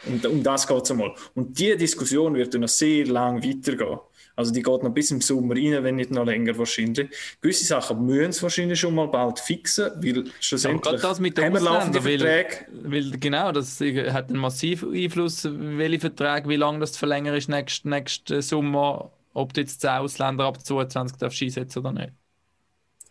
Und 0.06 0.24
um 0.26 0.42
das 0.42 0.66
geht 0.66 0.82
es 0.82 0.90
einmal. 0.90 1.14
Und 1.34 1.58
diese 1.58 1.76
Diskussion 1.76 2.34
wird 2.34 2.54
dann 2.54 2.62
noch 2.62 2.68
sehr 2.68 3.06
lang 3.06 3.42
weitergehen. 3.44 3.98
Also 4.36 4.52
die 4.52 4.62
geht 4.62 4.82
noch 4.82 4.90
bis 4.90 5.10
im 5.10 5.20
Sommer 5.20 5.54
rein, 5.54 5.82
wenn 5.84 5.96
nicht 5.96 6.10
noch 6.10 6.24
länger 6.24 6.56
wahrscheinlich. 6.56 7.10
Gewisse 7.40 7.64
Sachen 7.64 8.06
müssen 8.06 8.30
es 8.30 8.42
wahrscheinlich 8.42 8.80
schon 8.80 8.94
mal 8.94 9.06
bald 9.06 9.38
fixen, 9.38 9.90
weil 9.96 10.24
schlussendlich 10.40 10.82
gerade 10.82 10.98
das 10.98 11.20
mit 11.20 11.38
haben 11.38 11.54
wir 11.54 11.60
laufende 11.60 12.00
Verträge. 12.00 12.66
weil, 12.72 12.92
weil 12.92 13.18
genau, 13.18 13.52
das 13.52 13.80
hat 13.80 14.28
einen 14.28 14.38
massiven 14.38 14.94
Einfluss, 14.94 15.46
welche 15.50 16.00
Verträge, 16.00 16.48
wie 16.48 16.56
lange 16.56 16.80
das 16.80 16.92
zu 16.92 17.00
verlängern 17.00 17.34
ist 17.34 17.48
nächsten, 17.48 17.90
nächsten 17.90 18.40
Sommer, 18.42 19.10
ob 19.34 19.52
du 19.52 19.60
jetzt 19.60 19.80
10 19.80 19.90
Ausländer 19.90 20.44
ab 20.44 20.64
22 20.64 21.18
darfst 21.18 21.42
einsetzen 21.42 21.78
oder 21.80 21.92
nicht. 21.92 22.12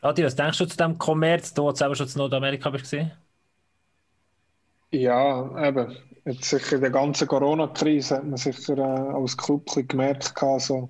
Adi, 0.02 0.24
was 0.24 0.36
denkst 0.36 0.58
du 0.58 0.66
zu 0.66 0.78
dem 0.78 0.98
Kommerz, 0.98 1.54
du 1.54 1.70
selber 1.76 1.96
schon 1.96 2.08
in 2.08 2.14
Nordamerika 2.18 2.70
bist 2.70 2.86
gesehen? 2.86 3.12
Ja, 4.92 5.68
eben. 5.68 5.96
Jetzt 6.26 6.46
sicher 6.46 6.76
in 6.76 6.82
der 6.82 6.92
ganzen 6.92 7.28
Corona-Krise 7.28 8.18
hat 8.18 8.26
man 8.26 8.38
sicher 8.38 8.78
äh, 8.78 8.82
als 8.82 9.38
Club 9.38 9.66
gemerkt, 9.88 10.34
so, 10.60 10.90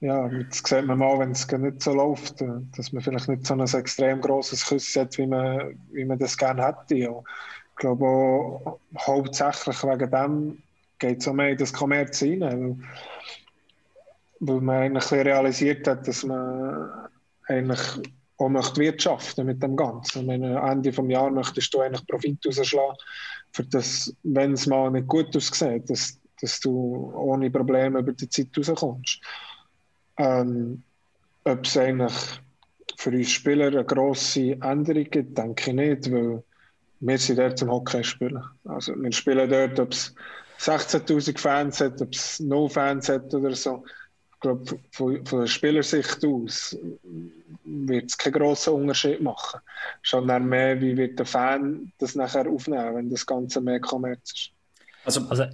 ja, 0.00 0.28
jetzt 0.28 0.66
sieht 0.66 0.84
man 0.86 0.98
mal, 0.98 1.18
wenn 1.18 1.30
es 1.30 1.50
nicht 1.50 1.82
so 1.82 1.94
läuft, 1.94 2.42
äh, 2.42 2.48
dass 2.76 2.92
man 2.92 3.02
vielleicht 3.02 3.28
nicht 3.28 3.46
so 3.46 3.54
ein 3.54 3.60
extrem 3.60 4.20
grosses 4.20 4.66
Kuss 4.66 4.94
hat, 4.96 5.16
wie 5.18 5.26
man, 5.26 5.78
wie 5.92 6.04
man 6.04 6.18
das 6.18 6.36
gerne 6.36 6.66
hätte. 6.66 7.10
Und 7.10 7.24
ich 7.70 7.76
glaube 7.76 8.06
auch, 8.06 8.78
hauptsächlich 8.98 9.82
wegen 9.82 10.10
dem 10.10 10.62
geht 10.98 11.20
es 11.20 11.28
auch 11.28 11.32
mehr 11.32 11.50
in 11.50 11.58
das 11.58 11.72
Kommerz 11.72 12.22
rein, 12.22 12.40
weil, 12.40 12.76
weil 14.40 14.60
man 14.60 14.76
eigentlich 14.76 15.12
realisiert 15.12 15.86
hat, 15.86 16.06
dass 16.06 16.24
man 16.24 17.08
eigentlich 17.48 17.80
auch 18.38 18.48
möchte 18.48 18.80
wirtschaften 18.80 19.46
mit 19.46 19.62
dem 19.62 19.76
Ganzen. 19.76 20.20
Ich 20.20 20.26
meine, 20.26 20.60
Ende 20.60 20.90
des 20.90 21.08
Jahres 21.08 21.34
möchtest 21.34 21.72
du 21.72 21.80
eigentlich 21.80 22.06
Profit 22.06 22.38
rausschlagen, 22.46 22.96
für 23.52 23.64
das, 23.64 24.14
wenn 24.22 24.52
es 24.52 24.66
mal 24.66 24.90
nicht 24.90 25.08
gut 25.08 25.34
aussieht, 25.34 25.88
dass, 25.88 26.20
dass 26.40 26.60
du 26.60 27.12
ohne 27.14 27.50
Probleme 27.50 28.00
über 28.00 28.12
die 28.12 28.28
Zeit 28.28 28.48
rauskommst. 28.56 29.20
Ähm, 30.18 30.82
ob 31.44 31.64
es 31.64 31.76
eigentlich 31.76 32.14
für 32.96 33.10
uns 33.10 33.30
Spieler 33.30 33.66
eine 33.66 33.84
grosse 33.84 34.52
Änderung 34.60 35.04
gibt, 35.04 35.36
denke 35.38 35.70
ich 35.70 35.76
nicht, 35.76 36.12
weil 36.12 36.42
wir 37.00 37.18
sind 37.18 37.38
dort 37.38 37.58
zum 37.58 37.70
Hockey 37.70 38.02
spielen. 38.02 38.42
Also 38.64 38.94
wir 38.96 39.12
spielen 39.12 39.48
dort, 39.48 39.78
ob 39.78 39.92
es 39.92 40.14
16'000 40.60 41.38
Fans 41.38 41.80
hat, 41.80 42.00
ob 42.00 42.12
es 42.12 42.40
no 42.40 42.68
Fans 42.68 43.08
hat 43.08 43.32
oder 43.34 43.54
so. 43.54 43.84
Ich 44.34 44.40
glaube, 44.40 44.78
von, 44.92 45.24
von 45.26 45.40
der 45.40 45.46
Spielersicht 45.46 46.24
aus 46.24 46.76
wird 47.64 48.10
es 48.10 48.18
keinen 48.18 48.34
grossen 48.34 48.74
Unterschied 48.74 49.20
machen. 49.20 49.60
Schon 50.02 50.28
dann 50.28 50.46
mehr, 50.46 50.80
wie 50.80 50.96
wird 50.96 51.18
der 51.18 51.26
Fan 51.26 51.92
das 51.98 52.14
nachher 52.14 52.48
aufnehmen, 52.48 52.96
wenn 52.96 53.10
das 53.10 53.26
Ganze 53.26 53.60
mehr 53.60 53.80
Kommerz 53.80 54.32
ist. 54.32 54.50
Also, 55.04 55.20
Also, 55.28 55.44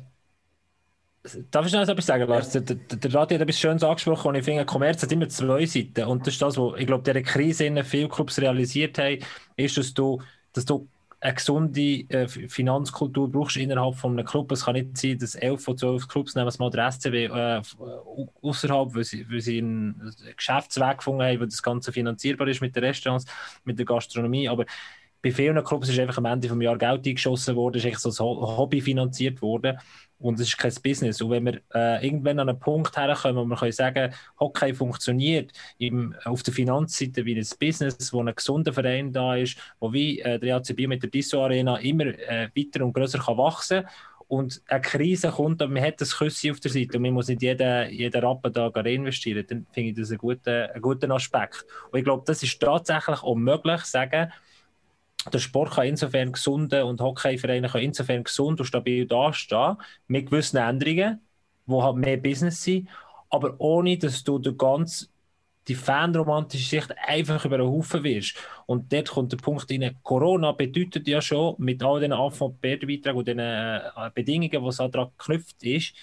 darf 1.51 1.67
ich 1.67 1.73
noch 1.73 1.89
etwas 1.89 2.07
sagen, 2.07 2.29
Lars? 2.29 2.51
Der, 2.51 2.63
der, 2.63 2.77
der 2.77 3.15
Radi 3.15 3.35
hat 3.35 3.43
etwas 3.43 3.59
Schönes 3.59 3.83
angesprochen 3.83 4.29
und 4.29 4.35
ich 4.35 4.45
finde, 4.45 4.65
Kommerz 4.65 5.03
hat 5.03 5.13
immer 5.13 5.29
zwei 5.29 5.67
Seiten. 5.67 6.05
Und 6.05 6.27
das 6.27 6.35
ist 6.35 6.43
das, 6.43 6.57
was 6.57 6.79
ich 6.79 6.87
glaube, 6.87 7.05
dieser 7.05 7.23
Krise 7.23 7.65
in 7.67 7.83
viele 7.85 8.09
Clubs 8.09 8.41
realisiert 8.41 8.99
haben, 8.99 9.19
ist, 9.57 9.77
dass 9.77 9.95
du, 9.95 10.21
dass 10.53 10.65
du 10.65 10.89
eine 11.21 11.35
gesunde 11.35 11.81
äh, 11.81 12.27
Finanzkultur 12.27 13.31
brauchst 13.31 13.57
innerhalb 13.57 13.95
von 13.95 14.13
einem 14.13 14.27
Club. 14.27 14.51
Es 14.51 14.65
kann 14.65 14.75
nicht 14.75 14.99
sein, 14.99 15.19
dass 15.19 15.37
elf 15.37 15.63
von 15.63 15.79
zwölf 15.79 16.09
Clubs, 16.09 16.35
nehmen 16.35 16.51
wir 16.51 16.59
mal 16.59 16.71
der 16.71 16.91
SCB, 16.91 17.15
äh, 17.15 17.63
außerhalb, 18.43 18.93
weil 18.93 19.05
sie, 19.05 19.25
weil 19.31 19.41
sie 19.41 19.59
einen 19.59 20.13
Geschäftsweg 20.37 20.99
gefunden 20.99 21.23
haben, 21.23 21.41
wo 21.41 21.45
das 21.45 21.63
Ganze 21.63 21.93
finanzierbar 21.93 22.49
ist 22.49 22.61
mit 22.61 22.75
den 22.75 22.83
Restaurants, 22.83 23.27
mit 23.65 23.79
der 23.79 23.87
Gastronomie. 23.87 24.49
Aber 24.49 24.67
bei 25.23 25.31
vielen 25.31 25.63
Clubs 25.63 25.89
ist 25.89 25.99
einfach 25.99 26.19
am 26.19 26.25
Ende 26.25 26.49
des 26.49 26.61
Jahres 26.61 26.79
Geld 26.79 27.07
eingeschossen 27.07 27.55
worden, 27.55 27.77
ist 27.77 27.85
echt 27.85 28.01
so 28.01 28.11
ein 28.11 28.57
Hobby 28.57 28.81
finanziert 28.81 29.41
worden 29.41 29.79
und 30.19 30.41
es 30.41 30.49
ist 30.49 30.59
kein 30.59 30.73
Business. 30.83 31.21
Und 31.21 31.31
wenn 31.31 31.47
wir 31.47 31.61
äh, 31.75 32.05
irgendwann 32.05 32.41
an 32.41 32.49
einen 32.49 32.59
Punkt 32.59 32.97
herkommen, 32.97 33.37
wo 33.37 33.45
wir 33.45 33.57
können 33.57 33.73
sagen, 33.73 34.13
Hockey 34.41 34.75
funktioniert 34.75 35.53
im, 35.79 36.15
auf 36.25 36.43
der 36.43 36.55
Finanzseite 36.55 37.25
wie 37.25 37.37
ein 37.37 37.47
Business, 37.59 38.13
wo 38.13 38.23
ein 38.23 38.35
gesunder 38.35 38.73
Verein 38.73 39.13
da 39.13 39.37
ist, 39.37 39.57
wo 39.79 39.93
wie 39.93 40.21
äh, 40.21 40.39
der 40.39 40.57
ACB 40.57 40.87
mit 40.87 41.03
der 41.03 41.11
Disso 41.11 41.45
Arena 41.45 41.77
immer 41.77 42.07
äh, 42.07 42.49
weiter 42.57 42.85
und 42.85 42.93
größer 42.93 43.19
kann 43.19 43.37
wachsen 43.37 43.85
und 44.29 44.63
eine 44.67 44.81
Krise 44.81 45.31
kommt 45.31 45.61
und 45.61 45.73
man 45.73 45.83
hat 45.83 46.01
das 46.01 46.17
Küssi 46.17 46.51
auf 46.51 46.59
der 46.59 46.71
Seite 46.71 46.97
und 46.97 47.03
man 47.03 47.13
muss 47.13 47.29
nicht 47.29 47.43
jeden, 47.43 47.91
jeden 47.91 48.25
Rappen 48.25 48.53
da 48.53 48.69
investieren, 48.69 49.45
dann 49.47 49.67
finde 49.73 49.91
ich 49.91 49.97
das 49.97 50.11
einen 50.11 50.19
guten, 50.19 50.49
einen 50.49 50.81
guten 50.81 51.13
Aspekt. 51.13 51.67
Und 51.91 51.99
ich 51.99 52.05
glaube, 52.05 52.23
das 52.27 52.43
ist 52.43 52.59
tatsächlich 52.59 53.23
auch 53.23 53.35
möglich, 53.35 53.83
sagen, 53.83 54.33
der 55.33 55.39
Sport 55.39 55.73
kann 55.73 55.87
insofern 55.87 56.33
gesund 56.33 56.73
und 56.75 57.01
Hockeyvereine 57.01 57.69
können 57.69 57.85
insofern 57.85 58.25
gesund 58.25 58.61
und 58.61 58.67
stabil 58.67 59.07
dastehen, 59.07 59.77
mit 60.09 60.31
gewissen 60.31 60.57
Änderungen, 60.57 61.21
die 61.67 61.75
halt 61.75 61.97
mehr 61.97 62.17
Business 62.17 62.63
sind, 62.63 62.89
aber 63.31 63.55
ohne, 63.59 63.99
dass 63.99 64.25
du 64.25 64.39
die 64.39 64.57
ganze 64.57 65.07
die 65.69 65.75
fanromantische 65.75 66.69
Sicht 66.69 66.95
einfach 67.07 67.45
über 67.45 67.59
den 67.59 67.69
Haufen 67.69 68.03
wirst. 68.03 68.37
Und 68.67 68.93
dort 68.93 69.11
kommt 69.11 69.33
der 69.33 69.37
Punkt 69.37 69.71
rein, 69.71 69.97
Corona 70.03 70.53
bedeutet 70.53 71.07
ja 71.07 71.21
schon, 71.21 71.55
mit 71.59 71.83
all 71.83 72.01
den 72.01 72.13
Anfang-Beiträgen 72.13 73.17
und 73.17 73.29
den 73.29 73.39
äh, 73.39 73.81
Bedingungen, 74.15 74.51
die 74.51 74.69
es 74.69 74.77
daran 74.77 75.11
geknüpft 75.17 75.63
ist, 75.63 75.95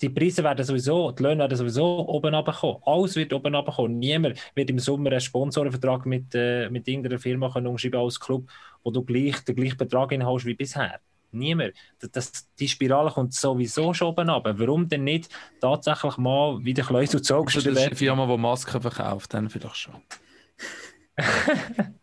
die 0.00 0.08
Preise 0.10 0.44
werden 0.44 0.64
sowieso, 0.64 1.10
die 1.10 1.22
Löhne 1.22 1.40
werden 1.40 1.56
sowieso 1.56 2.06
oben 2.08 2.34
runterkommen. 2.34 2.82
Alles 2.84 3.16
wird 3.16 3.32
oben 3.32 3.54
runterkommen. 3.54 3.98
Niemand 3.98 4.38
wird 4.54 4.70
im 4.70 4.78
Sommer 4.78 5.10
einen 5.10 5.20
Sponsorenvertrag 5.20 6.06
mit, 6.06 6.34
äh, 6.34 6.70
mit 6.70 6.86
irgendeiner 6.86 7.18
Firma 7.18 7.50
können 7.50 7.66
umschreiben 7.66 8.00
als 8.00 8.20
Club, 8.20 8.48
wo 8.84 8.90
du 8.90 9.02
gleich, 9.02 9.40
den 9.40 9.56
gleichen 9.56 9.76
Betrag 9.76 10.12
hast 10.12 10.44
wie 10.46 10.54
bisher. 10.54 11.00
Niemand. 11.30 11.74
Das, 12.00 12.10
das, 12.10 12.48
die 12.58 12.68
Spirale 12.68 13.10
kommt 13.10 13.34
sowieso 13.34 13.92
schon 13.92 14.08
oben 14.08 14.30
runter. 14.30 14.58
Warum 14.58 14.88
denn 14.88 15.04
nicht 15.04 15.28
tatsächlich 15.60 16.16
mal 16.16 16.64
wieder 16.64 16.82
Kleus 16.84 17.14
und 17.14 17.24
Zog 17.24 17.52
Das 17.52 17.66
ist 17.66 17.76
eine 17.76 17.94
Firma, 17.94 18.26
die 18.26 18.38
Masken 18.38 18.80
verkauft, 18.80 19.34
dann 19.34 19.50
vielleicht 19.50 19.76
schon. 19.76 19.94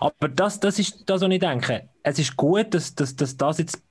Aber 0.00 0.28
das, 0.28 0.58
das 0.58 0.78
ist 0.78 1.02
das, 1.06 1.20
was 1.20 1.30
ich 1.30 1.38
denke. 1.38 1.90
Es 2.02 2.18
ist 2.18 2.36
gut, 2.36 2.72
dass, 2.74 2.94
dass, 2.94 3.14
dass 3.14 3.36
das 3.36 3.58
jetzt 3.58 3.82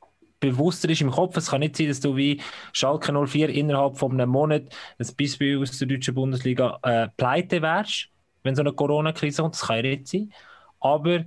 bewusster 0.51 0.89
ist 0.89 1.01
im 1.01 1.11
Kopf. 1.11 1.37
Es 1.37 1.49
kann 1.49 1.59
nicht 1.59 1.75
sein, 1.75 1.87
dass 1.87 1.99
du 1.99 2.15
wie 2.15 2.41
Schalke 2.73 3.11
04 3.11 3.49
innerhalb 3.49 3.97
von 3.97 4.13
einem 4.13 4.29
Monat, 4.29 4.63
ein 4.97 5.07
Beispiel 5.17 5.61
aus 5.61 5.77
der 5.77 5.87
deutschen 5.87 6.15
Bundesliga, 6.15 6.79
äh, 6.83 7.07
pleite 7.17 7.61
wärst, 7.61 8.09
wenn 8.43 8.55
so 8.55 8.61
eine 8.61 8.73
Corona-Krise 8.73 9.41
kommt. 9.41 9.55
Das 9.55 9.67
kann 9.67 9.77
ja 9.77 9.81
nicht 9.83 10.07
sein. 10.07 10.31
Aber 10.79 11.25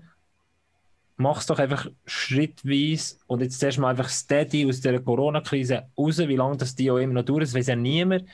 mach 1.16 1.40
es 1.40 1.46
doch 1.46 1.58
einfach 1.58 1.88
schrittweise 2.06 3.16
und 3.26 3.42
jetzt 3.42 3.60
zuerst 3.60 3.78
mal 3.78 3.90
einfach 3.90 4.08
steady 4.08 4.66
aus 4.66 4.80
der 4.80 5.00
Corona-Krise 5.00 5.88
raus, 5.98 6.18
wie 6.18 6.36
lange 6.36 6.56
das 6.56 6.74
die 6.74 6.90
auch 6.90 6.98
immer 6.98 7.14
noch 7.14 7.24
dauert, 7.24 7.42
das 7.42 7.54
weiß 7.54 7.66
ja 7.66 7.76
niemand. 7.76 8.24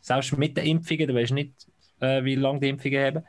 Selbst 0.00 0.36
mit 0.36 0.56
den 0.56 0.66
Impfungen, 0.66 1.08
du 1.08 1.14
weißt 1.14 1.32
nicht, 1.32 1.52
äh, 2.00 2.24
wie 2.24 2.34
lange 2.34 2.60
die 2.60 2.68
Impfungen 2.68 3.04
haben. 3.04 3.24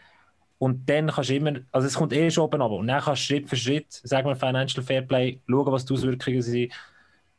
Und 0.57 0.89
dann 0.89 1.07
kannst 1.07 1.29
du 1.29 1.35
immer, 1.35 1.59
also 1.71 1.87
es 1.87 1.95
kommt 1.95 2.13
eh 2.13 2.31
schon 2.31 2.45
oben 2.45 2.61
runter. 2.61 2.77
Und 2.77 2.87
dann 2.87 3.01
kannst 3.01 3.21
du 3.21 3.25
Schritt 3.25 3.49
für 3.49 3.55
Schritt, 3.55 3.91
sagen 3.91 4.27
wir 4.27 4.35
Financial 4.35 4.83
Fairplay, 4.83 5.39
schauen, 5.47 5.71
was 5.71 5.85
die 5.85 5.93
Auswirkungen 5.93 6.41
sind. 6.41 6.73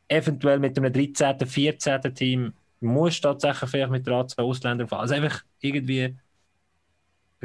Eventuell 0.07 0.59
mit 0.59 0.77
einem 0.77 0.93
13., 0.93 1.45
14. 1.45 2.01
Team 2.13 2.53
musst 2.79 3.23
du 3.23 3.29
tatsächlich 3.29 3.69
vielleicht 3.69 3.91
mit 3.91 4.05
der 4.05 4.13
Anzahl 4.15 4.45
Ausländer 4.45 4.87
fahren. 4.87 5.01
Also 5.01 5.15
einfach 5.15 5.43
irgendwie 5.59 6.03
einen 6.03 6.19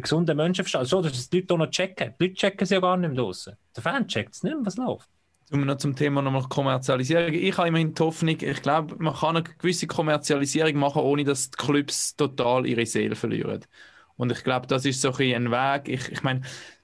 gesunden 0.02 0.36
Menschenverstand. 0.36 0.88
So, 0.88 1.00
dass 1.02 1.28
die 1.28 1.40
Leute 1.40 1.54
auch 1.54 1.58
noch 1.58 1.70
checken. 1.70 2.14
Die 2.18 2.24
Leute 2.24 2.34
checken 2.34 2.64
es 2.64 2.70
ja 2.70 2.80
gar 2.80 2.96
nicht 2.96 3.10
mehr 3.10 3.22
draussen. 3.22 3.56
Der 3.74 3.82
Fan 3.82 4.06
checkt 4.06 4.34
es 4.34 4.42
nicht 4.42 4.54
mehr, 4.54 4.66
was 4.66 4.76
läuft. 4.76 5.08
Um 5.52 5.66
noch 5.66 5.78
zum 5.78 5.96
Thema 5.96 6.22
nochmal 6.22 6.44
Kommerzialisierung. 6.48 7.32
Ich 7.32 7.58
habe 7.58 7.68
immerhin 7.68 7.92
die 7.92 8.00
Hoffnung, 8.00 8.36
ich 8.40 8.62
glaube, 8.62 8.94
man 9.00 9.14
kann 9.14 9.36
eine 9.36 9.42
gewisse 9.42 9.88
Kommerzialisierung 9.88 10.76
machen, 10.76 11.02
ohne 11.02 11.24
dass 11.24 11.50
die 11.50 11.56
Clubs 11.56 12.14
total 12.14 12.66
ihre 12.66 12.86
Seele 12.86 13.16
verlieren. 13.16 13.64
Und 14.16 14.30
ich 14.30 14.44
glaube, 14.44 14.68
das 14.68 14.84
ist 14.84 15.00
so 15.00 15.12
ein, 15.12 15.34
ein 15.34 15.50
Weg. 15.50 15.88
Ich, 15.88 16.12
ich 16.12 16.22
meine, 16.22 16.42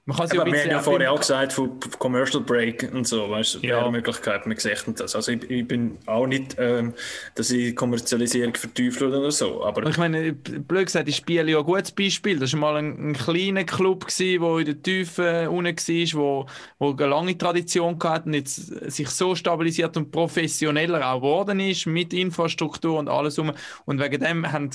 man 0.08 0.16
kann 0.16 0.38
Aber 0.38 0.52
wir 0.52 0.62
haben 0.62 0.70
ja 0.70 0.78
vorher 0.78 1.12
auch 1.12 1.18
gesagt, 1.18 1.52
von 1.52 1.80
Commercial 1.98 2.40
Break 2.40 2.88
und 2.92 3.08
so, 3.08 3.28
weißt 3.28 3.56
du, 3.56 3.66
ja. 3.66 3.90
Möglichkeit, 3.90 4.46
wir 4.46 4.56
sehen 4.56 4.94
das. 4.94 5.16
Also 5.16 5.32
ich, 5.32 5.50
ich, 5.50 5.66
bin 5.66 5.98
auch 6.06 6.28
nicht, 6.28 6.54
ähm, 6.60 6.94
dass 7.34 7.50
ich 7.50 7.74
Kommerzialisierung 7.74 8.54
verteufle 8.54 9.08
oder 9.08 9.32
so. 9.32 9.64
Aber 9.64 9.84
ich 9.84 9.98
meine, 9.98 10.32
blöd 10.32 10.86
gesagt, 10.86 11.08
ich 11.08 11.16
spiele 11.16 11.50
ja 11.50 11.58
ein 11.58 11.64
gutes 11.64 11.90
Beispiel. 11.90 12.38
Das 12.38 12.52
war 12.52 12.60
mal 12.60 12.76
ein, 12.76 13.10
ein 13.10 13.12
kleiner 13.14 13.64
Club, 13.64 14.06
der 14.16 14.58
in 14.58 14.64
der 14.64 14.80
Tiefe 14.80 15.50
unten 15.50 15.76
war, 15.76 16.14
wo, 16.14 16.46
wo 16.78 16.92
eine 16.92 17.06
lange 17.06 17.36
Tradition 17.36 17.98
hatte 18.00 18.26
und 18.26 18.34
jetzt 18.34 18.54
sich 18.92 19.08
so 19.10 19.34
stabilisiert 19.34 19.96
und 19.96 20.12
professioneller 20.12 21.04
auch 21.04 21.16
geworden 21.16 21.58
ist, 21.58 21.84
mit 21.86 22.14
Infrastruktur 22.14 23.00
und 23.00 23.08
alles 23.08 23.40
um. 23.40 23.52
Und 23.86 24.00
wegen 24.00 24.22
dem 24.22 24.52
haben 24.52 24.70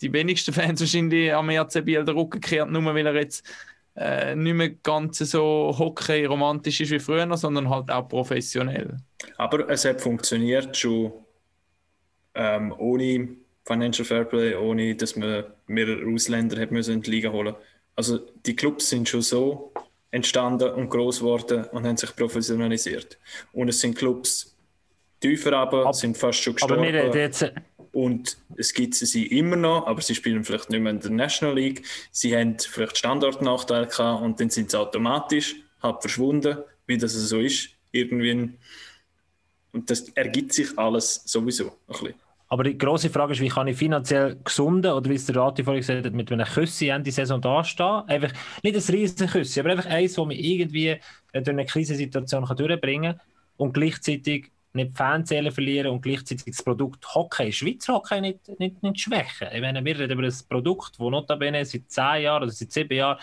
die 0.00 0.12
wenigsten 0.12 0.52
Fans 0.52 0.80
wahrscheinlich 0.80 1.32
am 1.32 1.48
RC 1.48 1.84
Biel 1.84 2.04
den 2.04 2.16
Rücken 2.16 2.40
gekehrt, 2.40 2.70
nur 2.70 2.84
weil 2.84 3.06
er 3.06 3.14
jetzt 3.14 3.44
äh, 3.96 4.34
nicht 4.34 4.54
mehr 4.54 4.70
ganz 4.70 5.18
so 5.18 5.74
hockey-romantisch 5.78 6.80
ist 6.80 6.90
wie 6.90 6.98
früher, 6.98 7.36
sondern 7.36 7.68
halt 7.70 7.90
auch 7.90 8.08
professionell. 8.08 8.96
Aber 9.36 9.68
es 9.68 9.84
hat 9.84 10.00
funktioniert 10.00 10.76
schon 10.76 11.12
ähm, 12.34 12.74
ohne 12.78 13.28
Financial 13.64 14.04
Fairplay, 14.04 14.54
ohne 14.56 14.94
dass 14.94 15.16
man 15.16 15.44
mehrere 15.66 16.06
Ausländer 16.12 16.60
hat 16.60 16.70
müssen 16.70 16.94
in 16.94 17.02
die 17.02 17.10
Liga 17.10 17.30
holen. 17.30 17.54
Also 17.96 18.18
die 18.44 18.56
Clubs 18.56 18.88
sind 18.90 19.08
schon 19.08 19.22
so 19.22 19.72
entstanden 20.10 20.70
und 20.72 20.90
groß 20.90 21.20
geworden 21.20 21.64
und 21.72 21.86
haben 21.86 21.96
sich 21.96 22.14
professionalisiert. 22.14 23.18
Und 23.52 23.68
es 23.68 23.80
sind 23.80 23.96
Clubs 23.96 24.56
tiefer 25.20 25.52
aber, 25.54 25.86
Ab- 25.86 25.94
sind 25.94 26.16
fast 26.18 26.40
schon 26.40 26.52
Aber 26.60 26.76
gestorben. 26.76 26.82
wir 26.82 27.02
reden 27.04 27.16
jetzt, 27.16 27.52
Und 27.94 28.36
es 28.56 28.74
gibt 28.74 28.94
sie 28.94 29.26
immer 29.26 29.54
noch, 29.54 29.86
aber 29.86 30.02
sie 30.02 30.16
spielen 30.16 30.44
vielleicht 30.44 30.68
nicht 30.68 30.80
mehr 30.80 30.92
in 30.92 31.00
der 31.00 31.12
National 31.12 31.54
League. 31.54 31.86
Sie 32.10 32.36
haben 32.36 32.58
vielleicht 32.58 32.98
Standortnachteile 32.98 33.86
gehabt 33.86 34.22
und 34.22 34.40
dann 34.40 34.50
sind 34.50 34.72
sie 34.72 34.78
automatisch 34.78 35.54
halb 35.80 36.02
verschwunden, 36.02 36.58
wie 36.86 36.98
das 36.98 37.12
so 37.12 37.38
ist. 37.38 37.68
Irgendwie. 37.92 38.50
Und 39.72 39.88
das 39.90 40.08
ergibt 40.10 40.52
sich 40.52 40.76
alles 40.76 41.22
sowieso 41.24 41.66
ein 41.66 41.72
bisschen. 41.86 42.14
aber 42.48 42.64
die 42.64 42.78
grosse 42.78 43.10
Frage 43.10 43.32
ist, 43.32 43.40
wie 43.40 43.48
kann 43.48 43.68
ich 43.68 43.76
finanziell 43.76 44.36
gesunden, 44.42 44.92
oder 44.92 45.08
wie 45.10 45.14
es 45.14 45.26
der 45.26 45.36
Rati 45.36 45.64
vorhin 45.64 45.80
gesagt 45.80 46.04
hat, 46.04 46.12
mit 46.12 46.30
einem 46.30 46.46
Küssi 46.46 46.88
Ende 46.88 47.10
Saison 47.10 47.40
dastehen? 47.40 48.02
Einfach, 48.06 48.32
nicht 48.62 48.76
ein 48.76 48.94
riesen 48.94 49.28
Küssi, 49.28 49.60
aber 49.60 49.70
einfach 49.70 49.86
eins, 49.86 50.14
das 50.14 50.26
mich 50.26 50.44
irgendwie 50.44 50.96
durch 51.32 51.48
eine 51.48 51.64
Krisensituation 51.64 52.44
durchbringen 52.44 53.16
kann 53.16 53.26
und 53.56 53.72
gleichzeitig 53.72 54.50
nicht 54.74 54.90
die 54.90 54.96
Fanzählen 54.96 55.52
verlieren 55.52 55.92
und 55.92 56.02
gleichzeitig 56.02 56.44
das 56.44 56.62
Produkt 56.62 57.14
Hockey, 57.14 57.52
Schweizer 57.52 57.94
Hockey 57.94 58.20
nicht, 58.20 58.58
nicht, 58.58 58.82
nicht 58.82 59.00
schwächen. 59.00 59.48
Ich 59.52 59.60
meine, 59.60 59.84
wir 59.84 59.98
reden 59.98 60.18
über 60.18 60.26
ein 60.26 60.34
Produkt, 60.48 60.98
das 60.98 60.98
notabene 60.98 61.64
seit 61.64 61.90
10 61.90 62.22
Jahren 62.22 62.42
oder 62.42 62.52
seit 62.52 62.72
7 62.72 62.94
Jahren 62.94 63.18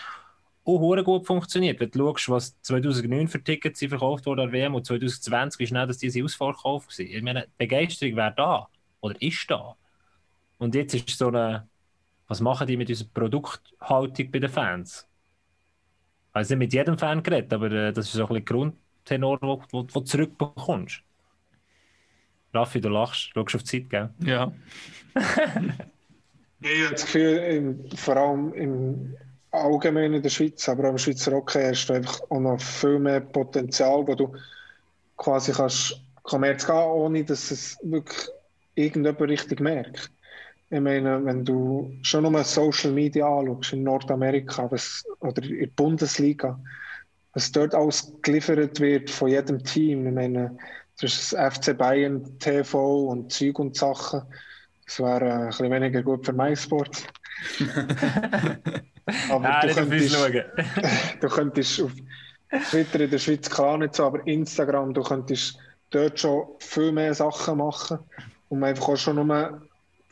auch 0.64 1.04
gut 1.04 1.26
funktioniert. 1.26 1.80
Wenn 1.80 1.90
du 1.90 2.16
schaust, 2.16 2.28
was 2.28 2.62
2009 2.62 3.28
für 3.28 3.42
Tickets 3.42 3.80
verkauft 3.80 4.26
wurden 4.26 4.40
an 4.40 4.50
der 4.50 4.60
WM 4.60 4.74
und 4.74 4.86
2020, 4.86 5.58
wie 5.58 5.66
schnell 5.66 5.86
dass 5.86 5.98
diese 5.98 6.24
ausverkauft 6.24 6.98
waren. 6.98 7.06
Ich 7.06 7.22
meine, 7.22 7.48
Begeisterung 7.58 8.16
wäre 8.16 8.34
da 8.36 8.68
oder 9.00 9.20
ist 9.20 9.50
da. 9.50 9.76
Und 10.58 10.74
jetzt 10.74 10.94
ist 10.94 11.18
so 11.18 11.28
eine, 11.28 11.68
was 12.28 12.40
machen 12.40 12.66
die 12.66 12.76
mit 12.76 12.88
unserer 12.88 13.08
Produkthaltung 13.12 14.30
bei 14.30 14.38
den 14.38 14.50
Fans? 14.50 15.08
Also 16.32 16.54
nicht 16.54 16.58
mit 16.60 16.72
jedem 16.72 16.96
Fan 16.96 17.22
geredet, 17.22 17.52
aber 17.52 17.70
äh, 17.70 17.92
das 17.92 18.06
ist 18.06 18.12
so 18.12 18.22
ein 18.22 18.28
bisschen 18.28 18.44
Grundtenor, 18.44 19.38
den 19.38 19.86
du 19.86 20.00
zurückbekommst. 20.00 21.02
Raffi, 22.54 22.80
du 22.80 22.88
lachst, 22.88 23.30
schaust 23.34 23.54
auf 23.54 23.62
die 23.62 23.82
Zeit, 23.82 23.90
gell? 23.90 24.10
Ja. 24.24 24.52
Ich 26.64 26.84
habe 26.84 26.92
das 26.92 27.02
Gefühl, 27.02 27.38
im, 27.38 27.96
vor 27.96 28.16
allem 28.16 28.54
im 28.54 29.16
Allgemeinen 29.50 30.14
in 30.14 30.22
der 30.22 30.30
Schweiz, 30.30 30.68
aber 30.68 30.84
auch 30.84 30.92
im 30.92 30.98
Schweizer 30.98 31.32
Hockey 31.32 31.60
hast 31.60 31.88
du 31.88 31.94
einfach 31.94 32.20
auch 32.30 32.38
noch 32.38 32.60
viel 32.60 33.00
mehr 33.00 33.20
Potenzial, 33.20 34.06
wo 34.06 34.14
du 34.14 34.32
quasi 35.16 35.50
kannst 35.50 36.00
Kommerz 36.22 36.64
gehen, 36.64 36.76
ohne 36.76 37.24
dass 37.24 37.50
es 37.50 37.76
wirklich 37.82 38.28
irgendjemand 38.76 39.30
richtig 39.30 39.60
merkt. 39.60 40.10
Ich 40.70 40.80
meine, 40.80 41.22
wenn 41.24 41.44
du 41.44 41.92
schon 42.02 42.22
nur 42.22 42.44
Social 42.44 42.92
Media 42.92 43.26
anschaust 43.26 43.72
in 43.72 43.82
Nordamerika 43.82 44.70
was, 44.70 45.04
oder 45.18 45.42
in 45.42 45.58
der 45.58 45.66
Bundesliga, 45.66 46.58
was 47.34 47.50
dort 47.50 47.74
alles 47.74 48.12
geliefert 48.22 48.78
wird 48.80 49.10
von 49.10 49.28
jedem 49.28 49.62
Team. 49.64 50.06
Ich 50.06 50.14
meine, 50.14 50.56
das 51.00 51.14
ist 51.14 51.32
das 51.32 51.54
FC 51.56 51.76
Bayern 51.76 52.38
TV 52.38 53.06
und 53.06 53.32
Zeug 53.32 53.58
und 53.58 53.76
Sachen. 53.76 54.22
Das 54.86 55.00
wäre 55.00 55.24
äh, 55.24 55.32
ein 55.32 55.46
bisschen 55.48 55.70
weniger 55.70 56.02
gut 56.02 56.24
für 56.26 56.32
MySports. 56.32 57.04
aber 59.30 59.48
Ah, 59.48 59.66
du, 59.66 59.74
könntest, 59.74 60.14
schauen. 60.14 60.44
du 61.20 61.28
könntest 61.28 61.80
auf 61.80 61.92
Twitter 62.70 63.00
in 63.00 63.10
der 63.10 63.18
Schweiz 63.18 63.48
klar 63.48 63.78
nicht 63.78 63.94
so, 63.94 64.04
aber 64.04 64.26
Instagram, 64.26 64.94
du 64.94 65.02
könntest 65.02 65.58
dort 65.90 66.20
schon 66.20 66.46
viel 66.58 66.92
mehr 66.92 67.14
Sachen 67.14 67.58
machen, 67.58 67.98
um 68.48 68.62
einfach 68.62 68.88
auch 68.90 68.96
schon 68.96 69.16
nur 69.16 69.62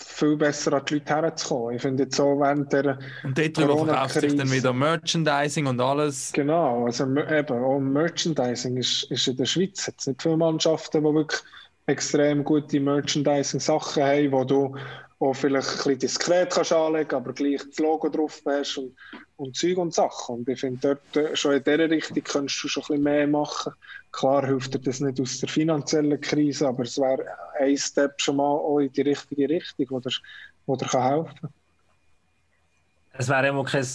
viel 0.03 0.37
besser 0.37 0.73
an 0.73 0.83
die 0.89 0.95
Leute 0.95 1.15
herzukommen. 1.15 1.77
Ich 1.77 1.83
finde 1.83 2.05
jetzt 2.05 2.17
so 2.17 2.39
während 2.39 2.73
der 2.73 2.99
Und 3.23 3.39
darüber 3.39 3.85
verkauft 3.85 4.21
sich 4.21 4.37
dann 4.37 4.51
wieder 4.51 4.73
Merchandising 4.73 5.67
und 5.67 5.81
alles. 5.81 6.33
Genau, 6.33 6.87
also 6.87 7.05
eben, 7.05 7.65
auch 7.65 7.79
Merchandising 7.79 8.77
ist, 8.77 9.11
ist 9.11 9.29
in 9.29 9.37
der 9.37 9.47
Schweiz 9.47 9.87
jetzt 9.87 10.07
nicht 10.07 10.23
viele 10.23 10.37
Mannschaften, 10.37 11.05
die 11.05 11.15
wirklich 11.15 11.41
extrem 11.87 12.45
gute 12.45 12.81
Merchandising-Sachen 12.81 14.03
haben, 14.03 14.33
wo 14.33 14.45
du 14.45 14.77
auch 15.21 15.35
vielleicht 15.35 15.69
ein 15.69 15.77
bisschen 15.77 15.99
diskret 15.99 16.51
kannst 16.51 16.73
anlegen 16.73 17.15
aber 17.15 17.35
gleich 17.35 17.61
das 17.69 17.79
Logo 17.79 18.09
drauf 18.09 18.41
hast 18.47 18.79
und, 18.79 18.97
und 19.37 19.55
Zeug 19.55 19.77
und 19.77 19.93
Sachen. 19.93 20.37
Und 20.37 20.49
ich 20.49 20.61
finde, 20.61 20.81
dort 20.81 21.17
äh, 21.17 21.37
schon 21.37 21.53
in 21.53 21.65
dieser 21.65 21.91
Richtung 21.91 22.25
könntest 22.25 22.65
du 22.65 22.69
schon 22.69 22.83
ein 22.83 22.87
bisschen 22.87 23.03
mehr 23.03 23.27
machen. 23.27 23.75
Klar 24.13 24.47
hilft 24.47 24.75
dir 24.75 24.79
das 24.79 25.01
nicht 25.01 25.21
aus 25.21 25.39
der 25.39 25.49
finanziellen 25.51 26.21
Krise, 26.21 26.69
aber 26.69 26.85
es 26.85 26.99
wäre 26.99 27.23
ein 27.59 27.77
Step 27.77 28.15
schon 28.21 28.37
mal 28.37 28.45
auch 28.45 28.79
in 28.79 28.93
die 28.93 29.03
richtige 29.03 29.49
Richtung, 29.49 29.87
wo 29.91 30.01
dir, 30.01 30.11
wo 30.65 30.77
dir 30.77 30.87
kann 30.87 31.03
helfen 31.03 31.39
kann. 31.41 31.51
Es 33.13 33.29
wäre 33.29 33.49
immer 33.49 33.65
kein 33.65 33.87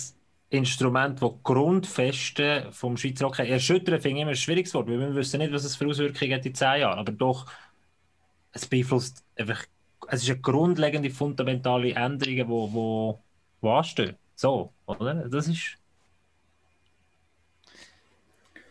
Instrument, 0.49 1.21
das 1.21 1.31
die 1.31 1.37
Grundfesten 1.43 2.71
vom 2.71 2.97
Schweizer 2.97 3.25
Hockey 3.25 3.49
erschüttern, 3.49 3.99
finde 3.99 4.17
ich 4.17 4.21
immer 4.21 4.31
ein 4.31 4.37
schwieriges 4.37 4.73
Wort, 4.75 4.87
weil 4.87 4.99
wir 4.99 5.15
wissen 5.15 5.39
nicht, 5.39 5.51
was 5.51 5.63
es 5.63 5.75
für 5.75 5.87
Auswirkungen 5.87 6.33
hat 6.33 6.45
in 6.45 6.53
zehn 6.53 6.81
Jahren, 6.81 6.99
aber 6.99 7.11
doch, 7.11 7.47
es 8.55 8.65
beeinflusst 8.65 9.23
einfach, 9.37 9.65
es 10.07 10.23
ist 10.23 10.29
eine 10.29 10.39
grundlegende, 10.39 11.09
fundamentale 11.09 11.91
Änderung, 11.93 12.35
die 12.35 12.47
wo, 12.47 12.71
wo, 12.73 13.19
wo 13.61 13.71
anstehen. 13.73 14.15
So, 14.35 14.71
oder? 14.85 15.13
Das 15.29 15.47
ist... 15.47 15.77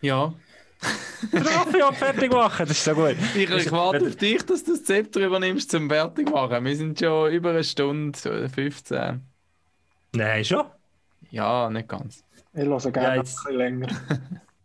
Ja. 0.01 0.33
Raffi, 1.33 1.79
ja, 1.79 1.91
fertig 1.91 2.31
machen, 2.31 2.67
das 2.67 2.77
ist 2.77 2.83
so 2.83 2.93
gut. 2.93 3.15
Ich, 3.35 3.49
ich 3.49 3.71
warte 3.71 4.05
auf 4.05 4.15
dich, 4.15 4.43
dass 4.45 4.63
du 4.63 4.71
das 4.73 4.83
Zepter 4.83 5.21
übernimmst 5.25 5.71
zum 5.71 5.89
fertig 5.89 6.29
machen. 6.29 6.63
Wir 6.65 6.75
sind 6.75 6.99
schon 6.99 7.31
über 7.31 7.51
eine 7.51 7.63
Stunde, 7.63 8.19
äh, 8.43 8.49
15. 8.49 9.21
Nein, 10.13 10.45
schon. 10.45 10.65
Ja, 11.31 11.69
nicht 11.69 11.87
ganz. 11.87 12.23
Ich 12.53 12.65
höre 12.65 12.91
gerne 12.91 13.07
Ja, 13.07 13.15
noch 13.15 13.23
jetzt- 13.23 13.37
ein 13.39 13.43
bisschen 13.45 13.57
länger. 13.57 13.87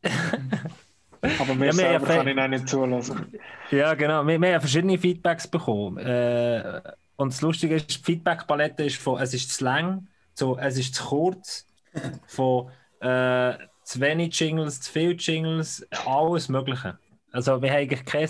Aber 1.23 1.55
mir 1.55 1.67
Ja, 1.67 1.73
selber 1.73 2.09
ja 2.09 2.17
kann 2.17 2.29
ich 2.29 2.39
auch 2.39 2.49
nicht 2.49 2.69
zulassen. 2.69 3.39
Ja, 3.71 3.95
genau. 3.95 4.27
Wir, 4.27 4.41
wir 4.41 4.55
haben 4.55 4.61
verschiedene 4.61 4.99
Feedbacks 4.99 5.47
bekommen. 5.47 5.99
Äh, 5.99 6.81
und 7.17 7.33
das 7.33 7.43
Lustige 7.43 7.75
ist, 7.77 7.91
die 7.91 8.03
Feedback-Palette 8.03 8.85
ist 8.85 8.97
von 8.97 9.21
es 9.21 9.35
ist 9.35 9.53
zu 9.55 9.65
lang, 9.65 10.09
zu 10.35 10.57
es 10.59 10.79
ist 10.79 10.95
zu 10.95 11.05
kurz, 11.05 11.67
von 12.27 12.71
äh, 13.01 13.55
zu 13.85 14.01
wenig 14.01 14.39
Jingles, 14.39 14.81
zu 14.81 14.93
viel 14.93 15.17
Jingles, 15.19 15.87
alles 16.07 16.49
Mögliche. 16.49 16.99
Also 17.33 17.61
wir 17.61 17.71
haben 17.71 17.79
eigentlich 17.79 18.05
kein... 18.05 18.29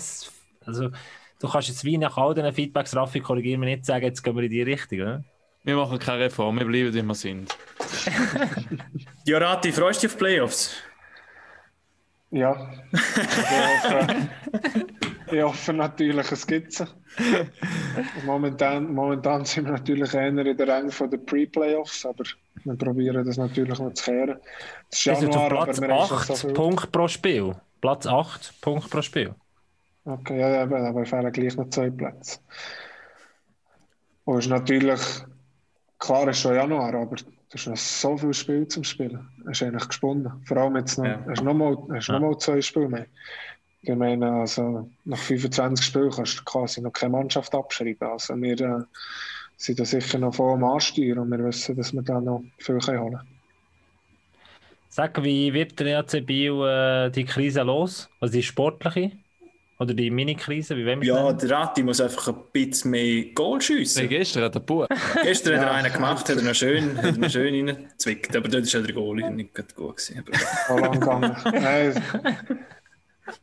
Also, 0.65 0.89
du 1.39 1.47
kannst 1.47 1.69
jetzt 1.69 1.83
wie 1.85 1.97
nach 1.97 2.17
all 2.17 2.33
diesen 2.33 2.53
Feedbacks, 2.53 2.95
Raffi, 2.95 3.19
korrigieren 3.19 3.61
wir 3.61 3.69
nicht, 3.69 3.85
sagen, 3.85 4.05
jetzt 4.05 4.21
gehen 4.21 4.35
wir 4.35 4.43
in 4.43 4.51
die 4.51 4.61
Richtung, 4.61 5.01
oder? 5.01 5.23
Wir 5.63 5.75
machen 5.75 5.99
keine 5.99 6.25
Reform, 6.25 6.57
wir 6.57 6.65
bleiben, 6.65 6.93
wie 6.93 7.01
wir 7.03 7.15
sind. 7.15 7.55
Jorati, 9.25 9.71
freust 9.71 10.01
du 10.01 10.07
dich 10.07 10.15
auf 10.15 10.19
Playoffs? 10.19 10.75
Ja. 12.31 12.71
Ich 12.91 12.99
hoffe, 13.51 14.29
ich 15.31 15.41
hoffe 15.41 15.73
natürlich, 15.73 16.31
es 16.31 16.47
gibt 16.47 16.73
sie. 16.73 16.87
Momentan, 18.25 18.93
momentan 18.93 19.43
sind 19.45 19.65
wir 19.65 19.73
natürlich 19.73 20.13
eher 20.13 20.27
in 20.27 20.57
der 20.57 20.67
Rang 20.67 20.89
von 20.91 21.09
den 21.09 21.25
Pre-Playoffs, 21.25 22.05
aber 22.05 22.23
wir 22.63 22.75
probieren 22.75 23.25
das 23.25 23.37
natürlich 23.37 23.77
noch 23.79 23.93
zu 23.93 24.05
kehren. 24.05 24.39
Es 24.89 25.05
ist 25.05 25.21
Wir 25.21 25.29
Januar, 25.29 25.49
Platz 25.49 25.77
aber 25.77 25.87
wir 25.87 25.95
haben 25.95 26.07
schon 26.07 26.17
8 26.17 26.27
so 26.27 26.35
viel. 26.35 26.53
Punkte 26.53 26.87
pro 26.87 27.07
Spiel. 27.07 27.55
Platz 27.81 28.07
8 28.07 28.61
Punkte 28.61 28.89
pro 28.89 29.01
Spiel. 29.01 29.35
Okay, 30.05 30.39
ja, 30.39 30.63
aber 30.63 30.79
aber 30.79 31.05
fehlen 31.05 31.31
gleich 31.31 31.57
noch 31.57 31.69
zwei 31.69 31.89
Plätze. 31.89 32.39
Und 34.23 34.37
es 34.37 34.45
ist 34.45 34.51
natürlich, 34.51 35.01
klar, 35.99 36.27
ist 36.29 36.39
schon 36.39 36.55
Januar, 36.55 36.93
aber 36.93 37.15
du 37.51 37.57
hast 37.57 37.67
noch 37.67 37.77
so 37.77 38.17
viel 38.17 38.33
Spiel 38.33 38.67
zum 38.67 38.83
Spielen. 38.83 39.27
Es 39.45 39.61
ist 39.61 39.63
eigentlich 39.63 39.87
gesponnen. 39.87 40.31
Vor 40.45 40.57
allem 40.57 40.77
jetzt 40.77 40.97
noch, 40.97 41.05
Ja. 41.05 41.23
hast 41.27 41.41
du 41.41 41.45
noch 41.45 41.53
mal, 41.53 41.77
hast 41.93 42.07
Ja. 42.07 42.19
noch 42.19 42.29
mal 42.29 42.37
zwei 42.37 42.61
Spiele 42.61 42.89
mehr. 42.89 43.05
Ich 43.81 43.95
meine, 43.95 44.31
also 44.31 44.89
nach 45.05 45.17
25 45.17 45.85
Spielen 45.85 46.11
kannst 46.11 46.39
du 46.39 46.43
quasi 46.43 46.81
noch 46.81 46.93
keine 46.93 47.11
Mannschaft 47.11 47.53
abschreiben. 47.53 48.07
Also 48.07 48.35
wir 48.35 48.59
äh, 48.59 48.83
sind 49.57 49.79
da 49.79 49.85
sicher 49.85 50.19
noch 50.19 50.35
voll 50.35 50.53
am 50.53 50.63
Ansteuern 50.63 51.19
und 51.19 51.31
wir 51.31 51.43
wissen, 51.43 51.75
dass 51.75 51.91
wir 51.93 52.01
da 52.01 52.21
noch 52.21 52.43
viel 52.59 52.75
holen 52.79 53.13
können. 53.13 53.19
Sag, 54.89 55.23
wie 55.23 55.53
wird 55.53 55.79
der 55.79 55.87
EAC 55.87 56.25
Bio 56.25 56.65
äh, 56.67 57.09
die 57.09 57.25
Krise 57.25 57.61
los? 57.63 58.09
Also 58.19 58.33
die 58.33 58.43
sportliche? 58.43 59.11
Oder 59.81 59.95
die 59.95 60.11
Mini-Krise, 60.11 60.77
wie 60.77 60.85
wollen 60.85 61.01
wir 61.01 61.11
es 61.11 61.17
Ja, 61.17 61.23
nennen? 61.25 61.37
der 61.39 61.49
Rati 61.49 61.81
muss 61.81 61.99
einfach 61.99 62.27
ein 62.27 62.35
bisschen 62.53 62.91
mehr 62.91 63.25
Goal 63.33 63.57
Wie 63.59 63.63
schiessen. 63.63 64.07
gestern 64.07 64.43
hat 64.43 64.53
der 64.53 64.59
Bub. 64.59 64.87
Gestern 65.23 65.57
hat 65.59 65.65
er 65.65 65.71
einen 65.73 65.91
gemacht, 65.91 66.29
hat 66.29 66.37
er 66.37 66.43
noch 66.43 66.53
schön, 66.53 66.95
hat 66.97 67.05
er 67.05 67.11
noch 67.17 67.29
schön 67.31 67.67
reingezwickt. 67.67 68.35
Aber 68.35 68.47
dort 68.47 68.71
war 68.73 68.81
der 68.81 68.93
Goal 68.93 69.15
nicht 69.31 69.55
gut. 69.55 69.75
Gewesen. 69.75 70.23
Aber 70.23 70.37
So 70.67 70.77
lang 70.77 70.91
gegangen. 70.99 71.35
Nein, 71.45 72.03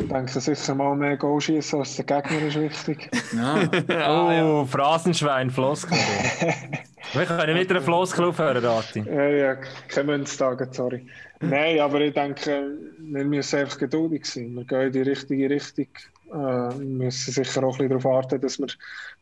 ich 0.01 0.07
denke 0.07 0.41
sicher 0.41 0.75
mal 0.77 0.95
mehr 0.95 1.17
Goal 1.17 1.41
schießen 1.41 1.79
als 1.81 1.97
der 1.97 2.05
Gegner 2.05 2.43
ist 2.47 2.61
wichtig. 2.61 3.11
ja, 3.35 3.55
Ah, 3.97 4.33
ja. 4.33 4.45
Oh, 4.45 4.65
Phrasenschwein, 4.65 5.51
Floskel. 5.51 5.99
Wir 7.15 7.25
können 7.25 7.59
wieder 7.59 7.77
einen 7.77 7.85
Floskel 7.85 8.27
aufhören, 8.27 8.63
Rati. 8.65 9.01
Ja, 9.01 9.29
ja, 9.29 9.55
keine 9.89 10.13
Münztage, 10.19 10.69
sorry. 10.73 11.07
Nein, 11.41 11.81
aber 11.81 12.01
ich 12.03 12.13
denke, 12.13 12.77
wir 12.99 13.25
müssen 13.25 13.61
einfach 13.61 13.79
geduldig 13.79 14.27
sein. 14.27 14.53
Wir 14.55 14.65
gehen 14.65 14.81
in 14.89 14.93
die 14.93 15.03
richtige 15.03 15.49
Richtung. 15.49 15.87
Äh, 16.33 16.75
müssen 16.79 17.33
sicher 17.33 17.65
auch 17.65 17.79
ein 17.79 17.89
bisschen 17.89 17.89
darauf 17.89 18.05
warten, 18.05 18.41
dass 18.41 18.59
wir 18.59 18.69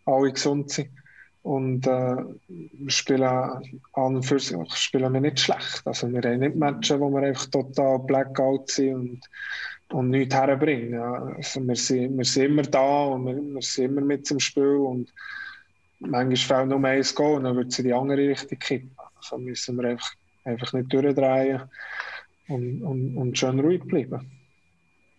alle 0.07 0.33
gesund 0.33 0.71
sind. 0.71 0.91
Und 1.43 1.87
äh, 1.87 2.17
wir 2.49 2.91
spielen 2.91 3.23
an 3.23 3.63
und 3.93 4.25
für 4.25 4.41
sich 4.41 4.57
spielen 4.75 5.13
wir 5.13 5.21
nicht 5.21 5.39
schlecht. 5.39 5.83
Also 5.85 6.11
wir 6.11 6.21
haben 6.23 6.41
nicht 6.41 6.57
Matches, 6.57 6.99
wo 6.99 7.09
wir 7.11 7.23
einfach 7.23 7.47
total 7.47 8.01
Blackout 8.01 8.69
sind 8.69 8.95
und, 8.95 9.21
und 9.93 10.11
nichts 10.11 10.35
herbringen. 10.35 10.95
Ja. 10.95 11.13
Also 11.37 11.65
wir, 11.65 11.77
sind, 11.77 12.17
wir 12.17 12.25
sind 12.25 12.47
immer 12.47 12.63
da 12.63 13.05
und 13.05 13.27
wir, 13.27 13.37
wir 13.37 13.63
sind 13.63 13.85
immer 13.85 14.01
mit 14.01 14.29
im 14.33 14.41
Spiel 14.41 14.65
und 14.65 15.13
manchmal 16.01 16.37
fehlt 16.37 16.69
nur 16.69 16.85
eins 16.85 17.15
Goal 17.15 17.37
und 17.37 17.45
dann 17.45 17.57
wird 17.57 17.69
es 17.69 17.79
in 17.79 17.85
die 17.85 17.95
andere 17.95 18.29
Richtung 18.29 18.59
kippen. 18.59 18.91
Also 19.15 19.39
müssen 19.39 19.77
wir 19.77 19.91
einfach, 19.91 20.15
einfach 20.45 20.73
nicht 20.73 20.93
durchdrehen 20.93 21.63
und, 22.49 22.83
und, 22.83 23.17
und 23.17 23.39
schön 23.39 23.61
ruhig 23.61 23.85
bleiben. 23.85 24.36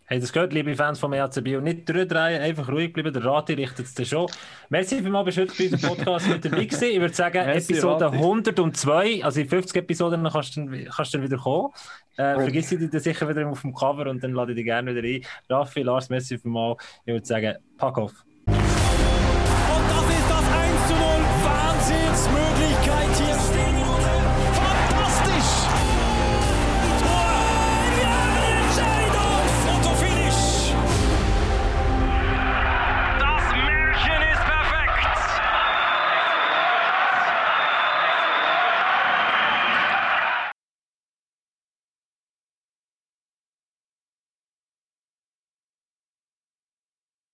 Hey, 0.09 0.21
das 0.21 0.31
gehört, 0.31 0.53
liebe 0.53 0.73
Fans 0.73 0.99
vom 0.99 1.11
EAC 1.11 1.35
Und 1.35 1.63
Nicht 1.63 1.83
drehen, 1.85 2.13
einfach 2.13 2.69
ruhig 2.69 2.93
bleiben. 2.93 3.11
Der 3.11 3.25
Rati 3.25 3.51
richtet 3.55 3.87
es 3.87 3.93
dir 3.93 4.05
schon. 4.05 4.27
Merci 4.69 5.01
vielmals, 5.01 5.25
bist 5.25 5.37
heute 5.37 5.53
bei 5.57 5.65
unserem 5.65 5.97
Podcast 5.97 6.29
mit 6.29 6.45
dabei 6.45 6.63
gewesen. 6.63 6.87
Ich 6.93 7.01
würde 7.01 7.13
sagen, 7.13 7.45
Merci, 7.45 7.73
Episode 7.73 8.05
Rati. 8.05 8.15
102, 8.15 9.25
also 9.25 9.41
in 9.41 9.49
50 9.49 9.75
Episoden 9.75 10.23
kannst 10.23 10.55
du, 10.55 10.85
kannst 10.85 11.13
du 11.13 11.21
wieder 11.21 11.35
kommen. 11.35 11.73
Äh, 12.15 12.35
okay. 12.35 12.43
vergiss 12.43 12.69
dich 12.69 12.89
dann 12.89 13.01
sicher 13.01 13.27
wieder 13.27 13.49
auf 13.49 13.61
dem 13.63 13.73
Cover 13.73 14.09
und 14.09 14.23
dann 14.23 14.31
lade 14.31 14.53
ich 14.53 14.55
dich 14.55 14.63
gerne 14.63 14.95
wieder 14.95 15.05
ein. 15.05 15.25
Raffi, 15.49 15.81
Lars, 15.81 16.07
merci 16.07 16.37
vielmals. 16.37 16.81
Ich 17.05 17.11
würde 17.11 17.25
sagen, 17.25 17.57
pack 17.77 17.97
auf. 17.97 18.13
Und 18.45 18.55
das 18.55 20.09
ist 20.09 20.29
das 20.29 20.43
1 20.53 20.87
zu 20.87 20.93
0. 20.93 21.01
Wahnsinnsmöglichkeit. 21.43 22.56